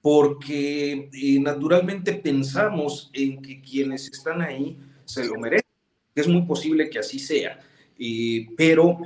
porque 0.00 1.10
eh, 1.12 1.40
naturalmente 1.40 2.12
pensamos 2.12 3.10
en 3.12 3.42
que 3.42 3.60
quienes 3.60 4.08
están 4.08 4.42
ahí 4.42 4.78
se 5.04 5.24
lo 5.24 5.34
merecen. 5.40 5.66
Es 6.14 6.28
muy 6.28 6.42
posible 6.42 6.88
que 6.88 7.00
así 7.00 7.18
sea, 7.18 7.58
pero 8.56 8.98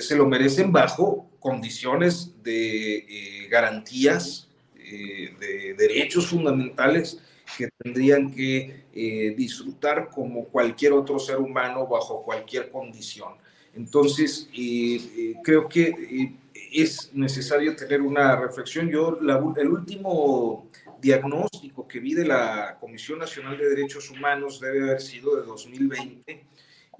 se 0.00 0.16
lo 0.16 0.26
merecen 0.26 0.72
bajo 0.72 1.28
condiciones 1.38 2.34
de 2.42 3.46
garantías, 3.50 4.48
de 4.76 5.74
derechos 5.76 6.26
fundamentales 6.26 7.20
que 7.56 7.68
tendrían 7.78 8.30
que 8.30 8.84
eh, 8.92 9.34
disfrutar 9.36 10.10
como 10.10 10.44
cualquier 10.46 10.92
otro 10.92 11.18
ser 11.18 11.38
humano 11.38 11.86
bajo 11.86 12.22
cualquier 12.22 12.70
condición. 12.70 13.34
Entonces, 13.74 14.48
eh, 14.52 15.00
eh, 15.16 15.34
creo 15.44 15.68
que 15.68 16.34
es 16.72 17.10
necesario 17.12 17.76
tener 17.76 18.00
una 18.02 18.36
reflexión. 18.36 18.88
Yo, 18.88 19.18
el 19.56 19.68
último 19.68 20.68
diagnóstico 21.00 21.86
que 21.86 22.00
vi 22.00 22.14
de 22.14 22.26
la 22.26 22.76
Comisión 22.80 23.18
Nacional 23.18 23.56
de 23.56 23.68
Derechos 23.68 24.10
Humanos 24.10 24.60
debe 24.60 24.82
haber 24.82 25.00
sido 25.00 25.36
de 25.36 25.46
2020 25.46 26.44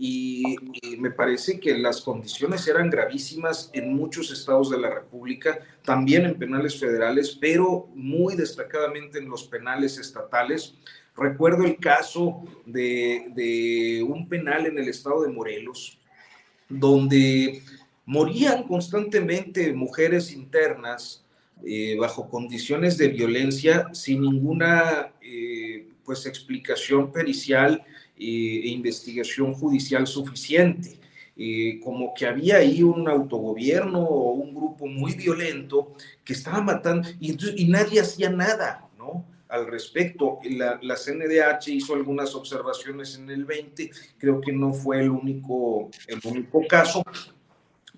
y, 0.03 0.57
me 0.97 1.11
parece 1.11 1.61
que 1.61 1.77
las 1.77 2.01
condiciones 2.01 2.67
eran 2.67 2.89
gravísimas 2.89 3.69
en 3.75 3.95
muchos 3.95 4.33
estados 4.33 4.71
de 4.71 4.79
la 4.79 4.89
República, 4.89 5.59
también 5.85 6.25
en 6.25 6.39
penales 6.39 6.81
federales, 6.81 7.37
pero 7.39 7.87
muy 7.95 8.35
destacadamente 8.35 9.19
en 9.19 9.29
los 9.29 9.45
penales 9.45 9.99
estatales. 9.99 10.75
Recuerdo 11.15 11.65
el 11.65 11.77
caso 11.77 12.43
de, 12.65 13.27
de 13.35 14.03
un 14.03 14.27
penal 14.27 14.65
en 14.65 14.79
el 14.79 14.89
estado 14.89 15.21
de 15.21 15.29
Morelos, 15.29 15.99
donde 16.67 17.63
morían 18.07 18.63
constantemente 18.63 19.75
mujeres 19.75 20.33
internas 20.33 21.27
eh, 21.63 21.97
bajo 22.01 22.27
condiciones 22.31 22.97
de 22.97 23.09
violencia 23.09 23.89
sin 23.93 24.23
ninguna 24.23 25.13
eh, 25.21 25.89
pues 26.07 26.25
explicación 26.25 27.13
pericial 27.13 27.85
e 28.21 28.69
investigación 28.69 29.55
judicial 29.55 30.07
suficiente. 30.07 31.01
Eh, 31.43 31.81
como 31.83 32.13
que 32.13 32.27
había 32.27 32.57
ahí 32.57 32.83
un 32.83 33.09
autogobierno 33.09 34.01
o 34.01 34.33
un 34.33 34.55
grupo 34.55 34.87
muy 34.87 35.15
violento 35.15 35.95
que 36.23 36.35
estaba 36.35 36.61
matando 36.61 37.09
y, 37.19 37.35
y 37.57 37.67
nadie 37.67 38.01
hacía 38.01 38.29
nada, 38.29 38.87
¿no? 38.99 39.25
Al 39.49 39.67
respecto, 39.67 40.39
la, 40.45 40.79
la, 40.83 40.97
CNDH 40.97 41.69
hizo 41.69 41.95
algunas 41.95 42.35
observaciones 42.35 43.17
en 43.17 43.31
el 43.31 43.47
20, 43.47 43.91
creo 44.19 44.39
que 44.41 44.53
no 44.53 44.75
fue 44.75 45.01
el 45.01 45.09
único, 45.09 45.91
el 46.07 46.21
único 46.25 46.61
caso, 46.69 47.03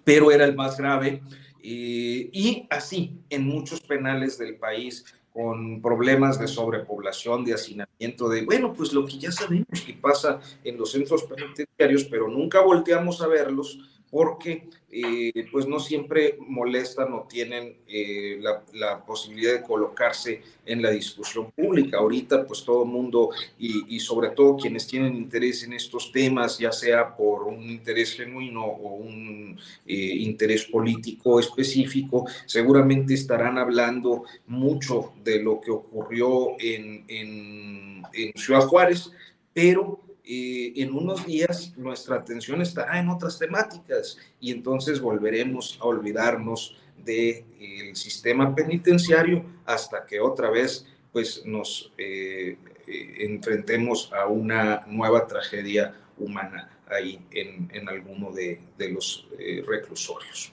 pero 0.05 0.31
era 0.31 0.45
el 0.45 0.55
más 0.55 0.77
grave. 0.77 1.21
Eh, 1.63 2.31
y 2.33 2.67
así, 2.71 3.19
en 3.29 3.47
muchos 3.47 3.81
penales 3.81 4.39
del 4.39 4.57
país 4.57 5.05
con 5.33 5.81
problemas 5.81 6.39
de 6.39 6.47
sobrepoblación, 6.47 7.45
de 7.45 7.55
hacinamiento, 7.55 8.29
de, 8.29 8.45
bueno, 8.45 8.73
pues 8.73 8.93
lo 8.93 9.07
que 9.07 9.19
ya 9.19 9.33
sabemos 9.33 9.81
que 9.85 9.95
pasa 9.95 10.41
en 10.63 10.77
los 10.77 10.93
centros 10.93 11.25
penitenciarios, 11.25 12.05
pero 12.05 12.29
nunca 12.29 12.61
volteamos 12.61 13.23
a 13.23 13.27
verlos 13.27 14.02
porque 14.13 14.69
eh, 14.91 15.47
pues 15.51 15.67
no 15.67 15.81
siempre 15.81 16.37
molestan 16.39 17.15
o 17.15 17.23
tienen 17.27 17.79
eh, 17.89 18.39
la, 18.75 19.03
posibilidad 19.07 19.55
de 19.55 19.63
colocarse 19.63 20.43
en 20.67 20.83
la 20.83 20.91
discusión 20.91 21.51
pública. 21.51 21.97
Ahorita 21.97 22.47
pues 22.47 22.63
todo 22.63 22.83
el 22.83 22.91
mundo 22.91 23.31
y, 23.59 23.99
sobre 24.01 24.29
todo 24.29 24.59
quienes 24.59 24.87
tienen 24.87 25.17
interés 25.17 25.63
en 25.63 25.73
estos 25.73 26.13
temas, 26.13 26.59
ya 26.59 26.73
sea 26.73 27.17
por 27.17 27.45
un 27.45 27.63
interés 27.63 28.15
genuino 28.15 28.63
o 28.67 28.97
un 28.97 29.59
eh, 29.87 29.95
interés 29.95 30.67
político 30.67 31.41
específico, 31.41 32.27
seguramente 32.45 33.15
estarán 33.15 33.57
hablando 33.57 34.25
mucho 34.47 35.15
de 35.25 35.43
lo 35.43 35.59
que 35.59 35.71
ocurrió 35.71 36.51
en 36.59 38.03
Ciudad 38.35 38.67
Juárez, 38.67 39.11
pero 39.55 40.12
eh, 40.25 40.73
en 40.77 40.95
unos 40.95 41.27
días 41.27 41.77
nuestra 41.77 42.17
atención 42.17 42.63
estará 42.63 43.01
en 43.01 43.09
otras 43.09 43.39
temáticas 43.39 44.19
y 44.41 44.53
entonces 44.53 45.01
volveremos 45.01 45.79
a 45.81 45.87
olvidarnos 45.87 46.77
del 47.05 47.97
sistema 47.97 48.55
penitenciario 48.55 49.45
hasta 49.65 50.07
que 50.07 50.21
otra 50.21 50.51
vez 50.51 50.87
pues 51.13 51.45
nos 51.45 51.93
eh, 51.99 52.57
eh, 52.87 53.15
enfrentemos 53.19 54.13
a 54.13 54.27
una 54.27 54.85
nueva 54.87 55.27
tragedia 55.27 55.95
humana 56.17 56.71
ahí 56.89 57.21
en, 57.33 57.69
en 57.73 57.89
alguno 57.89 58.31
de, 58.31 58.61
de 58.79 58.91
los 58.91 59.27
reclusorios. 59.67 60.53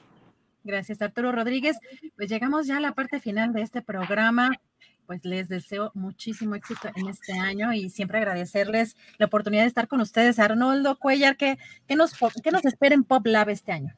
Gracias, 0.64 1.02
Arturo 1.02 1.32
Rodríguez. 1.32 1.78
Pues 2.16 2.30
llegamos 2.30 2.66
ya 2.66 2.78
a 2.78 2.82
la 2.82 2.94
parte 2.94 3.20
final 3.20 3.54
de 3.54 3.62
este 3.62 3.82
programa 3.82 4.52
pues 5.10 5.26
les 5.26 5.50
deseo 5.50 5.90
muchísimo 5.96 6.54
éxito 6.54 6.88
en 6.94 7.08
este 7.08 7.34
año 7.34 7.74
y 7.74 7.90
siempre 7.90 8.20
agradecerles 8.20 8.96
la 9.18 9.26
oportunidad 9.26 9.64
de 9.64 9.68
estar 9.68 9.88
con 9.88 10.02
ustedes. 10.02 10.38
Arnoldo 10.38 11.00
Cuellar, 11.00 11.36
¿qué, 11.36 11.58
nos, 11.98 12.14
qué 12.44 12.52
nos 12.52 12.64
espera 12.64 12.94
en 12.94 13.04
Pop 13.04 13.26
Lab 13.26 13.50
este 13.50 13.72
año? 13.72 13.96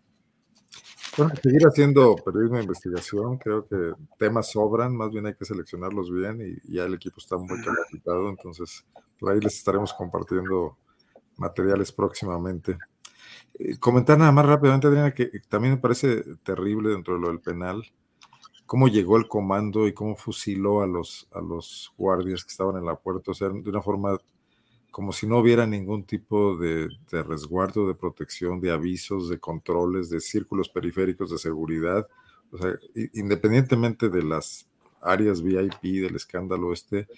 Bueno, 1.18 1.34
seguir 1.44 1.64
haciendo 1.68 2.16
periodismo 2.16 2.56
de 2.56 2.64
investigación, 2.64 3.38
creo 3.40 3.68
que 3.68 3.92
temas 4.18 4.52
sobran, 4.52 4.96
más 4.96 5.12
bien 5.12 5.26
hay 5.26 5.34
que 5.34 5.44
seleccionarlos 5.44 6.10
bien 6.10 6.40
y 6.40 6.74
ya 6.74 6.86
el 6.86 6.94
equipo 6.94 7.18
está 7.18 7.36
muy 7.36 7.62
capacitado, 7.62 8.30
entonces 8.30 8.86
por 9.20 9.34
ahí 9.34 9.42
les 9.42 9.58
estaremos 9.58 9.92
compartiendo 9.92 10.78
materiales 11.36 11.92
próximamente. 11.92 12.78
Eh, 13.60 13.78
comentar 13.80 14.18
nada 14.18 14.32
más 14.32 14.46
rápidamente, 14.46 14.88
Adriana, 14.88 15.14
que 15.14 15.30
también 15.50 15.74
me 15.74 15.82
parece 15.82 16.24
terrible 16.44 16.92
dentro 16.92 17.16
de 17.16 17.20
lo 17.20 17.28
del 17.28 17.42
penal, 17.42 17.84
cómo 18.72 18.88
llegó 18.88 19.18
el 19.18 19.28
comando 19.28 19.86
y 19.86 19.92
cómo 19.92 20.16
fusiló 20.16 20.82
a 20.82 20.88
los, 20.88 21.28
a 21.34 21.42
los 21.42 21.92
guardias 21.98 22.46
que 22.46 22.52
estaban 22.52 22.78
en 22.78 22.86
la 22.86 22.96
puerta, 22.96 23.32
o 23.32 23.34
sea, 23.34 23.50
de 23.50 23.70
una 23.70 23.82
forma 23.82 24.18
como 24.92 25.12
si 25.12 25.28
no 25.28 25.40
hubiera 25.40 25.68
ningún 25.68 26.06
tipo 26.06 26.56
de, 26.56 26.88
resguardo, 27.12 27.86
de 27.86 27.96
protección, 27.96 28.62
de 28.62 28.72
avisos, 28.72 29.28
de 29.28 29.40
controles, 29.40 30.10
de 30.10 30.22
círculos 30.22 30.70
periféricos 30.70 31.32
de 31.32 31.38
seguridad, 31.38 32.08
o 32.50 32.58
sea, 32.60 32.76
independientemente 33.12 34.08
de 34.08 34.24
las 34.24 34.66
áreas 35.02 35.42
VIP 35.42 36.02
del 36.02 36.16
escándalo 36.16 36.72
este, 36.72 37.10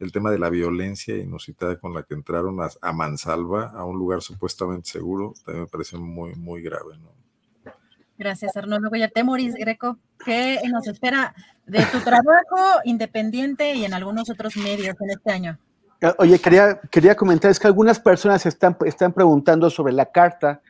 el 0.00 0.10
tema 0.10 0.30
de 0.30 0.38
la 0.38 0.48
violencia 0.48 1.18
inusitada 1.18 1.78
con 1.78 1.92
la 1.92 2.04
que 2.04 2.14
entraron 2.14 2.62
a, 2.62 2.70
a 2.80 2.92
mansalva, 2.94 3.72
a 3.72 3.84
un 3.84 3.98
lugar 3.98 4.22
supuestamente 4.22 4.88
seguro, 4.88 5.34
también 5.44 5.64
me 5.64 5.70
parece 5.70 5.98
muy, 5.98 6.34
muy 6.34 6.62
grave, 6.62 6.96
¿no? 6.96 7.23
Gracias, 8.16 8.56
Arnoldo 8.56 8.88
Guayarte. 8.88 9.24
Moris 9.24 9.54
Greco, 9.54 9.98
¿qué 10.24 10.60
nos 10.70 10.86
espera 10.86 11.34
de 11.66 11.84
tu 11.86 11.98
trabajo 12.00 12.80
independiente 12.84 13.74
y 13.74 13.84
en 13.84 13.94
algunos 13.94 14.30
otros 14.30 14.56
medios 14.56 14.96
en 15.00 15.10
este 15.10 15.32
año? 15.32 15.58
Ah, 16.02 16.14
oye, 16.18 16.38
quería, 16.38 16.80
quería 16.90 17.16
comentar, 17.16 17.50
es 17.50 17.58
que 17.58 17.66
algunas 17.66 17.98
personas 17.98 18.46
están, 18.46 18.76
están 18.84 19.12
preguntando 19.12 19.68
sobre 19.70 19.92
la 19.92 20.06
carta 20.06 20.60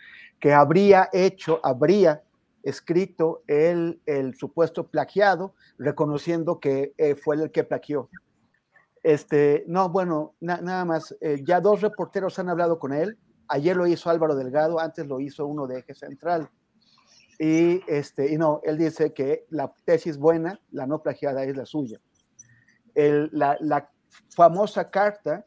que 0.41 0.53
habría 0.53 1.09
hecho, 1.13 1.61
habría 1.63 2.23
escrito 2.63 3.43
el, 3.47 4.01
el 4.07 4.35
supuesto 4.37 4.87
plagiado, 4.87 5.55
reconociendo 5.79 6.61
que 6.61 6.95
eh, 6.97 7.15
fue 7.15 7.37
el 7.37 7.51
que 7.51 7.65
plagió. 7.65 8.09
Este, 9.03 9.65
no, 9.67 9.91
bueno, 9.91 10.35
nada 10.41 10.85
más, 10.87 11.15
eh, 11.21 11.43
ya 11.45 11.61
dos 11.61 11.83
reporteros 11.83 12.39
han 12.39 12.49
hablado 12.49 12.79
con 12.79 12.95
él, 12.95 13.19
ayer 13.49 13.77
lo 13.77 13.87
hizo 13.87 14.09
Álvaro 14.09 14.35
Delgado, 14.35 14.81
antes 14.81 15.07
lo 15.07 15.21
hizo 15.21 15.47
uno 15.47 15.67
de 15.67 15.81
Eje 15.81 15.95
Central. 15.95 16.49
Y, 17.39 17.83
este, 17.91 18.33
y 18.33 18.37
no, 18.37 18.61
él 18.65 18.79
dice 18.79 19.13
que 19.13 19.47
la 19.51 19.73
tesis 19.85 20.19
buena, 20.19 20.61
la 20.71 20.87
no 20.87 21.03
plagiada, 21.03 21.45
es 21.45 21.57
la 21.57 21.67
suya. 21.67 22.01
la, 22.95 23.91
famosa 24.31 24.91
carta 24.91 25.45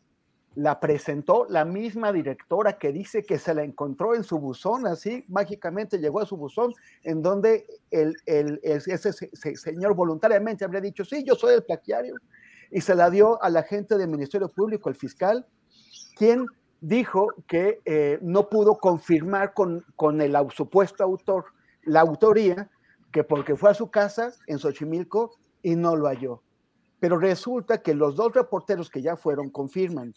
la 0.56 0.80
presentó 0.80 1.46
la 1.48 1.64
misma 1.64 2.12
directora 2.12 2.78
que 2.78 2.92
dice 2.92 3.24
que 3.24 3.38
se 3.38 3.54
la 3.54 3.64
encontró 3.64 4.16
en 4.16 4.24
su 4.24 4.40
buzón, 4.40 4.88
así 4.88 5.24
mágicamente 5.30 6.00
llegó 6.00 6.20
a 6.20 6.26
su 6.26 6.36
buzón, 6.36 6.74
en 7.04 7.22
donde 7.22 7.66
el, 7.92 8.16
el, 8.26 8.60
ese, 8.64 9.14
señor 9.56 9.94
voluntariamente 9.94 10.66
habría 10.66 10.82
dicho, 10.82 11.06
sí, 11.06 11.24
yo 11.24 11.36
soy 11.36 11.54
el 11.54 11.64
plagiario, 11.64 12.16
y 12.72 12.82
se 12.82 12.96
la 12.96 13.10
dio 13.10 13.42
a 13.42 13.50
la 13.50 13.64
gente 13.64 13.98
del 13.98 14.10
Ministerio 14.10 14.50
Público, 14.50 14.90
el 14.90 14.96
fiscal, 14.96 15.46
quien 16.18 16.46
dijo 16.82 17.28
que 17.48 17.80
eh, 17.86 18.20
no 18.22 18.50
pudo 18.50 18.78
confirmar 18.78 19.54
con, 19.54 19.86
con 19.96 20.22
el 20.22 20.36
supuesto 20.52 21.04
autor 21.04 21.46
la 21.88 22.02
autoría 22.02 22.70
que 23.12 23.24
porque 23.24 23.56
fue 23.56 23.72
a 23.72 23.74
su 23.74 23.90
casa 23.90 24.34
en 24.46 24.60
Xochimilco 24.60 25.32
y 25.64 25.76
no 25.76 25.96
lo 25.96 26.08
halló. 26.08 26.44
Pero 27.00 27.18
resulta 27.18 27.82
que 27.82 27.94
los 27.94 28.16
dos 28.16 28.34
reporteros 28.34 28.90
que 28.90 29.02
ya 29.02 29.16
fueron 29.16 29.50
confirman 29.50 30.14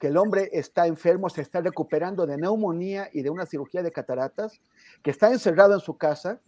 que 0.00 0.08
el 0.08 0.16
hombre 0.16 0.50
está 0.52 0.86
enfermo, 0.86 1.30
se 1.30 1.42
está 1.42 1.60
recuperando 1.60 2.26
de 2.26 2.36
neumonía 2.36 3.08
y 3.12 3.22
de 3.22 3.30
una 3.30 3.46
cirugía 3.46 3.82
de 3.82 3.92
cataratas, 3.92 4.60
que 5.02 5.10
está 5.10 5.32
encerrado 5.32 5.74
en 5.74 5.80
su 5.80 5.96
casa 5.96 6.40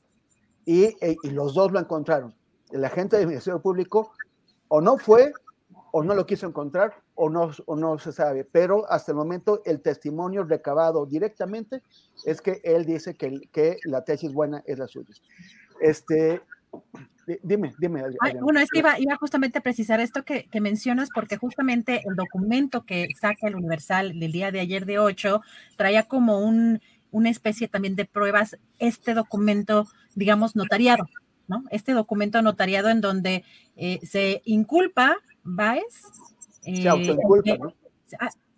y, 0.64 0.84
e, 0.84 1.16
y 1.22 1.30
los 1.30 1.54
dos 1.54 1.72
lo 1.72 1.78
encontraron. 1.78 2.34
El 2.70 2.84
agente 2.84 3.16
del 3.16 3.28
Ministerio 3.28 3.62
Público 3.62 4.12
o 4.68 4.80
no 4.80 4.98
fue 4.98 5.32
o 5.92 6.02
no 6.02 6.14
lo 6.14 6.26
quiso 6.26 6.46
encontrar 6.46 7.05
o 7.16 7.28
no, 7.28 7.50
o 7.66 7.76
no 7.76 7.98
se 7.98 8.12
sabe, 8.12 8.44
pero 8.44 8.90
hasta 8.90 9.12
el 9.12 9.16
momento 9.16 9.62
el 9.64 9.80
testimonio 9.80 10.44
recabado 10.44 11.06
directamente 11.06 11.82
es 12.24 12.40
que 12.40 12.60
él 12.62 12.84
dice 12.84 13.16
que, 13.16 13.40
que 13.50 13.78
la 13.84 14.04
tesis 14.04 14.32
buena 14.32 14.62
es 14.66 14.78
la 14.78 14.86
suya. 14.86 15.14
Este, 15.80 16.42
Dime, 17.42 17.72
dime. 17.78 18.04
bueno, 18.40 18.60
es 18.60 18.70
que 18.70 18.78
iba, 18.78 19.00
iba, 19.00 19.16
justamente 19.16 19.58
a 19.58 19.60
precisar 19.60 19.98
esto 19.98 20.24
que, 20.24 20.44
que, 20.48 20.60
mencionas, 20.60 21.08
porque 21.12 21.36
justamente 21.36 22.02
el 22.06 22.14
documento 22.14 22.84
que 22.84 23.08
saca 23.20 23.48
el 23.48 23.56
Universal 23.56 24.20
del 24.20 24.30
día 24.30 24.52
de 24.52 24.60
ayer 24.60 24.86
de 24.86 25.00
8 25.00 25.40
traía 25.76 26.04
como 26.04 26.38
un, 26.38 26.80
una 27.10 27.30
especie 27.30 27.66
también 27.66 27.96
de 27.96 28.04
pruebas, 28.04 28.58
este 28.78 29.12
documento, 29.14 29.88
digamos, 30.14 30.54
notariado, 30.54 31.04
¿no? 31.48 31.64
Este 31.70 31.94
documento 31.94 32.42
notariado 32.42 32.90
en 32.90 33.00
donde 33.00 33.42
eh, 33.74 33.98
se 34.06 34.42
inculpa 34.44 35.16
Baez. 35.42 36.02
Se 36.74 36.82
eh, 36.82 36.88
autoinculpa, 36.88 37.56
¿no? 37.56 37.74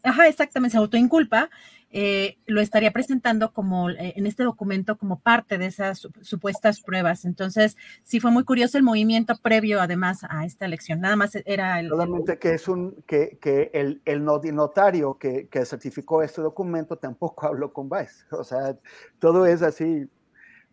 Ajá, 0.02 0.28
exactamente, 0.28 0.72
se 0.72 0.78
autoinculpa 0.78 1.50
eh, 1.90 2.36
lo 2.46 2.60
estaría 2.60 2.92
presentando 2.92 3.52
como 3.54 3.88
eh, 3.88 4.12
en 4.16 4.26
este 4.26 4.44
documento 4.44 4.98
como 4.98 5.20
parte 5.20 5.56
de 5.56 5.66
esas 5.66 6.06
supuestas 6.20 6.82
pruebas. 6.82 7.24
Entonces, 7.24 7.76
sí 8.02 8.20
fue 8.20 8.30
muy 8.30 8.44
curioso 8.44 8.76
el 8.76 8.84
movimiento 8.84 9.34
previo, 9.42 9.80
además, 9.80 10.20
a 10.28 10.44
esta 10.44 10.66
elección. 10.66 11.00
Nada 11.00 11.16
más 11.16 11.34
era 11.46 11.80
el. 11.80 11.88
Solamente 11.88 12.38
que 12.38 12.54
es 12.54 12.68
un 12.68 13.02
que, 13.06 13.38
que 13.40 13.70
el, 13.72 14.02
el 14.04 14.22
notario 14.22 15.16
que, 15.18 15.48
que, 15.48 15.64
certificó 15.64 16.22
este 16.22 16.42
documento 16.42 16.96
tampoco 16.96 17.46
habló 17.46 17.72
con 17.72 17.88
Vice. 17.88 18.24
O 18.32 18.44
sea, 18.44 18.76
todo 19.18 19.46
es 19.46 19.62
así. 19.62 20.06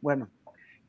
Bueno, 0.01 0.29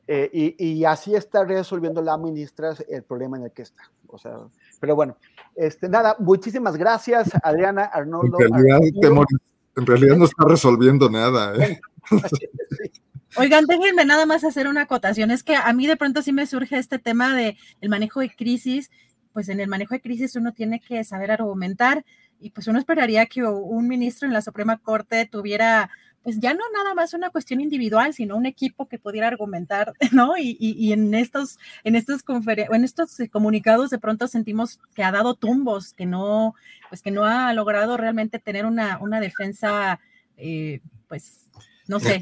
eh, 0.08 0.28
y, 0.32 0.64
y, 0.64 0.84
así 0.84 1.14
está 1.14 1.44
resolviendo 1.44 2.02
la 2.02 2.18
ministra 2.18 2.74
el 2.88 3.04
problema 3.04 3.36
en 3.36 3.44
el 3.44 3.52
que 3.52 3.62
está. 3.62 3.90
O 4.08 4.18
sea, 4.18 4.38
pero 4.80 4.94
bueno, 4.94 5.16
este, 5.54 5.88
nada, 5.88 6.16
muchísimas 6.18 6.76
gracias, 6.76 7.30
Adriana 7.42 7.84
Arnoldo. 7.84 8.38
En 8.40 9.86
realidad 9.86 10.16
no 10.16 10.24
está 10.24 10.44
resolviendo 10.46 11.10
nada. 11.10 11.54
¿eh? 11.56 11.80
Oigan, 13.36 13.66
déjenme 13.66 14.06
nada 14.06 14.24
más 14.24 14.44
hacer 14.44 14.68
una 14.68 14.82
acotación. 14.82 15.30
Es 15.30 15.42
que 15.42 15.54
a 15.54 15.72
mí 15.74 15.86
de 15.86 15.96
pronto 15.96 16.22
sí 16.22 16.32
me 16.32 16.46
surge 16.46 16.78
este 16.78 16.98
tema 16.98 17.34
de 17.34 17.58
el 17.82 17.90
manejo 17.90 18.20
de 18.20 18.34
crisis. 18.34 18.90
Pues 19.34 19.50
en 19.50 19.60
el 19.60 19.68
manejo 19.68 19.94
de 19.94 20.00
crisis 20.00 20.34
uno 20.36 20.52
tiene 20.52 20.80
que 20.80 21.04
saber 21.04 21.30
argumentar 21.30 22.06
y 22.40 22.50
pues 22.50 22.66
uno 22.66 22.78
esperaría 22.78 23.26
que 23.26 23.42
un 23.42 23.86
ministro 23.86 24.26
en 24.26 24.32
la 24.32 24.40
Suprema 24.40 24.78
Corte 24.78 25.26
tuviera 25.30 25.90
pues 26.26 26.40
ya 26.40 26.54
no 26.54 26.64
nada 26.74 26.92
más 26.92 27.14
una 27.14 27.30
cuestión 27.30 27.60
individual, 27.60 28.12
sino 28.12 28.36
un 28.36 28.46
equipo 28.46 28.88
que 28.88 28.98
pudiera 28.98 29.28
argumentar, 29.28 29.92
¿no? 30.12 30.36
Y, 30.36 30.56
y, 30.58 30.92
en 30.92 31.14
estos, 31.14 31.56
en 31.84 31.94
estos 31.94 32.24
en 32.26 32.84
estos 32.84 33.16
comunicados 33.30 33.90
de 33.90 34.00
pronto 34.00 34.26
sentimos 34.26 34.80
que 34.96 35.04
ha 35.04 35.12
dado 35.12 35.36
tumbos, 35.36 35.92
que 35.92 36.04
no, 36.04 36.56
pues 36.88 37.00
que 37.00 37.12
no 37.12 37.26
ha 37.26 37.54
logrado 37.54 37.96
realmente 37.96 38.40
tener 38.40 38.66
una, 38.66 38.98
una 38.98 39.20
defensa, 39.20 40.00
eh, 40.36 40.80
pues, 41.06 41.48
no 41.86 42.00
sé. 42.00 42.20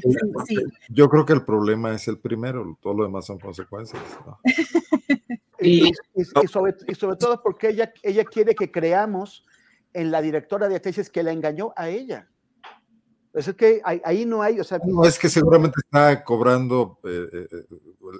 Yo 0.89 1.09
creo 1.09 1.25
que 1.25 1.33
el 1.33 1.43
problema 1.43 1.91
es 1.95 2.07
el 2.07 2.19
primero, 2.19 2.77
todo 2.83 2.93
lo 2.93 3.05
demás 3.05 3.25
son 3.25 3.39
consecuencias. 3.39 4.03
y, 5.59 5.91
sobre, 6.47 6.75
y, 6.87 6.93
sobre, 6.93 7.17
todo 7.17 7.41
porque 7.41 7.69
ella, 7.69 7.91
ella 8.03 8.23
quiere 8.23 8.53
que 8.53 8.69
creamos 8.69 9.43
en 9.93 10.11
la 10.11 10.21
directora 10.21 10.67
de 10.67 10.79
tesis 10.79 11.09
que 11.09 11.23
la 11.23 11.31
engañó 11.31 11.73
a 11.75 11.89
ella. 11.89 12.29
Es 13.35 13.53
que 13.53 13.81
ahí, 13.83 14.25
no 14.25 14.41
hay, 14.41 14.61
o 14.61 14.63
sea... 14.63 14.79
No, 14.85 15.03
es 15.03 15.19
que 15.19 15.27
seguramente 15.27 15.81
está 15.83 16.23
cobrando 16.23 16.99
eh, 17.03 17.27
eh, 17.33 17.47
eh, 17.51 17.65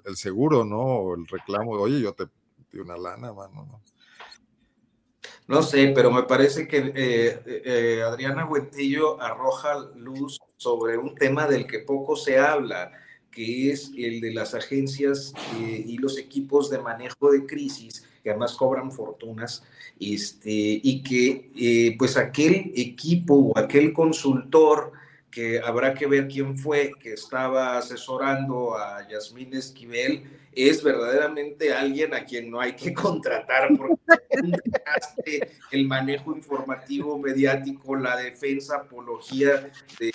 el 0.03 0.17
seguro, 0.17 0.65
¿no? 0.65 0.81
O 0.81 1.15
el 1.15 1.25
reclamo, 1.25 1.71
oye, 1.71 2.01
yo 2.01 2.11
te 2.11 2.25
di 2.69 2.79
una 2.79 2.97
lana, 2.97 3.31
mano, 3.31 3.65
¿no? 3.65 3.81
No 5.47 5.61
sé, 5.61 5.93
pero 5.95 6.11
me 6.11 6.23
parece 6.23 6.67
que 6.67 8.01
Adriana 8.05 8.43
Buentillo 8.43 9.21
arroja 9.21 9.77
luz 9.95 10.39
sobre 10.57 10.97
un 10.97 11.15
tema 11.15 11.47
del 11.47 11.65
que 11.65 11.79
poco 11.79 12.17
se 12.17 12.37
habla, 12.37 12.91
que 13.31 13.71
es 13.71 13.91
el 13.95 14.19
de 14.19 14.33
las 14.33 14.53
agencias 14.53 15.33
y 15.59 15.97
los 15.99 16.17
equipos 16.17 16.69
de 16.71 16.79
manejo 16.79 17.31
de 17.31 17.45
crisis, 17.45 18.05
que 18.23 18.31
además 18.31 18.55
cobran 18.55 18.91
fortunas, 18.91 19.63
este, 19.99 20.49
y 20.51 21.03
que 21.03 21.95
pues 21.97 22.17
aquel 22.17 22.73
equipo 22.75 23.35
o 23.35 23.57
aquel 23.57 23.93
consultor 23.93 24.93
que 25.35 25.59
habrá 25.59 25.93
que 25.93 26.07
ver 26.07 26.29
quién 26.29 26.57
fue 26.57 26.93
que 26.97 27.11
estaba 27.11 27.77
asesorando 27.77 28.77
a 28.77 29.05
Yasmín 29.09 29.53
Esquivel, 29.53 30.23
es 30.53 30.81
verdaderamente 30.81 31.73
alguien 31.73 32.13
a 32.13 32.23
quien 32.23 32.49
no 32.49 32.61
hay 32.61 32.73
que 32.73 32.93
contratar 33.03 33.67
porque 33.77 35.51
el 35.71 35.87
manejo 35.87 36.33
informativo 36.33 37.19
mediático, 37.19 37.97
la 37.97 38.15
defensa, 38.15 38.77
apología 38.77 39.69
de, 39.99 40.13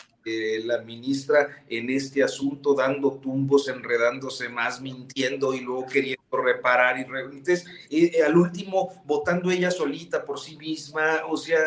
la 0.64 0.78
ministra 0.82 1.64
en 1.68 1.90
este 1.90 2.22
asunto, 2.22 2.74
dando 2.74 3.18
tumbos, 3.18 3.68
enredándose 3.68 4.48
más, 4.48 4.80
mintiendo 4.80 5.52
y 5.52 5.60
luego 5.60 5.86
queriendo 5.86 6.22
reparar 6.30 6.98
y 6.98 7.01
entonces 7.01 7.66
eh, 7.90 8.22
al 8.24 8.36
último 8.36 9.02
votando 9.06 9.51
ella 9.51 9.70
solita 9.70 10.24
por 10.24 10.38
sí 10.38 10.56
misma, 10.56 11.22
o 11.26 11.36
sea, 11.36 11.59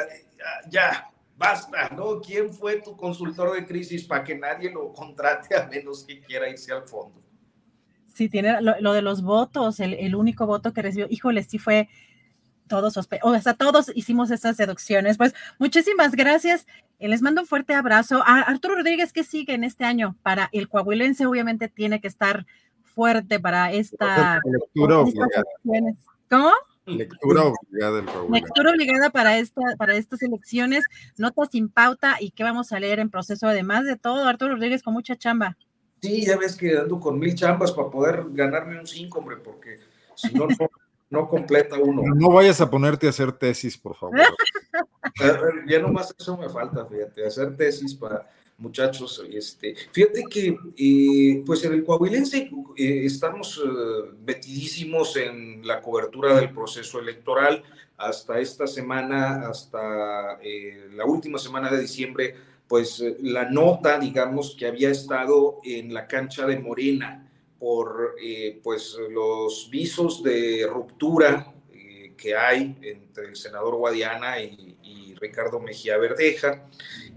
ya 0.69 1.12
basta, 1.43 1.89
¿no? 1.89 2.21
¿Quién 2.21 2.53
fue 2.53 2.81
tu 2.81 2.95
consultor 2.95 3.53
de 3.53 3.65
crisis 3.65 4.05
para 4.05 4.23
que 4.23 4.37
nadie 4.37 4.71
lo 4.71 4.93
contrate 4.93 5.55
a 5.55 5.67
menos 5.67 6.03
que 6.05 6.21
quiera 6.21 6.49
irse 6.49 6.71
al 6.71 6.83
fondo? 6.87 7.21
Sí, 8.13 8.29
tiene 8.29 8.61
lo, 8.61 8.93
de 8.93 9.01
los 9.01 9.23
votos, 9.23 9.79
el, 9.79 10.15
único 10.15 10.45
voto 10.45 10.71
que 10.71 10.83
recibió, 10.83 11.07
híjole, 11.09 11.43
sí 11.43 11.57
fue 11.57 11.89
todos, 12.67 12.95
o 12.95 13.39
sea, 13.41 13.53
todos 13.55 13.91
hicimos 13.93 14.31
esas 14.31 14.55
deducciones. 14.55 15.17
Pues 15.17 15.33
muchísimas 15.59 16.13
gracias. 16.13 16.65
Eh, 16.99 17.09
les 17.09 17.21
mando 17.21 17.41
un 17.41 17.47
fuerte 17.47 17.73
abrazo. 17.73 18.23
A 18.25 18.39
Arturo 18.41 18.75
Rodríguez, 18.75 19.11
que 19.11 19.23
sigue 19.23 19.53
en 19.53 19.63
este 19.63 19.83
año? 19.83 20.15
Para 20.21 20.49
el 20.53 20.69
coahuilense, 20.69 21.25
obviamente 21.25 21.67
tiene 21.67 21.99
que 21.99 22.07
estar 22.07 22.45
fuerte 22.83 23.39
para 23.39 23.71
esta. 23.71 24.39
¿Cómo? 26.29 26.51
Lectura 26.85 27.43
obligada 27.43 28.03
Lectura 28.29 28.71
obligada 28.71 29.09
para, 29.09 29.37
esta, 29.37 29.61
para 29.77 29.95
estas 29.95 30.21
elecciones, 30.21 30.83
notas 31.17 31.49
sin 31.51 31.69
pauta 31.69 32.17
y 32.19 32.31
que 32.31 32.43
vamos 32.43 32.71
a 32.73 32.79
leer 32.79 32.99
en 32.99 33.09
proceso, 33.09 33.47
además 33.47 33.85
de 33.85 33.95
todo, 33.95 34.25
Arturo 34.25 34.55
Rodríguez 34.55 34.83
con 34.83 34.93
mucha 34.93 35.15
chamba. 35.15 35.57
Sí, 36.01 36.25
ya 36.25 36.35
ves 36.35 36.57
que 36.57 36.77
ando 36.77 36.99
con 36.99 37.17
mil 37.17 37.33
chambas 37.33 37.71
para 37.71 37.89
poder 37.89 38.25
ganarme 38.31 38.77
un 38.77 38.85
cinco, 38.85 39.19
hombre, 39.19 39.37
porque 39.37 39.79
si 40.15 40.33
no, 40.33 40.47
no, 41.09 41.29
completa 41.29 41.77
uno. 41.77 42.01
No 42.15 42.31
vayas 42.31 42.59
a 42.59 42.69
ponerte 42.69 43.07
a 43.07 43.11
hacer 43.11 43.31
tesis, 43.31 43.77
por 43.77 43.95
favor. 43.95 44.19
ya 45.67 45.79
nomás 45.79 46.13
eso 46.17 46.37
me 46.37 46.49
falta, 46.49 46.85
fíjate, 46.85 47.25
hacer 47.25 47.55
tesis 47.55 47.95
para 47.95 48.29
muchachos. 48.63 49.23
Este, 49.31 49.75
fíjate 49.91 50.23
que, 50.29 50.57
eh, 50.77 51.43
pues 51.45 51.63
en 51.65 51.73
el 51.73 51.83
Coahuilense 51.83 52.49
eh, 52.77 53.05
estamos 53.05 53.61
eh, 53.63 54.11
metidísimos 54.25 55.15
en 55.17 55.67
la 55.67 55.81
cobertura 55.81 56.35
del 56.35 56.51
proceso 56.51 56.99
electoral. 56.99 57.61
Hasta 57.95 58.39
esta 58.39 58.65
semana, 58.65 59.47
hasta 59.47 60.39
la 60.95 61.05
última 61.05 61.37
semana 61.37 61.69
de 61.69 61.79
diciembre, 61.79 62.35
pues 62.67 63.01
la 63.21 63.49
nota, 63.49 63.99
digamos, 63.99 64.55
que 64.57 64.65
había 64.65 64.89
estado 64.89 65.59
en 65.63 65.93
la 65.93 66.07
cancha 66.07 66.45
de 66.47 66.57
Morena 66.59 67.29
por 67.59 68.15
pues 68.63 68.97
los 69.09 69.69
visos 69.69 70.23
de 70.23 70.67
ruptura 70.67 71.53
que 72.17 72.35
hay 72.35 72.77
entre 72.81 73.25
el 73.25 73.35
senador 73.35 73.75
Guadiana 73.75 74.39
y, 74.39 75.15
Ricardo 75.19 75.61
Mejía 75.61 75.97
Verdeja, 75.97 76.67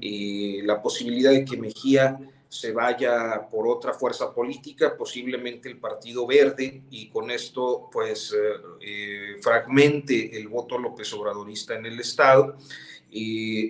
y 0.01 0.62
la 0.62 0.81
posibilidad 0.82 1.31
de 1.31 1.44
que 1.44 1.56
Mejía 1.56 2.18
se 2.48 2.73
vaya 2.73 3.48
por 3.51 3.66
otra 3.66 3.93
fuerza 3.93 4.32
política, 4.32 4.97
posiblemente 4.97 5.68
el 5.68 5.78
Partido 5.78 6.27
Verde, 6.27 6.82
y 6.90 7.09
con 7.09 7.31
esto 7.31 7.89
pues 7.93 8.32
eh, 8.32 8.60
eh, 8.81 9.36
fragmente 9.40 10.36
el 10.39 10.48
voto 10.48 10.78
López 10.78 11.12
Obradorista 11.12 11.74
en 11.74 11.86
el 11.86 12.01
Estado, 12.01 12.56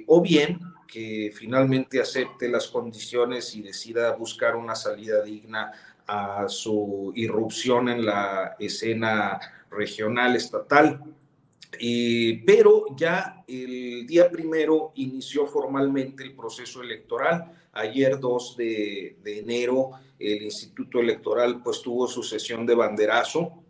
o 0.07 0.21
bien 0.21 0.61
que 0.87 1.33
finalmente 1.35 2.01
acepte 2.01 2.49
las 2.49 2.69
condiciones 2.69 3.55
y 3.55 3.63
decida 3.63 4.13
buscar 4.13 4.57
una 4.57 4.75
salida 4.75 5.23
digna 5.23 5.73
a 6.07 6.49
su 6.49 7.13
irrupción 7.15 7.89
en 7.89 8.07
la 8.07 8.57
escena 8.59 9.41
regional, 9.71 10.37
estatal. 10.37 11.03
Eh, 11.79 12.43
pero 12.47 12.87
ya 12.97 13.45
el 13.47 14.07
día 14.07 14.31
primero 14.31 14.93
inició 14.95 15.47
formalmente 15.47 16.23
el 16.23 16.35
proceso 16.35 16.83
electoral. 16.83 17.53
Ayer 17.73 18.19
2 18.19 18.57
de, 18.57 19.17
enero 19.25 19.91
el 20.19 20.43
Instituto 20.43 21.01
Electoral 21.01 21.63
pues 21.63 21.83
tuvo 21.83 22.07
su 22.07 22.23
sesión 22.23 22.65
de 22.65 22.75
banderazo 22.75 23.63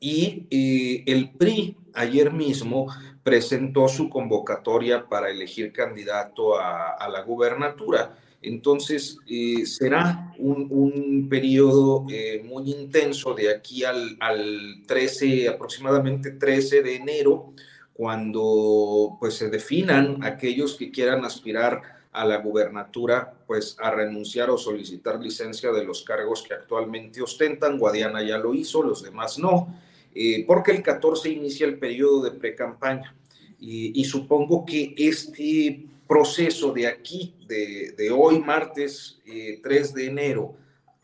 y 0.00 0.46
eh, 0.50 1.02
el 1.06 1.30
PRI 1.30 1.76
ayer 1.94 2.32
mismo 2.32 2.86
presentó 3.22 3.88
su 3.88 4.08
convocatoria 4.08 5.06
para 5.08 5.30
elegir 5.30 5.72
candidato 5.72 6.58
a, 6.58 7.08
la 7.10 7.22
gubernatura. 7.22 8.18
Entonces, 8.40 9.18
eh, 9.26 9.66
será 9.66 10.32
un, 10.38 11.28
periodo 11.28 12.06
eh, 12.10 12.42
muy 12.44 12.70
intenso 12.70 13.34
de 13.34 13.50
aquí 13.50 13.84
al, 13.84 14.16
al, 14.20 14.82
13, 14.86 15.48
aproximadamente 15.48 16.30
13 16.32 16.82
de 16.82 16.96
enero, 16.96 17.52
cuando 17.92 19.16
pues 19.18 19.34
se 19.34 19.50
definan 19.50 20.24
aquellos 20.24 20.76
que 20.76 20.90
quieran 20.90 21.24
aspirar 21.24 21.98
a 22.12 22.24
la 22.24 22.38
gubernatura, 22.38 23.34
pues 23.46 23.76
a 23.80 23.90
renunciar 23.90 24.50
o 24.50 24.58
solicitar 24.58 25.20
licencia 25.20 25.70
de 25.72 25.84
los 25.84 26.02
cargos 26.02 26.42
que 26.42 26.54
actualmente 26.54 27.22
ostentan. 27.22 27.78
Guadiana 27.78 28.22
ya 28.22 28.38
lo 28.38 28.54
hizo, 28.54 28.82
los 28.82 29.02
demás 29.02 29.38
no, 29.38 29.74
eh, 30.14 30.44
porque 30.46 30.72
el 30.72 30.82
14 30.82 31.30
inicia 31.30 31.66
el 31.66 31.78
periodo 31.78 32.22
de 32.22 32.32
pre-campaña. 32.32 33.14
Y, 33.60 34.04
supongo 34.04 34.64
que 34.64 34.94
este 34.96 35.87
proceso 36.08 36.72
de 36.72 36.86
aquí, 36.86 37.34
de, 37.46 38.10
hoy, 38.10 38.40
martes 38.40 39.20
3 39.24 39.90
eh, 39.90 39.92
de 39.94 40.06
enero, 40.06 40.56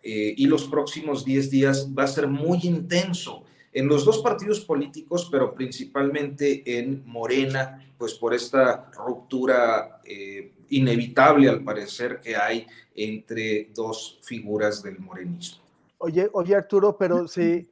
eh, 0.03 0.35
y 0.37 0.47
los 0.47 0.65
próximos 0.65 1.25
10 1.25 1.51
días 1.51 1.89
va 1.97 2.05
a 2.05 2.09
ser 2.09 2.27
muy 2.27 2.61
intenso 2.63 3.45
en 3.73 3.89
los 3.89 4.05
dos 4.05 4.19
partidos 4.19 4.61
políticos, 4.61 5.29
pero 5.31 5.53
principalmente 5.55 6.79
en 6.79 7.03
Morena, 7.07 7.85
pues 7.99 8.15
por 8.15 8.33
esta 8.33 8.91
ruptura 8.93 10.01
eh, 10.05 10.53
inevitable 10.69 11.49
al 11.49 11.63
parecer 11.65 12.21
que 12.21 12.37
hay 12.37 12.67
entre 12.95 13.71
dos 13.75 14.21
figuras 14.23 14.83
del 14.83 14.99
morenismo. 15.01 15.63
Oye, 15.99 16.31
oye 16.33 16.55
Arturo, 16.55 16.97
pero 16.97 17.27
si, 17.27 17.69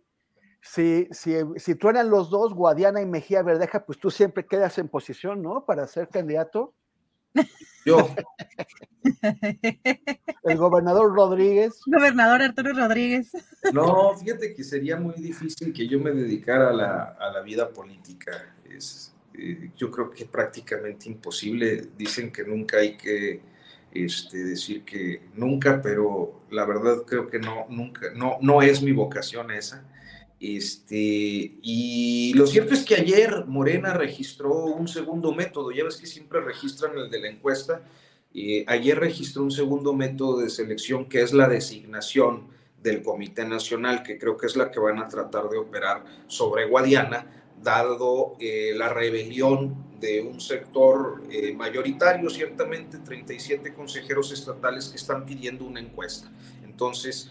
si, 0.60 1.06
si, 1.12 1.34
si 1.56 1.74
tú 1.76 1.88
eran 1.88 2.10
los 2.10 2.30
dos, 2.30 2.52
Guadiana 2.52 3.00
y 3.00 3.06
Mejía 3.06 3.42
Verdeja, 3.42 3.84
pues 3.84 3.98
tú 3.98 4.10
siempre 4.10 4.44
quedas 4.44 4.78
en 4.78 4.88
posición, 4.88 5.40
¿no? 5.40 5.64
Para 5.64 5.86
ser 5.86 6.08
candidato. 6.08 6.74
Yo. 7.84 8.14
El 10.44 10.56
gobernador 10.56 11.14
Rodríguez. 11.14 11.80
Gobernador 11.86 12.42
Arturo 12.42 12.72
Rodríguez. 12.72 13.32
No, 13.72 14.16
fíjate 14.16 14.54
que 14.54 14.64
sería 14.64 14.96
muy 14.96 15.14
difícil 15.14 15.72
que 15.72 15.86
yo 15.88 15.98
me 15.98 16.12
dedicara 16.12 16.70
a 16.70 16.72
la, 16.72 17.16
a 17.18 17.30
la 17.32 17.40
vida 17.40 17.68
política. 17.70 18.54
Es, 18.64 19.12
eh, 19.34 19.70
yo 19.76 19.90
creo 19.90 20.10
que 20.10 20.26
prácticamente 20.26 21.08
imposible. 21.08 21.88
Dicen 21.96 22.32
que 22.32 22.44
nunca 22.44 22.78
hay 22.78 22.96
que 22.96 23.40
este, 23.92 24.44
decir 24.44 24.84
que 24.84 25.22
nunca, 25.34 25.80
pero 25.82 26.42
la 26.50 26.64
verdad 26.64 27.02
creo 27.06 27.28
que 27.28 27.38
no, 27.38 27.66
nunca, 27.68 28.08
no, 28.14 28.38
no 28.40 28.62
es 28.62 28.82
mi 28.82 28.92
vocación 28.92 29.50
esa. 29.50 29.84
Este, 30.42 30.96
y 31.62 32.32
lo 32.34 32.48
cierto 32.48 32.74
es 32.74 32.84
que 32.84 32.96
ayer 32.96 33.44
Morena 33.46 33.94
registró 33.94 34.52
un 34.52 34.88
segundo 34.88 35.32
método, 35.32 35.70
ya 35.70 35.84
ves 35.84 35.96
que 35.96 36.06
siempre 36.08 36.40
registran 36.40 36.98
el 36.98 37.08
de 37.10 37.20
la 37.20 37.28
encuesta, 37.28 37.82
y 38.32 38.68
ayer 38.68 38.98
registró 38.98 39.44
un 39.44 39.52
segundo 39.52 39.92
método 39.92 40.40
de 40.40 40.50
selección 40.50 41.08
que 41.08 41.22
es 41.22 41.32
la 41.32 41.48
designación 41.48 42.48
del 42.82 43.04
Comité 43.04 43.44
Nacional, 43.44 44.02
que 44.02 44.18
creo 44.18 44.36
que 44.36 44.46
es 44.46 44.56
la 44.56 44.72
que 44.72 44.80
van 44.80 44.98
a 44.98 45.06
tratar 45.06 45.48
de 45.48 45.58
operar 45.58 46.04
sobre 46.26 46.66
Guadiana, 46.66 47.24
dado 47.62 48.36
eh, 48.40 48.72
la 48.74 48.88
rebelión 48.88 49.92
de 50.00 50.22
un 50.22 50.40
sector 50.40 51.22
eh, 51.30 51.54
mayoritario, 51.54 52.28
ciertamente 52.28 52.98
37 52.98 53.72
consejeros 53.74 54.32
estatales 54.32 54.88
que 54.88 54.96
están 54.96 55.24
pidiendo 55.24 55.64
una 55.64 55.78
encuesta. 55.78 56.32
Entonces, 56.82 57.30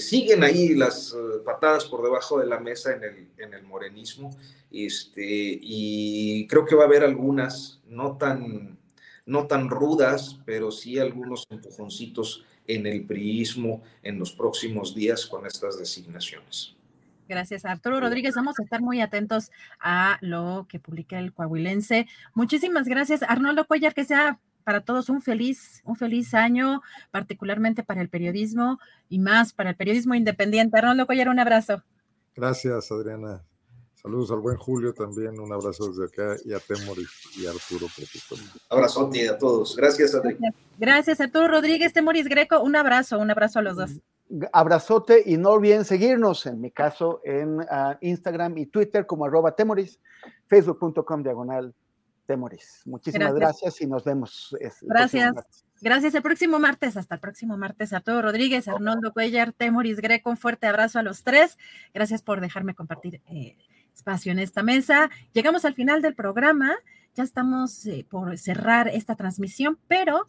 siguen 0.00 0.42
ahí 0.42 0.74
las 0.74 1.12
eh, 1.12 1.40
patadas 1.44 1.84
por 1.84 2.02
debajo 2.02 2.38
de 2.38 2.46
la 2.46 2.58
mesa 2.60 2.94
en 2.94 3.04
el, 3.04 3.28
en 3.36 3.52
el 3.52 3.62
morenismo 3.64 4.30
este, 4.70 5.58
y 5.60 6.46
creo 6.46 6.64
que 6.64 6.74
va 6.74 6.84
a 6.84 6.86
haber 6.86 7.04
algunas 7.04 7.82
no 7.86 8.16
tan, 8.16 8.78
no 9.26 9.46
tan 9.46 9.68
rudas, 9.68 10.40
pero 10.46 10.70
sí 10.70 10.98
algunos 10.98 11.46
empujoncitos 11.50 12.44
en 12.66 12.86
el 12.86 13.04
priismo 13.04 13.82
en 14.02 14.18
los 14.18 14.32
próximos 14.32 14.94
días 14.94 15.26
con 15.26 15.46
estas 15.46 15.78
designaciones. 15.78 16.74
Gracias, 17.28 17.66
Arturo 17.66 18.00
Rodríguez. 18.00 18.34
Vamos 18.34 18.58
a 18.58 18.62
estar 18.62 18.80
muy 18.80 19.00
atentos 19.00 19.50
a 19.78 20.16
lo 20.22 20.66
que 20.70 20.78
publica 20.78 21.18
el 21.18 21.34
Coahuilense. 21.34 22.06
Muchísimas 22.34 22.86
gracias, 22.86 23.22
Arnoldo 23.22 23.66
Cuellar, 23.66 23.94
que 23.94 24.04
sea 24.04 24.38
para 24.62 24.84
todos 24.84 25.08
un 25.08 25.20
feliz, 25.20 25.82
un 25.84 25.96
feliz 25.96 26.34
año, 26.34 26.82
particularmente 27.10 27.82
para 27.82 28.00
el 28.00 28.08
periodismo 28.08 28.78
y 29.08 29.18
más 29.18 29.52
para 29.52 29.70
el 29.70 29.76
periodismo 29.76 30.14
independiente. 30.14 30.78
Arnoldo 30.78 31.06
Collar, 31.06 31.28
un 31.28 31.38
abrazo. 31.38 31.82
Gracias, 32.34 32.90
Adriana. 32.90 33.42
Saludos 33.94 34.32
al 34.32 34.40
buen 34.40 34.56
Julio 34.56 34.92
también, 34.92 35.38
un 35.38 35.52
abrazo 35.52 35.88
desde 35.88 36.06
acá 36.06 36.36
y 36.44 36.52
a 36.52 36.58
Temor 36.58 36.96
y, 36.98 37.46
a 37.46 37.50
Arturo. 37.50 37.86
Abrazote 38.68 39.28
a 39.28 39.38
todos. 39.38 39.76
Gracias, 39.76 40.12
Adriana. 40.14 40.52
Gracias, 40.76 41.20
Arturo 41.20 41.46
Rodríguez, 41.46 41.92
Temoris 41.92 42.26
Greco. 42.26 42.60
Un 42.60 42.74
abrazo, 42.74 43.20
un 43.20 43.30
abrazo 43.30 43.60
a 43.60 43.62
los 43.62 43.76
dos. 43.76 43.92
Abrazote 44.52 45.22
y 45.24 45.36
no 45.36 45.50
olviden 45.50 45.84
seguirnos, 45.84 46.46
en 46.46 46.60
mi 46.60 46.72
caso, 46.72 47.20
en 47.22 47.60
ah, 47.70 47.96
Instagram 48.00 48.58
y 48.58 48.66
Twitter 48.66 49.06
como 49.06 49.24
arroba 49.24 49.54
Temoris, 49.54 50.00
facebook.com 50.48 51.22
diagonal 51.22 51.72
Temoris. 52.32 52.82
Muchísimas 52.86 53.34
gracias. 53.34 53.80
y 53.82 53.86
nos 53.86 54.04
vemos. 54.04 54.56
gracias. 54.80 55.34
Gracias. 55.82 56.14
El 56.14 56.22
próximo 56.22 56.58
martes, 56.58 56.96
hasta 56.96 57.16
el 57.16 57.20
próximo 57.20 57.58
martes, 57.58 57.92
a 57.92 58.00
todo 58.00 58.22
Rodríguez, 58.22 58.68
Arnoldo 58.68 59.12
Cuellar, 59.12 59.52
Temoris 59.52 60.00
Greco, 60.00 60.30
un 60.30 60.38
fuerte 60.38 60.66
abrazo 60.66 60.98
a 60.98 61.02
los 61.02 61.24
tres. 61.24 61.58
Gracias 61.92 62.22
por 62.22 62.40
dejarme 62.40 62.74
compartir 62.74 63.20
eh, 63.26 63.58
espacio 63.94 64.32
en 64.32 64.38
esta 64.38 64.62
mesa. 64.62 65.10
Llegamos 65.34 65.66
al 65.66 65.74
final 65.74 66.00
del 66.00 66.14
programa, 66.14 66.74
ya 67.14 67.22
estamos 67.22 67.84
eh, 67.84 68.06
por 68.08 68.38
cerrar 68.38 68.88
esta 68.88 69.14
transmisión, 69.14 69.78
pero 69.88 70.26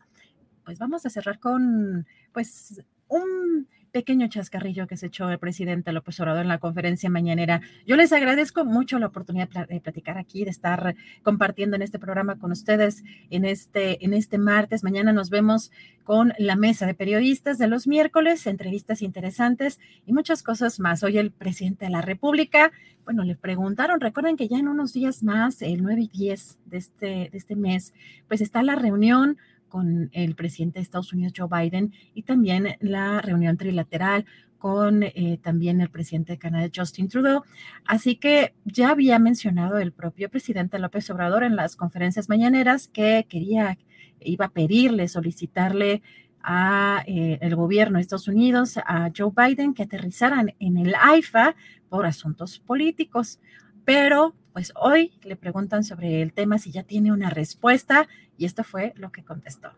pues 0.66 0.80
vamos 0.80 1.06
a 1.06 1.10
cerrar 1.10 1.40
con 1.40 2.06
pues 2.34 2.84
un 3.08 3.70
pequeño 3.94 4.28
chascarrillo 4.28 4.88
que 4.88 4.98
se 4.98 5.06
echó 5.06 5.30
el 5.30 5.38
presidente 5.38 5.94
López 5.94 6.20
Obrador 6.20 6.42
en 6.42 6.48
la 6.48 6.58
conferencia 6.58 7.12
mañanera. 7.12 7.62
Yo 7.86 7.96
les 7.96 8.12
agradezco 8.12 8.66
mucho 8.66 8.98
la 8.98 9.06
oportunidad 9.06 9.68
de 9.68 9.80
platicar 9.80 10.18
aquí, 10.18 10.44
de 10.44 10.50
estar 10.50 10.96
compartiendo 11.22 11.76
en 11.76 11.84
este 11.84 12.00
programa 12.00 12.40
con 12.40 12.52
ustedes 12.52 13.04
en 13.30 13.46
este, 13.46 14.04
en 14.04 14.14
este 14.14 14.40
martes. 14.40 14.84
Mañana 14.84 15.14
nos 15.14 15.30
vemos 15.30 15.72
con 16.04 16.34
la 16.40 16.56
mesa 16.56 16.88
de 16.88 16.96
periodistas 16.96 17.60
de 17.60 17.68
los 17.68 17.86
miércoles, 17.86 18.48
entrevistas 18.48 19.04
interesantes 19.04 19.80
y 20.08 20.12
muchas 20.12 20.42
cosas 20.42 20.80
más. 20.80 21.04
Hoy 21.04 21.20
el 21.20 21.32
presidente 21.32 21.86
de 21.86 21.92
la 21.92 22.02
República, 22.02 22.72
bueno, 23.06 23.24
le 23.24 23.36
preguntaron, 23.36 24.02
recuerden 24.02 24.38
que 24.38 24.48
ya 24.48 24.58
en 24.58 24.70
unos 24.70 24.94
días 24.94 25.22
más, 25.22 25.62
el 25.62 25.84
9 25.84 26.02
y 26.02 26.08
10 26.08 26.58
de 26.66 26.78
este, 26.78 27.06
de 27.06 27.38
este 27.38 27.56
mes, 27.56 27.94
pues 28.28 28.42
está 28.42 28.64
la 28.64 28.76
reunión 28.76 29.38
con 29.74 30.12
el 30.14 30.36
presidente 30.36 30.78
de 30.78 30.84
Estados 30.84 31.14
Unidos, 31.14 31.34
Joe 31.36 31.48
Biden, 31.50 31.94
y 32.14 32.22
también 32.22 32.76
la 32.80 33.22
reunión 33.22 33.58
trilateral 33.58 34.24
con 34.60 35.02
eh, 35.02 35.40
también 35.42 35.82
el 35.82 35.90
presidente 35.90 36.34
de 36.34 36.38
Canadá, 36.38 36.70
Justin 36.72 37.08
Trudeau. 37.10 37.42
Así 37.84 38.18
que 38.18 38.54
ya 38.66 38.92
había 38.92 39.18
mencionado 39.18 39.80
el 39.80 39.92
propio 39.92 40.30
presidente 40.30 40.78
López 40.78 41.10
Obrador 41.10 41.44
en 41.44 41.56
las 41.56 41.76
conferencias 41.76 42.30
mañaneras 42.30 42.88
que 42.88 43.26
quería, 43.28 43.80
iba 44.20 44.46
a 44.46 44.50
pedirle, 44.50 45.08
solicitarle 45.08 46.04
a 46.44 47.04
eh, 47.08 47.40
el 47.42 47.56
gobierno 47.56 47.98
de 47.98 48.04
Estados 48.04 48.28
Unidos, 48.28 48.78
a 48.78 49.10
Joe 49.18 49.32
Biden, 49.36 49.74
que 49.74 49.82
aterrizaran 49.82 50.54
en 50.60 50.78
el 50.78 50.94
AIFA 51.02 51.56
por 51.90 52.06
asuntos 52.06 52.60
políticos. 52.60 53.40
Pero 53.86 54.34
pues 54.54 54.72
hoy 54.76 55.14
le 55.24 55.36
preguntan 55.36 55.84
sobre 55.84 56.22
el 56.22 56.32
tema 56.32 56.60
si 56.60 56.72
ya 56.72 56.84
tiene 56.84 57.12
una 57.12 57.30
respuesta 57.30 58.08
y 58.38 58.46
esto 58.46 58.64
fue 58.64 58.94
lo 58.96 59.12
que 59.12 59.24
contestó. 59.24 59.72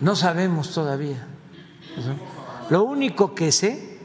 No 0.00 0.16
sabemos 0.16 0.72
todavía. 0.74 1.26
Lo 2.70 2.84
único 2.84 3.34
que 3.34 3.52
sé 3.52 3.98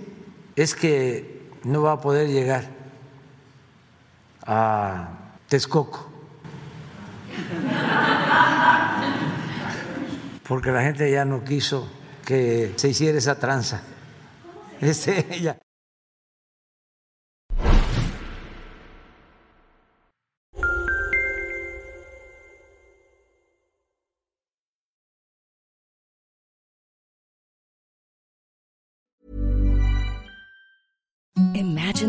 es 0.56 0.76
que 0.76 1.50
no 1.64 1.82
va 1.82 1.94
a 1.94 2.02
poder 2.02 2.28
llegar 2.28 2.66
a 4.46 5.10
Texcoco. 5.48 6.12
Porque 10.48 10.72
la 10.72 10.82
gente 10.82 11.10
ya 11.12 11.26
no 11.26 11.44
quiso 11.44 11.90
que 12.26 12.74
se 12.76 12.90
hiciera 12.90 13.18
esa 13.18 13.40
tranza. 13.40 13.84
Este, 14.80 15.40
ya. 15.42 15.58